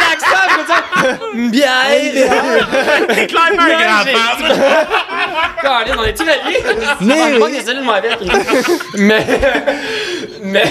l'accent, 0.10 0.38
dire, 0.68 1.18
une 1.34 1.52
bière! 1.52 1.68
C'est 3.10 3.28
clairement 3.28 3.64
un 3.64 4.04
grand. 4.04 4.78
Caroline, 5.62 5.96
on 6.00 6.04
est-tu? 6.04 6.24
Mais 7.02 7.74
de 7.74 7.84
moi 7.84 7.96
avec. 7.96 8.18
mais, 8.98 9.26
mais, 10.44 10.64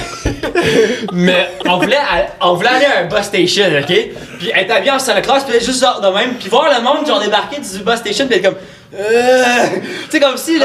mais, 1.12 1.48
on 1.66 1.78
voulait, 1.78 1.96
aller- 1.96 2.28
on 2.40 2.54
voulait 2.54 2.68
aller 2.68 2.84
à 2.86 2.98
un 3.00 3.04
bus 3.04 3.22
station, 3.24 3.64
ok? 3.80 3.96
Puis 4.38 4.50
être 4.54 4.70
habillé 4.70 4.90
en 4.92 4.98
salle 4.98 5.16
de 5.16 5.20
classe, 5.26 5.44
puis 5.44 5.56
être 5.56 5.64
juste 5.64 5.80
genre 5.82 6.00
de 6.00 6.08
même, 6.08 6.34
puis 6.34 6.48
voir 6.48 6.68
le 6.76 6.82
monde 6.82 7.06
genre 7.06 7.20
débarquer 7.20 7.56
du 7.60 7.78
bus 7.84 7.96
station, 7.96 8.26
puis 8.26 8.36
être 8.36 8.44
comme. 8.44 8.56
Euh, 8.98 9.64
tu 10.04 10.10
sais, 10.10 10.20
comme 10.20 10.36
si 10.36 10.58
le, 10.58 10.64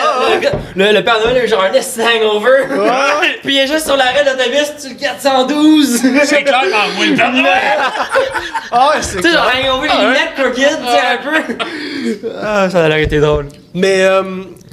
le, 0.76 0.86
le, 0.86 0.94
le 0.94 1.04
Père 1.04 1.20
Noël 1.22 1.38
a 1.38 1.44
eu 1.44 1.48
genre 1.50 1.64
un 1.66 1.70
hangover. 1.72 2.64
puis 3.44 3.56
il 3.56 3.60
est 3.60 3.68
juste 3.68 3.86
sur 3.88 3.98
l'arrêt 3.98 4.24
d'autobus, 4.24 4.72
tu 4.82 4.90
le 4.90 4.96
412. 4.96 6.02
C'est 6.24 6.44
clairement 6.44 6.88
moi 6.96 7.06
le 7.08 7.16
Père 7.16 7.32
Noël. 7.32 7.46
Ah, 8.74 8.92
ouais, 8.92 9.02
c'est 9.02 9.18
Tu 9.18 9.24
sais, 9.24 9.34
genre 9.34 9.52
clair. 9.52 9.74
hangover, 9.74 9.90
les 9.90 10.06
lunettes 10.08 10.34
crooked, 10.38 10.56
tu 10.56 10.64
sais, 10.64 11.02
un 11.12 11.18
peu. 11.18 12.30
Ah, 12.42 12.70
ça 12.70 12.86
a 12.86 12.88
l'air 12.88 13.00
été 13.00 13.20
drôle. 13.20 13.48
Mais, 13.74 14.04
euh, 14.04 14.24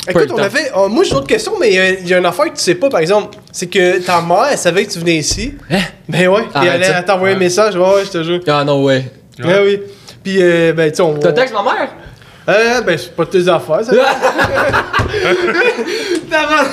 écoute, 0.09 0.31
on 0.33 0.39
avait. 0.39 0.71
oh, 0.77 0.89
moi, 0.89 1.05
j'ai 1.05 1.11
d'autres 1.11 1.27
questions, 1.27 1.55
mais 1.59 1.73
il 2.03 2.09
y 2.09 2.15
a 2.15 2.19
une 2.19 2.27
affaire 2.27 2.47
que 2.47 2.57
tu 2.59 2.63
sais 2.63 2.75
pas, 2.75 2.89
par 2.91 3.01
exemple. 3.01 3.37
C'est 3.53 3.67
que 3.69 3.99
ta 3.99 4.21
mère, 4.21 4.47
elle 4.51 4.59
savait 4.59 4.85
que 4.85 4.93
tu 4.93 4.99
venais 4.99 5.17
ici. 5.17 5.55
Hein? 5.71 5.81
Ben 6.09 6.29
ouais. 6.29 6.43
Puis 6.55 6.67
elle 6.67 6.83
allait 6.85 7.03
t'envoyer 7.05 7.35
un 7.35 7.39
message. 7.39 7.75
Ouais, 7.77 7.95
ouais, 7.95 8.05
je 8.05 8.11
te 8.11 8.23
jure. 8.23 8.41
Ah, 8.49 8.65
no 8.65 8.85
way. 8.85 9.05
Ouais, 9.43 9.61
oui. 9.65 9.81
Puis, 10.23 10.39
euh, 10.41 10.73
ben, 10.73 10.91
tu 10.91 10.97
sais, 10.97 11.03
on. 11.03 11.15
T'as 11.19 11.33
texte 11.33 11.55
ma 11.55 11.63
mère? 11.63 11.89
Euh, 12.49 12.81
ben, 12.81 12.97
c'est 12.97 13.15
pas 13.15 13.27
tes 13.27 13.47
affaires, 13.49 13.85
ça. 13.85 13.93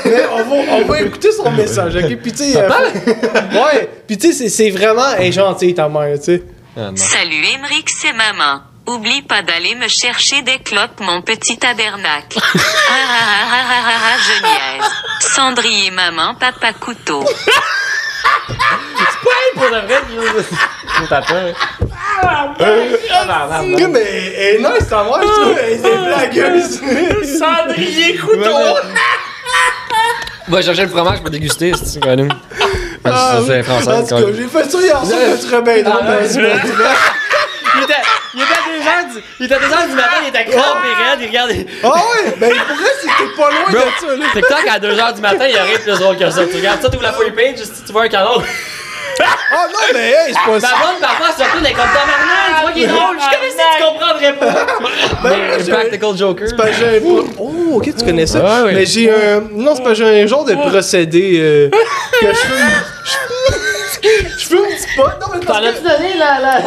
Mais 0.05 0.23
on 0.31 0.37
va, 0.43 0.55
on 0.73 0.85
va 0.85 1.01
écouter 1.01 1.31
son 1.31 1.51
message, 1.51 1.95
ok? 1.95 2.15
Puis, 2.17 2.31
tu 2.31 2.43
sais. 2.43 2.57
euh, 2.57 2.69
ouais. 2.69 3.89
Puis, 4.07 4.17
tu 4.17 4.27
sais, 4.31 4.33
c'est- 4.33 4.49
c'est 4.49 4.69
vraiment 4.69 5.05
un 5.19 5.31
gentil, 5.31 5.73
ta 5.73 5.87
mère, 5.89 6.17
tu 6.17 6.23
sais. 6.25 6.43
Ah, 6.77 6.91
non. 6.91 6.95
Salut 6.95 7.43
Emeric, 7.55 7.89
c'est 7.89 8.13
maman. 8.13 8.61
Oublie 8.87 9.23
pas 9.23 9.41
d'aller 9.41 9.73
me 9.75 9.87
chercher 9.87 10.43
des 10.43 10.59
clopes, 10.59 10.99
mon 10.99 11.21
petit 11.21 11.57
tabernacle. 11.57 12.37
ah 12.37 12.59
ah 12.59 13.19
ah 13.19 13.45
ah 13.51 13.63
ah 13.67 13.83
ah 13.87 13.99
ah, 14.05 14.17
je 14.27 14.33
niaise. 14.43 14.91
Cendrier 15.33 15.89
maman, 15.89 16.35
papa 16.35 16.71
couteau. 16.73 17.23
pour 19.55 19.65
de 19.65 19.79
vrai, 19.87 20.01
je 21.01 21.05
t'attends. 21.07 21.49
Ok, 23.73 23.81
mais 23.89 24.33
elle 24.37 24.55
est 24.55 24.59
nice, 24.59 24.87
ta 24.87 25.03
mère, 25.03 25.19
tu 25.19 25.27
vois. 25.27 25.55
Elle 25.61 25.73
est 25.73 25.97
blagueuse. 26.05 26.79
Cendrier 27.39 28.17
couteau. 28.17 28.77
Va 30.47 30.61
chercher 30.61 30.83
le 30.83 30.89
fromage 30.89 31.21
pour 31.21 31.31
déguster, 31.31 31.73
c'est 31.83 31.99
quand 31.99 32.15
même. 32.15 32.29
Ah, 33.03 33.39
c'est 33.47 33.63
français. 33.63 33.91
En 33.91 34.03
tout 34.03 34.15
cas, 34.15 34.31
j'ai 34.35 34.47
fait 34.47 34.69
ça 34.69 34.79
hier 34.79 35.05
soir, 35.05 35.19
je 35.31 35.41
serais 35.41 35.61
bien 35.63 35.81
drôle 35.81 36.05
Ah. 37.75 37.79
Il 37.79 37.83
était, 37.83 38.01
il 38.33 38.41
était 38.41 38.53
à 38.53 39.01
2h 39.03 39.13
du, 39.13 39.23
il 39.39 39.45
était 39.45 39.55
à 39.55 39.59
2h 39.59 39.89
du 39.89 39.95
matin, 39.95 40.15
il 40.23 40.27
était 40.29 40.45
crampe 40.45 40.77
et 40.85 41.09
raide, 41.09 41.19
il 41.21 41.27
regardait. 41.27 41.65
Ah 41.83 41.87
ouais, 41.87 42.33
ben 42.37 42.49
pour 42.49 42.75
vrai, 42.77 42.89
c'était 43.01 43.31
pas 43.35 43.49
loin 43.49 43.71
Bro, 43.71 43.79
de 43.79 44.07
ça, 44.07 44.15
là. 44.15 44.25
TikTok 44.33 44.67
à 44.69 44.79
2h 44.79 45.15
du 45.15 45.21
matin, 45.21 45.45
il 45.47 45.55
y 45.55 45.57
a 45.57 45.63
rien 45.63 45.77
de 45.77 45.81
plus 45.81 45.99
drôle 45.99 46.17
que 46.17 46.29
ça. 46.29 46.45
Tu 46.45 46.55
regardes 46.57 46.81
ça, 46.81 46.89
tu 46.89 46.95
ouvres 46.95 47.03
la 47.05 47.13
full 47.13 47.33
page, 47.33 47.57
si 47.57 47.83
tu 47.85 47.91
vois 47.91 48.03
un 48.03 48.07
canon. 48.09 48.41
Ah 49.17 49.67
non, 49.71 49.79
mais 49.93 50.09
hey, 50.09 50.33
c'est 50.33 50.33
pas 50.45 50.51
Ma 50.51 50.59
ça. 50.59 50.67
blonde, 50.75 50.99
parfois, 50.99 51.27
surtout, 51.27 51.57
elle 51.59 51.67
est 51.67 51.73
comme 51.73 51.85
tabarnak, 51.85 52.55
tu 52.57 52.61
vois 52.63 52.71
qu'il 52.73 52.83
est 52.83 52.87
drôle. 52.87 53.17
Je 53.17 53.37
comme 53.37 53.49
si 53.49 53.55
tu 53.77 53.83
comprendrais 53.83 54.33
pas. 54.33 54.65
Ben, 55.23 55.37
Mais 55.57 55.71
Practical 55.73 56.17
Joker. 56.17 56.47
C'est 56.49 56.57
pas 56.57 56.71
j'ai 56.73 56.97
un... 56.97 57.01
Oh, 57.39 57.55
ok, 57.77 57.95
tu 57.97 58.05
connais 58.05 58.25
ça. 58.27 58.39
Ouais, 58.39 58.65
ouais. 58.65 58.73
Mais 58.73 58.85
j'ai 58.85 59.09
un... 59.09 59.41
Non, 59.53 59.73
c'est 59.75 59.83
pas 59.83 59.93
j'ai 59.93 60.21
un 60.23 60.27
genre 60.27 60.43
de 60.43 60.53
procédé 60.55 61.37
euh, 61.39 61.69
que 62.19 62.27
je 62.27 62.33
fume... 62.33 62.57
Je 64.03 64.39
je 64.39 64.45
fume 64.47 64.65
du 64.67 64.95
pot. 64.95 65.03
Non, 65.21 65.27
mais 65.33 65.39
T'en 65.45 65.55
as-tu 65.55 65.81
donné 65.81 66.13
la. 66.17 66.39
la... 66.39 66.61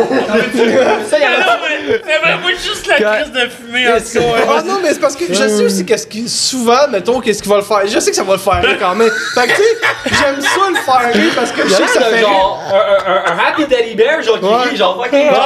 ça, 1.08 1.18
y 1.18 1.24
Ah 1.24 1.28
a 1.36 1.40
non, 1.40 1.60
mais 1.62 2.00
c'est 2.04 2.18
vraiment 2.18 2.48
juste 2.48 2.86
la 2.86 2.94
crise 2.96 3.32
de 3.32 3.48
fumée 3.48 3.88
en 3.88 3.98
tout 3.98 4.18
cas. 4.18 4.54
Ah 4.58 4.62
non, 4.62 4.78
mais 4.82 4.92
c'est 4.94 5.00
parce 5.00 5.16
que 5.16 5.26
je 5.28 5.34
sais 5.34 5.64
aussi 5.64 5.84
qu'est-ce 5.86 6.06
qui... 6.06 6.28
Souvent, 6.28 6.88
mettons, 6.90 7.20
qu'est-ce 7.20 7.42
qui 7.42 7.48
va 7.48 7.56
le 7.56 7.62
faire. 7.62 7.86
Je 7.86 7.98
sais 7.98 8.10
que 8.10 8.16
ça 8.16 8.22
va 8.24 8.32
le 8.34 8.38
faire 8.38 8.62
rire 8.62 8.76
quand 8.78 8.94
même. 8.94 9.10
Fait 9.34 9.46
que, 9.46 9.52
tu 9.54 9.62
sais, 9.62 9.76
j'aime 10.06 10.40
ça 10.40 10.68
le 10.70 10.76
faire 10.76 11.12
rire 11.12 11.32
parce 11.34 11.52
que 11.52 11.62
je 11.68 11.74
sais 11.74 11.82
que 11.82 11.90
ça 11.90 12.00
fait 12.02 12.20
genre 12.20 12.62
un, 12.72 13.12
un, 13.12 13.32
un 13.32 13.38
happy 13.48 13.66
teddy 13.66 13.94
bear, 13.94 14.22
genre 14.22 14.40
qui 14.40 14.70
rit, 14.70 14.76
genre 14.76 15.02
fucking 15.02 15.28
bon. 15.30 15.36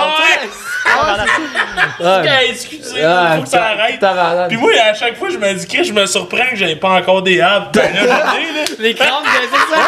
Ouais. 2.00 2.48
Excusez, 2.50 3.02
Ah, 3.04 3.34
faut 3.36 3.42
que 3.44 3.48
ça 3.48 3.62
arrête. 3.64 4.48
Puis 4.48 4.56
moi, 4.56 4.72
à 4.90 4.94
chaque 4.94 5.16
fois, 5.16 5.28
je 5.30 5.38
me 5.38 5.52
dis 5.54 5.66
que 5.66 5.82
je 5.84 5.92
me 5.92 6.04
surprends 6.06 6.50
que 6.50 6.56
j'avais 6.56 6.76
pas 6.76 6.88
encore 6.90 7.22
des 7.22 7.40
abs. 7.40 7.70
Ben 7.72 7.92
là, 7.94 8.00
j'en 8.00 8.06
ai, 8.06 8.52
là. 8.52 8.64
Les 8.78 8.94
crampes, 8.94 9.24
c'est 9.52 9.74
ça? 9.76 9.80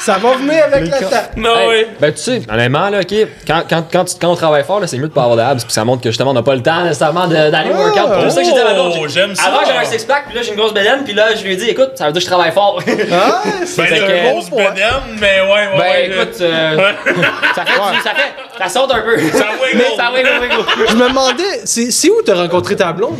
Ça 0.00 0.18
va 0.18 0.32
venir 0.34 0.64
avec 0.64 0.84
le 0.84 0.90
temps. 0.90 1.27
Non, 1.36 1.56
Hey, 1.56 1.68
ouais. 1.68 1.88
Ben, 2.00 2.12
tu 2.12 2.18
sais, 2.20 2.42
honnêtement, 2.50 2.88
là, 2.90 3.00
ok, 3.00 3.14
quand, 3.46 3.62
quand, 3.68 3.84
quand, 3.92 4.04
tu- 4.04 4.14
quand 4.20 4.30
on 4.30 4.34
travaille 4.36 4.64
fort, 4.64 4.80
c'est 4.86 4.96
mieux 4.98 5.08
de 5.08 5.12
pas 5.12 5.22
avoir 5.22 5.36
de 5.36 5.42
abs, 5.42 5.62
puis 5.64 5.72
ça 5.72 5.84
montre 5.84 6.02
que 6.02 6.08
justement, 6.10 6.30
on 6.30 6.34
n'a 6.34 6.42
pas 6.42 6.54
le 6.54 6.62
temps 6.62 6.82
nécessairement 6.82 7.26
d'aller 7.28 7.70
Ah, 7.72 7.76
workout. 7.78 8.02
C'est 8.06 8.22
pour 8.22 8.30
ça 8.32 8.42
que 8.42 8.64
ma 8.64 8.74
blonde, 8.74 8.92
Oh, 8.98 9.06
j'ai- 9.08 9.20
j'aime 9.20 9.34
ça. 9.34 9.44
Avant, 9.48 9.58
j'avais 9.66 9.78
un 9.78 9.84
six-pack, 9.84 10.24
puis 10.26 10.34
là, 10.36 10.42
j'ai 10.42 10.50
une 10.50 10.56
grosse 10.56 10.74
bedaine, 10.74 11.04
puis 11.04 11.12
là, 11.14 11.34
je 11.36 11.42
lui 11.44 11.52
ai 11.52 11.56
dit, 11.56 11.68
écoute, 11.70 11.92
ça 11.94 12.06
veut 12.06 12.12
dire 12.12 12.20
que 12.20 12.24
je 12.26 12.30
travaille 12.30 12.52
fort. 12.52 12.80
ben, 12.86 12.96
Ah, 13.12 13.42
c'est 13.64 13.82
Ben, 13.82 14.26
une 14.26 14.30
grosse 14.32 14.50
bedaine, 14.50 15.18
mais 15.20 15.40
ouais, 15.42 15.48
ouais. 15.48 15.80
ouais, 15.80 16.06
écoute, 16.06 16.40
euh, 16.40 16.76
ça 17.54 17.64
fait, 17.64 17.80
ça 18.02 18.10
fait, 18.10 18.32
ça 18.58 18.68
saute 18.68 18.90
un 18.92 19.00
peu. 19.00 19.18
Ça 19.18 19.46
wiggle. 19.62 19.84
Ça 19.96 20.10
wiggle, 20.14 20.28
wiggle. 20.42 20.64
Je 20.88 20.94
me 20.96 21.08
demandais, 21.08 21.60
c'est 21.64 22.10
où 22.10 22.22
t'as 22.24 22.34
rencontré 22.34 22.76
ta 22.76 22.92
blonde? 22.92 23.16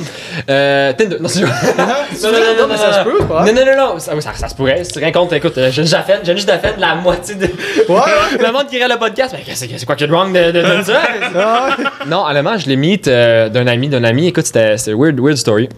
Euh, 0.48 0.92
Tinder. 0.92 1.16
Non, 1.20 1.28
c'est 1.28 1.40
Non, 1.42 1.48
non, 1.48 2.66
mais 2.68 2.76
ça 2.76 2.92
se 2.92 3.04
peut, 3.04 3.24
pas. 3.24 3.44
Non, 3.44 3.52
non, 3.52 3.64
non, 3.66 3.76
non, 3.94 3.98
ça, 3.98 4.12
ça, 4.20 4.32
ça 4.34 4.48
se 4.48 4.54
pourrait. 4.54 4.84
Si 4.84 4.92
tu 4.92 4.98
rien 4.98 5.12
compte, 5.12 5.32
écoute, 5.32 5.56
euh, 5.58 5.70
j'ai 5.70 5.82
déjà 5.82 6.02
fait, 6.02 6.20
j'ai 6.22 6.36
juste 6.36 6.50
fait 6.50 6.74
la 6.78 6.94
moitié 6.94 7.34
de. 7.34 7.44
Ouais. 7.46 8.00
le 8.40 8.52
monde 8.52 8.66
qui 8.68 8.76
irait 8.76 8.88
le 8.88 8.96
podcast, 8.98 9.34
mais 9.36 9.42
qu'est-ce 9.44 9.66
que- 9.66 9.78
c'est 9.78 9.86
quoi 9.86 9.94
a 9.98 10.06
de 10.06 10.12
wrong 10.12 10.32
de, 10.32 10.50
de, 10.50 10.60
de 10.78 10.82
ça? 10.84 11.76
Non, 12.06 12.24
honnêtement, 12.26 12.56
je 12.58 12.68
l'ai 12.68 12.76
meet 12.76 13.08
euh, 13.08 13.48
d'un 13.48 13.66
ami, 13.66 13.88
d'un 13.88 14.04
ami. 14.04 14.28
Écoute, 14.28 14.46
c'était 14.46 14.76
c'était 14.76 14.94
weird, 14.96 15.18
weird 15.20 15.36
story. 15.36 15.68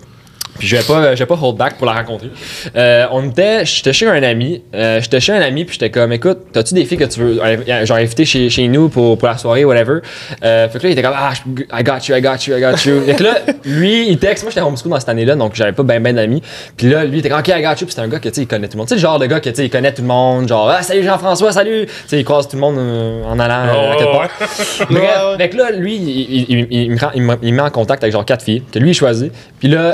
Puis 0.61 0.69
je 0.69 0.77
vais 0.77 0.83
pas, 0.85 1.15
je 1.15 1.19
vais 1.19 1.27
pas 1.27 1.39
hold 1.43 1.57
back 1.57 1.75
pour 1.79 1.87
la 1.87 1.95
rencontrer. 1.95 2.31
Euh, 2.77 3.07
on 3.11 3.29
était, 3.29 3.65
j'étais 3.65 3.93
chez 3.93 4.07
un 4.07 4.23
ami, 4.23 4.63
euh, 4.75 5.01
j'étais 5.01 5.19
chez 5.19 5.33
un 5.33 5.41
ami 5.41 5.65
puis 5.65 5.73
j'étais 5.81 5.91
comme, 5.91 6.13
écoute, 6.13 6.39
t'as-tu 6.53 6.75
des 6.75 6.85
filles 6.85 6.99
que 6.99 7.05
tu 7.05 7.19
veux, 7.21 7.41
euh, 7.43 7.87
genre 7.87 7.97
inviter 7.97 8.25
chez, 8.25 8.49
chez 8.51 8.69
nous 8.69 8.89
pour, 8.91 9.19
pour 9.19 9.27
la 9.27 9.37
soirée, 9.39 9.65
whatever. 9.65 10.01
Euh, 10.45 10.69
fait 10.69 10.79
que 10.79 10.83
là 10.85 10.89
il 10.91 10.93
était 10.93 11.03
comme, 11.03 11.15
ah, 11.17 11.33
je- 11.35 11.63
I 11.63 11.83
got 11.83 12.07
you, 12.09 12.15
I 12.15 12.21
got 12.21 12.37
you, 12.47 12.57
I 12.57 12.61
got 12.61 12.85
you. 12.85 13.01
fait 13.07 13.15
que 13.15 13.23
là, 13.25 13.39
lui, 13.65 14.09
il 14.11 14.19
texte, 14.19 14.45
moi 14.45 14.51
j'étais 14.51 14.61
homeschool 14.65 14.91
dans 14.93 15.01
cette 15.01 15.09
année-là, 15.09 15.35
donc 15.35 15.55
j'avais 15.55 15.73
pas 15.73 15.83
ben 15.83 16.03
ben 16.03 16.15
d'amis. 16.15 16.43
Puis 16.77 16.89
là, 16.91 17.05
lui 17.05 17.17
il 17.17 17.19
était 17.21 17.31
comme, 17.31 17.41
ok, 17.41 17.49
I 17.49 17.63
got 17.63 17.71
you, 17.71 17.77
puis 17.79 17.87
c'était 17.91 18.03
un 18.03 18.09
gars 18.09 18.19
que 18.19 18.29
tu 18.29 18.35
sais, 18.35 18.43
il 18.43 18.47
connaît 18.47 18.67
tout 18.69 18.75
le 18.75 18.79
monde. 18.79 18.87
Tu 18.89 18.91
sais, 18.91 18.97
le 18.97 19.01
genre 19.01 19.19
de 19.19 19.27
gars 19.27 19.41
que 19.41 19.49
tu 19.49 19.57
sais, 19.57 19.65
il 19.65 19.71
connaît 19.71 19.93
tout 19.95 20.03
le 20.03 20.09
monde, 20.09 20.47
genre, 20.47 20.69
ah, 20.71 20.83
salut 20.83 21.03
Jean-François, 21.03 21.53
salut. 21.53 21.87
Tu 21.87 21.93
sais, 22.07 22.19
il 22.21 22.25
croise 22.25 22.47
tout 22.47 22.57
le 22.57 22.61
monde 22.61 22.77
euh, 22.79 23.25
en 23.25 23.39
allant 23.39 23.67
euh, 23.75 23.93
à 23.93 23.97
quelque 23.97 24.09
Oh, 24.11 24.13
part. 24.13 24.23
ouais. 24.23 24.29
Bref, 24.39 24.91
Ouais, 24.91 24.97
ouais. 25.31 25.37
fait 25.39 25.49
que 25.49 25.57
là, 25.57 25.71
lui, 25.73 25.97
il, 25.97 26.11
il, 26.11 26.47
il- 26.51 26.67
il 26.71 26.91
me 26.93 26.99
rend- 26.99 27.11
il 27.15 27.23
me- 27.23 27.39
il 27.43 27.53
me 27.53 27.57
met 27.57 27.63
en 27.63 27.71
contact 27.71 28.03
avec 28.05 28.13
genre 28.13 28.25
quatre 28.25 28.45
filles 28.45 28.63
que 28.73 28.79
lui 28.79 28.91
il 28.91 28.95
choisit. 28.95 29.33
Puis 29.59 29.69
là, 29.69 29.93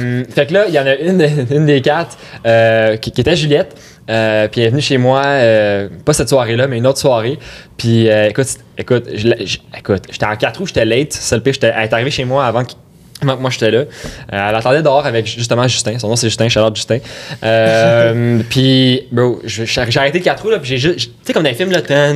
euh, 0.00 0.24
fait 0.28 0.46
que 0.46 0.54
là, 0.54 0.64
il 0.68 0.74
y 0.74 0.78
en 0.78 0.86
a 0.86 0.94
une, 0.94 1.18
des 1.66 1.80
quatre 1.80 2.16
euh, 2.46 2.96
qui, 2.96 3.10
était 3.10 3.36
Juliette. 3.36 3.76
Euh, 4.08 4.48
puis 4.48 4.60
elle 4.60 4.68
est 4.68 4.70
venue 4.70 4.82
chez 4.82 4.98
moi, 4.98 5.22
pas 6.04 6.12
cette 6.12 6.28
soirée-là, 6.28 6.66
mais 6.66 6.78
une 6.78 6.86
autre 6.86 6.98
soirée. 6.98 7.38
Puis 7.76 8.06
écoute, 8.08 8.46
écoute, 8.76 9.04
écoute, 9.76 10.02
j'étais 10.10 10.26
en 10.26 10.36
quatre 10.36 10.58
roues, 10.58 10.66
j'étais 10.66 10.84
late. 10.84 11.18
Le 11.32 11.40
pire, 11.40 11.54
elle 11.62 11.84
est 11.84 11.92
arrivée 11.92 12.10
chez 12.10 12.24
moi 12.24 12.44
avant 12.44 12.64
moi 13.22 13.50
j'étais 13.50 13.70
là. 13.70 13.78
Euh, 13.78 13.84
elle 14.30 14.54
attendait 14.54 14.82
dehors 14.82 15.06
avec 15.06 15.26
justement 15.26 15.66
Justin. 15.68 15.98
Son 15.98 16.08
nom 16.08 16.16
c'est 16.16 16.28
Justin, 16.28 16.48
Charlotte 16.48 16.76
Justin. 16.76 16.98
Euh, 17.42 18.40
puis, 18.50 19.06
bro, 19.10 19.40
j'ai 19.44 19.64
arrêté 19.98 20.18
le 20.18 20.24
4 20.24 20.42
roues 20.42 20.50
là, 20.50 20.58
puis 20.58 20.68
j'ai 20.68 20.78
juste. 20.78 20.98
Tu 20.98 21.10
sais, 21.24 21.32
comme 21.32 21.42
dans 21.42 21.48
les 21.50 21.54
films 21.54 21.70
là. 21.70 21.78
Il 21.80 21.92
a 21.92 22.12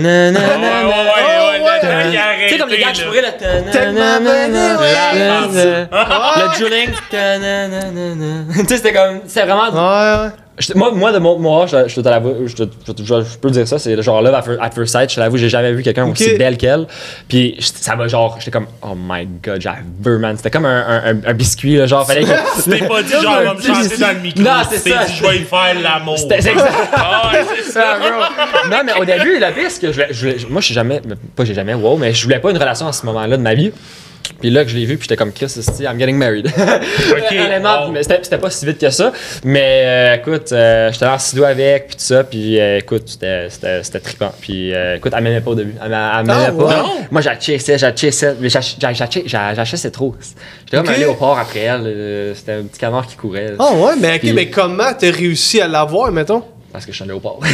Tu 2.48 2.48
sais, 2.48 2.58
comme 2.58 2.70
les 2.70 2.78
gars 2.78 2.86
ouais. 3.10 3.20
la- 3.20 3.34
Le 6.36 6.58
drilling. 6.58 6.90
ta-na-na-na-na. 7.10 8.54
Tu 8.54 8.60
sais, 8.66 8.76
c'était 8.76 8.92
comme. 8.92 9.20
C'était 9.26 9.46
vraiment. 9.46 10.30
Je- 10.58 10.74
moi, 10.74 10.92
moi, 10.92 11.10
de 11.10 11.18
mon, 11.18 11.38
moi, 11.38 11.66
je, 11.66 11.88
je, 11.88 12.00
je, 12.00 13.04
je, 13.04 13.38
peux 13.38 13.50
dire 13.50 13.66
ça, 13.66 13.78
c'est 13.78 14.00
genre 14.02 14.22
là, 14.22 14.42
at 14.60 14.70
first 14.70 14.92
sight, 14.92 15.12
je 15.12 15.18
l'avoue, 15.18 15.36
j'ai 15.36 15.48
jamais 15.48 15.72
vu 15.72 15.82
quelqu'un 15.82 16.08
aussi 16.08 16.36
belle 16.36 16.56
qu'elle. 16.56 16.86
Puis 17.28 17.56
ça 17.60 17.96
m'a 17.96 18.06
genre, 18.06 18.36
j'étais 18.38 18.52
comme, 18.52 18.68
oh 18.82 18.94
my 18.96 19.26
god, 19.42 19.60
j'avais 19.60 19.82
man. 20.18 20.36
C'était 20.36 20.50
comme 20.50 20.66
un, 20.66 21.16
un, 21.26 21.34
biscuit, 21.34 21.76
là, 21.76 21.86
genre, 21.86 22.06
fallait 22.06 22.22
que. 22.22 22.28
T'es 22.70 22.86
pas 22.86 23.02
dit, 23.02 23.12
genre, 23.12 23.36
elle 23.40 23.46
va 23.46 23.54
me 23.54 23.60
chanter 23.62 23.96
dans 23.96 24.12
le 24.12 24.20
micro. 24.20 24.42
Non, 24.42 24.62
c'est 24.70 24.88
ça. 24.90 25.04
dit, 25.04 25.14
je 25.16 25.22
vais 25.26 25.36
y 25.38 25.44
faire 25.44 25.80
l'amour. 25.82 26.18
C'était. 26.18 26.40
Ah, 26.96 27.32
ça. 27.70 27.98
non, 28.70 28.78
mais 28.84 28.92
au 28.94 29.04
début, 29.04 29.38
pire, 29.54 29.70
c'est 29.70 29.80
que 29.80 29.92
je 29.92 30.46
moi, 30.48 30.60
je 30.60 30.66
suis 30.66 30.74
jamais, 30.74 31.00
pas 31.34 31.44
j'ai 31.44 31.54
jamais, 31.54 31.74
wow, 31.74 31.96
mais 31.96 32.12
je 32.12 32.22
voulais 32.24 32.38
pas 32.38 32.50
une 32.50 32.58
relation 32.58 32.86
à 32.86 32.92
ce 32.92 33.04
moment-là 33.06 33.36
de 33.36 33.42
ma 33.42 33.54
vie. 33.54 33.72
Puis 34.40 34.50
là 34.50 34.64
que 34.64 34.70
je 34.70 34.76
l'ai 34.76 34.84
vu, 34.84 34.96
puis 34.96 35.04
j'étais 35.04 35.16
comme 35.16 35.32
Chris, 35.32 35.48
c'est- 35.48 35.84
I'm 35.84 35.98
getting 35.98 36.16
married. 36.16 36.50
Honnêtement, 37.30 37.86
wow. 37.86 37.92
mais 37.92 38.02
c'était 38.02 38.38
pas 38.38 38.50
si 38.50 38.66
vite 38.66 38.78
que 38.78 38.90
ça. 38.90 39.12
Mais 39.44 39.82
euh, 39.84 40.14
écoute, 40.16 40.52
euh, 40.52 40.90
j'étais 40.92 41.06
en 41.06 41.18
studio 41.18 41.44
avec, 41.44 41.86
puis 41.88 41.96
tout 41.96 42.02
ça, 42.02 42.24
puis 42.24 42.60
euh, 42.60 42.78
écoute, 42.78 43.02
c'était- 43.06 43.48
c'était 43.50 43.82
c'était 43.82 44.00
trippant. 44.00 44.32
Puis 44.40 44.74
euh, 44.74 44.96
écoute, 44.96 45.12
elle 45.16 45.22
m'aimait 45.24 45.40
pas 45.40 45.50
au 45.50 45.54
début. 45.54 45.74
Elle 45.82 45.90
m'a- 45.90 46.20
elle 46.20 46.26
m'aimait 46.26 46.44
Ah, 46.48 46.52
pas. 46.52 46.76
non? 46.82 46.88
Moi, 47.10 47.20
j'ai 47.20 47.58
chassé, 47.58 48.32
mais 48.40 48.48
j'ai 48.48 49.64
chassé 49.64 49.90
trop. 49.90 50.14
J'étais 50.64 50.76
comme 50.76 50.86
Ok. 50.86 50.94
un 50.94 50.98
léopard 50.98 51.38
après 51.38 51.60
elle. 51.60 52.32
C'était 52.34 52.52
un 52.52 52.62
petit 52.64 52.78
canard 52.80 53.06
qui 53.06 53.16
courait. 53.16 53.52
Ah 53.58 53.72
ouais, 53.74 53.92
mais 54.00 54.14
ok, 54.14 54.20
Puis- 54.20 54.32
mais 54.32 54.48
comment 54.50 54.92
t'as 54.98 55.10
réussi 55.10 55.60
à 55.60 55.68
l'avoir, 55.68 56.10
mettons? 56.12 56.42
Parce 56.74 56.86
que 56.86 56.90
je 56.90 56.96
suis 56.96 57.04
un 57.04 57.06
léopard. 57.06 57.36
ouais, 57.40 57.46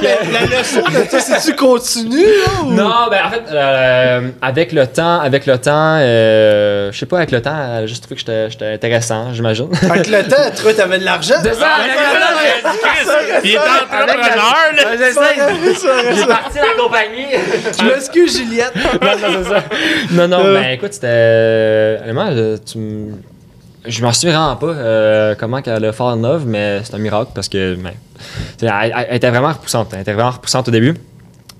mais 0.00 0.18
la 0.32 0.46
leçon 0.58 0.80
de 0.80 1.04
ça, 1.10 1.20
c'est-tu 1.20 1.54
continu, 1.56 2.24
là? 2.24 2.62
Ou... 2.64 2.72
Non, 2.72 2.90
ben 3.10 3.18
en 3.26 3.30
fait, 3.30 3.42
euh, 3.52 4.28
avec 4.40 4.72
le 4.72 4.86
temps, 4.86 5.20
avec 5.20 5.44
le 5.44 5.58
temps, 5.58 5.98
euh, 6.00 6.90
je 6.90 6.98
sais 6.98 7.04
pas, 7.04 7.18
avec 7.18 7.30
le 7.30 7.42
temps, 7.42 7.52
elle 7.54 7.84
a 7.84 7.86
juste 7.86 8.02
trouvé 8.04 8.16
que 8.18 8.48
j'étais- 8.50 8.72
intéressant, 8.72 9.34
j'imagine. 9.34 9.68
Avec 9.90 10.06
le 10.08 10.22
temps, 10.22 10.36
tu 10.56 10.62
vois, 10.62 10.72
t'avais 10.72 10.98
de 11.00 11.04
l'argent. 11.04 11.34
C'est 11.42 11.52
ça, 11.52 11.66
avec 11.68 11.92
le 11.92 11.98
temps, 12.18 13.40
Il 13.44 13.50
est 13.50 13.58
entrepreneur, 13.58 14.72
là. 14.74 14.82
C'est 14.96 15.12
ça. 15.12 15.22
J'ai 16.14 16.26
parti 16.26 16.56
la 16.56 16.82
compagnie. 16.82 17.26
Je 17.78 17.84
m'excuse, 17.84 18.38
Juliette. 18.38 18.72
non, 18.74 18.82
non, 19.02 19.42
c'est 19.44 19.50
ça. 19.50 19.62
Non, 20.12 20.28
non, 20.28 20.40
Euh. 20.46 20.54
ben 20.54 20.70
écoute, 20.70 20.94
c'était. 20.94 21.98
Honnêtement, 22.04 22.30
je- 22.34 22.56
tu 22.56 22.78
me- 22.78 23.12
Je 23.88 24.02
m'en 24.02 24.12
souviens 24.12 24.36
vraiment 24.38 24.56
pas 24.56 24.66
euh, 24.78 25.34
comment 25.38 25.60
qu'elle 25.62 25.84
a 25.84 25.92
fait 25.92 26.02
en 26.02 26.22
œuvre, 26.24 26.44
mais 26.46 26.80
c'est 26.84 26.94
un 26.94 26.98
miracle 26.98 27.30
parce 27.34 27.48
que 27.48 27.74
ben, 27.74 27.90
elle, 28.62 28.68
elle- 28.68 29.06
elle 29.10 29.16
était 29.16 29.30
vraiment 29.30 29.48
repoussante. 29.52 29.88
Elle 29.94 30.00
était 30.00 30.12
vraiment 30.12 30.30
repoussante 30.30 30.68
au 30.68 30.70
début. 30.70 30.94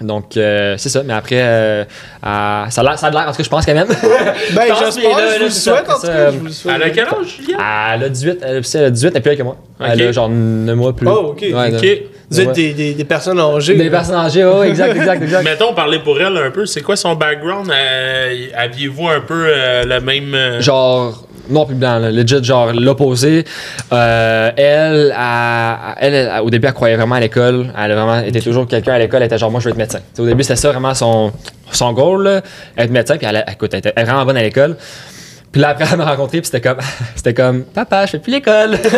Donc, 0.01 0.37
euh, 0.37 0.77
c'est 0.79 0.91
ça. 0.91 1.03
Mais 1.05 1.13
après, 1.13 1.41
euh, 1.41 1.85
elle- 2.23 2.71
ça 2.71 2.81
a 2.81 2.85
l'air, 2.85 2.99
ça 2.99 3.09
a 3.09 3.11
l'air, 3.11 3.23
en 3.27 3.31
tout 3.33 3.39
cas, 3.39 3.43
je 3.43 3.49
pense 3.49 3.67
qu'elle 3.67 3.75
m'aime. 3.77 3.89
Ben, 4.55 4.63
j'espère, 4.79 5.19
je 5.19 5.25
là, 5.25 5.39
vous 5.39 5.45
le 5.45 5.51
souhaite, 5.51 5.91
en 5.91 5.95
tout 6.01 6.07
cas. 6.07 6.31
Je 6.31 6.37
vous 6.39 6.45
le 6.45 6.51
souhaite. 6.53 6.75
Elle 6.77 6.83
a 6.85 6.91
quel 6.91 7.05
âge, 7.05 7.37
Julien? 7.41 7.59
Elle 7.95 8.05
a 8.05 8.09
18, 8.09 8.39
elle, 8.43 8.63
elle 8.75 8.85
a 8.85 8.91
18, 8.91 9.09
elle 9.09 9.17
est 9.17 9.21
plus 9.21 9.37
que 9.37 9.43
moi. 9.43 9.57
Elle 9.81 10.01
Ok. 10.03 10.09
a 10.09 10.13
genre 10.13 10.29
9 10.29 10.77
mois 10.77 10.93
plus. 10.95 11.09
Oh, 11.09 11.31
ok, 11.33 11.41
Ouais, 11.41 11.53
ok. 11.53 11.83
non. 11.83 12.09
Vous 12.31 12.41
êtes 12.41 12.47
Ouais. 12.49 12.53
des, 12.53 12.73
des, 12.75 12.95
des 12.95 13.05
personnes 13.05 13.41
âgées. 13.41 13.75
Des 13.75 13.85
là. 13.85 13.91
personnes 13.91 14.17
âgées, 14.17 14.45
oh, 14.45 14.63
exact, 14.63 14.95
exact, 14.95 15.23
exact. 15.23 15.43
Mettons, 15.45 15.73
parler 15.73 15.99
pour 15.99 16.21
elle 16.21 16.37
un 16.37 16.51
peu. 16.51 16.67
C'est 16.67 16.83
quoi 16.83 16.95
son 16.95 17.15
background? 17.15 17.71
Euh, 17.73 18.47
Aviez-vous 18.55 19.09
un 19.09 19.21
peu 19.21 19.47
euh, 19.49 19.85
le 19.85 20.01
même. 20.01 20.35
euh, 20.35 20.61
genre 20.61 21.25
noir 21.51 21.67
puis 21.67 21.75
blanc, 21.75 21.99
là, 21.99 22.11
legit, 22.11 22.43
genre 22.43 22.73
l'opposé. 22.73 23.45
Euh, 23.93 24.51
elle, 24.57 25.15
a- 25.17 25.95
elle, 25.99 26.41
au 26.43 26.51
début, 26.51 26.67
elle 26.67 26.73
croyait 26.75 26.97
vraiment 26.97 27.15
à 27.17 27.21
l'école. 27.21 27.73
Elle 27.79 27.93
vraiment 27.93 28.19
été 28.21 28.41
toujours 28.41 28.67
quelqu'un 28.67 28.95
à 28.95 28.99
l'école. 28.99 29.21
Elle 29.23 29.27
était 29.27 29.39
genre, 29.39 29.51
moi, 29.51 29.61
je 29.61 29.67
veux 29.67 29.71
être 29.73 29.79
médecin. 29.79 30.01
Au 30.19 30.27
début, 30.27 30.43
c'était 30.43 30.57
ça 30.57 30.71
vraiment 30.71 30.95
son, 30.95 31.33
son 31.73 31.93
goal, 31.93 32.23
là, 32.25 32.41
être 32.77 32.91
médecin. 32.91 33.17
Puis 33.17 33.27
elle, 33.27 33.45
écoute, 33.51 33.73
elle 33.75 33.81
était 33.81 34.05
vraiment 34.05 34.25
bonne 34.25 34.37
à 34.37 34.43
l'école. 34.43 34.77
Puis 35.51 35.63
là, 35.63 35.71
après, 35.71 35.87
elle 35.91 35.97
m'a 35.99 36.05
rencontré, 36.05 36.41
puis 36.41 36.51
c'était 36.53 36.61
comme, 36.61 36.79
c'était 37.17 37.35
comme, 37.35 37.63
papa, 37.65 38.05
je 38.07 38.11
fais 38.13 38.19
plus 38.19 38.33
l'école. 38.33 38.79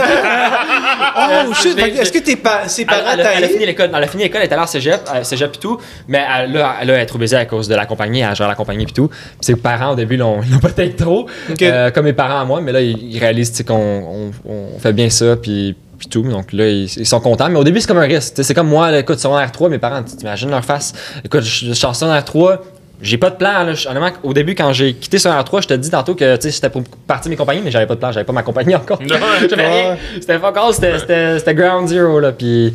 Oh, 1.48 1.54
shit. 1.54 1.78
Est-ce 1.78 2.12
que 2.12 2.18
tes 2.18 2.36
pa- 2.36 2.68
ses 2.68 2.82
Elle, 2.82 2.86
parents 2.88 3.10
elle 3.12 3.20
a, 3.20 3.34
elle 3.34 3.44
a 3.44 3.48
fini 3.48 3.66
l'école. 3.66 3.90
Elle 3.94 4.02
a 4.02 4.06
fini 4.06 4.24
l'école, 4.24 4.40
elle 4.40 4.46
était 4.46 4.54
allée 4.54 4.62
en 4.62 4.66
cégep, 4.66 5.00
euh, 5.14 5.22
cégep 5.22 5.54
et 5.54 5.58
tout. 5.58 5.78
Mais 6.08 6.24
elle, 6.38 6.52
là, 6.52 6.76
elle 6.82 6.90
est 6.90 7.06
trop 7.06 7.18
baisée 7.18 7.36
à 7.36 7.44
cause 7.46 7.68
de 7.68 7.74
la 7.74 7.86
compagnie, 7.86 8.20
elle 8.20 8.34
gère 8.34 8.48
la 8.48 8.54
compagnie 8.54 8.84
et 8.84 8.86
tout. 8.86 9.08
Puis 9.08 9.18
ses 9.40 9.56
parents, 9.56 9.92
au 9.92 9.96
début, 9.96 10.16
l'ont 10.16 10.40
l'ont 10.50 10.58
peut-être 10.58 10.96
trop, 10.96 11.26
euh, 11.62 11.90
comme 11.90 12.04
mes 12.04 12.12
parents 12.12 12.40
à 12.40 12.44
moi. 12.44 12.60
Mais 12.60 12.72
là, 12.72 12.80
ils, 12.80 13.18
réalisent 13.18 13.62
qu'on 13.66 14.30
on, 14.44 14.50
on 14.50 14.78
fait 14.78 14.92
bien 14.92 15.10
ça, 15.10 15.36
puis 15.36 15.76
puis 15.98 16.08
tout. 16.08 16.22
Donc 16.22 16.52
là, 16.52 16.66
ils, 16.66 16.84
ils 16.96 17.06
sont 17.06 17.20
contents. 17.20 17.48
Mais 17.50 17.58
au 17.58 17.64
début, 17.64 17.80
c'est 17.80 17.86
comme 17.86 17.98
un 17.98 18.06
risque. 18.06 18.32
C'est 18.42 18.54
comme 18.54 18.68
moi, 18.68 18.90
là, 18.90 19.00
écoute, 19.00 19.20
sur 19.20 19.34
un 19.36 19.44
R3, 19.44 19.68
mes 19.68 19.78
parents, 19.78 20.02
tu 20.02 20.16
t'imagines 20.16 20.50
leur 20.50 20.64
face. 20.64 20.92
Écoute, 21.24 21.42
je 21.42 21.66
je 21.66 21.72
suis 21.72 21.86
en 21.86 21.92
secondaire 21.94 22.22
R3. 22.24 22.58
J'ai 23.02 23.16
pas 23.18 23.30
de 23.30 23.36
plan. 23.36 23.64
Là. 23.64 23.72
Honnêtement, 23.88 24.10
au 24.22 24.32
début, 24.34 24.54
quand 24.54 24.72
j'ai 24.72 24.94
quitté 24.94 25.18
sur 25.18 25.30
R3, 25.30 25.62
je 25.62 25.68
te 25.68 25.74
dis 25.74 25.90
tantôt 25.90 26.14
que 26.14 26.36
c'était 26.40 26.68
pour 26.70 26.82
partir 27.06 27.30
mes 27.30 27.36
compagnies, 27.36 27.62
mais 27.64 27.70
j'avais 27.70 27.86
pas 27.86 27.94
de 27.94 28.00
plan. 28.00 28.12
J'avais 28.12 28.26
pas 28.26 28.32
ma 28.32 28.42
compagnie 28.42 28.74
encore. 28.76 29.00
Non, 29.02 29.16
J'avais 29.48 29.66
rien. 29.66 29.96
C'était 30.20 30.38
fuck 30.38 30.56
all, 30.56 30.74
c'était- 30.74 31.54
ground 31.54 31.88
zero. 31.88 32.20
Là, 32.20 32.32
puis, 32.32 32.72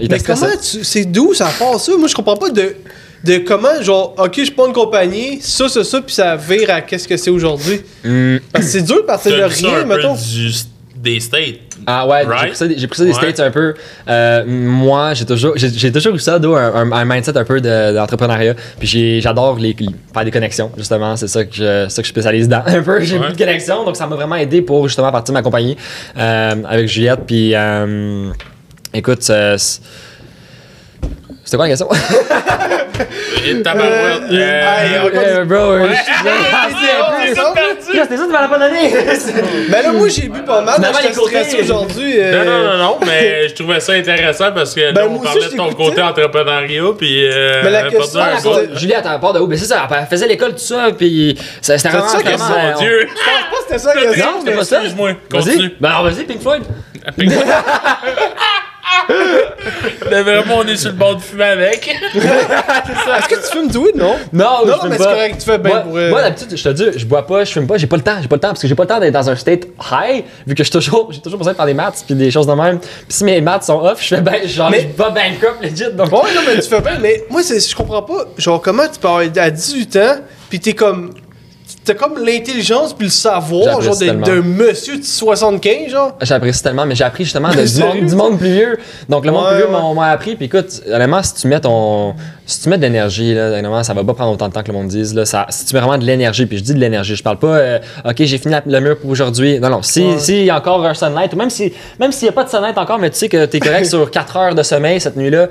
il 0.00 0.10
Mais 0.10 0.20
comment. 0.20 0.46
C'est 0.60 1.04
d'où 1.04 1.34
ça 1.34 1.50
part 1.58 1.78
ça? 1.78 1.92
Moi, 1.98 2.08
je 2.08 2.14
comprends 2.14 2.36
pas 2.36 2.50
de. 2.50 2.76
De 3.24 3.38
comment, 3.38 3.82
genre, 3.82 4.14
ok, 4.16 4.44
je 4.44 4.52
prends 4.52 4.68
une 4.68 4.72
compagnie, 4.72 5.40
ça, 5.42 5.68
ça, 5.68 5.82
ça, 5.82 6.00
puis 6.00 6.14
ça 6.14 6.36
vire 6.36 6.70
à 6.70 6.82
qu'est-ce 6.82 7.08
que 7.08 7.16
c'est 7.16 7.30
aujourd'hui. 7.30 7.80
Hmm. 8.04 8.36
Parce 8.52 8.66
que 8.66 8.70
c'est 8.70 8.82
dur 8.82 8.98
de 8.98 9.00
partir 9.02 9.32
de 9.36 9.42
rien, 9.42 9.84
mettons. 9.84 10.14
du, 10.14 10.52
des 10.94 11.18
States. 11.18 11.67
Ah 11.90 12.06
ouais, 12.06 12.20
j'ai 12.22 12.28
Right? 12.28 12.46
pris 12.48 12.56
ça, 12.56 12.66
des- 12.68 12.76
j'ai 12.76 12.86
pris 12.86 12.98
ça 12.98 13.04
des 13.04 13.10
Ouais. 13.12 13.16
States 13.16 13.40
un 13.40 13.50
peu. 13.50 13.72
Euh, 14.08 14.44
moi, 14.46 15.14
j'ai 15.14 15.24
toujours, 15.24 15.54
j'ai, 15.56 15.90
toujours 15.90 16.14
eu 16.14 16.18
ça, 16.18 16.38
d'où 16.38 16.54
un, 16.54 16.74
un- 16.74 16.92
un 16.92 17.04
mindset 17.06 17.34
un 17.38 17.44
peu 17.44 17.62
de- 17.62 17.94
d'entrepreneuriat. 17.94 18.54
Puis 18.78 19.22
j'adore 19.22 19.56
les, 19.58 19.74
faire 20.12 20.24
des 20.24 20.30
connexions, 20.30 20.70
justement. 20.76 21.16
C'est 21.16 21.28
ça 21.28 21.44
que 21.46 21.54
je, 21.54 21.86
ça 21.88 22.02
que 22.02 22.06
je 22.06 22.12
spécialise 22.12 22.46
dans 22.46 22.62
un 22.66 22.82
peu. 22.82 23.00
J'ai 23.00 23.14
Ouais. 23.14 23.20
beaucoup 23.20 23.32
de 23.32 23.38
connexions, 23.38 23.84
donc 23.86 23.96
ça 23.96 24.06
m'a 24.06 24.16
vraiment 24.16 24.36
aidé 24.36 24.60
pour 24.60 24.86
justement 24.86 25.10
partir 25.10 25.32
ma 25.32 25.40
compagnie 25.40 25.78
euh, 26.18 26.54
avec 26.68 26.88
Juliette. 26.88 27.20
Puis 27.26 27.52
euh, 27.54 28.30
écoute, 28.92 29.22
c'était 29.22 29.80
quoi 31.56 31.64
la 31.66 31.68
question? 31.70 31.88
Et 33.46 33.62
tabarouette. 33.62 34.22
Euh, 34.32 35.10
euh, 35.14 35.44
bro, 35.44 35.78
je- 35.86 35.92
Ah, 37.40 37.52
perdu. 37.54 37.76
C'était 37.80 38.16
ça, 38.16 38.24
tu 38.24 38.32
m'as 38.32 38.48
pas 38.48 38.58
donné! 38.58 38.92
Mais 39.68 39.82
là, 39.82 39.92
moi, 39.92 40.08
j'ai 40.08 40.28
bu 40.28 40.42
pas 40.42 40.60
mal. 40.62 40.80
Les 41.02 41.12
côtés- 41.12 41.42
stressé 41.44 41.62
aujourd'hui. 41.62 42.14
euh, 42.18 42.44
Non, 42.44 42.50
non, 42.50 42.64
non, 42.64 42.78
non, 42.78 42.98
mais 43.06 43.48
je 43.48 43.54
trouvais 43.54 43.80
ça 43.80 43.92
intéressant 43.92 44.52
parce 44.52 44.74
que 44.74 44.92
Ben, 44.92 45.02
là, 45.02 45.08
moi 45.08 45.18
on 45.20 45.24
parlait 45.24 45.40
je 45.42 45.50
de 45.50 45.56
ton 45.56 45.72
côté 45.72 46.02
entrepreneuriat, 46.02 46.82
puis. 46.98 47.26
Euh, 47.30 47.60
Mais 47.64 47.70
la 47.70 47.84
pas 47.84 47.90
question, 47.90 48.20
Juliette, 48.74 49.04
elle 49.12 49.20
part 49.20 49.32
de 49.32 49.40
où? 49.40 49.46
Ben 49.46 49.58
c'est 49.58 49.66
ça, 49.66 49.88
elle 49.90 50.06
faisait 50.06 50.26
l'école, 50.28 50.52
tout 50.52 50.58
ça, 50.58 50.88
puis 50.96 51.38
ça- 51.60 51.76
c'était 51.78 51.90
vraiment... 51.96 52.08
ça 52.08 52.18
Mon 52.54 52.74
on- 52.74 52.78
Dieu! 52.80 53.08
Je 53.08 53.14
pense 53.14 53.24
pas 53.24 53.56
que 53.56 53.62
c'était 53.66 53.78
ça 53.78 53.94
la. 53.94 54.16
Non, 54.24 54.40
c'était 54.40 54.56
pas 54.56 54.64
ça. 54.64 54.76
Excuse-moi, 54.78 55.10
Vas-y. 55.30 55.42
continue. 55.44 55.70
Ben 55.80 56.02
vas-y, 56.02 56.24
Pink 56.24 56.42
Floyd. 56.42 56.62
Mais 60.10 60.22
vraiment, 60.22 60.56
on 60.58 60.66
est 60.66 60.76
sur 60.76 60.90
le 60.90 60.96
bord 60.96 61.16
du 61.16 61.22
fumer 61.22 61.44
avec. 61.44 61.88
Est-ce 62.14 63.28
que 63.28 63.34
tu 63.46 63.52
fumes 63.52 63.68
du 63.68 63.78
weed, 63.78 63.96
non? 63.96 64.16
Non, 64.32 64.44
Non, 64.44 64.58
je 64.64 64.70
non, 64.70 64.80
fume 64.80 64.88
mais 64.90 64.96
pas. 64.96 65.04
c'est 65.04 65.10
correct, 65.10 65.38
tu 65.38 65.44
fais 65.44 65.58
bien 65.58 65.70
moi, 65.72 65.80
pour, 65.82 65.92
Moi, 65.92 66.22
d'habitude, 66.22 66.56
je 66.56 66.62
te 66.64 66.68
dis, 66.70 66.98
je 66.98 67.06
bois 67.06 67.26
pas, 67.26 67.44
je 67.44 67.52
fume 67.52 67.66
pas, 67.66 67.76
j'ai 67.76 67.86
pas 67.86 67.96
le 67.96 68.02
temps, 68.02 68.16
j'ai 68.20 68.28
pas 68.28 68.36
le 68.36 68.40
temps, 68.40 68.48
parce 68.48 68.62
que 68.62 68.68
j'ai 68.68 68.74
pas 68.74 68.82
le 68.84 68.88
temps 68.88 69.00
d'être 69.00 69.12
dans 69.12 69.30
un 69.30 69.36
state 69.36 69.66
high, 69.90 70.24
vu 70.46 70.54
que 70.54 70.62
je 70.64 70.70
suis 70.70 70.72
toujours, 70.72 71.12
j'ai 71.12 71.20
toujours 71.20 71.38
besoin 71.38 71.52
de 71.52 71.56
faire 71.56 71.66
des 71.66 71.74
maths 71.74 72.02
puis 72.06 72.14
des 72.14 72.30
choses 72.30 72.46
de 72.46 72.52
même. 72.52 72.78
Puis 72.78 72.88
si 73.08 73.24
mes 73.24 73.40
maths 73.40 73.64
sont 73.64 73.80
off, 73.80 74.02
je 74.02 74.14
fais 74.16 74.20
ben, 74.20 74.46
genre, 74.46 74.70
Mais- 74.70 74.82
je 74.82 74.86
bats 74.96 75.10
bankrupt, 75.10 75.62
legit, 75.62 75.92
donc. 75.92 76.12
Ouais, 76.12 76.34
non, 76.34 76.40
mais 76.46 76.60
tu 76.60 76.68
fais 76.68 76.80
bien. 76.80 76.98
Mais 77.00 77.24
moi, 77.30 77.42
c'est- 77.42 77.68
je 77.68 77.74
comprends 77.76 78.02
pas. 78.02 78.24
Genre, 78.38 78.60
comment 78.60 78.84
tu 78.92 78.98
peux 79.00 79.08
avoir 79.08 79.22
à 79.36 79.50
18 79.50 79.96
ans, 79.96 80.16
pis 80.50 80.60
t'es 80.60 80.72
comme. 80.74 81.10
T'as 81.88 81.94
comme 81.94 82.22
l'intelligence 82.22 82.92
puis 82.92 83.06
le 83.06 83.10
savoir, 83.10 83.80
genre, 83.80 83.96
d'un 83.96 84.42
monsieur 84.42 84.98
de 84.98 85.02
75, 85.02 85.90
genre. 85.90 86.18
J'apprécie 86.20 86.62
tellement, 86.62 86.84
mais 86.84 86.94
j'ai 86.94 87.04
appris 87.04 87.24
justement 87.24 87.48
de, 87.48 87.54
du, 87.66 87.80
monde, 87.80 88.06
du 88.10 88.14
monde 88.14 88.38
plus 88.38 88.52
vieux. 88.52 88.78
Donc 89.08 89.24
le 89.24 89.32
monde 89.32 89.46
plus 89.48 89.56
vieux 89.56 89.66
ouais. 89.74 89.94
m'a 89.94 90.08
appris. 90.10 90.36
Puis 90.36 90.44
écoute, 90.46 90.82
honnêtement, 90.86 91.22
si 91.22 91.34
tu 91.34 91.48
mets 91.48 91.60
ton. 91.60 92.14
Si 92.44 92.62
tu 92.62 92.68
mets 92.68 92.76
de 92.76 92.82
l'énergie, 92.82 93.34
là, 93.34 93.82
ça 93.82 93.94
va 93.94 94.04
pas 94.04 94.14
prendre 94.14 94.32
autant 94.32 94.48
de 94.48 94.52
temps 94.52 94.62
que 94.62 94.68
le 94.68 94.74
monde 94.74 94.88
dise. 94.88 95.14
Là, 95.14 95.24
ça, 95.24 95.46
si 95.50 95.64
tu 95.66 95.74
mets 95.74 95.80
vraiment 95.80 95.98
de 95.98 96.04
l'énergie, 96.04 96.46
puis 96.46 96.58
je 96.58 96.62
dis 96.62 96.74
de 96.74 96.78
l'énergie, 96.80 97.14
je 97.16 97.22
parle 97.22 97.38
pas, 97.38 97.56
euh, 97.58 97.78
OK, 98.06 98.14
j'ai 98.18 98.38
fini 98.38 98.52
la- 98.52 98.62
le 98.66 98.80
mur 98.80 98.98
pour 98.98 99.10
aujourd'hui. 99.10 99.58
Non, 99.60 99.68
non. 99.70 99.82
Si- 99.82 100.02
Ouais. 100.02 100.18
S'il 100.18 100.44
y 100.44 100.50
a 100.50 100.56
encore 100.56 100.84
un 100.84 100.94
sunlight, 100.94 101.32
ou 101.34 101.36
même 101.36 101.50
s'il 101.50 101.72
même 102.00 102.12
s'il 102.12 102.26
y 102.26 102.28
a 102.28 102.32
pas 102.32 102.44
de 102.44 102.48
sunlight 102.48 102.76
encore, 102.78 102.98
mais 102.98 103.10
tu 103.10 103.16
sais 103.18 103.28
que 103.28 103.44
tu 103.46 103.56
es 103.58 103.60
correct 103.60 103.84
sur 103.90 104.10
4 104.10 104.36
heures 104.36 104.54
de 104.54 104.62
sommeil 104.62 105.00
cette 105.00 105.16
nuit-là, 105.16 105.48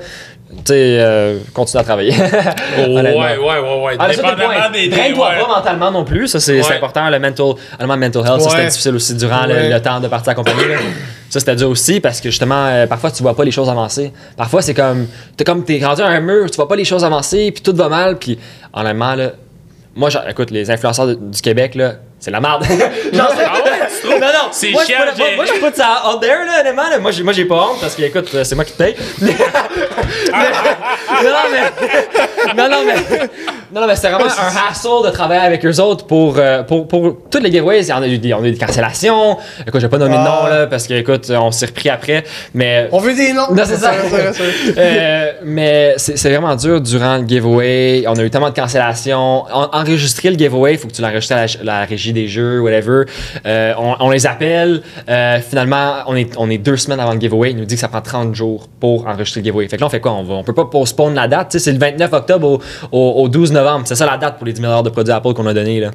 tu 0.50 0.56
sais, 0.66 0.98
euh, 1.00 1.38
continue 1.52 1.80
à 1.80 1.84
travailler. 1.84 2.12
Ouais, 2.78 2.86
ouais, 2.86 3.38
ouais, 3.38 3.82
ouais. 3.84 3.96
Ah, 3.98 4.08
le 4.08 4.14
seul 4.14 4.24
Dépendamment 4.24 4.70
des 4.72 4.88
des- 4.88 4.96
Draine-toi 4.96 5.28
ouais. 5.28 5.40
pas 5.40 5.48
mentalement 5.56 5.90
non 5.90 6.04
plus, 6.04 6.28
ça 6.28 6.40
c'est 6.40 6.60
Ouais. 6.62 6.76
important. 6.76 7.08
Le 7.10 7.18
mental, 7.18 7.46
honnêtement, 7.78 7.96
mental 7.96 8.22
health, 8.26 8.42
Ouais. 8.44 8.50
c'était 8.50 8.66
difficile 8.68 8.94
aussi 8.94 9.14
durant 9.14 9.46
le- 9.46 9.68
le, 9.72 9.80
temps 9.82 10.00
de 10.00 10.08
partir 10.08 10.30
accompagner. 10.32 10.68
là. 10.68 10.76
Ça 11.28 11.40
c'était 11.40 11.56
dur 11.56 11.68
aussi 11.68 12.00
parce 12.00 12.20
que 12.20 12.30
justement, 12.30 12.66
euh, 12.68 12.86
parfois 12.86 13.10
tu 13.10 13.22
vois 13.22 13.36
pas 13.36 13.44
les 13.44 13.50
choses 13.50 13.68
avancer. 13.68 14.12
Parfois 14.36 14.62
c'est 14.62 14.74
comme, 14.74 15.06
t'es 15.36 15.44
comme, 15.44 15.64
t'es 15.64 15.84
rendu 15.84 16.00
à 16.02 16.06
un 16.06 16.20
mur, 16.20 16.50
tu 16.50 16.56
vois 16.56 16.68
pas 16.68 16.76
les 16.76 16.84
choses 16.84 17.04
avancer, 17.04 17.50
puis 17.52 17.62
tout 17.62 17.76
va 17.76 17.88
mal, 17.90 18.16
puis 18.16 18.38
honnêtement, 18.72 19.14
là, 19.14 19.32
moi, 19.94 20.08
écoute, 20.28 20.50
les 20.50 20.70
influenceurs 20.70 21.08
de- 21.08 21.14
du 21.14 21.42
Québec, 21.42 21.74
là, 21.74 21.94
c'est 22.20 22.30
la 22.30 22.40
merde. 22.40 22.64
Genre, 22.68 22.80
c'est- 23.36 23.44
Ah 23.46 23.54
ouais, 23.64 24.18
non, 24.20 24.26
non, 24.26 24.48
C'est 24.50 24.70
moi, 24.70 24.82
je 24.82 24.86
chiant 24.88 24.98
moi, 25.36 25.44
je 25.46 25.52
put 25.52 25.74
ça 25.76 26.02
out 26.08 26.20
there, 26.20 26.44
là, 26.46 26.60
honnêtement. 26.60 26.88
là. 26.90 26.98
Moi, 26.98 27.10
j'ai, 27.12 27.22
moi, 27.22 27.32
j'ai 27.32 27.44
pas 27.44 27.54
honte 27.70 27.80
parce 27.80 27.94
que, 27.94 28.02
écoute, 28.02 28.28
euh, 28.34 28.44
c'est 28.44 28.54
moi 28.54 28.64
qui 28.64 28.72
te 28.72 28.78
paye. 28.78 28.94
non, 29.20 29.28
non, 31.24 31.46
mais. 31.52 32.54
Non, 32.54 32.68
non, 32.68 32.78
mais. 32.86 33.28
Non, 33.70 33.82
non, 33.82 33.86
mais 33.86 33.96
c'est 33.96 34.08
vraiment 34.08 34.24
un 34.24 34.70
hassle 34.70 35.04
de 35.04 35.10
travailler 35.10 35.42
avec 35.42 35.64
eux 35.66 35.78
autres 35.80 36.06
pour, 36.06 36.36
euh, 36.38 36.62
pour, 36.62 36.88
pour 36.88 37.16
toutes 37.30 37.42
les 37.42 37.50
giveaways. 37.52 37.82
Il 37.82 37.88
y 37.88 37.92
en 37.92 38.02
a 38.02 38.06
eu 38.08 38.16
des, 38.18 38.32
on 38.32 38.42
a 38.42 38.46
eu 38.46 38.52
des 38.52 38.58
cancellations. 38.58 39.36
Écoute, 39.66 39.80
je 39.80 39.86
vais 39.86 39.90
pas 39.90 39.98
nommer 39.98 40.16
de 40.16 40.22
nom, 40.22 40.38
Ah. 40.44 40.48
là, 40.50 40.66
parce 40.66 40.86
que, 40.86 40.94
écoute, 40.94 41.30
on 41.30 41.50
s'est 41.50 41.66
repris 41.66 41.90
après. 41.90 42.24
Mais. 42.54 42.88
On 42.92 42.98
veut 42.98 43.14
des 43.14 43.32
noms. 43.34 43.50
Non, 43.52 43.62
c'est 43.66 43.76
ça. 43.76 43.92
c'est 44.10 44.32
ça. 44.32 44.42
Euh, 44.78 45.32
mais 45.44 45.94
c'est 45.98 46.16
c'est 46.16 46.30
vraiment 46.30 46.56
dur 46.56 46.80
durant 46.80 47.18
le 47.18 47.26
giveaway. 47.28 48.04
On 48.08 48.14
a 48.16 48.22
eu 48.22 48.30
tellement 48.30 48.50
de 48.50 48.54
cancellations. 48.56 49.44
En- 49.52 49.68
enregistrer 49.72 50.30
le 50.30 50.38
giveaway, 50.38 50.72
il 50.74 50.78
faut 50.78 50.88
que 50.88 50.94
tu 50.94 51.02
l'enregistres 51.02 51.34
à 51.36 51.44
la, 51.64 51.80
la 51.80 51.84
régie 51.84 52.07
des 52.12 52.28
jeux, 52.28 52.60
whatever. 52.60 53.04
Euh, 53.46 53.72
on, 53.78 53.94
on 54.00 54.10
les 54.10 54.26
appelle. 54.26 54.82
Euh, 55.08 55.38
finalement, 55.40 55.94
on 56.06 56.16
est, 56.16 56.36
on 56.36 56.48
est 56.50 56.58
deux 56.58 56.76
semaines 56.76 57.00
avant 57.00 57.14
le 57.14 57.20
giveaway. 57.20 57.50
Il 57.50 57.56
nous 57.56 57.64
dit 57.64 57.74
que 57.74 57.80
ça 57.80 57.88
prend 57.88 58.00
30 58.00 58.34
jours 58.34 58.68
pour 58.80 59.06
enregistrer 59.06 59.40
le 59.40 59.44
giveaway. 59.46 59.68
Fait 59.68 59.76
que 59.76 59.80
là, 59.82 59.86
on 59.86 59.90
fait 59.90 60.00
quoi? 60.00 60.12
On, 60.12 60.22
va, 60.22 60.34
on 60.34 60.44
peut 60.44 60.52
pas 60.54 60.64
postpone 60.66 61.14
la 61.14 61.28
date. 61.28 61.56
C'est 61.58 61.72
le 61.72 61.78
29 61.78 62.12
octobre 62.12 62.48
au, 62.48 62.60
au- 62.92 63.22
au 63.22 63.28
12 63.28 63.52
novembre. 63.52 63.82
C'est 63.86 63.94
ça 63.96 64.06
la 64.06 64.16
date 64.18 64.36
pour 64.36 64.46
les 64.46 64.52
10 64.52 64.60
000 64.62 64.82
de 64.82 64.90
produits 64.90 65.12
Apple 65.12 65.32
qu'on 65.34 65.46
a 65.46 65.54
donné. 65.54 65.80
Là. 65.80 65.90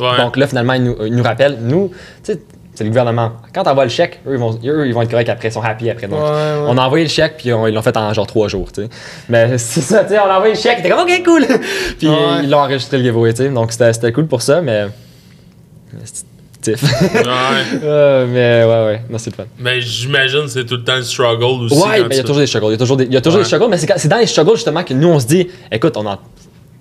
Ouais. 0.00 0.16
Donc 0.18 0.36
là, 0.36 0.46
finalement, 0.46 0.72
ils 0.72 0.82
nous, 0.84 0.96
ils 1.06 1.14
nous 1.14 1.22
rappellent, 1.22 1.58
nous, 1.60 1.90
tu 2.24 2.32
sais, 2.32 2.40
c'est 2.76 2.82
le 2.82 2.90
gouvernement. 2.90 3.30
Quand 3.54 3.62
t'envoies 3.62 3.84
le 3.84 3.90
chèque, 3.90 4.18
eux 4.26 4.32
ils, 4.32 4.38
vont, 4.40 4.58
eux, 4.64 4.86
ils 4.88 4.92
vont 4.92 5.02
être 5.02 5.10
corrects 5.12 5.28
après, 5.28 5.46
ils 5.46 5.52
sont 5.52 5.62
happy 5.62 5.88
après. 5.90 6.08
Donc, 6.08 6.18
Ouais, 6.18 6.26
ouais. 6.26 6.64
on 6.66 6.76
a 6.76 6.82
envoyé 6.82 7.04
le 7.04 7.08
chèque, 7.10 7.34
puis 7.38 7.52
on- 7.52 7.68
ils 7.68 7.72
l'ont 7.72 7.82
fait 7.82 7.96
en 7.96 8.12
genre 8.12 8.26
trois 8.26 8.48
jours, 8.48 8.72
tu 8.72 8.82
sais. 8.82 8.88
Mais 9.28 9.56
c'est 9.58 9.80
ça, 9.80 10.02
tu 10.02 10.10
sais, 10.14 10.18
on 10.18 10.24
a 10.28 10.34
envoyé 10.38 10.54
le 10.54 10.58
chèque, 10.60 10.78
ils 10.78 10.80
étaient 10.80 10.90
comme, 10.90 11.06
ok, 11.08 11.22
cool. 11.24 11.46
puis 11.98 12.08
Ouais. 12.08 12.16
ils 12.42 12.50
l'ont 12.50 12.58
enregistré 12.58 12.98
le 12.98 13.04
giveaway, 13.04 13.32
tu 13.32 13.44
sais. 13.44 13.48
Donc 13.50 13.70
c'était 13.70 13.92
c'était 13.92 14.10
cool 14.10 14.26
pour 14.26 14.42
ça, 14.42 14.60
mais. 14.60 14.86
Ouais. 15.96 16.04
Euh, 17.84 18.26
mais 18.26 18.64
ouais, 18.64 18.86
ouais, 18.94 19.02
non, 19.10 19.18
c'est 19.18 19.28
le 19.30 19.36
fun. 19.36 19.44
Mais 19.58 19.82
j'imagine 19.82 20.42
que 20.42 20.48
c'est 20.48 20.64
tout 20.64 20.76
le 20.76 20.84
temps 20.84 20.96
le 20.96 21.02
struggle 21.02 21.64
aussi. 21.64 21.74
Ouais, 21.76 22.02
mais 22.08 22.14
il 22.14 22.16
y 22.16 22.20
a 22.20 22.22
toujours 22.22 22.38
des 22.38 22.46
struggles. 22.46 22.68
Il 22.68 22.72
y 22.72 22.74
a 22.74 22.78
toujours 22.78 22.96
des, 22.96 23.04
il 23.04 23.12
y 23.12 23.16
a 23.16 23.20
toujours 23.20 23.38
Ouais. 23.38 23.42
des 23.42 23.46
struggles, 23.48 23.66
mais 23.70 23.76
c'est 23.76 24.08
dans 24.08 24.16
les 24.16 24.26
struggles 24.26 24.54
justement 24.54 24.82
que 24.82 24.94
nous 24.94 25.08
on 25.08 25.20
se 25.20 25.26
dit, 25.26 25.46
écoute, 25.70 25.94
on 25.98 26.06
en. 26.06 26.18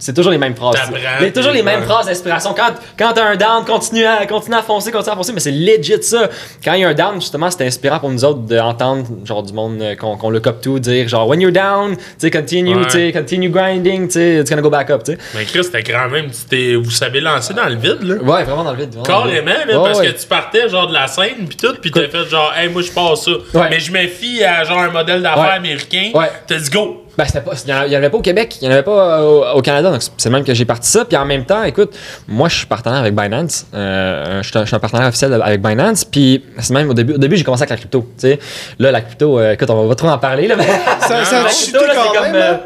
C'est 0.04 0.14
toujours 0.14 0.32
les 0.34 0.38
mêmes 0.38 0.54
phrases. 0.56 0.76
A 1.22 1.32
toujours 1.32 1.54
les 1.54 1.64
mêmes 1.64 1.84
phrases 1.84 2.08
d'inspiration. 2.08 2.54
Quand, 2.54 2.74
quand 3.00 3.14
t'as 3.14 3.24
un 3.26 3.36
down, 3.38 3.64
continue 3.66 4.04
à, 4.06 4.26
continue 4.26 4.58
à 4.58 4.62
foncer, 4.62 4.92
continue 4.92 5.14
à 5.14 5.16
foncer, 5.16 5.32
mais 5.32 5.40
c'est 5.40 5.52
legit 5.52 6.02
ça. 6.04 6.30
Quand 6.64 6.74
il 6.74 6.82
y 6.82 6.84
a 6.84 6.90
un 6.90 6.94
down, 6.94 7.22
justement, 7.22 7.50
c'est 7.50 7.66
inspirant 7.66 8.00
pour 8.00 8.10
nous 8.10 8.26
autres 8.26 8.42
d'entendre 8.42 9.06
genre 9.24 9.44
du 9.44 9.54
monde 9.54 9.82
euh, 9.82 9.96
qu'on 9.96 10.18
qu'on 10.18 10.30
look 10.30 10.46
up 10.48 10.60
to, 10.62 10.78
dire 10.80 11.08
genre 11.08 11.26
when 11.28 11.40
you're 11.40 11.54
down, 11.54 11.96
tu 12.20 12.30
continue, 12.30 12.76
Ouais. 12.76 13.12
continue 13.14 13.50
grinding, 13.50 14.10
tu 14.10 14.40
it's 14.42 14.50
gonna 14.50 14.62
go 14.62 14.70
back 14.70 14.90
up, 14.90 15.04
tu. 15.06 15.18
Mais 15.36 15.46
Chris, 15.46 15.64
c'était 15.64 15.84
quand 15.84 16.10
même. 16.10 16.30
tu 16.32 16.46
t'es- 16.50 16.76
Vous 16.76 16.92
savez 16.92 17.22
lancer 17.22 17.54
dans 17.54 17.70
le 17.70 17.76
vide, 17.76 18.04
là? 18.04 18.16
Ouais, 18.16 18.44
vraiment 18.44 18.66
dans 18.66 18.72
le 18.74 18.78
vide. 18.80 18.94
vraiment 18.96 19.04
dans 19.20 19.24
le 19.26 19.32
vide. 19.32 19.40
Carrément, 19.46 19.66
là, 19.66 19.78
Ouais, 19.82 19.88
parce 19.90 20.00
ouais. 20.00 20.12
que 20.12 20.20
tu 20.22 20.28
partais 20.28 20.68
genre 20.68 20.88
de 20.88 20.94
la 20.94 21.08
scène 21.08 21.48
pis 21.50 21.56
tout, 21.56 21.76
pis 21.82 21.92
t'as 21.92 22.10
fait 22.10 22.26
genre, 22.30 22.52
hey, 22.58 22.68
moi 22.68 22.82
je 22.82 22.92
passe 22.92 23.24
ça. 23.24 23.32
Ouais. 23.32 23.68
Mais 23.70 23.80
je 23.80 23.92
me 23.92 24.06
fie 24.08 24.44
à 24.44 24.66
genre 24.66 24.80
un 24.80 24.90
modèle 24.90 25.22
d'affaires 25.22 25.44
Ouais. 25.44 25.50
américain. 25.52 26.12
Ouais. 26.14 26.30
T'as 26.46 26.58
dit 26.58 26.70
go. 26.70 27.03
Ben, 27.18 27.26
c'était 27.26 27.42
pas, 27.42 27.52
il 27.66 27.92
y 27.92 27.96
en 27.96 28.00
avait 28.00 28.10
pas 28.10 28.18
au 28.18 28.22
Québec, 28.22 28.58
il 28.60 28.66
y 28.66 28.68
en 28.68 28.72
avait 28.72 28.82
pas 28.82 29.20
euh, 29.20 29.54
au, 29.54 29.58
au 29.60 29.62
Canada, 29.62 29.92
donc 29.92 30.02
c'est 30.18 30.30
même 30.32 30.44
que 30.44 30.54
j'ai 30.56 30.66
parti 30.66 30.90
ça. 30.90 31.06
Puis 31.06 31.16
en 31.16 31.26
même 31.26 31.46
temps, 31.46 31.64
écoute, 31.64 31.96
moi 32.28 32.50
je 32.50 32.58
suis 32.58 32.66
partenaire 32.66 33.00
avec 33.00 33.14
Binance, 33.16 33.68
euh, 33.76 34.42
je 34.42 34.48
suis 34.66 34.76
un- 34.76 34.80
partenaire 34.80 35.08
officiel 35.08 35.40
avec 35.42 35.62
Binance. 35.62 36.06
Puis 36.06 36.44
c'est 36.58 36.74
même 36.74 36.90
au 36.90 36.94
début, 36.96 37.14
au 37.14 37.18
début 37.20 37.38
j'ai 37.38 37.44
commencé 37.44 37.62
avec 37.62 37.70
la 37.70 37.78
crypto, 37.78 38.02
tu 38.18 38.28
sais. 38.30 38.40
Là, 38.80 38.92
la 38.92 39.02
crypto, 39.02 39.38
euh, 39.38 39.52
écoute, 39.54 39.70
on 39.70 39.84
va 39.84 39.90
pas 39.90 39.96
trop 39.96 40.08
en 40.08 40.18
parler 40.18 40.48
là. 40.48 40.56
Mais 40.58 40.66
Ça, 41.02 41.24
ça 41.24 41.44
la 41.44 41.50
crypto, 41.50 41.86
là, 41.86 41.94
quand 41.94 42.02
c'est 42.14 42.18
comme, 42.18 42.32
même. 42.32 42.36
euh, 42.36 42.54
hein. 42.54 42.60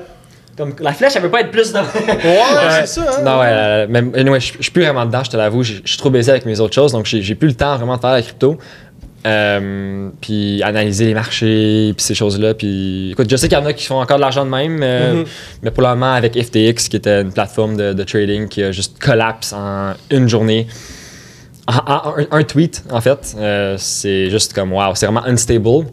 comme 0.58 0.74
la 0.80 0.94
flèche, 0.94 1.14
elle 1.18 1.24
veut 1.24 1.30
pas 1.32 1.42
être 1.42 1.52
plus 1.52 1.74
dans. 1.74 1.82
Ouais, 1.82 2.40
c'est 2.86 2.88
ça. 2.88 3.02
Hein? 3.02 3.24
Non, 3.26 3.40
ouais, 3.40 3.88
mais 3.90 4.00
anyway, 4.20 4.40
je 4.40 4.54
suis 4.62 4.72
plus 4.72 4.84
vraiment 4.84 5.06
dedans, 5.06 5.24
je 5.26 5.30
te 5.30 5.36
l'avoue. 5.38 5.64
Je 5.64 5.74
suis 5.84 5.98
trop 5.98 6.10
baisé 6.10 6.32
avec 6.32 6.46
mes 6.46 6.60
autres 6.62 6.74
choses, 6.74 6.94
donc 6.94 7.06
j'ai 7.06 7.36
plus 7.36 7.50
le 7.50 7.54
temps 7.56 7.76
vraiment 7.76 7.98
de 7.98 8.02
faire 8.02 8.12
la 8.14 8.22
crypto. 8.22 8.58
Euh, 9.28 10.10
puis 10.22 10.62
analyser 10.64 11.06
les 11.06 11.14
marchés, 11.14 11.92
puis 11.98 12.04
ces 12.06 12.16
choses-là. 12.16 12.54
Puis 12.54 13.12
écoute, 13.12 13.28
je 13.30 13.36
sais 13.36 13.50
qu'il 13.50 13.58
y 13.58 13.62
en 13.62 13.66
a 13.66 13.74
qui 13.74 13.86
font 13.86 14.00
encore 14.00 14.16
de 14.18 14.22
l'argent 14.22 14.46
de 14.46 14.50
même, 14.52 14.80
euh, 14.82 15.14
Mhm. 15.16 15.26
mais 15.64 15.72
pour 15.72 15.84
le 15.84 15.90
moment, 15.90 16.14
avec 16.14 16.42
FTX, 16.42 16.88
qui 16.88 16.96
était 16.96 17.22
une 17.22 17.32
plateforme 17.34 17.76
de, 17.76 17.92
de 17.94 18.04
trading 18.04 18.48
qui 18.48 18.64
a 18.64 18.72
juste 18.72 19.00
collapse 19.00 19.52
en 19.54 19.94
une 20.12 20.30
journée. 20.30 20.68
En, 21.68 21.74
en- 21.92 22.14
un, 22.20 22.26
un 22.40 22.44
tweet, 22.44 22.84
en 22.90 23.02
fait, 23.02 23.36
euh, 23.38 23.76
c'est 23.78 24.30
juste 24.30 24.54
comme 24.54 24.72
wow, 24.72 24.96
c'est 24.96 25.08
vraiment 25.08 25.26
unstable. 25.26 25.88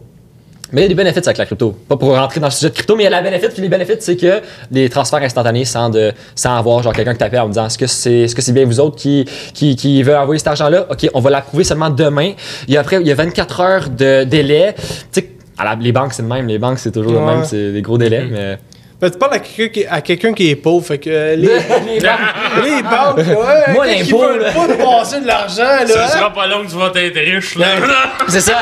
Mais 0.75 0.81
il 0.81 0.83
y 0.83 0.85
a 0.87 0.89
des 0.89 0.95
bénéfices 0.95 1.25
avec 1.25 1.37
la 1.37 1.45
crypto. 1.45 1.73
Pas 1.87 1.95
pour 1.95 2.13
rentrer 2.15 2.41
dans 2.41 2.47
le 2.47 2.51
sujet 2.51 2.67
de 2.69 2.73
crypto, 2.73 2.97
mais 2.97 3.03
il 3.03 3.05
y 3.05 3.07
a 3.07 3.11
la 3.11 3.21
bénéfice. 3.21 3.49
Puis 3.53 3.61
les 3.61 3.69
bénéfices, 3.69 3.95
c'est 4.01 4.17
que 4.17 4.41
les 4.71 4.89
transferts 4.89 5.21
instantanés 5.23 5.63
sans, 5.63 5.89
de, 5.89 6.11
sans 6.35 6.57
avoir 6.57 6.83
genre 6.83 6.91
quelqu'un 6.91 7.13
qui 7.13 7.19
t'appelle 7.19 7.39
en 7.39 7.45
me 7.45 7.51
disant 7.53 7.65
est-ce 7.67 7.77
que 7.77 7.87
c'est 7.87 8.11
est 8.23 8.25
-ce 8.37 8.41
c'est 8.41 8.51
bien 8.51 8.65
vous 8.65 8.81
autres 8.81 8.97
qui, 8.97 9.25
qui, 9.53 9.77
qui 9.77 10.03
veut 10.03 10.17
envoyer 10.17 10.37
cet 10.39 10.49
argent-là? 10.49 10.85
Ok, 10.91 11.09
on 11.13 11.21
va 11.21 11.29
l'approuver 11.29 11.63
seulement 11.63 11.89
demain. 11.89 12.33
Il 12.67 12.73
y 12.73 12.77
a 12.77 12.81
après, 12.81 12.97
il 12.99 13.07
y 13.07 13.11
a 13.11 13.15
24 13.15 13.59
heures 13.61 13.89
de 13.89 14.25
délai. 14.25 14.75
Tu 15.13 15.21
sais, 15.21 15.29
à 15.57 15.63
la- 15.63 15.75
les 15.75 15.93
banques, 15.93 16.13
c'est 16.13 16.23
le 16.23 16.27
même. 16.27 16.45
Les 16.47 16.59
banques, 16.59 16.79
c'est 16.79 16.91
toujours 16.91 17.13
le 17.13 17.25
même. 17.25 17.45
C'est 17.45 17.71
des 17.71 17.81
gros 17.81 17.97
délais. 17.97 18.25
Mais. 18.29 18.57
Ben, 19.01 19.11
tu 19.11 19.17
parles 19.17 19.33
à 19.33 19.39
quelqu'un 19.39 19.67
qui, 19.73 19.85
à 19.85 20.01
quelqu'un 20.01 20.33
qui 20.33 20.49
est 20.49 20.55
pauvre, 20.55 20.85
fait 20.85 20.97
que 20.97 21.09
euh, 21.09 21.35
les, 21.35 21.47
Les 21.47 21.99
banques. 21.99 22.63
les 22.63 22.81
banques, 22.81 23.17
ouais, 23.17 23.73
Moi, 23.73 23.85
l'impôt, 23.87 24.19
veulent 24.19 24.41
là. 24.41 24.51
pas 24.51 24.67
te 24.67 24.81
passer 24.81 25.19
de 25.19 25.27
l'argent, 25.27 25.63
là. 25.63 25.87
Ça 25.87 26.07
sera 26.07 26.33
pas 26.33 26.47
long 26.47 26.63
que 26.63 26.69
tu 26.69 26.77
vas 26.77 26.91
être 26.95 27.17
riche, 27.19 27.55
là. 27.57 27.65
c'est 28.29 28.39
ça. 28.39 28.53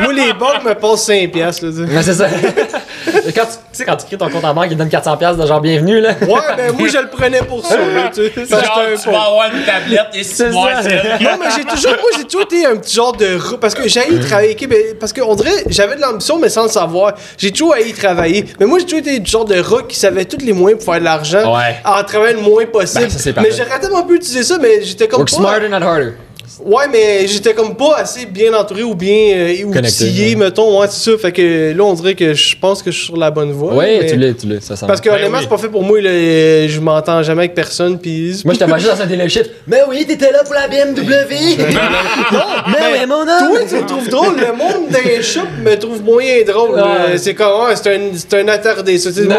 Moi, 0.00 0.12
les 0.12 0.34
banques 0.34 0.64
me 0.64 0.74
passent 0.74 1.04
5 1.06 1.30
piastres, 1.32 1.64
là. 1.64 1.70
tu 1.72 1.76
sais. 1.78 1.92
Mais 1.94 2.02
c'est 2.02 2.12
ça. 2.12 2.28
quand 3.34 3.46
tu, 3.46 3.52
tu 3.52 3.58
sais, 3.72 3.84
quand 3.86 3.96
tu 3.96 4.06
crées 4.06 4.18
ton 4.18 4.28
compte 4.28 4.44
en 4.44 4.52
banque, 4.52 4.66
ils 4.70 4.74
te 4.76 4.82
donnent 4.82 4.88
400$ 4.88 5.16
piastres 5.18 5.42
de 5.42 5.46
genre 5.46 5.60
bienvenue, 5.62 5.98
là. 5.98 6.10
Ouais, 6.20 6.40
ben 6.58 6.72
moi, 6.78 6.88
je 6.88 6.98
le 6.98 7.08
prenais 7.08 7.40
pour 7.42 7.64
ça, 7.64 7.78
là, 7.78 8.10
tu 8.14 8.22
sais. 8.34 8.46
Genre, 8.46 8.60
un 8.92 8.96
tu 9.02 9.08
vas 9.10 9.22
avoir 9.22 9.46
une 9.50 9.64
tablette 9.64 10.08
et 10.12 10.24
si 10.24 10.34
C'est 10.34 10.44
tu 10.48 10.50
vois 10.52 10.74
ça. 10.74 10.82
celle. 10.82 11.02
Non, 11.22 11.30
mais 11.40 11.46
j'ai 11.56 11.64
toujours, 11.64 11.92
moi, 11.92 12.10
j'ai 12.18 12.24
toujours 12.24 12.42
été 12.42 12.66
un 12.66 12.76
petit 12.76 12.94
genre 12.94 13.16
de 13.16 13.38
Parce 13.58 13.74
que 13.74 13.88
j'ai 13.88 14.00
haï 14.00 14.20
travailler. 14.20 14.56
parce 15.00 15.14
qu'on 15.14 15.34
dirait, 15.36 15.64
j'avais 15.68 15.96
de 15.96 16.02
l'ambition, 16.02 16.38
mais 16.38 16.50
sans 16.50 16.64
le 16.64 16.68
savoir. 16.68 17.14
J'ai 17.38 17.50
toujours 17.50 17.72
haï 17.74 17.94
travailler. 17.94 18.44
Mais 18.60 18.66
moi, 18.66 18.78
j'ai 18.78 18.84
toujours 18.84 18.98
été 19.00 19.18
du 19.20 19.30
genre 19.30 19.46
de 19.46 19.53
rat 19.60 19.82
qui 19.88 19.98
savait 19.98 20.24
tous 20.24 20.44
les 20.44 20.52
moyens 20.52 20.82
pour 20.84 20.92
faire 20.92 21.00
de 21.00 21.04
l'argent. 21.04 21.54
Ouais. 21.56 21.76
En 21.84 22.02
travaillant 22.04 22.38
le 22.38 22.42
moins 22.42 22.66
possible. 22.66 23.04
Ben, 23.04 23.10
ça, 23.10 23.18
c'est 23.18 23.36
mais 23.36 23.50
j'aurais 23.50 23.80
tellement 23.80 24.02
pu 24.04 24.16
utiliser 24.16 24.42
ça, 24.44 24.58
mais 24.58 24.82
j'étais 24.82 25.08
comme 25.08 25.20
Work 25.20 25.30
pas. 25.30 25.36
smarter, 25.36 25.68
not 25.68 25.76
harder. 25.86 26.12
Ouais, 26.64 26.84
mais 26.92 27.26
j'étais 27.26 27.54
comme 27.54 27.74
pas 27.76 27.96
assez 27.98 28.26
bien 28.26 28.52
entouré 28.54 28.82
ou 28.82 28.94
bien 28.94 29.34
euh, 29.36 29.64
outillé, 29.64 30.30
ouais. 30.30 30.34
mettons. 30.36 30.80
Ouais, 30.80 30.86
c'est 30.90 31.10
ça. 31.10 31.18
Fait 31.18 31.32
que 31.32 31.72
là, 31.76 31.82
on 31.84 31.94
dirait 31.94 32.14
que 32.14 32.34
je 32.34 32.56
pense 32.56 32.82
que 32.82 32.90
je 32.90 32.96
suis 32.96 33.06
sur 33.06 33.16
la 33.16 33.30
bonne 33.30 33.52
voie. 33.52 33.74
Ouais, 33.74 33.98
mais- 34.02 34.06
tu 34.06 34.16
l'es, 34.16 34.34
tu 34.34 34.46
l'es, 34.46 34.60
ça 34.60 34.76
sent. 34.76 34.86
Parce 34.86 35.00
que 35.00 35.08
Ben 35.08 35.16
honnêtement, 35.16 35.38
oui. 35.38 35.44
c'est 35.44 35.48
pas 35.50 35.58
fait 35.58 35.68
pour 35.68 35.82
moi. 35.82 36.00
Là, 36.00 36.10
je 36.68 36.80
m'entends 36.80 37.22
jamais 37.22 37.42
avec 37.42 37.54
personne. 37.54 37.98
Puis. 37.98 38.40
Moi, 38.44 38.54
j'étais 38.54 38.66
juste 38.78 38.96
dans 38.96 39.02
un 39.02 39.06
dealership. 39.06 39.46
Mais 39.66 39.80
oui, 39.88 40.04
t'étais 40.06 40.30
là 40.32 40.44
pour 40.44 40.54
la 40.54 40.68
BMW. 40.68 41.56
mais 41.58 42.98
oui, 43.00 43.06
mon 43.08 43.14
homme. 43.22 43.26
Toi, 43.26 43.58
tu 43.68 43.74
me 43.76 43.86
trouves 43.86 44.08
drôle. 44.08 44.36
Le 44.36 44.52
monde 44.56 44.88
des 44.90 45.22
shops 45.22 45.40
me 45.64 45.74
trouve 45.76 46.02
moyen 46.02 46.42
drôle. 46.46 46.74
Ouais. 46.74 47.16
C'est 47.18 47.34
comme, 47.34 47.66
ouais, 47.66 47.74
c'est 47.76 47.94
un, 47.94 48.00
c'est 48.14 48.40
un 48.40 48.48
attardé. 48.48 48.98
ça. 48.98 49.10
C'est 49.12 49.26
comme, 49.26 49.38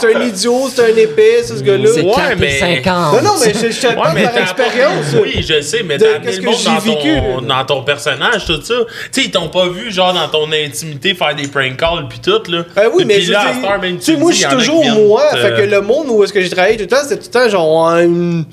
C'est 0.00 0.14
un 0.14 0.20
idiot, 0.22 0.68
c'est 0.74 0.82
un 0.92 0.96
épais, 0.96 1.42
ça, 1.42 1.56
ce 1.56 1.62
gars-là. 1.62 1.90
C'est 1.94 2.02
Ouais, 2.02 2.12
4 2.14 2.32
et 2.32 2.36
mais- 2.36 2.58
50. 2.58 3.22
Non, 3.22 3.22
non, 3.30 3.34
mais 3.44 3.52
je, 3.52 3.70
je 3.70 3.86
Ouais, 3.86 3.94
mais 4.14 4.22
par 4.24 4.38
expérience. 4.38 5.04
Oui, 5.22 5.44
je 5.46 5.60
sais, 5.60 5.82
mais 5.84 5.96
t'as 5.98 6.16
amené 6.16 6.32
le 6.36 6.42
monde 6.42 6.55
dans 6.64 6.80
ton, 6.80 7.40
là. 7.46 7.60
dans 7.60 7.64
ton 7.64 7.82
personnage, 7.82 8.44
tout 8.46 8.60
ça. 8.62 8.74
Tu 9.12 9.20
sais, 9.22 9.26
ils 9.26 9.30
t'ont 9.30 9.48
pas 9.48 9.68
vu, 9.68 9.90
genre, 9.92 10.12
dans 10.14 10.28
ton 10.28 10.50
intimité, 10.52 11.14
faire 11.14 11.34
des 11.34 11.48
prank 11.48 11.76
calls 11.76 12.06
pis 12.08 12.20
tout, 12.20 12.50
là. 12.50 12.64
Ben 12.74 12.88
oui, 12.94 13.04
mais 13.06 13.16
Puis 13.18 13.26
là, 13.26 13.44
tu 13.98 14.02
sais, 14.02 14.16
moi, 14.16 14.32
je 14.32 14.36
suis 14.36 14.46
toujours 14.48 14.84
moi. 14.84 15.22
te- 15.32 15.36
Fait 15.38 15.54
que 15.56 15.62
le 15.62 15.80
monde 15.80 16.06
où 16.08 16.22
est-ce 16.24 16.32
que 16.32 16.40
j'ai 16.40 16.50
travaillé 16.50 16.76
tout 16.76 16.82
le 16.82 16.88
temps, 16.88 16.96
c'était 17.02 17.16
tout 17.16 17.28
le 17.34 17.40
temps 17.44 17.48
genre 17.48 17.86
une- 17.98 18.44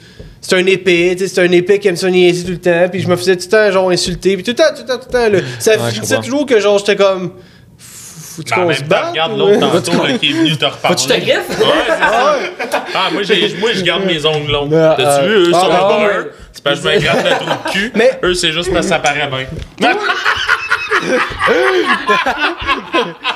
C'est 0.46 0.58
un 0.58 0.66
épée, 0.66 1.16
tu 1.18 1.26
sais, 1.26 1.34
c'est 1.34 1.42
un 1.42 1.52
épée 1.54 1.80
qui 1.80 1.88
aime 1.88 1.96
ça 1.96 2.10
niaiser 2.10 2.44
tout 2.44 2.52
le 2.52 2.58
temps, 2.58 2.90
puis 2.92 3.00
je 3.02 3.08
me 3.08 3.16
faisais 3.16 3.38
tout 3.38 3.46
le 3.46 3.50
temps 3.50 3.72
genre 3.72 3.90
insulter, 3.92 4.36
puis 4.36 4.44
tout 4.44 4.52
le 4.52 4.56
temps, 4.56 4.64
tout 4.76 4.82
le 4.82 4.88
temps, 4.88 4.98
tout 4.98 5.08
le 5.08 5.12
temps, 5.14 5.30
là. 5.30 5.40
Ça 5.58 5.72
Ouais, 5.78 6.22
toujours 6.22 6.46
que 6.46 6.60
genre 6.60 6.78
j'étais 6.80 6.98
comme. 6.98 7.32
Faut-tu 8.36 8.52
Mais 8.54 8.58
en 8.58 8.62
qu'on 8.64 8.68
même 8.70 8.78
se 8.78 8.82
temps, 8.82 8.88
batte? 8.90 9.10
regarde 9.12 9.38
l'autre 9.38 9.60
tantôt 9.60 10.06
là, 10.08 10.18
qui 10.18 10.30
est 10.30 10.34
venu 10.34 10.58
te 10.58 10.66
reparler. 10.66 10.98
Faut-tu 10.98 11.08
te 11.08 11.20
griffe? 11.20 11.50
Ouais, 11.50 11.66
c'est 11.88 12.72
ça. 12.72 12.86
Ah, 12.96 13.10
moi, 13.12 13.22
j'ai- 13.24 13.56
moi, 13.60 13.70
je 13.74 13.82
garde 13.84 14.06
mes 14.06 14.26
ongles 14.26 14.52
longs. 14.52 14.70
Ah, 14.74 14.96
T'as-tu 14.98 15.28
vu? 15.28 15.36
Eux 15.36 15.52
ah, 15.54 15.60
sont 15.60 15.68
ah, 15.72 15.78
bruns. 15.84 16.06
ouais. 16.08 16.32
C'est 16.52 16.64
parce 16.64 16.80
que 16.80 16.90
je 16.90 16.96
me 16.96 17.00
gratte 17.00 17.24
le 17.26 17.32
trou 17.32 17.46
de 17.46 17.72
cul. 17.72 17.92
Mais- 17.96 18.20
Eux, 18.24 18.34
c'est 18.34 18.52
juste 18.52 18.72
parce 18.74 18.86
que 18.86 18.90
ça 18.90 19.00
paraît 19.00 19.28
bien. 19.80 19.92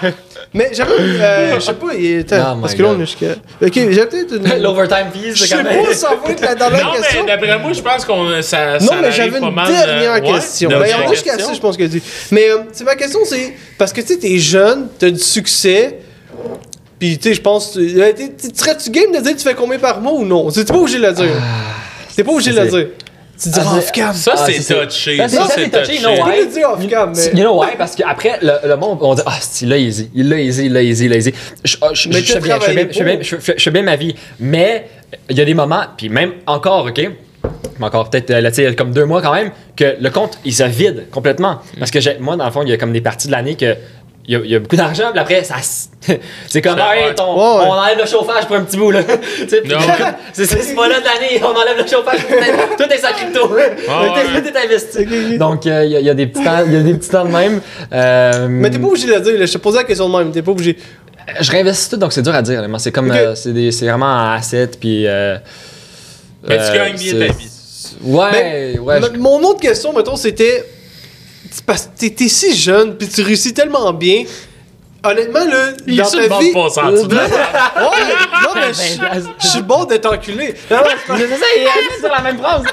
Mais 0.53 0.69
j'avoue, 0.73 0.93
euh, 0.93 1.55
je 1.55 1.59
sais 1.59 1.73
pas, 1.73 1.93
il 1.93 2.25
Oh 2.31 2.57
parce 2.61 2.73
que 2.73 2.81
là 2.81 2.89
on 2.89 2.95
est 3.01 3.05
jusqu'à. 3.05 3.31
Ok, 3.61 3.73
j'ai 3.73 4.05
peut-être 4.05 4.35
une. 4.37 4.61
L'overtime 4.63 5.07
fees, 5.13 5.35
Je 5.35 5.43
c'est 5.43 5.47
sais 5.47 5.55
quand 5.57 5.63
même. 5.63 5.85
pas, 5.85 5.93
ça 5.93 6.09
va 6.23 6.31
être 6.31 6.41
la 6.41 6.55
dernière 6.55 6.85
Non, 6.85 6.91
question. 6.93 7.21
mais 7.25 7.27
d'après 7.27 7.59
moi, 7.59 7.73
je 7.73 7.81
pense 7.81 8.05
qu'on 8.05 8.41
ça, 8.41 8.79
Non, 8.79 8.87
ça 8.87 8.95
mais 9.01 9.11
j'avais 9.11 9.37
une 9.39 9.53
dernière 9.55 10.11
euh, 10.11 10.13
ouais, 10.21 10.21
question. 10.33 10.69
Ben, 10.69 10.77
on 11.03 11.07
va 11.07 11.13
jusqu'à 11.13 11.37
ça, 11.37 11.53
je 11.53 11.59
pense 11.59 11.75
que 11.77 11.83
tu. 11.83 12.01
Mais 12.31 12.49
euh, 12.49 12.59
c'est 12.71 12.85
ma 12.85 12.95
question, 12.95 13.19
c'est 13.25 13.53
parce 13.77 13.91
que 13.91 14.01
tu 14.01 14.07
sais, 14.07 14.17
t'es 14.19 14.37
jeune, 14.39 14.87
t'as 14.97 15.09
du 15.09 15.19
succès, 15.19 15.99
puis 16.97 17.17
tu 17.17 17.29
sais, 17.29 17.35
je 17.35 17.41
pense. 17.41 17.73
tu- 17.73 18.01
euh, 18.01 18.11
Serais-tu 18.55 18.89
game 18.89 19.11
de 19.11 19.19
dire 19.19 19.35
tu 19.35 19.43
fais 19.43 19.53
combien 19.53 19.77
par 19.79 19.99
mois 20.01 20.13
ou 20.13 20.25
non? 20.25 20.49
C'est 20.49 20.63
t'es 20.65 20.73
pas 20.73 20.79
obligé 20.79 20.97
de 20.99 21.05
le 21.05 21.13
dire. 21.13 21.25
T'es 22.15 22.23
pas 22.23 22.31
obligé 22.31 22.51
de 22.51 22.55
le 22.55 22.61
Ah, 22.61 22.65
dire. 22.65 22.87
Tu 23.41 23.49
dis 23.49 23.59
Ah, 23.61 23.75
off 23.77 23.91
cam. 23.91 24.13
Ça, 24.13 24.33
Ah, 24.35 24.45
c'est 24.47 24.53
touché. 24.85 25.17
Ça, 25.27 25.47
c'est- 25.47 25.69
touché, 25.69 25.97
Tu 25.97 26.05
way. 26.07 26.17
peux 26.23 26.45
le 26.45 26.51
dire 26.51 26.69
off 26.71 26.87
cam, 26.89 27.13
mais. 27.15 27.25
You 27.39 27.43
know 27.45 27.59
why? 27.61 27.69
Parce 27.77 27.95
qu'après, 27.95 28.39
le, 28.41 28.67
le 28.67 28.75
monde, 28.77 28.97
on 29.01 29.13
dit, 29.13 29.21
ah, 29.25 29.33
c'est- 29.39 29.65
il 29.65 29.69
l'a 29.69 29.77
easy, 29.77 30.09
il 30.15 30.27
l'a 30.29 30.39
easy, 30.39 30.65
il 30.65 30.73
l'a 30.73 30.81
easy, 30.81 31.05
il 31.05 31.11
l'a 31.11 31.17
easy. 31.17 31.33
Je, 31.63 31.77
ah, 31.81 31.89
je, 31.93 32.09
Mais 32.09 32.15
je, 32.21 32.25
je 32.25 32.33
fais 33.63 33.71
bien, 33.71 33.83
ma 33.83 33.95
vie. 33.95 34.15
Mais 34.39 34.87
il 35.29 35.37
y 35.37 35.41
a 35.41 35.45
des 35.45 35.53
moments, 35.53 35.83
puis 35.95 36.09
même 36.09 36.31
encore, 36.47 36.85
OK? 36.87 37.09
mais 37.79 37.85
encore 37.85 38.09
peut-être 38.09 38.31
euh, 38.31 38.41
là, 38.41 38.49
tu 38.49 38.55
sais, 38.65 38.75
comme 38.75 38.91
deux 38.91 39.05
mois 39.05 39.21
quand 39.21 39.33
même, 39.33 39.51
que 39.75 39.95
le 40.01 40.09
compte, 40.09 40.39
il 40.43 40.53
se 40.53 40.63
vide 40.63 41.05
complètement. 41.11 41.59
Parce 41.77 41.91
que 41.91 41.99
j'ai- 41.99 42.17
moi, 42.19 42.35
dans 42.35 42.45
le 42.45 42.51
fond, 42.51 42.63
il 42.63 42.69
y 42.69 42.73
a 42.73 42.77
comme 42.77 42.91
des 42.91 43.01
parties 43.01 43.27
de 43.27 43.31
l'année 43.33 43.55
que. 43.55 43.75
Il 44.29 44.33
y, 44.33 44.35
a, 44.35 44.39
y 44.45 44.55
a 44.55 44.59
beaucoup 44.59 44.75
d'argent, 44.75 45.11
puis 45.11 45.19
après, 45.21 45.41
ça, 45.45 45.55
c'est 46.49 46.61
comme, 46.61 46.77
hey, 46.79 47.15
ton- 47.15 47.33
Ouais, 47.33 47.59
ouais. 47.61 47.65
on 47.69 47.71
enlève 47.71 47.97
le 47.97 48.05
chauffage 48.05 48.45
pour 48.45 48.57
un 48.57 48.63
petit 48.63 48.75
bout, 48.75 48.91
là. 48.91 48.99
C'est 50.33 50.45
ce 50.45 50.75
mois-là 50.75 50.99
de 50.99 51.05
l'année, 51.05 51.41
on 51.41 51.55
enlève 51.57 51.77
le 51.77 51.87
chauffage, 51.87 52.19
tout 52.27 52.33
est- 52.33 52.75
tout 52.87 52.93
est 52.93 52.97
sans 52.97 53.13
crypto. 53.13 53.47
ouais. 53.53 53.75
Tout 53.77 54.47
est 54.49 54.65
investi. 54.65 55.37
Donc, 55.37 55.65
euh, 55.65 55.85
il 55.85 55.91
y, 55.91 55.95
a- 55.95 55.99
il 56.01 56.05
y 56.05 56.09
a 56.09 56.13
des 56.13 56.27
petits 56.27 56.43
temps, 56.43 56.63
il 56.65 56.73
y 56.73 56.75
a 56.75 56.81
des 56.81 56.93
petits 56.95 57.09
temps 57.09 57.23
de 57.23 57.31
même. 57.31 57.61
Euh, 57.93 58.47
Mais 58.49 58.69
t'es 58.69 58.79
pas 58.79 58.87
obligé 58.87 59.07
de 59.07 59.13
le 59.13 59.21
dire, 59.21 59.39
là. 59.39 59.45
Je 59.45 59.53
te 59.53 59.57
posais 59.59 59.77
la 59.77 59.83
question 59.85 60.09
de 60.09 60.17
même. 60.17 60.31
T'es 60.31 60.41
pas 60.41 60.51
obligé. 60.51 60.77
je 61.39 61.51
réinvestis 61.51 61.89
tout, 61.89 61.97
donc 61.97 62.11
c'est 62.11 62.21
dur 62.21 62.35
à 62.35 62.41
dire. 62.41 62.65
C'est 62.79 62.91
comme, 62.91 63.09
Ok. 63.09 63.15
euh, 63.17 63.35
c'est 63.35 63.53
des- 63.53 63.71
c'est 63.71 63.85
vraiment 63.87 64.07
un 64.07 64.35
asset, 64.35 64.71
puis. 64.79 65.07
euh, 65.07 65.37
Mais 66.47 66.57
tu 66.57 66.63
euh, 66.63 66.73
gagnes 66.73 66.95
bien 66.97 67.11
c'est- 67.13 67.27
ta 67.27 67.33
vie. 67.33 67.49
Ouais, 68.03 68.29
Mais- 68.33 68.79
ouais. 68.79 68.99
Ma- 68.99 69.09
Mon 69.17 69.39
autre 69.43 69.61
question, 69.61 69.93
mettons, 69.93 70.15
c'était. 70.17 70.65
C'est 71.51 71.63
Parce 71.65 71.89
que 71.99 72.07
t'es- 72.09 72.27
si 72.27 72.55
jeune, 72.55 72.95
puis 72.97 73.07
tu 73.07 73.21
réussis 73.21 73.53
tellement 73.53 73.91
bien. 73.93 74.23
Honnêtement, 75.03 75.45
là, 75.45 75.69
Il 75.85 75.93
est 75.93 75.97
dans 76.03 76.09
sur 76.09 76.17
ta 76.17 76.23
le 76.23 76.29
bord 76.29 76.39
vie. 76.41 76.49
de 76.49 76.53
ton 76.53 76.69
sentiment. 76.69 76.97
Ouais, 76.97 77.07
non, 78.43 78.49
mais 78.55 78.73
je 78.73 79.27
je 79.41 79.47
suis 79.47 79.61
bon 79.61 79.85
d'être 79.85 80.11
enculé. 80.11 80.55
Non, 80.69 80.77
non, 80.77 80.83
c'est 80.89 81.07
pas- 81.07 81.17
C'est 81.17 81.27
ça, 81.27 81.45
il 81.55 81.63
est 81.63 81.99
sur 81.99 82.09
la 82.09 82.21
même 82.21 82.37
phrase. 82.39 82.63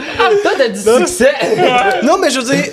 Toi, 0.43 0.51
t'as 0.57 0.69
du 0.69 0.81
Non. 0.85 0.99
succès. 1.07 1.31
non, 2.03 2.19
mais 2.19 2.31
je 2.31 2.41
veux 2.41 2.45
dire. 2.55 2.65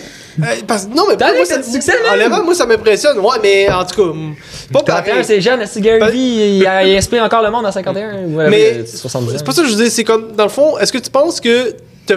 euh, 0.42 0.46
parce, 0.66 0.88
non, 0.88 1.04
mais 1.10 1.18
T'as 1.18 1.28
moi, 1.28 1.36
dit 1.36 1.42
que 1.42 1.48
ça, 1.48 1.56
t'as 1.58 1.62
du 1.66 1.72
succès, 1.72 1.92
man. 2.02 2.14
honnêtement, 2.14 2.44
moi, 2.44 2.56
ça 2.56 2.66
m'impressionne. 2.66 3.20
Ouais, 3.20 3.38
mais 3.44 3.70
en 3.70 3.84
tout 3.86 3.96
cas, 3.96 4.02
hum, 4.10 4.36
pas 4.72 4.82
41, 4.82 5.12
pareil. 5.12 5.26
c'est 5.26 5.42
jeune, 5.42 5.64
c'est 5.68 5.82
Gary 5.82 6.00
Ben- 6.00 6.10
Vee, 6.10 6.18
il, 6.18 6.68
il 6.88 6.98
inspire 6.98 7.22
encore 7.24 7.44
le 7.44 7.52
monde 7.52 7.66
à 7.66 7.72
51. 7.74 8.28
Voilà, 8.30 8.50
Mais 8.50 8.86
70 8.86 9.30
ans. 9.30 9.36
c'est 9.38 9.46
pas 9.46 9.52
ça 9.52 9.62
que 9.62 9.68
je 9.68 9.76
veux 9.76 9.84
dire. 9.84 9.92
C'est 9.92 10.06
comme, 10.06 10.32
dans 10.32 10.46
le 10.46 10.50
fond, 10.50 10.78
est-ce 10.80 10.94
que 10.94 10.98
tu 10.98 11.10
penses 11.12 11.40
que 11.42 11.76
t'as- 12.08 12.16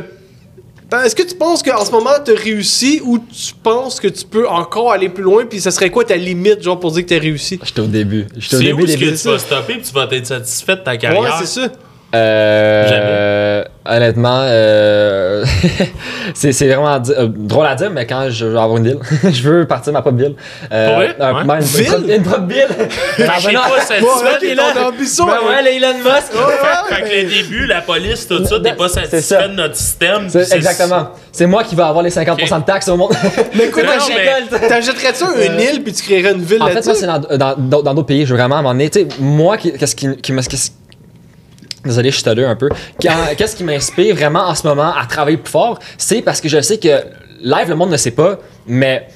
Ben, 0.91 1.03
Est-ce 1.03 1.17
que 1.17 1.23
tu 1.23 1.35
penses 1.35 1.63
qu'en 1.63 1.85
ce 1.85 1.91
moment 1.91 2.11
t'as 2.25 2.35
réussi 2.35 3.01
ou 3.05 3.19
tu 3.19 3.55
penses 3.63 3.99
que 4.01 4.09
tu 4.09 4.25
peux 4.25 4.47
encore 4.49 4.93
aller 4.93 5.09
plus 5.09 5.23
loin 5.25 5.45
puis 5.47 5.61
ça 5.61 5.71
serait 5.71 5.91
quoi 5.91 6.05
ta 6.05 6.17
limite 6.17 6.63
genre 6.63 6.79
pour 6.79 6.93
dire 6.93 7.03
que 7.05 7.09
t'as 7.09 7.19
réussi? 7.21 7.59
J'étais 7.65 7.81
au 7.81 7.87
début. 7.87 8.27
J'étais 8.37 8.57
au 8.57 8.59
C'est 8.59 8.65
début 8.67 8.83
où 8.83 8.87
des 8.87 8.93
est-ce 8.93 9.23
que 9.25 9.29
tu 9.29 9.33
vas 9.33 9.39
stopper 9.39 9.73
puis 9.75 9.83
tu 9.83 9.93
vas 9.93 10.07
être 10.11 10.27
satisfait 10.27 10.77
de 10.77 10.81
ta 10.83 10.93
Ouais, 10.93 10.99
carrière? 10.99 11.37
c'est 11.41 11.47
ça. 11.47 11.69
Euh, 12.15 12.89
Jamais. 12.89 13.01
euh, 13.07 13.65
honnêtement, 13.87 14.41
euh, 14.45 15.45
c'est 16.35 16.53
c'est 16.53 16.69
vraiment 16.69 16.95
euh, 17.11 17.27
drôle 17.29 17.67
à 17.67 17.75
dire, 17.75 17.91
mais 17.91 18.07
quand 18.07 18.27
je 18.31 18.47
veux 18.47 18.57
avoir 18.59 18.77
une 18.77 18.85
ville, 18.85 18.99
je 19.33 19.43
veux 19.49 19.67
partir 19.67 19.93
de 19.93 19.99
ma 19.99 20.03
propre 20.03 20.19
ville. 20.19 20.35
Euh, 20.73 20.87
Pour 20.89 20.97
vrai? 20.97 21.17
euh, 21.21 21.33
Ouais. 21.35 21.45
ben, 21.45 21.55
une, 21.57 21.61
Ville? 21.63 21.87
propre- 21.87 22.11
une 22.17 22.23
propre 22.23 22.47
ville. 22.47 22.67
Fait 23.17 23.27
Ah, 23.29 23.37
ben 23.45 23.53
non. 23.53 23.61
pas 23.61 23.69
Ouais, 23.71 24.39
t'es 24.41 24.55
de 24.55 24.57
ton- 24.57 24.89
ambition. 24.89 25.27
Ben 25.27 25.33
hein? 25.33 25.47
ouais, 25.49 25.63
le 25.63 25.69
Elon 25.77 25.99
Musk. 25.99 26.33
Fait 26.89 27.03
que 27.03 27.23
le 27.25 27.29
début, 27.43 27.67
la 27.67 27.81
police, 27.81 28.29
tout 28.29 28.45
ça, 28.45 28.57
t'es 28.63 28.73
pas 28.75 28.89
satisfait 28.89 29.49
de 29.49 29.55
notre 29.55 29.77
système. 29.77 30.27
Exactement. 30.53 31.09
C'est 31.33 31.47
moi 31.47 31.65
qui 31.65 31.75
vais 31.75 31.83
avoir 31.83 32.03
les 32.05 32.11
50% 32.11 32.61
de 32.61 32.65
taxes 32.65 32.89
au 32.89 32.97
monde. 32.97 33.13
Mais 33.57 33.65
écoute, 33.67 33.85
t'achèterais-tu 34.69 35.25
une 35.47 35.61
île 35.61 35.83
puis 35.83 35.93
tu 35.93 36.03
créerais 36.05 36.33
une 36.33 36.43
ville 36.43 36.63
En 36.63 36.67
fait, 36.69 36.75
là-dessus? 36.75 37.07
moi, 37.07 37.21
c'est 37.31 37.39
dans 37.39 37.55
d'autres 37.95 38.03
pays. 38.07 38.25
Je 38.25 38.33
veux 38.35 38.39
vraiment 38.39 38.57
à 38.57 38.59
un 38.59 38.63
moment 38.63 38.75
donné. 38.75 38.89
Tu 38.91 39.01
sais, 39.01 39.09
moi, 39.19 39.57
qu'est-ce 39.57 39.97
qui, 39.97 40.17
qui 40.19 40.33
me. 40.33 40.41
Désolé, 41.85 42.11
je 42.11 42.15
suis 42.15 42.21
stuteux 42.21 42.47
un 42.47 42.57
peu. 42.57 42.69
Qu'est-ce 42.99 43.57
qui 43.57 43.65
m'inspire 43.65 44.15
vraiment 44.15 44.45
en 44.45 44.55
ce 44.55 44.67
moment 44.67 44.93
à 44.95 45.07
travailler 45.07 45.37
plus 45.37 45.51
fort, 45.51 45.79
c'est 45.99 46.23
parce 46.23 46.41
que 46.41 46.49
je 46.49 46.61
sais 46.61 46.79
que 46.79 47.05
live, 47.43 47.69
le 47.69 47.75
monde 47.75 47.91
ne 47.91 47.97
sait 47.97 48.11
pas, 48.11 48.39
mais 48.67 49.07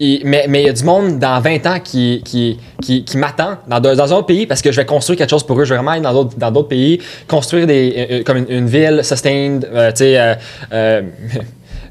il 0.00 0.22
mais, 0.24 0.46
mais 0.48 0.62
il 0.62 0.66
y 0.66 0.68
a 0.68 0.72
du 0.72 0.84
monde 0.84 1.18
dans 1.18 1.40
20 1.40 1.66
ans 1.66 1.80
qui, 1.80 2.20
qui, 2.24 2.58
qui, 2.82 3.04
qui 3.04 3.16
m'attend 3.16 3.58
dans, 3.68 3.80
dans 3.80 4.12
un 4.12 4.16
autre 4.16 4.26
pays 4.26 4.46
parce 4.46 4.60
que 4.60 4.72
je 4.72 4.76
vais 4.76 4.86
construire 4.86 5.18
quelque 5.18 5.30
chose 5.30 5.46
pour 5.46 5.60
eux. 5.60 5.64
Je 5.64 5.70
vais 5.70 5.76
vraiment 5.76 5.92
aller 5.92 6.02
dans 6.02 6.12
d'autres, 6.12 6.36
dans 6.36 6.50
d'autres 6.50 6.68
pays, 6.68 7.00
construire 7.28 7.66
des, 7.66 7.94
euh, 7.96 8.06
euh, 8.10 8.22
comme 8.24 8.38
une, 8.38 8.50
une 8.50 8.66
ville 8.66 9.00
sustained, 9.04 9.68
euh, 9.72 9.90
tu 9.92 9.98
sais, 9.98 10.36
euh, 10.72 11.02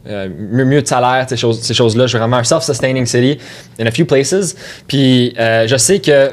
mieux, 0.38 0.66
mieux 0.66 0.82
de 0.82 0.88
salaire, 0.88 1.26
ces 1.30 1.38
choses, 1.38 1.62
ces 1.62 1.74
choses-là. 1.74 2.08
Je 2.08 2.14
veux 2.14 2.20
vraiment 2.20 2.38
un 2.38 2.44
self-sustaining 2.44 3.06
city 3.06 3.38
in 3.80 3.86
a 3.86 3.92
few 3.92 4.06
places. 4.06 4.56
Puis 4.86 5.34
je 5.38 5.76
sais 5.78 6.00
que 6.00 6.30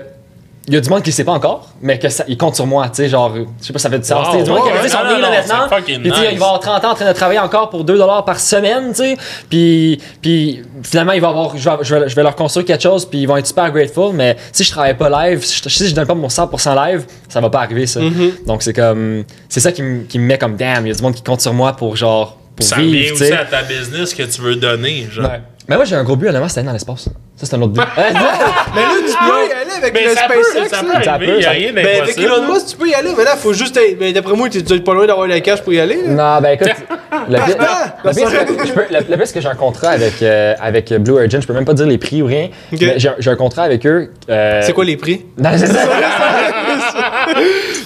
il 0.71 0.75
y 0.75 0.77
a 0.77 0.81
du 0.81 0.89
monde 0.89 1.03
qui 1.03 1.11
le 1.11 1.15
sait 1.15 1.25
pas 1.25 1.33
encore, 1.33 1.69
mais 1.83 1.99
que 1.99 2.09
ça, 2.09 2.23
il 2.29 2.37
compte 2.39 2.55
sur 2.55 2.65
moi, 2.65 2.89
tu 2.91 2.95
sais, 2.95 3.09
genre, 3.09 3.35
je 3.35 3.67
sais 3.67 3.73
pas 3.73 3.81
si 3.81 3.83
ça 3.83 3.91
fait 3.91 3.99
du 3.99 4.07
sens. 4.07 4.25
Wow, 4.29 4.33
sais, 4.35 4.43
du 4.45 4.51
monde 4.51 4.63
qui 4.63 4.71
a 4.71 4.89
son 4.89 4.99
non, 4.99 5.19
là, 5.19 5.31
maintenant. 5.31 5.77
Puis 5.85 5.99
nice. 5.99 6.15
il 6.33 6.39
va 6.39 6.47
avoir 6.47 6.61
30 6.61 6.85
ans 6.85 6.91
en 6.93 6.95
train 6.95 7.09
de 7.09 7.13
travailler 7.13 7.41
encore 7.41 7.71
pour 7.71 7.83
2 7.83 7.99
par 8.25 8.39
semaine, 8.39 8.91
tu 8.91 8.95
sais. 9.03 9.17
Puis, 9.49 10.01
puis 10.23 10.63
finalement, 10.85 11.11
il 11.11 11.21
va 11.21 11.29
avoir, 11.31 11.57
je 11.57 11.69
vais, 11.69 11.77
je, 11.83 11.95
vais, 11.97 12.09
je 12.09 12.15
vais 12.15 12.23
leur 12.23 12.37
construire 12.37 12.65
quelque 12.67 12.83
chose, 12.83 13.05
puis 13.05 13.23
ils 13.23 13.27
vont 13.27 13.37
être 13.37 13.49
super 13.49 13.73
grateful. 13.73 14.15
Mais 14.15 14.37
si 14.53 14.63
je 14.63 14.71
travaille 14.71 14.97
pas 14.97 15.29
live, 15.29 15.43
si 15.45 15.61
je, 15.65 15.69
si 15.69 15.89
je 15.89 15.95
donne 15.95 16.07
pas 16.07 16.15
mon 16.15 16.29
100% 16.29 16.87
live, 16.87 17.05
ça 17.29 17.41
va 17.41 17.51
pas 17.51 17.63
arriver, 17.63 17.87
ça. 17.87 17.99
Mm-hmm. 17.99 18.47
Donc 18.47 18.63
c'est 18.63 18.73
comme, 18.73 19.25
c'est 19.49 19.61
ça 19.61 19.73
qui, 19.73 19.83
me- 19.83 20.05
qui 20.05 20.21
me 20.21 20.25
met 20.27 20.39
comme 20.39 20.55
damn, 20.57 20.87
il 20.87 20.91
y 20.91 20.93
a 20.93 20.95
du 20.95 21.03
monde 21.03 21.15
qui 21.17 21.23
compte 21.23 21.41
sur 21.41 21.53
moi 21.53 21.73
pour 21.73 21.97
genre, 21.97 22.37
pour 22.55 22.65
Ça 22.65 22.77
vivre, 22.77 23.09
tu 23.09 23.13
aussi 23.15 23.27
sais. 23.27 23.33
à 23.37 23.45
ta 23.45 23.63
business 23.63 24.15
que 24.15 24.23
tu 24.23 24.41
veux 24.41 24.55
donner. 24.55 25.09
Genre. 25.11 25.25
Ouais. 25.27 25.41
Mais 25.69 25.77
moi, 25.77 25.85
j'ai 25.85 25.95
un 25.95 26.03
gros 26.03 26.17
but, 26.17 26.27
honnêtement, 26.29 26.49
c'est 26.49 26.57
d'aller 26.57 26.67
dans 26.67 26.73
l'espace. 26.73 27.05
Ça, 27.37 27.47
c'est 27.47 27.55
un 27.55 27.63
autre 27.63 27.73
but. 27.73 27.83
Mais 27.97 28.03
là, 28.13 28.91
tu 29.07 29.13
peux 29.17 29.49
y 29.49 29.53
aller 29.53 29.71
avec 29.79 29.95
Mais 29.95 30.05
le 30.05 30.15
ça 30.15 30.23
peut, 30.27 30.43
SpaceX. 30.43 30.69
ça 30.69 30.83
là. 30.83 30.99
peut 30.99 31.05
Ça 31.05 31.13
arriver, 31.15 31.33
peut, 31.33 31.39
y 31.39 31.41
a 31.41 31.43
ça- 31.45 31.51
rien 31.51 31.73
Ben, 31.73 32.03
avec. 32.03 32.19
Elon 32.19 32.53
Musk, 32.53 32.67
tu 32.67 32.77
peux 32.77 32.89
y 32.89 32.95
aller, 32.95 33.11
mais 33.17 33.25
là, 33.25 33.37
faut 33.37 33.53
juste. 33.53 33.77
être- 33.77 33.97
Mais 34.01 34.13
d'après 34.13 34.35
moi, 34.35 34.49
tu 34.49 34.63
dois 34.63 34.77
être 34.79 34.85
pas 34.85 34.95
loin 34.95 35.07
d'avoir 35.07 35.27
la 35.29 35.41
cash 35.41 35.61
pour 35.63 35.73
y 35.73 35.79
aller. 35.81 36.03
là. 36.07 36.09
Non, 36.37 36.43
ben 36.43 36.51
écoute, 36.55 36.69
le 37.29 37.37
pire, 37.37 37.57
Ah, 37.61 38.13
c'est 38.13 39.35
que 39.35 39.41
j'ai 39.41 39.49
un 39.49 39.55
contrat 39.55 39.91
avec, 39.91 40.23
euh, 40.23 40.55
avec 40.61 40.93
Blue 40.95 41.13
Origin, 41.15 41.41
je 41.41 41.47
peux 41.47 41.55
même 41.55 41.65
pas 41.65 41.75
dire 41.75 41.87
les 41.87 41.99
prix 41.99 42.21
ou 42.23 42.27
rien. 42.27 42.49
Mais 42.73 42.99
J'ai 42.99 43.11
j'ai 43.19 43.31
un 43.31 43.37
contrat 43.37 43.63
avec 43.63 43.87
eux. 43.87 44.11
euh, 44.29 44.61
C'est 44.65 44.73
quoi 44.73 44.85
les 44.85 44.97
prix? 44.97 45.25
Non, 45.39 45.51
c'est 45.57 45.67
ça. 45.67 45.81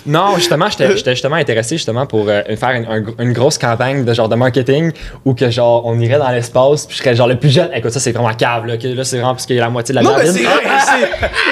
non, 0.07 0.37
justement, 0.37 0.69
j'étais 0.71 0.97
j'étais 0.97 1.11
justement 1.13 1.37
intéressé 1.37 1.77
justement 1.77 2.07
pour 2.07 2.27
euh, 2.29 2.43
faire 2.57 2.71
une, 2.71 2.87
un- 2.87 3.23
une 3.25 3.33
grosse 3.33 3.59
campagne 3.59 4.05
de 4.05 4.15
genre 4.15 4.29
de 4.29 4.35
marketing 4.37 4.93
où 5.25 5.35
que 5.35 5.51
genre 5.51 5.83
on 5.87 5.99
irait 5.99 6.19
dans 6.19 6.31
l'espace 6.31 6.87
puis 6.87 6.97
je 6.97 7.03
serais 7.03 7.15
genre 7.15 7.29
le 7.29 7.37
plus 7.39 7.51
jeune. 7.51 7.69
Écoute, 7.77 7.91
ça 7.91 8.01
c'est 8.01 8.13
vraiment 8.13 8.33
cave 8.35 8.67
là. 8.67 8.75
c'est 8.79 9.17
vraiment 9.17 9.33
parce 9.35 9.47
qu'il 9.47 9.57
y 9.57 9.59
a 9.59 9.63
la 9.63 9.71
moitié 9.71 9.93
de 9.95 9.97
la 10.01 10.03
Non, 10.05 10.17
mais 10.17 10.25
merde. 10.25 10.37
c'est. 10.37 10.45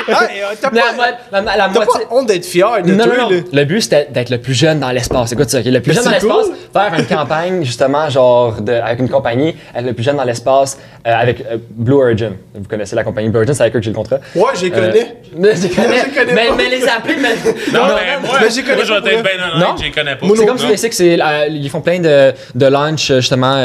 Ah, 0.08 0.28
T'as 0.60 0.70
La, 0.70 0.82
pas, 0.96 1.18
la, 1.32 1.40
la 1.40 1.56
t'as 1.56 1.68
moitié. 1.68 2.04
pas 2.08 2.14
honte 2.14 2.26
d'être 2.28 2.44
fier 2.44 2.82
de 2.82 2.92
Non, 2.92 3.04
toi, 3.04 3.14
non, 3.16 3.30
non. 3.30 3.44
Le 3.52 3.64
but, 3.64 3.80
c'était 3.80 4.08
d'être 4.10 4.30
le 4.30 4.38
plus 4.38 4.54
jeune 4.54 4.80
dans 4.80 4.90
l'espace. 4.90 5.32
Écoute 5.32 5.50
ça, 5.50 5.60
le 5.60 5.80
plus 5.80 5.90
Mais 5.90 5.94
jeune 5.94 6.04
dans 6.04 6.10
l'espace, 6.10 6.46
cool. 6.46 6.54
faire 6.72 6.94
une 6.98 7.06
campagne, 7.06 7.64
justement, 7.64 8.08
genre, 8.08 8.60
de, 8.60 8.72
avec 8.72 8.98
une 9.00 9.08
compagnie, 9.08 9.56
être 9.74 9.84
le 9.86 9.92
plus 9.94 10.02
jeune 10.04 10.16
dans 10.16 10.24
l'espace, 10.24 10.78
euh, 11.06 11.12
avec 11.14 11.40
euh, 11.40 11.56
Blue 11.70 11.94
Origin. 11.94 12.32
Vous 12.54 12.68
connaissez 12.68 12.94
la 12.94 13.04
compagnie 13.04 13.28
Blue 13.28 13.38
Origin, 13.38 13.54
c'est 13.54 13.62
avec 13.62 13.74
eux 13.76 13.78
que 13.80 13.84
j'ai 13.84 13.90
le 13.90 13.96
contrat. 13.96 14.18
Ouais, 14.34 14.44
j'ai 14.60 14.70
Euh, 14.72 14.74
connais. 14.74 15.16
mais 15.36 15.56
je 15.56 15.62
les 15.62 15.68
connais. 15.70 15.98
Je 16.00 16.04
les 16.06 16.12
connais 16.14 16.34
mais, 16.34 16.46
pas. 16.48 16.54
mais 16.56 16.68
les 16.68 16.84
appeler, 16.88 17.16
mais. 17.20 17.28
Non, 17.72 17.80
mais 17.86 18.26
moi, 18.28 18.38
mais 18.42 18.50
j'y 18.50 18.62
connais 18.62 18.76
moi, 18.76 18.84
je 18.84 18.92
vais 18.94 19.00
pas 19.00 19.08
être 19.10 19.14
pour 19.14 19.22
bien 19.22 19.58
Non. 19.58 19.66
honnête, 19.70 19.78
je 19.78 19.84
les 19.84 19.90
connais 19.90 20.16
pas. 20.16 20.26
C'est 20.36 20.46
comme 20.46 20.56
Non. 20.58 20.68
SpaceX, 20.68 20.90
c'est, 20.92 21.18
ils 21.50 21.70
font 21.70 21.80
plein 21.80 21.98
de, 22.00 22.32
de 22.54 22.66
launch, 22.66 23.06
justement, 23.12 23.56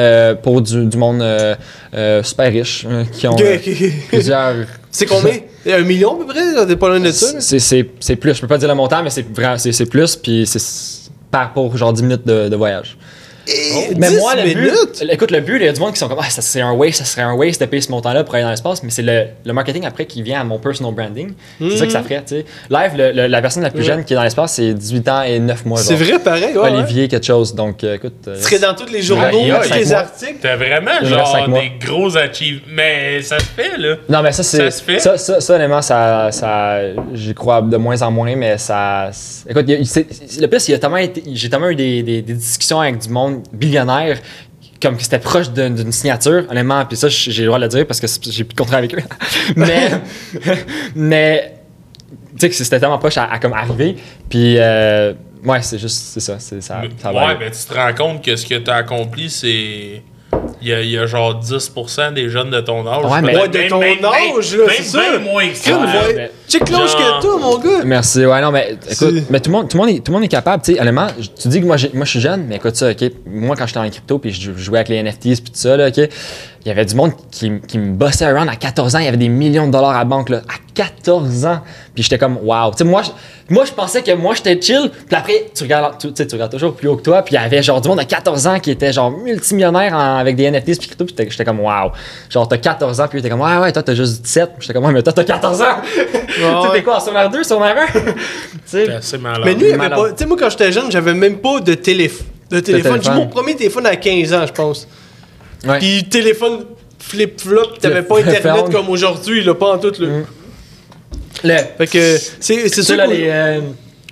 pour 0.42 0.62
du, 0.62 0.86
du 0.86 0.98
monde 0.98 1.24
euh, 1.94 2.24
super 2.24 2.52
riche, 2.52 2.86
euh, 2.88 3.04
qui 3.06 3.28
ont 3.28 3.36
euh, 3.40 3.58
plusieurs. 4.10 4.56
C'est 4.92 5.06
combien? 5.06 5.34
Un 5.68 5.82
million 5.82 6.16
à 6.16 6.18
peu 6.18 6.26
près? 6.26 6.66
T'es 6.66 6.76
pas 6.76 6.90
loin 6.90 7.00
de 7.00 7.12
ça? 7.12 7.40
C'est, 7.40 7.84
plus, 8.16 8.34
je 8.36 8.42
peux 8.42 8.48
pas 8.48 8.58
dire 8.58 8.70
le 8.70 8.76
montant, 8.76 9.04
mais 9.04 9.10
c'est, 9.10 9.24
plus, 9.24 10.16
puis 10.16 10.48
c'est 10.48 11.12
par 11.30 11.54
pour 11.54 11.76
genre 11.76 11.92
10 11.92 12.04
minutes 12.04 12.26
de, 12.26 12.48
de 12.48 12.56
voyage. 12.56 12.98
Et 13.48 13.96
Mais 13.98 14.10
10 14.10 14.18
moi, 14.18 14.36
le 14.36 14.44
minutes? 14.44 15.00
but, 15.02 15.10
écoute, 15.10 15.32
le 15.32 15.40
but, 15.42 15.58
il 15.58 15.66
y 15.66 15.68
a 15.68 15.72
du 15.74 15.80
monde 15.80 15.94
qui 15.94 16.00
sont 16.00 16.08
comme, 16.08 16.20
ah, 16.22 16.30
ça 16.30 16.42
c'est 16.42 16.62
un 16.62 16.74
waste, 16.74 16.98
ça 17.00 17.06
serait 17.06 17.22
un 17.22 17.34
waste 17.34 17.62
de 17.62 17.66
payer 17.66 17.82
ce 17.82 17.92
montant-là 17.92 18.24
pour 18.24 18.36
aller 18.36 18.44
dans 18.44 18.50
l'espace, 18.50 18.84
mais 18.84 18.90
c'est 18.90 19.02
le, 19.02 19.26
le 19.46 19.54
marketing 19.54 19.86
après 19.86 20.06
qui 20.06 20.22
vient 20.22 20.42
à 20.42 20.44
mon 20.44 20.60
personal 20.60 20.94
branding. 20.94 21.32
C'est 21.60 21.78
ça 21.78 21.86
que 21.86 21.92
ça 21.92 22.04
ferait, 22.04 22.22
tu 22.28 22.36
sais. 22.36 22.46
Live, 22.70 22.92
le- 22.98 23.12
le- 23.14 23.28
la 23.28 23.42
personne 23.42 23.64
la 23.64 23.70
plus 23.70 23.80
Ouais. 23.80 23.86
jeune 23.86 24.04
qui 24.06 24.14
est 24.14 24.16
dans 24.16 24.24
l'espace, 24.24 24.54
c'est 24.54 24.74
18 24.74 25.08
ans 25.10 25.22
et 25.22 25.40
9 25.40 25.66
mois. 25.66 25.80
C'est 25.80 25.96
vrai, 25.96 26.20
pareil, 26.20 26.56
ouais. 26.56 26.60
ouais. 26.60 26.72
Olivier, 26.72 27.08
quelque 27.08 27.26
chose. 27.26 27.54
Donc, 27.56 27.84
euh, 27.84 27.96
écoute. 27.96 28.14
euh, 28.28 28.36
Tu 28.38 28.44
serais 28.44 28.60
dans 28.60 28.74
tous 28.74 28.92
les 28.92 29.02
journaux, 29.02 29.30
tous 29.64 29.74
les 29.74 29.94
articles. 29.94 30.36
T'as 30.42 30.56
vraiment 30.56 30.92
genre 31.04 31.48
mois. 31.48 31.60
des 31.62 31.72
gros 31.86 32.16
achievements. 32.18 32.62
Mais 32.70 33.22
ça 33.22 33.40
se 33.40 33.46
fait, 33.46 33.78
là. 33.78 33.96
Non, 34.10 34.22
mais 34.22 34.32
ça, 34.32 34.44
c'est. 34.44 34.58
Ça 34.58 34.72
se 34.72 34.84
fait? 34.84 35.00
Ça, 35.00 35.18
ça, 35.18 35.40
ça, 35.40 35.56
honnêtement, 35.56 35.82
ça, 35.82 36.30
ça, 36.32 36.80
j'y 37.14 37.34
crois 37.34 37.62
de 37.62 37.78
moins 37.78 38.02
en 38.02 38.12
moins, 38.12 38.36
mais 38.36 38.58
ça. 38.58 39.10
Écoute, 39.50 39.70
a- 39.70 40.42
le 40.42 40.48
plus, 40.48 40.68
il 40.68 40.72
y 40.72 40.76
a 40.76 40.80
tellement 40.80 40.98
été- 40.98 41.24
j'ai 41.34 41.50
tellement 41.50 41.70
eu 41.70 41.76
des, 41.76 42.04
des, 42.04 42.22
des 42.22 42.34
discussions 42.34 42.80
avec 42.82 42.98
du 43.00 43.10
monde 43.10 43.37
billionnaire, 43.52 44.20
comme 44.82 44.98
que 44.98 45.04
c'était 45.04 45.20
proche 45.20 45.50
d'une 45.50 45.92
signature, 45.92 46.46
honnêtement, 46.50 46.86
puis 46.86 46.98
ça, 46.98 47.08
j'ai 47.10 47.42
le 47.42 47.48
droit 47.48 47.60
de 47.60 47.64
le 47.64 47.70
dire 47.70 47.88
parce 47.88 48.00
que 48.00 48.08
j'ai 48.08 48.44
plus 48.44 48.54
de 48.54 48.60
contrat 48.60 48.78
avec 48.78 48.94
eux. 48.94 49.04
mais. 49.56 49.92
mais. 50.96 51.54
Tu 52.34 52.42
sais, 52.42 52.50
que 52.50 52.56
c'était 52.56 52.80
tellement 52.80 53.00
proche 53.00 53.18
à, 53.18 53.26
à 53.26 53.40
comme 53.40 53.54
arriver, 53.54 53.96
puis. 54.30 54.56
euh, 54.58 55.14
ouais, 55.44 55.62
c'est 55.62 55.80
juste. 55.80 55.98
C'est 56.14 56.20
ça. 56.20 56.38
C'est, 56.40 56.62
ça, 56.62 56.82
ça 57.02 57.14
ouais, 57.14 57.38
mais 57.40 57.52
tu 57.52 57.66
te 57.66 57.74
rends 57.74 57.94
compte 57.94 58.24
que 58.24 58.36
ce 58.36 58.46
que 58.46 58.56
t'as 58.56 58.76
accompli, 58.76 59.30
c'est. 59.30 60.04
Il 60.62 60.68
y, 60.70 60.74
a, 60.74 60.82
il 60.82 60.90
y 60.90 60.98
a 60.98 61.06
genre 61.06 61.40
10% 61.40 62.14
des 62.14 62.30
jeunes 62.30 62.50
de 62.50 62.60
ton 62.62 62.86
âge. 62.88 63.06
Ouais, 63.06 63.22
mais- 63.22 63.38
Ouais, 63.38 63.48
de 63.48 63.58
même- 63.60 63.70
ton 63.70 63.80
même- 63.80 64.04
âge, 64.04 64.56
là, 64.58 64.66
même 64.66 64.76
c'est 64.76 64.84
ça. 64.84 65.00
bien 65.00 65.20
moins 65.20 65.48
que 65.48 65.56
ça. 65.56 65.78
Ouais, 65.80 65.84
l'âge 65.86 66.70
Genre- 66.92 67.20
que 67.20 67.22
toi, 67.22 67.38
mon 67.40 67.58
gars. 67.60 67.84
Merci, 67.86 68.26
ouais, 68.26 68.42
non, 68.42 68.52
mais 68.52 68.76
écoute, 68.92 69.14
mais 69.30 69.40
tout 69.40 69.52
le 69.52 69.56
monde, 69.58 69.70
tout 69.70 69.78
le 69.78 69.84
monde, 69.86 69.96
est, 69.96 70.00
tout 70.00 70.12
le 70.12 70.14
monde 70.18 70.24
est 70.26 70.30
capable, 70.30 70.64
tu 70.64 70.74
sais, 70.74 70.82
honnêtement, 70.82 71.08
tu 71.40 71.48
dis 71.48 71.62
que 71.62 71.66
moi, 71.66 71.78
j'ai- 71.78 71.92
moi 71.94 72.06
je 72.06 72.10
suis 72.10 72.20
jeune, 72.20 72.46
mais 72.50 72.56
écoute 72.58 72.76
ça, 72.76 72.90
ok, 72.90 73.04
moi 73.28 73.56
quand 73.56 73.68
j'étais 73.68 73.80
en 73.80 73.90
crypto 73.90 74.18
puis 74.18 74.32
je 74.32 74.42
jou- 74.42 74.58
jouais 74.58 74.80
avec 74.80 74.90
les 74.90 74.96
NFTs 74.98 75.42
puis 75.42 75.52
tout 75.52 75.60
ça, 75.60 75.78
là, 75.78 75.88
ok, 75.90 76.10
il 76.68 76.72
y 76.72 76.74
avait 76.74 76.84
du 76.84 76.96
monde 76.96 77.14
qui, 77.32 77.50
qui 77.66 77.78
me 77.78 77.94
bossait 77.94 78.26
around 78.26 78.50
à 78.50 78.58
14 78.58 78.94
ans. 78.96 79.00
Il 79.00 79.06
y 79.06 79.08
avait 79.08 79.16
des 79.16 79.30
millions 79.30 79.68
de 79.68 79.72
dollars 79.72 79.92
à 79.92 80.00
la 80.00 80.04
banque, 80.04 80.28
là, 80.28 80.40
à 80.50 80.56
14 80.76 81.46
ans. 81.46 81.62
Puis 81.96 82.04
j'étais 82.04 82.18
comme, 82.18 82.38
wow. 82.44 82.72
Tu 82.72 82.80
sais, 82.80 82.84
moi, 82.84 83.04
je- 83.04 83.54
moi, 83.54 83.64
je 83.64 83.72
pensais 83.72 84.02
que 84.04 84.12
moi, 84.12 84.34
j'étais 84.36 84.60
chill. 84.62 84.92
Puis 85.08 85.16
après, 85.16 85.46
tu 85.56 85.64
regardes, 85.64 85.98
tu 85.98 86.10
tu 86.10 86.14
sais, 86.18 86.28
tu 86.28 86.36
regardes 86.36 86.52
toujours 86.52 86.76
plus 86.76 86.90
haut 86.90 86.98
que 86.98 87.04
toi. 87.04 87.22
Puis 87.22 87.36
il 87.36 87.38
y 87.38 87.42
avait 87.42 87.64
genre 87.64 87.80
du 87.80 87.88
monde 87.88 88.02
à 88.02 88.04
14 88.04 88.48
ans 88.48 88.60
qui 88.60 88.72
était 88.72 88.92
genre 88.92 89.12
multimillionnaire 89.12 89.94
en- 89.94 90.18
avec 90.18 90.36
des 90.36 90.44
NFTs 90.44 90.78
puis 90.78 90.88
crypto. 90.88 91.06
Puis 91.06 91.16
j'étais- 91.30 91.46
comme, 91.46 91.62
wow. 91.62 91.92
Genre, 92.30 92.46
t'as 92.50 92.58
14 92.58 93.00
ans. 93.00 93.08
Puis 93.08 93.22
t'es 93.22 93.30
comme, 93.30 93.40
ouais, 93.40 93.58
ouais, 93.60 93.72
toi, 93.72 93.82
t'as 93.82 93.96
juste 93.96 94.22
17. 94.24 94.50
Puis 94.58 94.68
j'étais 94.68 94.74
comme, 94.74 94.84
ouais, 94.86 94.92
mais 94.92 95.02
toi, 95.04 95.14
t'as 95.14 95.24
14 95.24 95.62
ans. 95.62 95.66
tu 95.86 96.42
sais, 96.42 96.72
t'es 96.74 96.84
quoi, 96.84 96.98
en 96.98 97.00
secondaire 97.00 97.30
2, 97.30 97.44
secondaire 97.44 97.76
1? 97.78 97.86
tu 97.94 98.00
C'est 98.66 98.86
sais. 98.88 98.92
assez 98.92 99.18
malade. 99.18 99.44
Mais 99.46 99.56
nous, 99.56 99.66
il 99.68 99.74
avait 99.74 99.90
pas. 99.90 100.10
Tu 100.10 100.18
sais, 100.18 100.26
moi, 100.26 100.36
quand 100.38 100.50
j'étais 100.50 100.74
jeune, 100.74 100.92
j'avais 100.92 101.14
même 101.14 101.38
pas 101.38 101.62
de, 101.62 101.76
télé... 101.76 102.12
de 102.52 102.60
téléphone. 102.60 102.96
J'ai 102.96 103.00
téléphone. 103.04 103.16
mon 103.16 103.28
premier 103.28 103.56
téléphone 103.56 103.86
à 103.86 103.96
15 103.96 104.34
ans, 104.34 104.46
je 104.46 104.52
pense. 104.52 104.86
Ouais. 105.66 105.80
Puis 105.80 106.04
téléphone 106.10 106.66
flip-flop, 107.00 107.78
t'avais 107.80 108.02
pas 108.04 108.18
internet 108.20 108.44
phone. 108.66 108.72
comme 108.72 108.90
aujourd'hui, 108.90 109.44
là, 109.44 109.54
pas 109.56 109.74
en 109.74 109.78
tout. 109.78 109.94
Là. 110.00 110.08
Mm. 110.08 110.26
Le, 111.44 111.54
Fait 111.78 111.88
que 111.88 112.18
c'est 112.40 112.68
c'est 112.68 112.82
ça, 112.82 112.84
sûr 112.84 112.96
là, 112.98 113.06
les, 113.08 113.28
euh, 113.30 113.60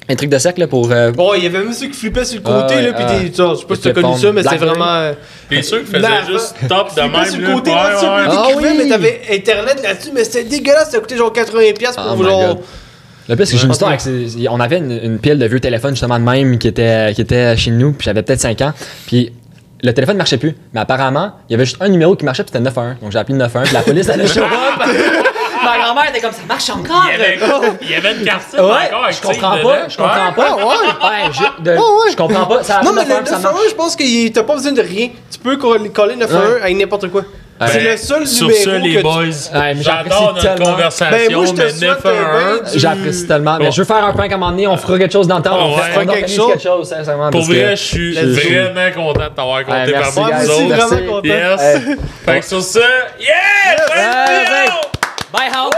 les 0.08 0.16
trucs 0.16 0.30
de 0.30 0.38
cercle 0.38 0.60
là, 0.62 0.68
pour. 0.68 0.92
euh, 0.92 1.12
Bon, 1.12 1.34
il 1.34 1.44
y 1.44 1.48
avait 1.48 1.58
même 1.60 1.74
ceux 1.74 1.88
qui 1.88 1.94
flippaient 1.94 2.24
sur 2.26 2.38
le 2.38 2.44
côté, 2.44 2.76
Ah 2.78 2.82
là, 2.82 2.94
puis 2.94 3.04
ah. 3.08 3.20
des. 3.20 3.34
genre, 3.34 3.56
Je 3.56 3.62
sais 3.62 3.66
pas 3.66 3.76
si 3.76 3.82
t'as 3.82 3.94
connu 3.94 4.18
ça, 4.20 4.32
mais 4.32 4.44
c'était 4.44 4.58
Blackberry. 4.58 4.80
vraiment. 4.80 4.96
euh, 4.98 5.14
Puis 5.50 5.64
ceux 5.64 5.80
qui 5.82 5.92
faisaient 5.92 6.08
juste 6.32 6.56
top 6.70 6.96
de 6.96 7.02
même. 7.02 7.26
sur 7.26 7.40
le 7.42 7.54
côté, 7.56 7.70
ouais, 7.72 7.76
là, 7.76 7.98
tu 8.00 8.06
ouais. 8.06 8.12
Ah 8.38 8.48
oui. 8.56 8.66
mais 8.78 8.88
t'avais 8.90 9.22
internet 9.32 9.82
là-dessus, 9.84 10.10
mais 10.14 10.24
c'était 10.24 10.44
dégueulasse, 10.44 10.92
ça 10.92 11.00
coûtait 11.00 11.18
genre 11.18 11.34
80$ 11.34 11.96
pour 11.96 12.16
Oh 12.20 12.24
genre. 12.24 12.58
Le 13.28 13.36
pire, 13.36 13.48
c'est 13.48 13.54
que 13.54 13.60
j'ai 13.60 13.66
une 13.66 13.72
histoire 13.72 13.98
On 14.52 14.60
avait 14.60 14.78
une, 14.78 14.92
une 15.04 15.18
pile 15.18 15.40
de 15.40 15.48
vieux 15.48 15.60
téléphones, 15.60 15.96
justement, 15.96 16.20
de 16.20 16.24
même, 16.24 16.60
qui 16.60 16.68
était, 16.68 17.12
qui 17.16 17.22
était 17.22 17.58
chez 17.58 17.72
nous, 17.72 17.92
puis 17.94 18.06
j'avais 18.06 18.22
peut-être 18.22 18.40
5 18.42 18.62
ans. 18.62 18.74
Puis 19.08 19.32
le 19.84 19.94
téléphone 19.94 20.18
marchait 20.18 20.38
plus. 20.38 20.56
Mais 20.74 20.80
apparemment, 20.82 21.34
il 21.50 21.54
y 21.54 21.56
avait 21.56 21.66
juste 21.66 21.78
un 21.82 21.88
numéro 21.90 22.16
qui 22.16 22.26
marchait, 22.26 22.44
puis 22.44 22.52
c'était 22.54 22.64
91. 22.64 23.00
Donc 23.02 23.12
j'ai 23.12 23.20
appelé 23.20 23.38
le 23.38 23.44
91, 23.44 23.66
puis 23.68 23.74
la 23.74 23.82
police 23.84 24.10
allait 24.10 24.28
show 24.28 24.42
up. 24.42 24.50
Ma 25.64 25.80
grand-mère 25.80 26.10
était 26.10 26.20
comme 26.22 26.32
ça 26.32 26.42
marche 26.48 26.70
encore. 26.70 27.06
Il 27.08 27.20
y 27.20 27.24
avait, 27.24 27.40
il 27.82 27.90
y 27.90 27.96
avait 27.96 28.14
une 28.20 28.24
carte 28.26 28.54
Ouais, 28.54 28.60
encore 28.62 29.12
je 29.12 29.22
comprends 29.22 29.58
pas, 29.58 29.90
je 29.90 29.98
comprends 29.98 30.34
pas. 30.34 30.56
Ouais, 30.58 31.32
je, 31.32 31.64
de- 31.64 31.72
ouais. 31.72 32.12
je 32.12 32.16
comprends 32.16 32.46
pas. 32.46 32.62
Ça 32.64 32.82
Non, 32.84 32.92
mais 32.94 33.02
le 33.04 33.08
91, 33.08 33.28
ça 33.30 33.36
911, 33.38 33.54
marche. 33.54 33.70
je 33.70 33.76
pense 33.76 33.96
que 33.96 34.30
t'as 34.30 34.44
pas 34.44 34.54
besoin 34.56 34.74
de 34.74 34.82
rien. 34.82 35.10
Tu 35.32 35.40
peux 35.40 35.58
coller 35.58 35.90
coller 35.90 36.16
911 36.18 36.46
Ouais. 36.56 36.62
avec 36.62 36.78
n'importe 36.78 37.10
quoi. 37.10 37.24
Ouais. 37.62 37.68
C'est 37.70 37.78
Ben, 37.80 37.92
le 37.92 37.98
seul 37.98 38.28
Sur 38.28 38.48
numéro 38.48 38.64
ça, 38.66 38.72
que 38.72 38.76
les 38.84 38.96
tu- 38.98 39.02
boys, 39.02 39.14
Ouais, 39.14 39.74
mais 39.76 39.82
j'apprécie 39.82 39.84
j'adore 40.10 40.34
notre 40.34 40.42
tellement. 40.56 40.72
conversation, 40.74 41.18
Ben, 41.30 41.36
moi, 41.36 41.46
je 41.46 41.52
te 41.52 41.62
mais 41.62 41.70
souhaite, 41.70 42.04
9 42.04 42.74
du- 42.74 42.80
J'apprécie 42.80 43.28
tellement. 43.28 43.58
Mais 43.60 43.72
je 43.72 43.78
veux 43.82 43.86
faire 43.86 44.04
un 44.06 44.12
prank 44.12 44.30
à 44.32 44.36
un 44.36 44.38
moment 44.38 44.52
donné, 44.52 44.68
on 44.68 44.76
fera 44.76 44.98
quelque 44.98 45.14
chose 45.14 45.28
dans 45.28 45.38
le 45.38 45.42
temps. 45.44 45.58
on 45.58 45.76
Ouais. 45.76 45.82
fait- 45.84 45.90
on 45.98 46.02
Fera 46.02 46.06
quelque 46.16 46.30
chose. 46.32 46.48
quelque 46.52 46.64
chose, 46.64 46.90
sincèrement. 46.90 47.30
Pour 47.30 47.48
que- 47.48 47.54
vrai, 47.54 47.70
je 47.78 47.82
suis 47.82 48.14
vraiment 48.14 48.92
content 48.94 49.24
de 49.30 49.30
t'avoir 49.36 49.64
compté 49.66 49.94
nous 49.94 50.22
Moi 50.22 50.30
aussi, 50.44 50.50
autres. 50.52 50.76
vraiment 50.76 51.12
content. 51.14 51.28
Yes. 51.28 51.62
Fait 52.26 52.40
que 52.42 52.46
sur 52.46 52.62
ça, 52.62 52.80
yeah! 53.22 53.76
Bye, 55.32 55.48
Hal. 55.54 55.70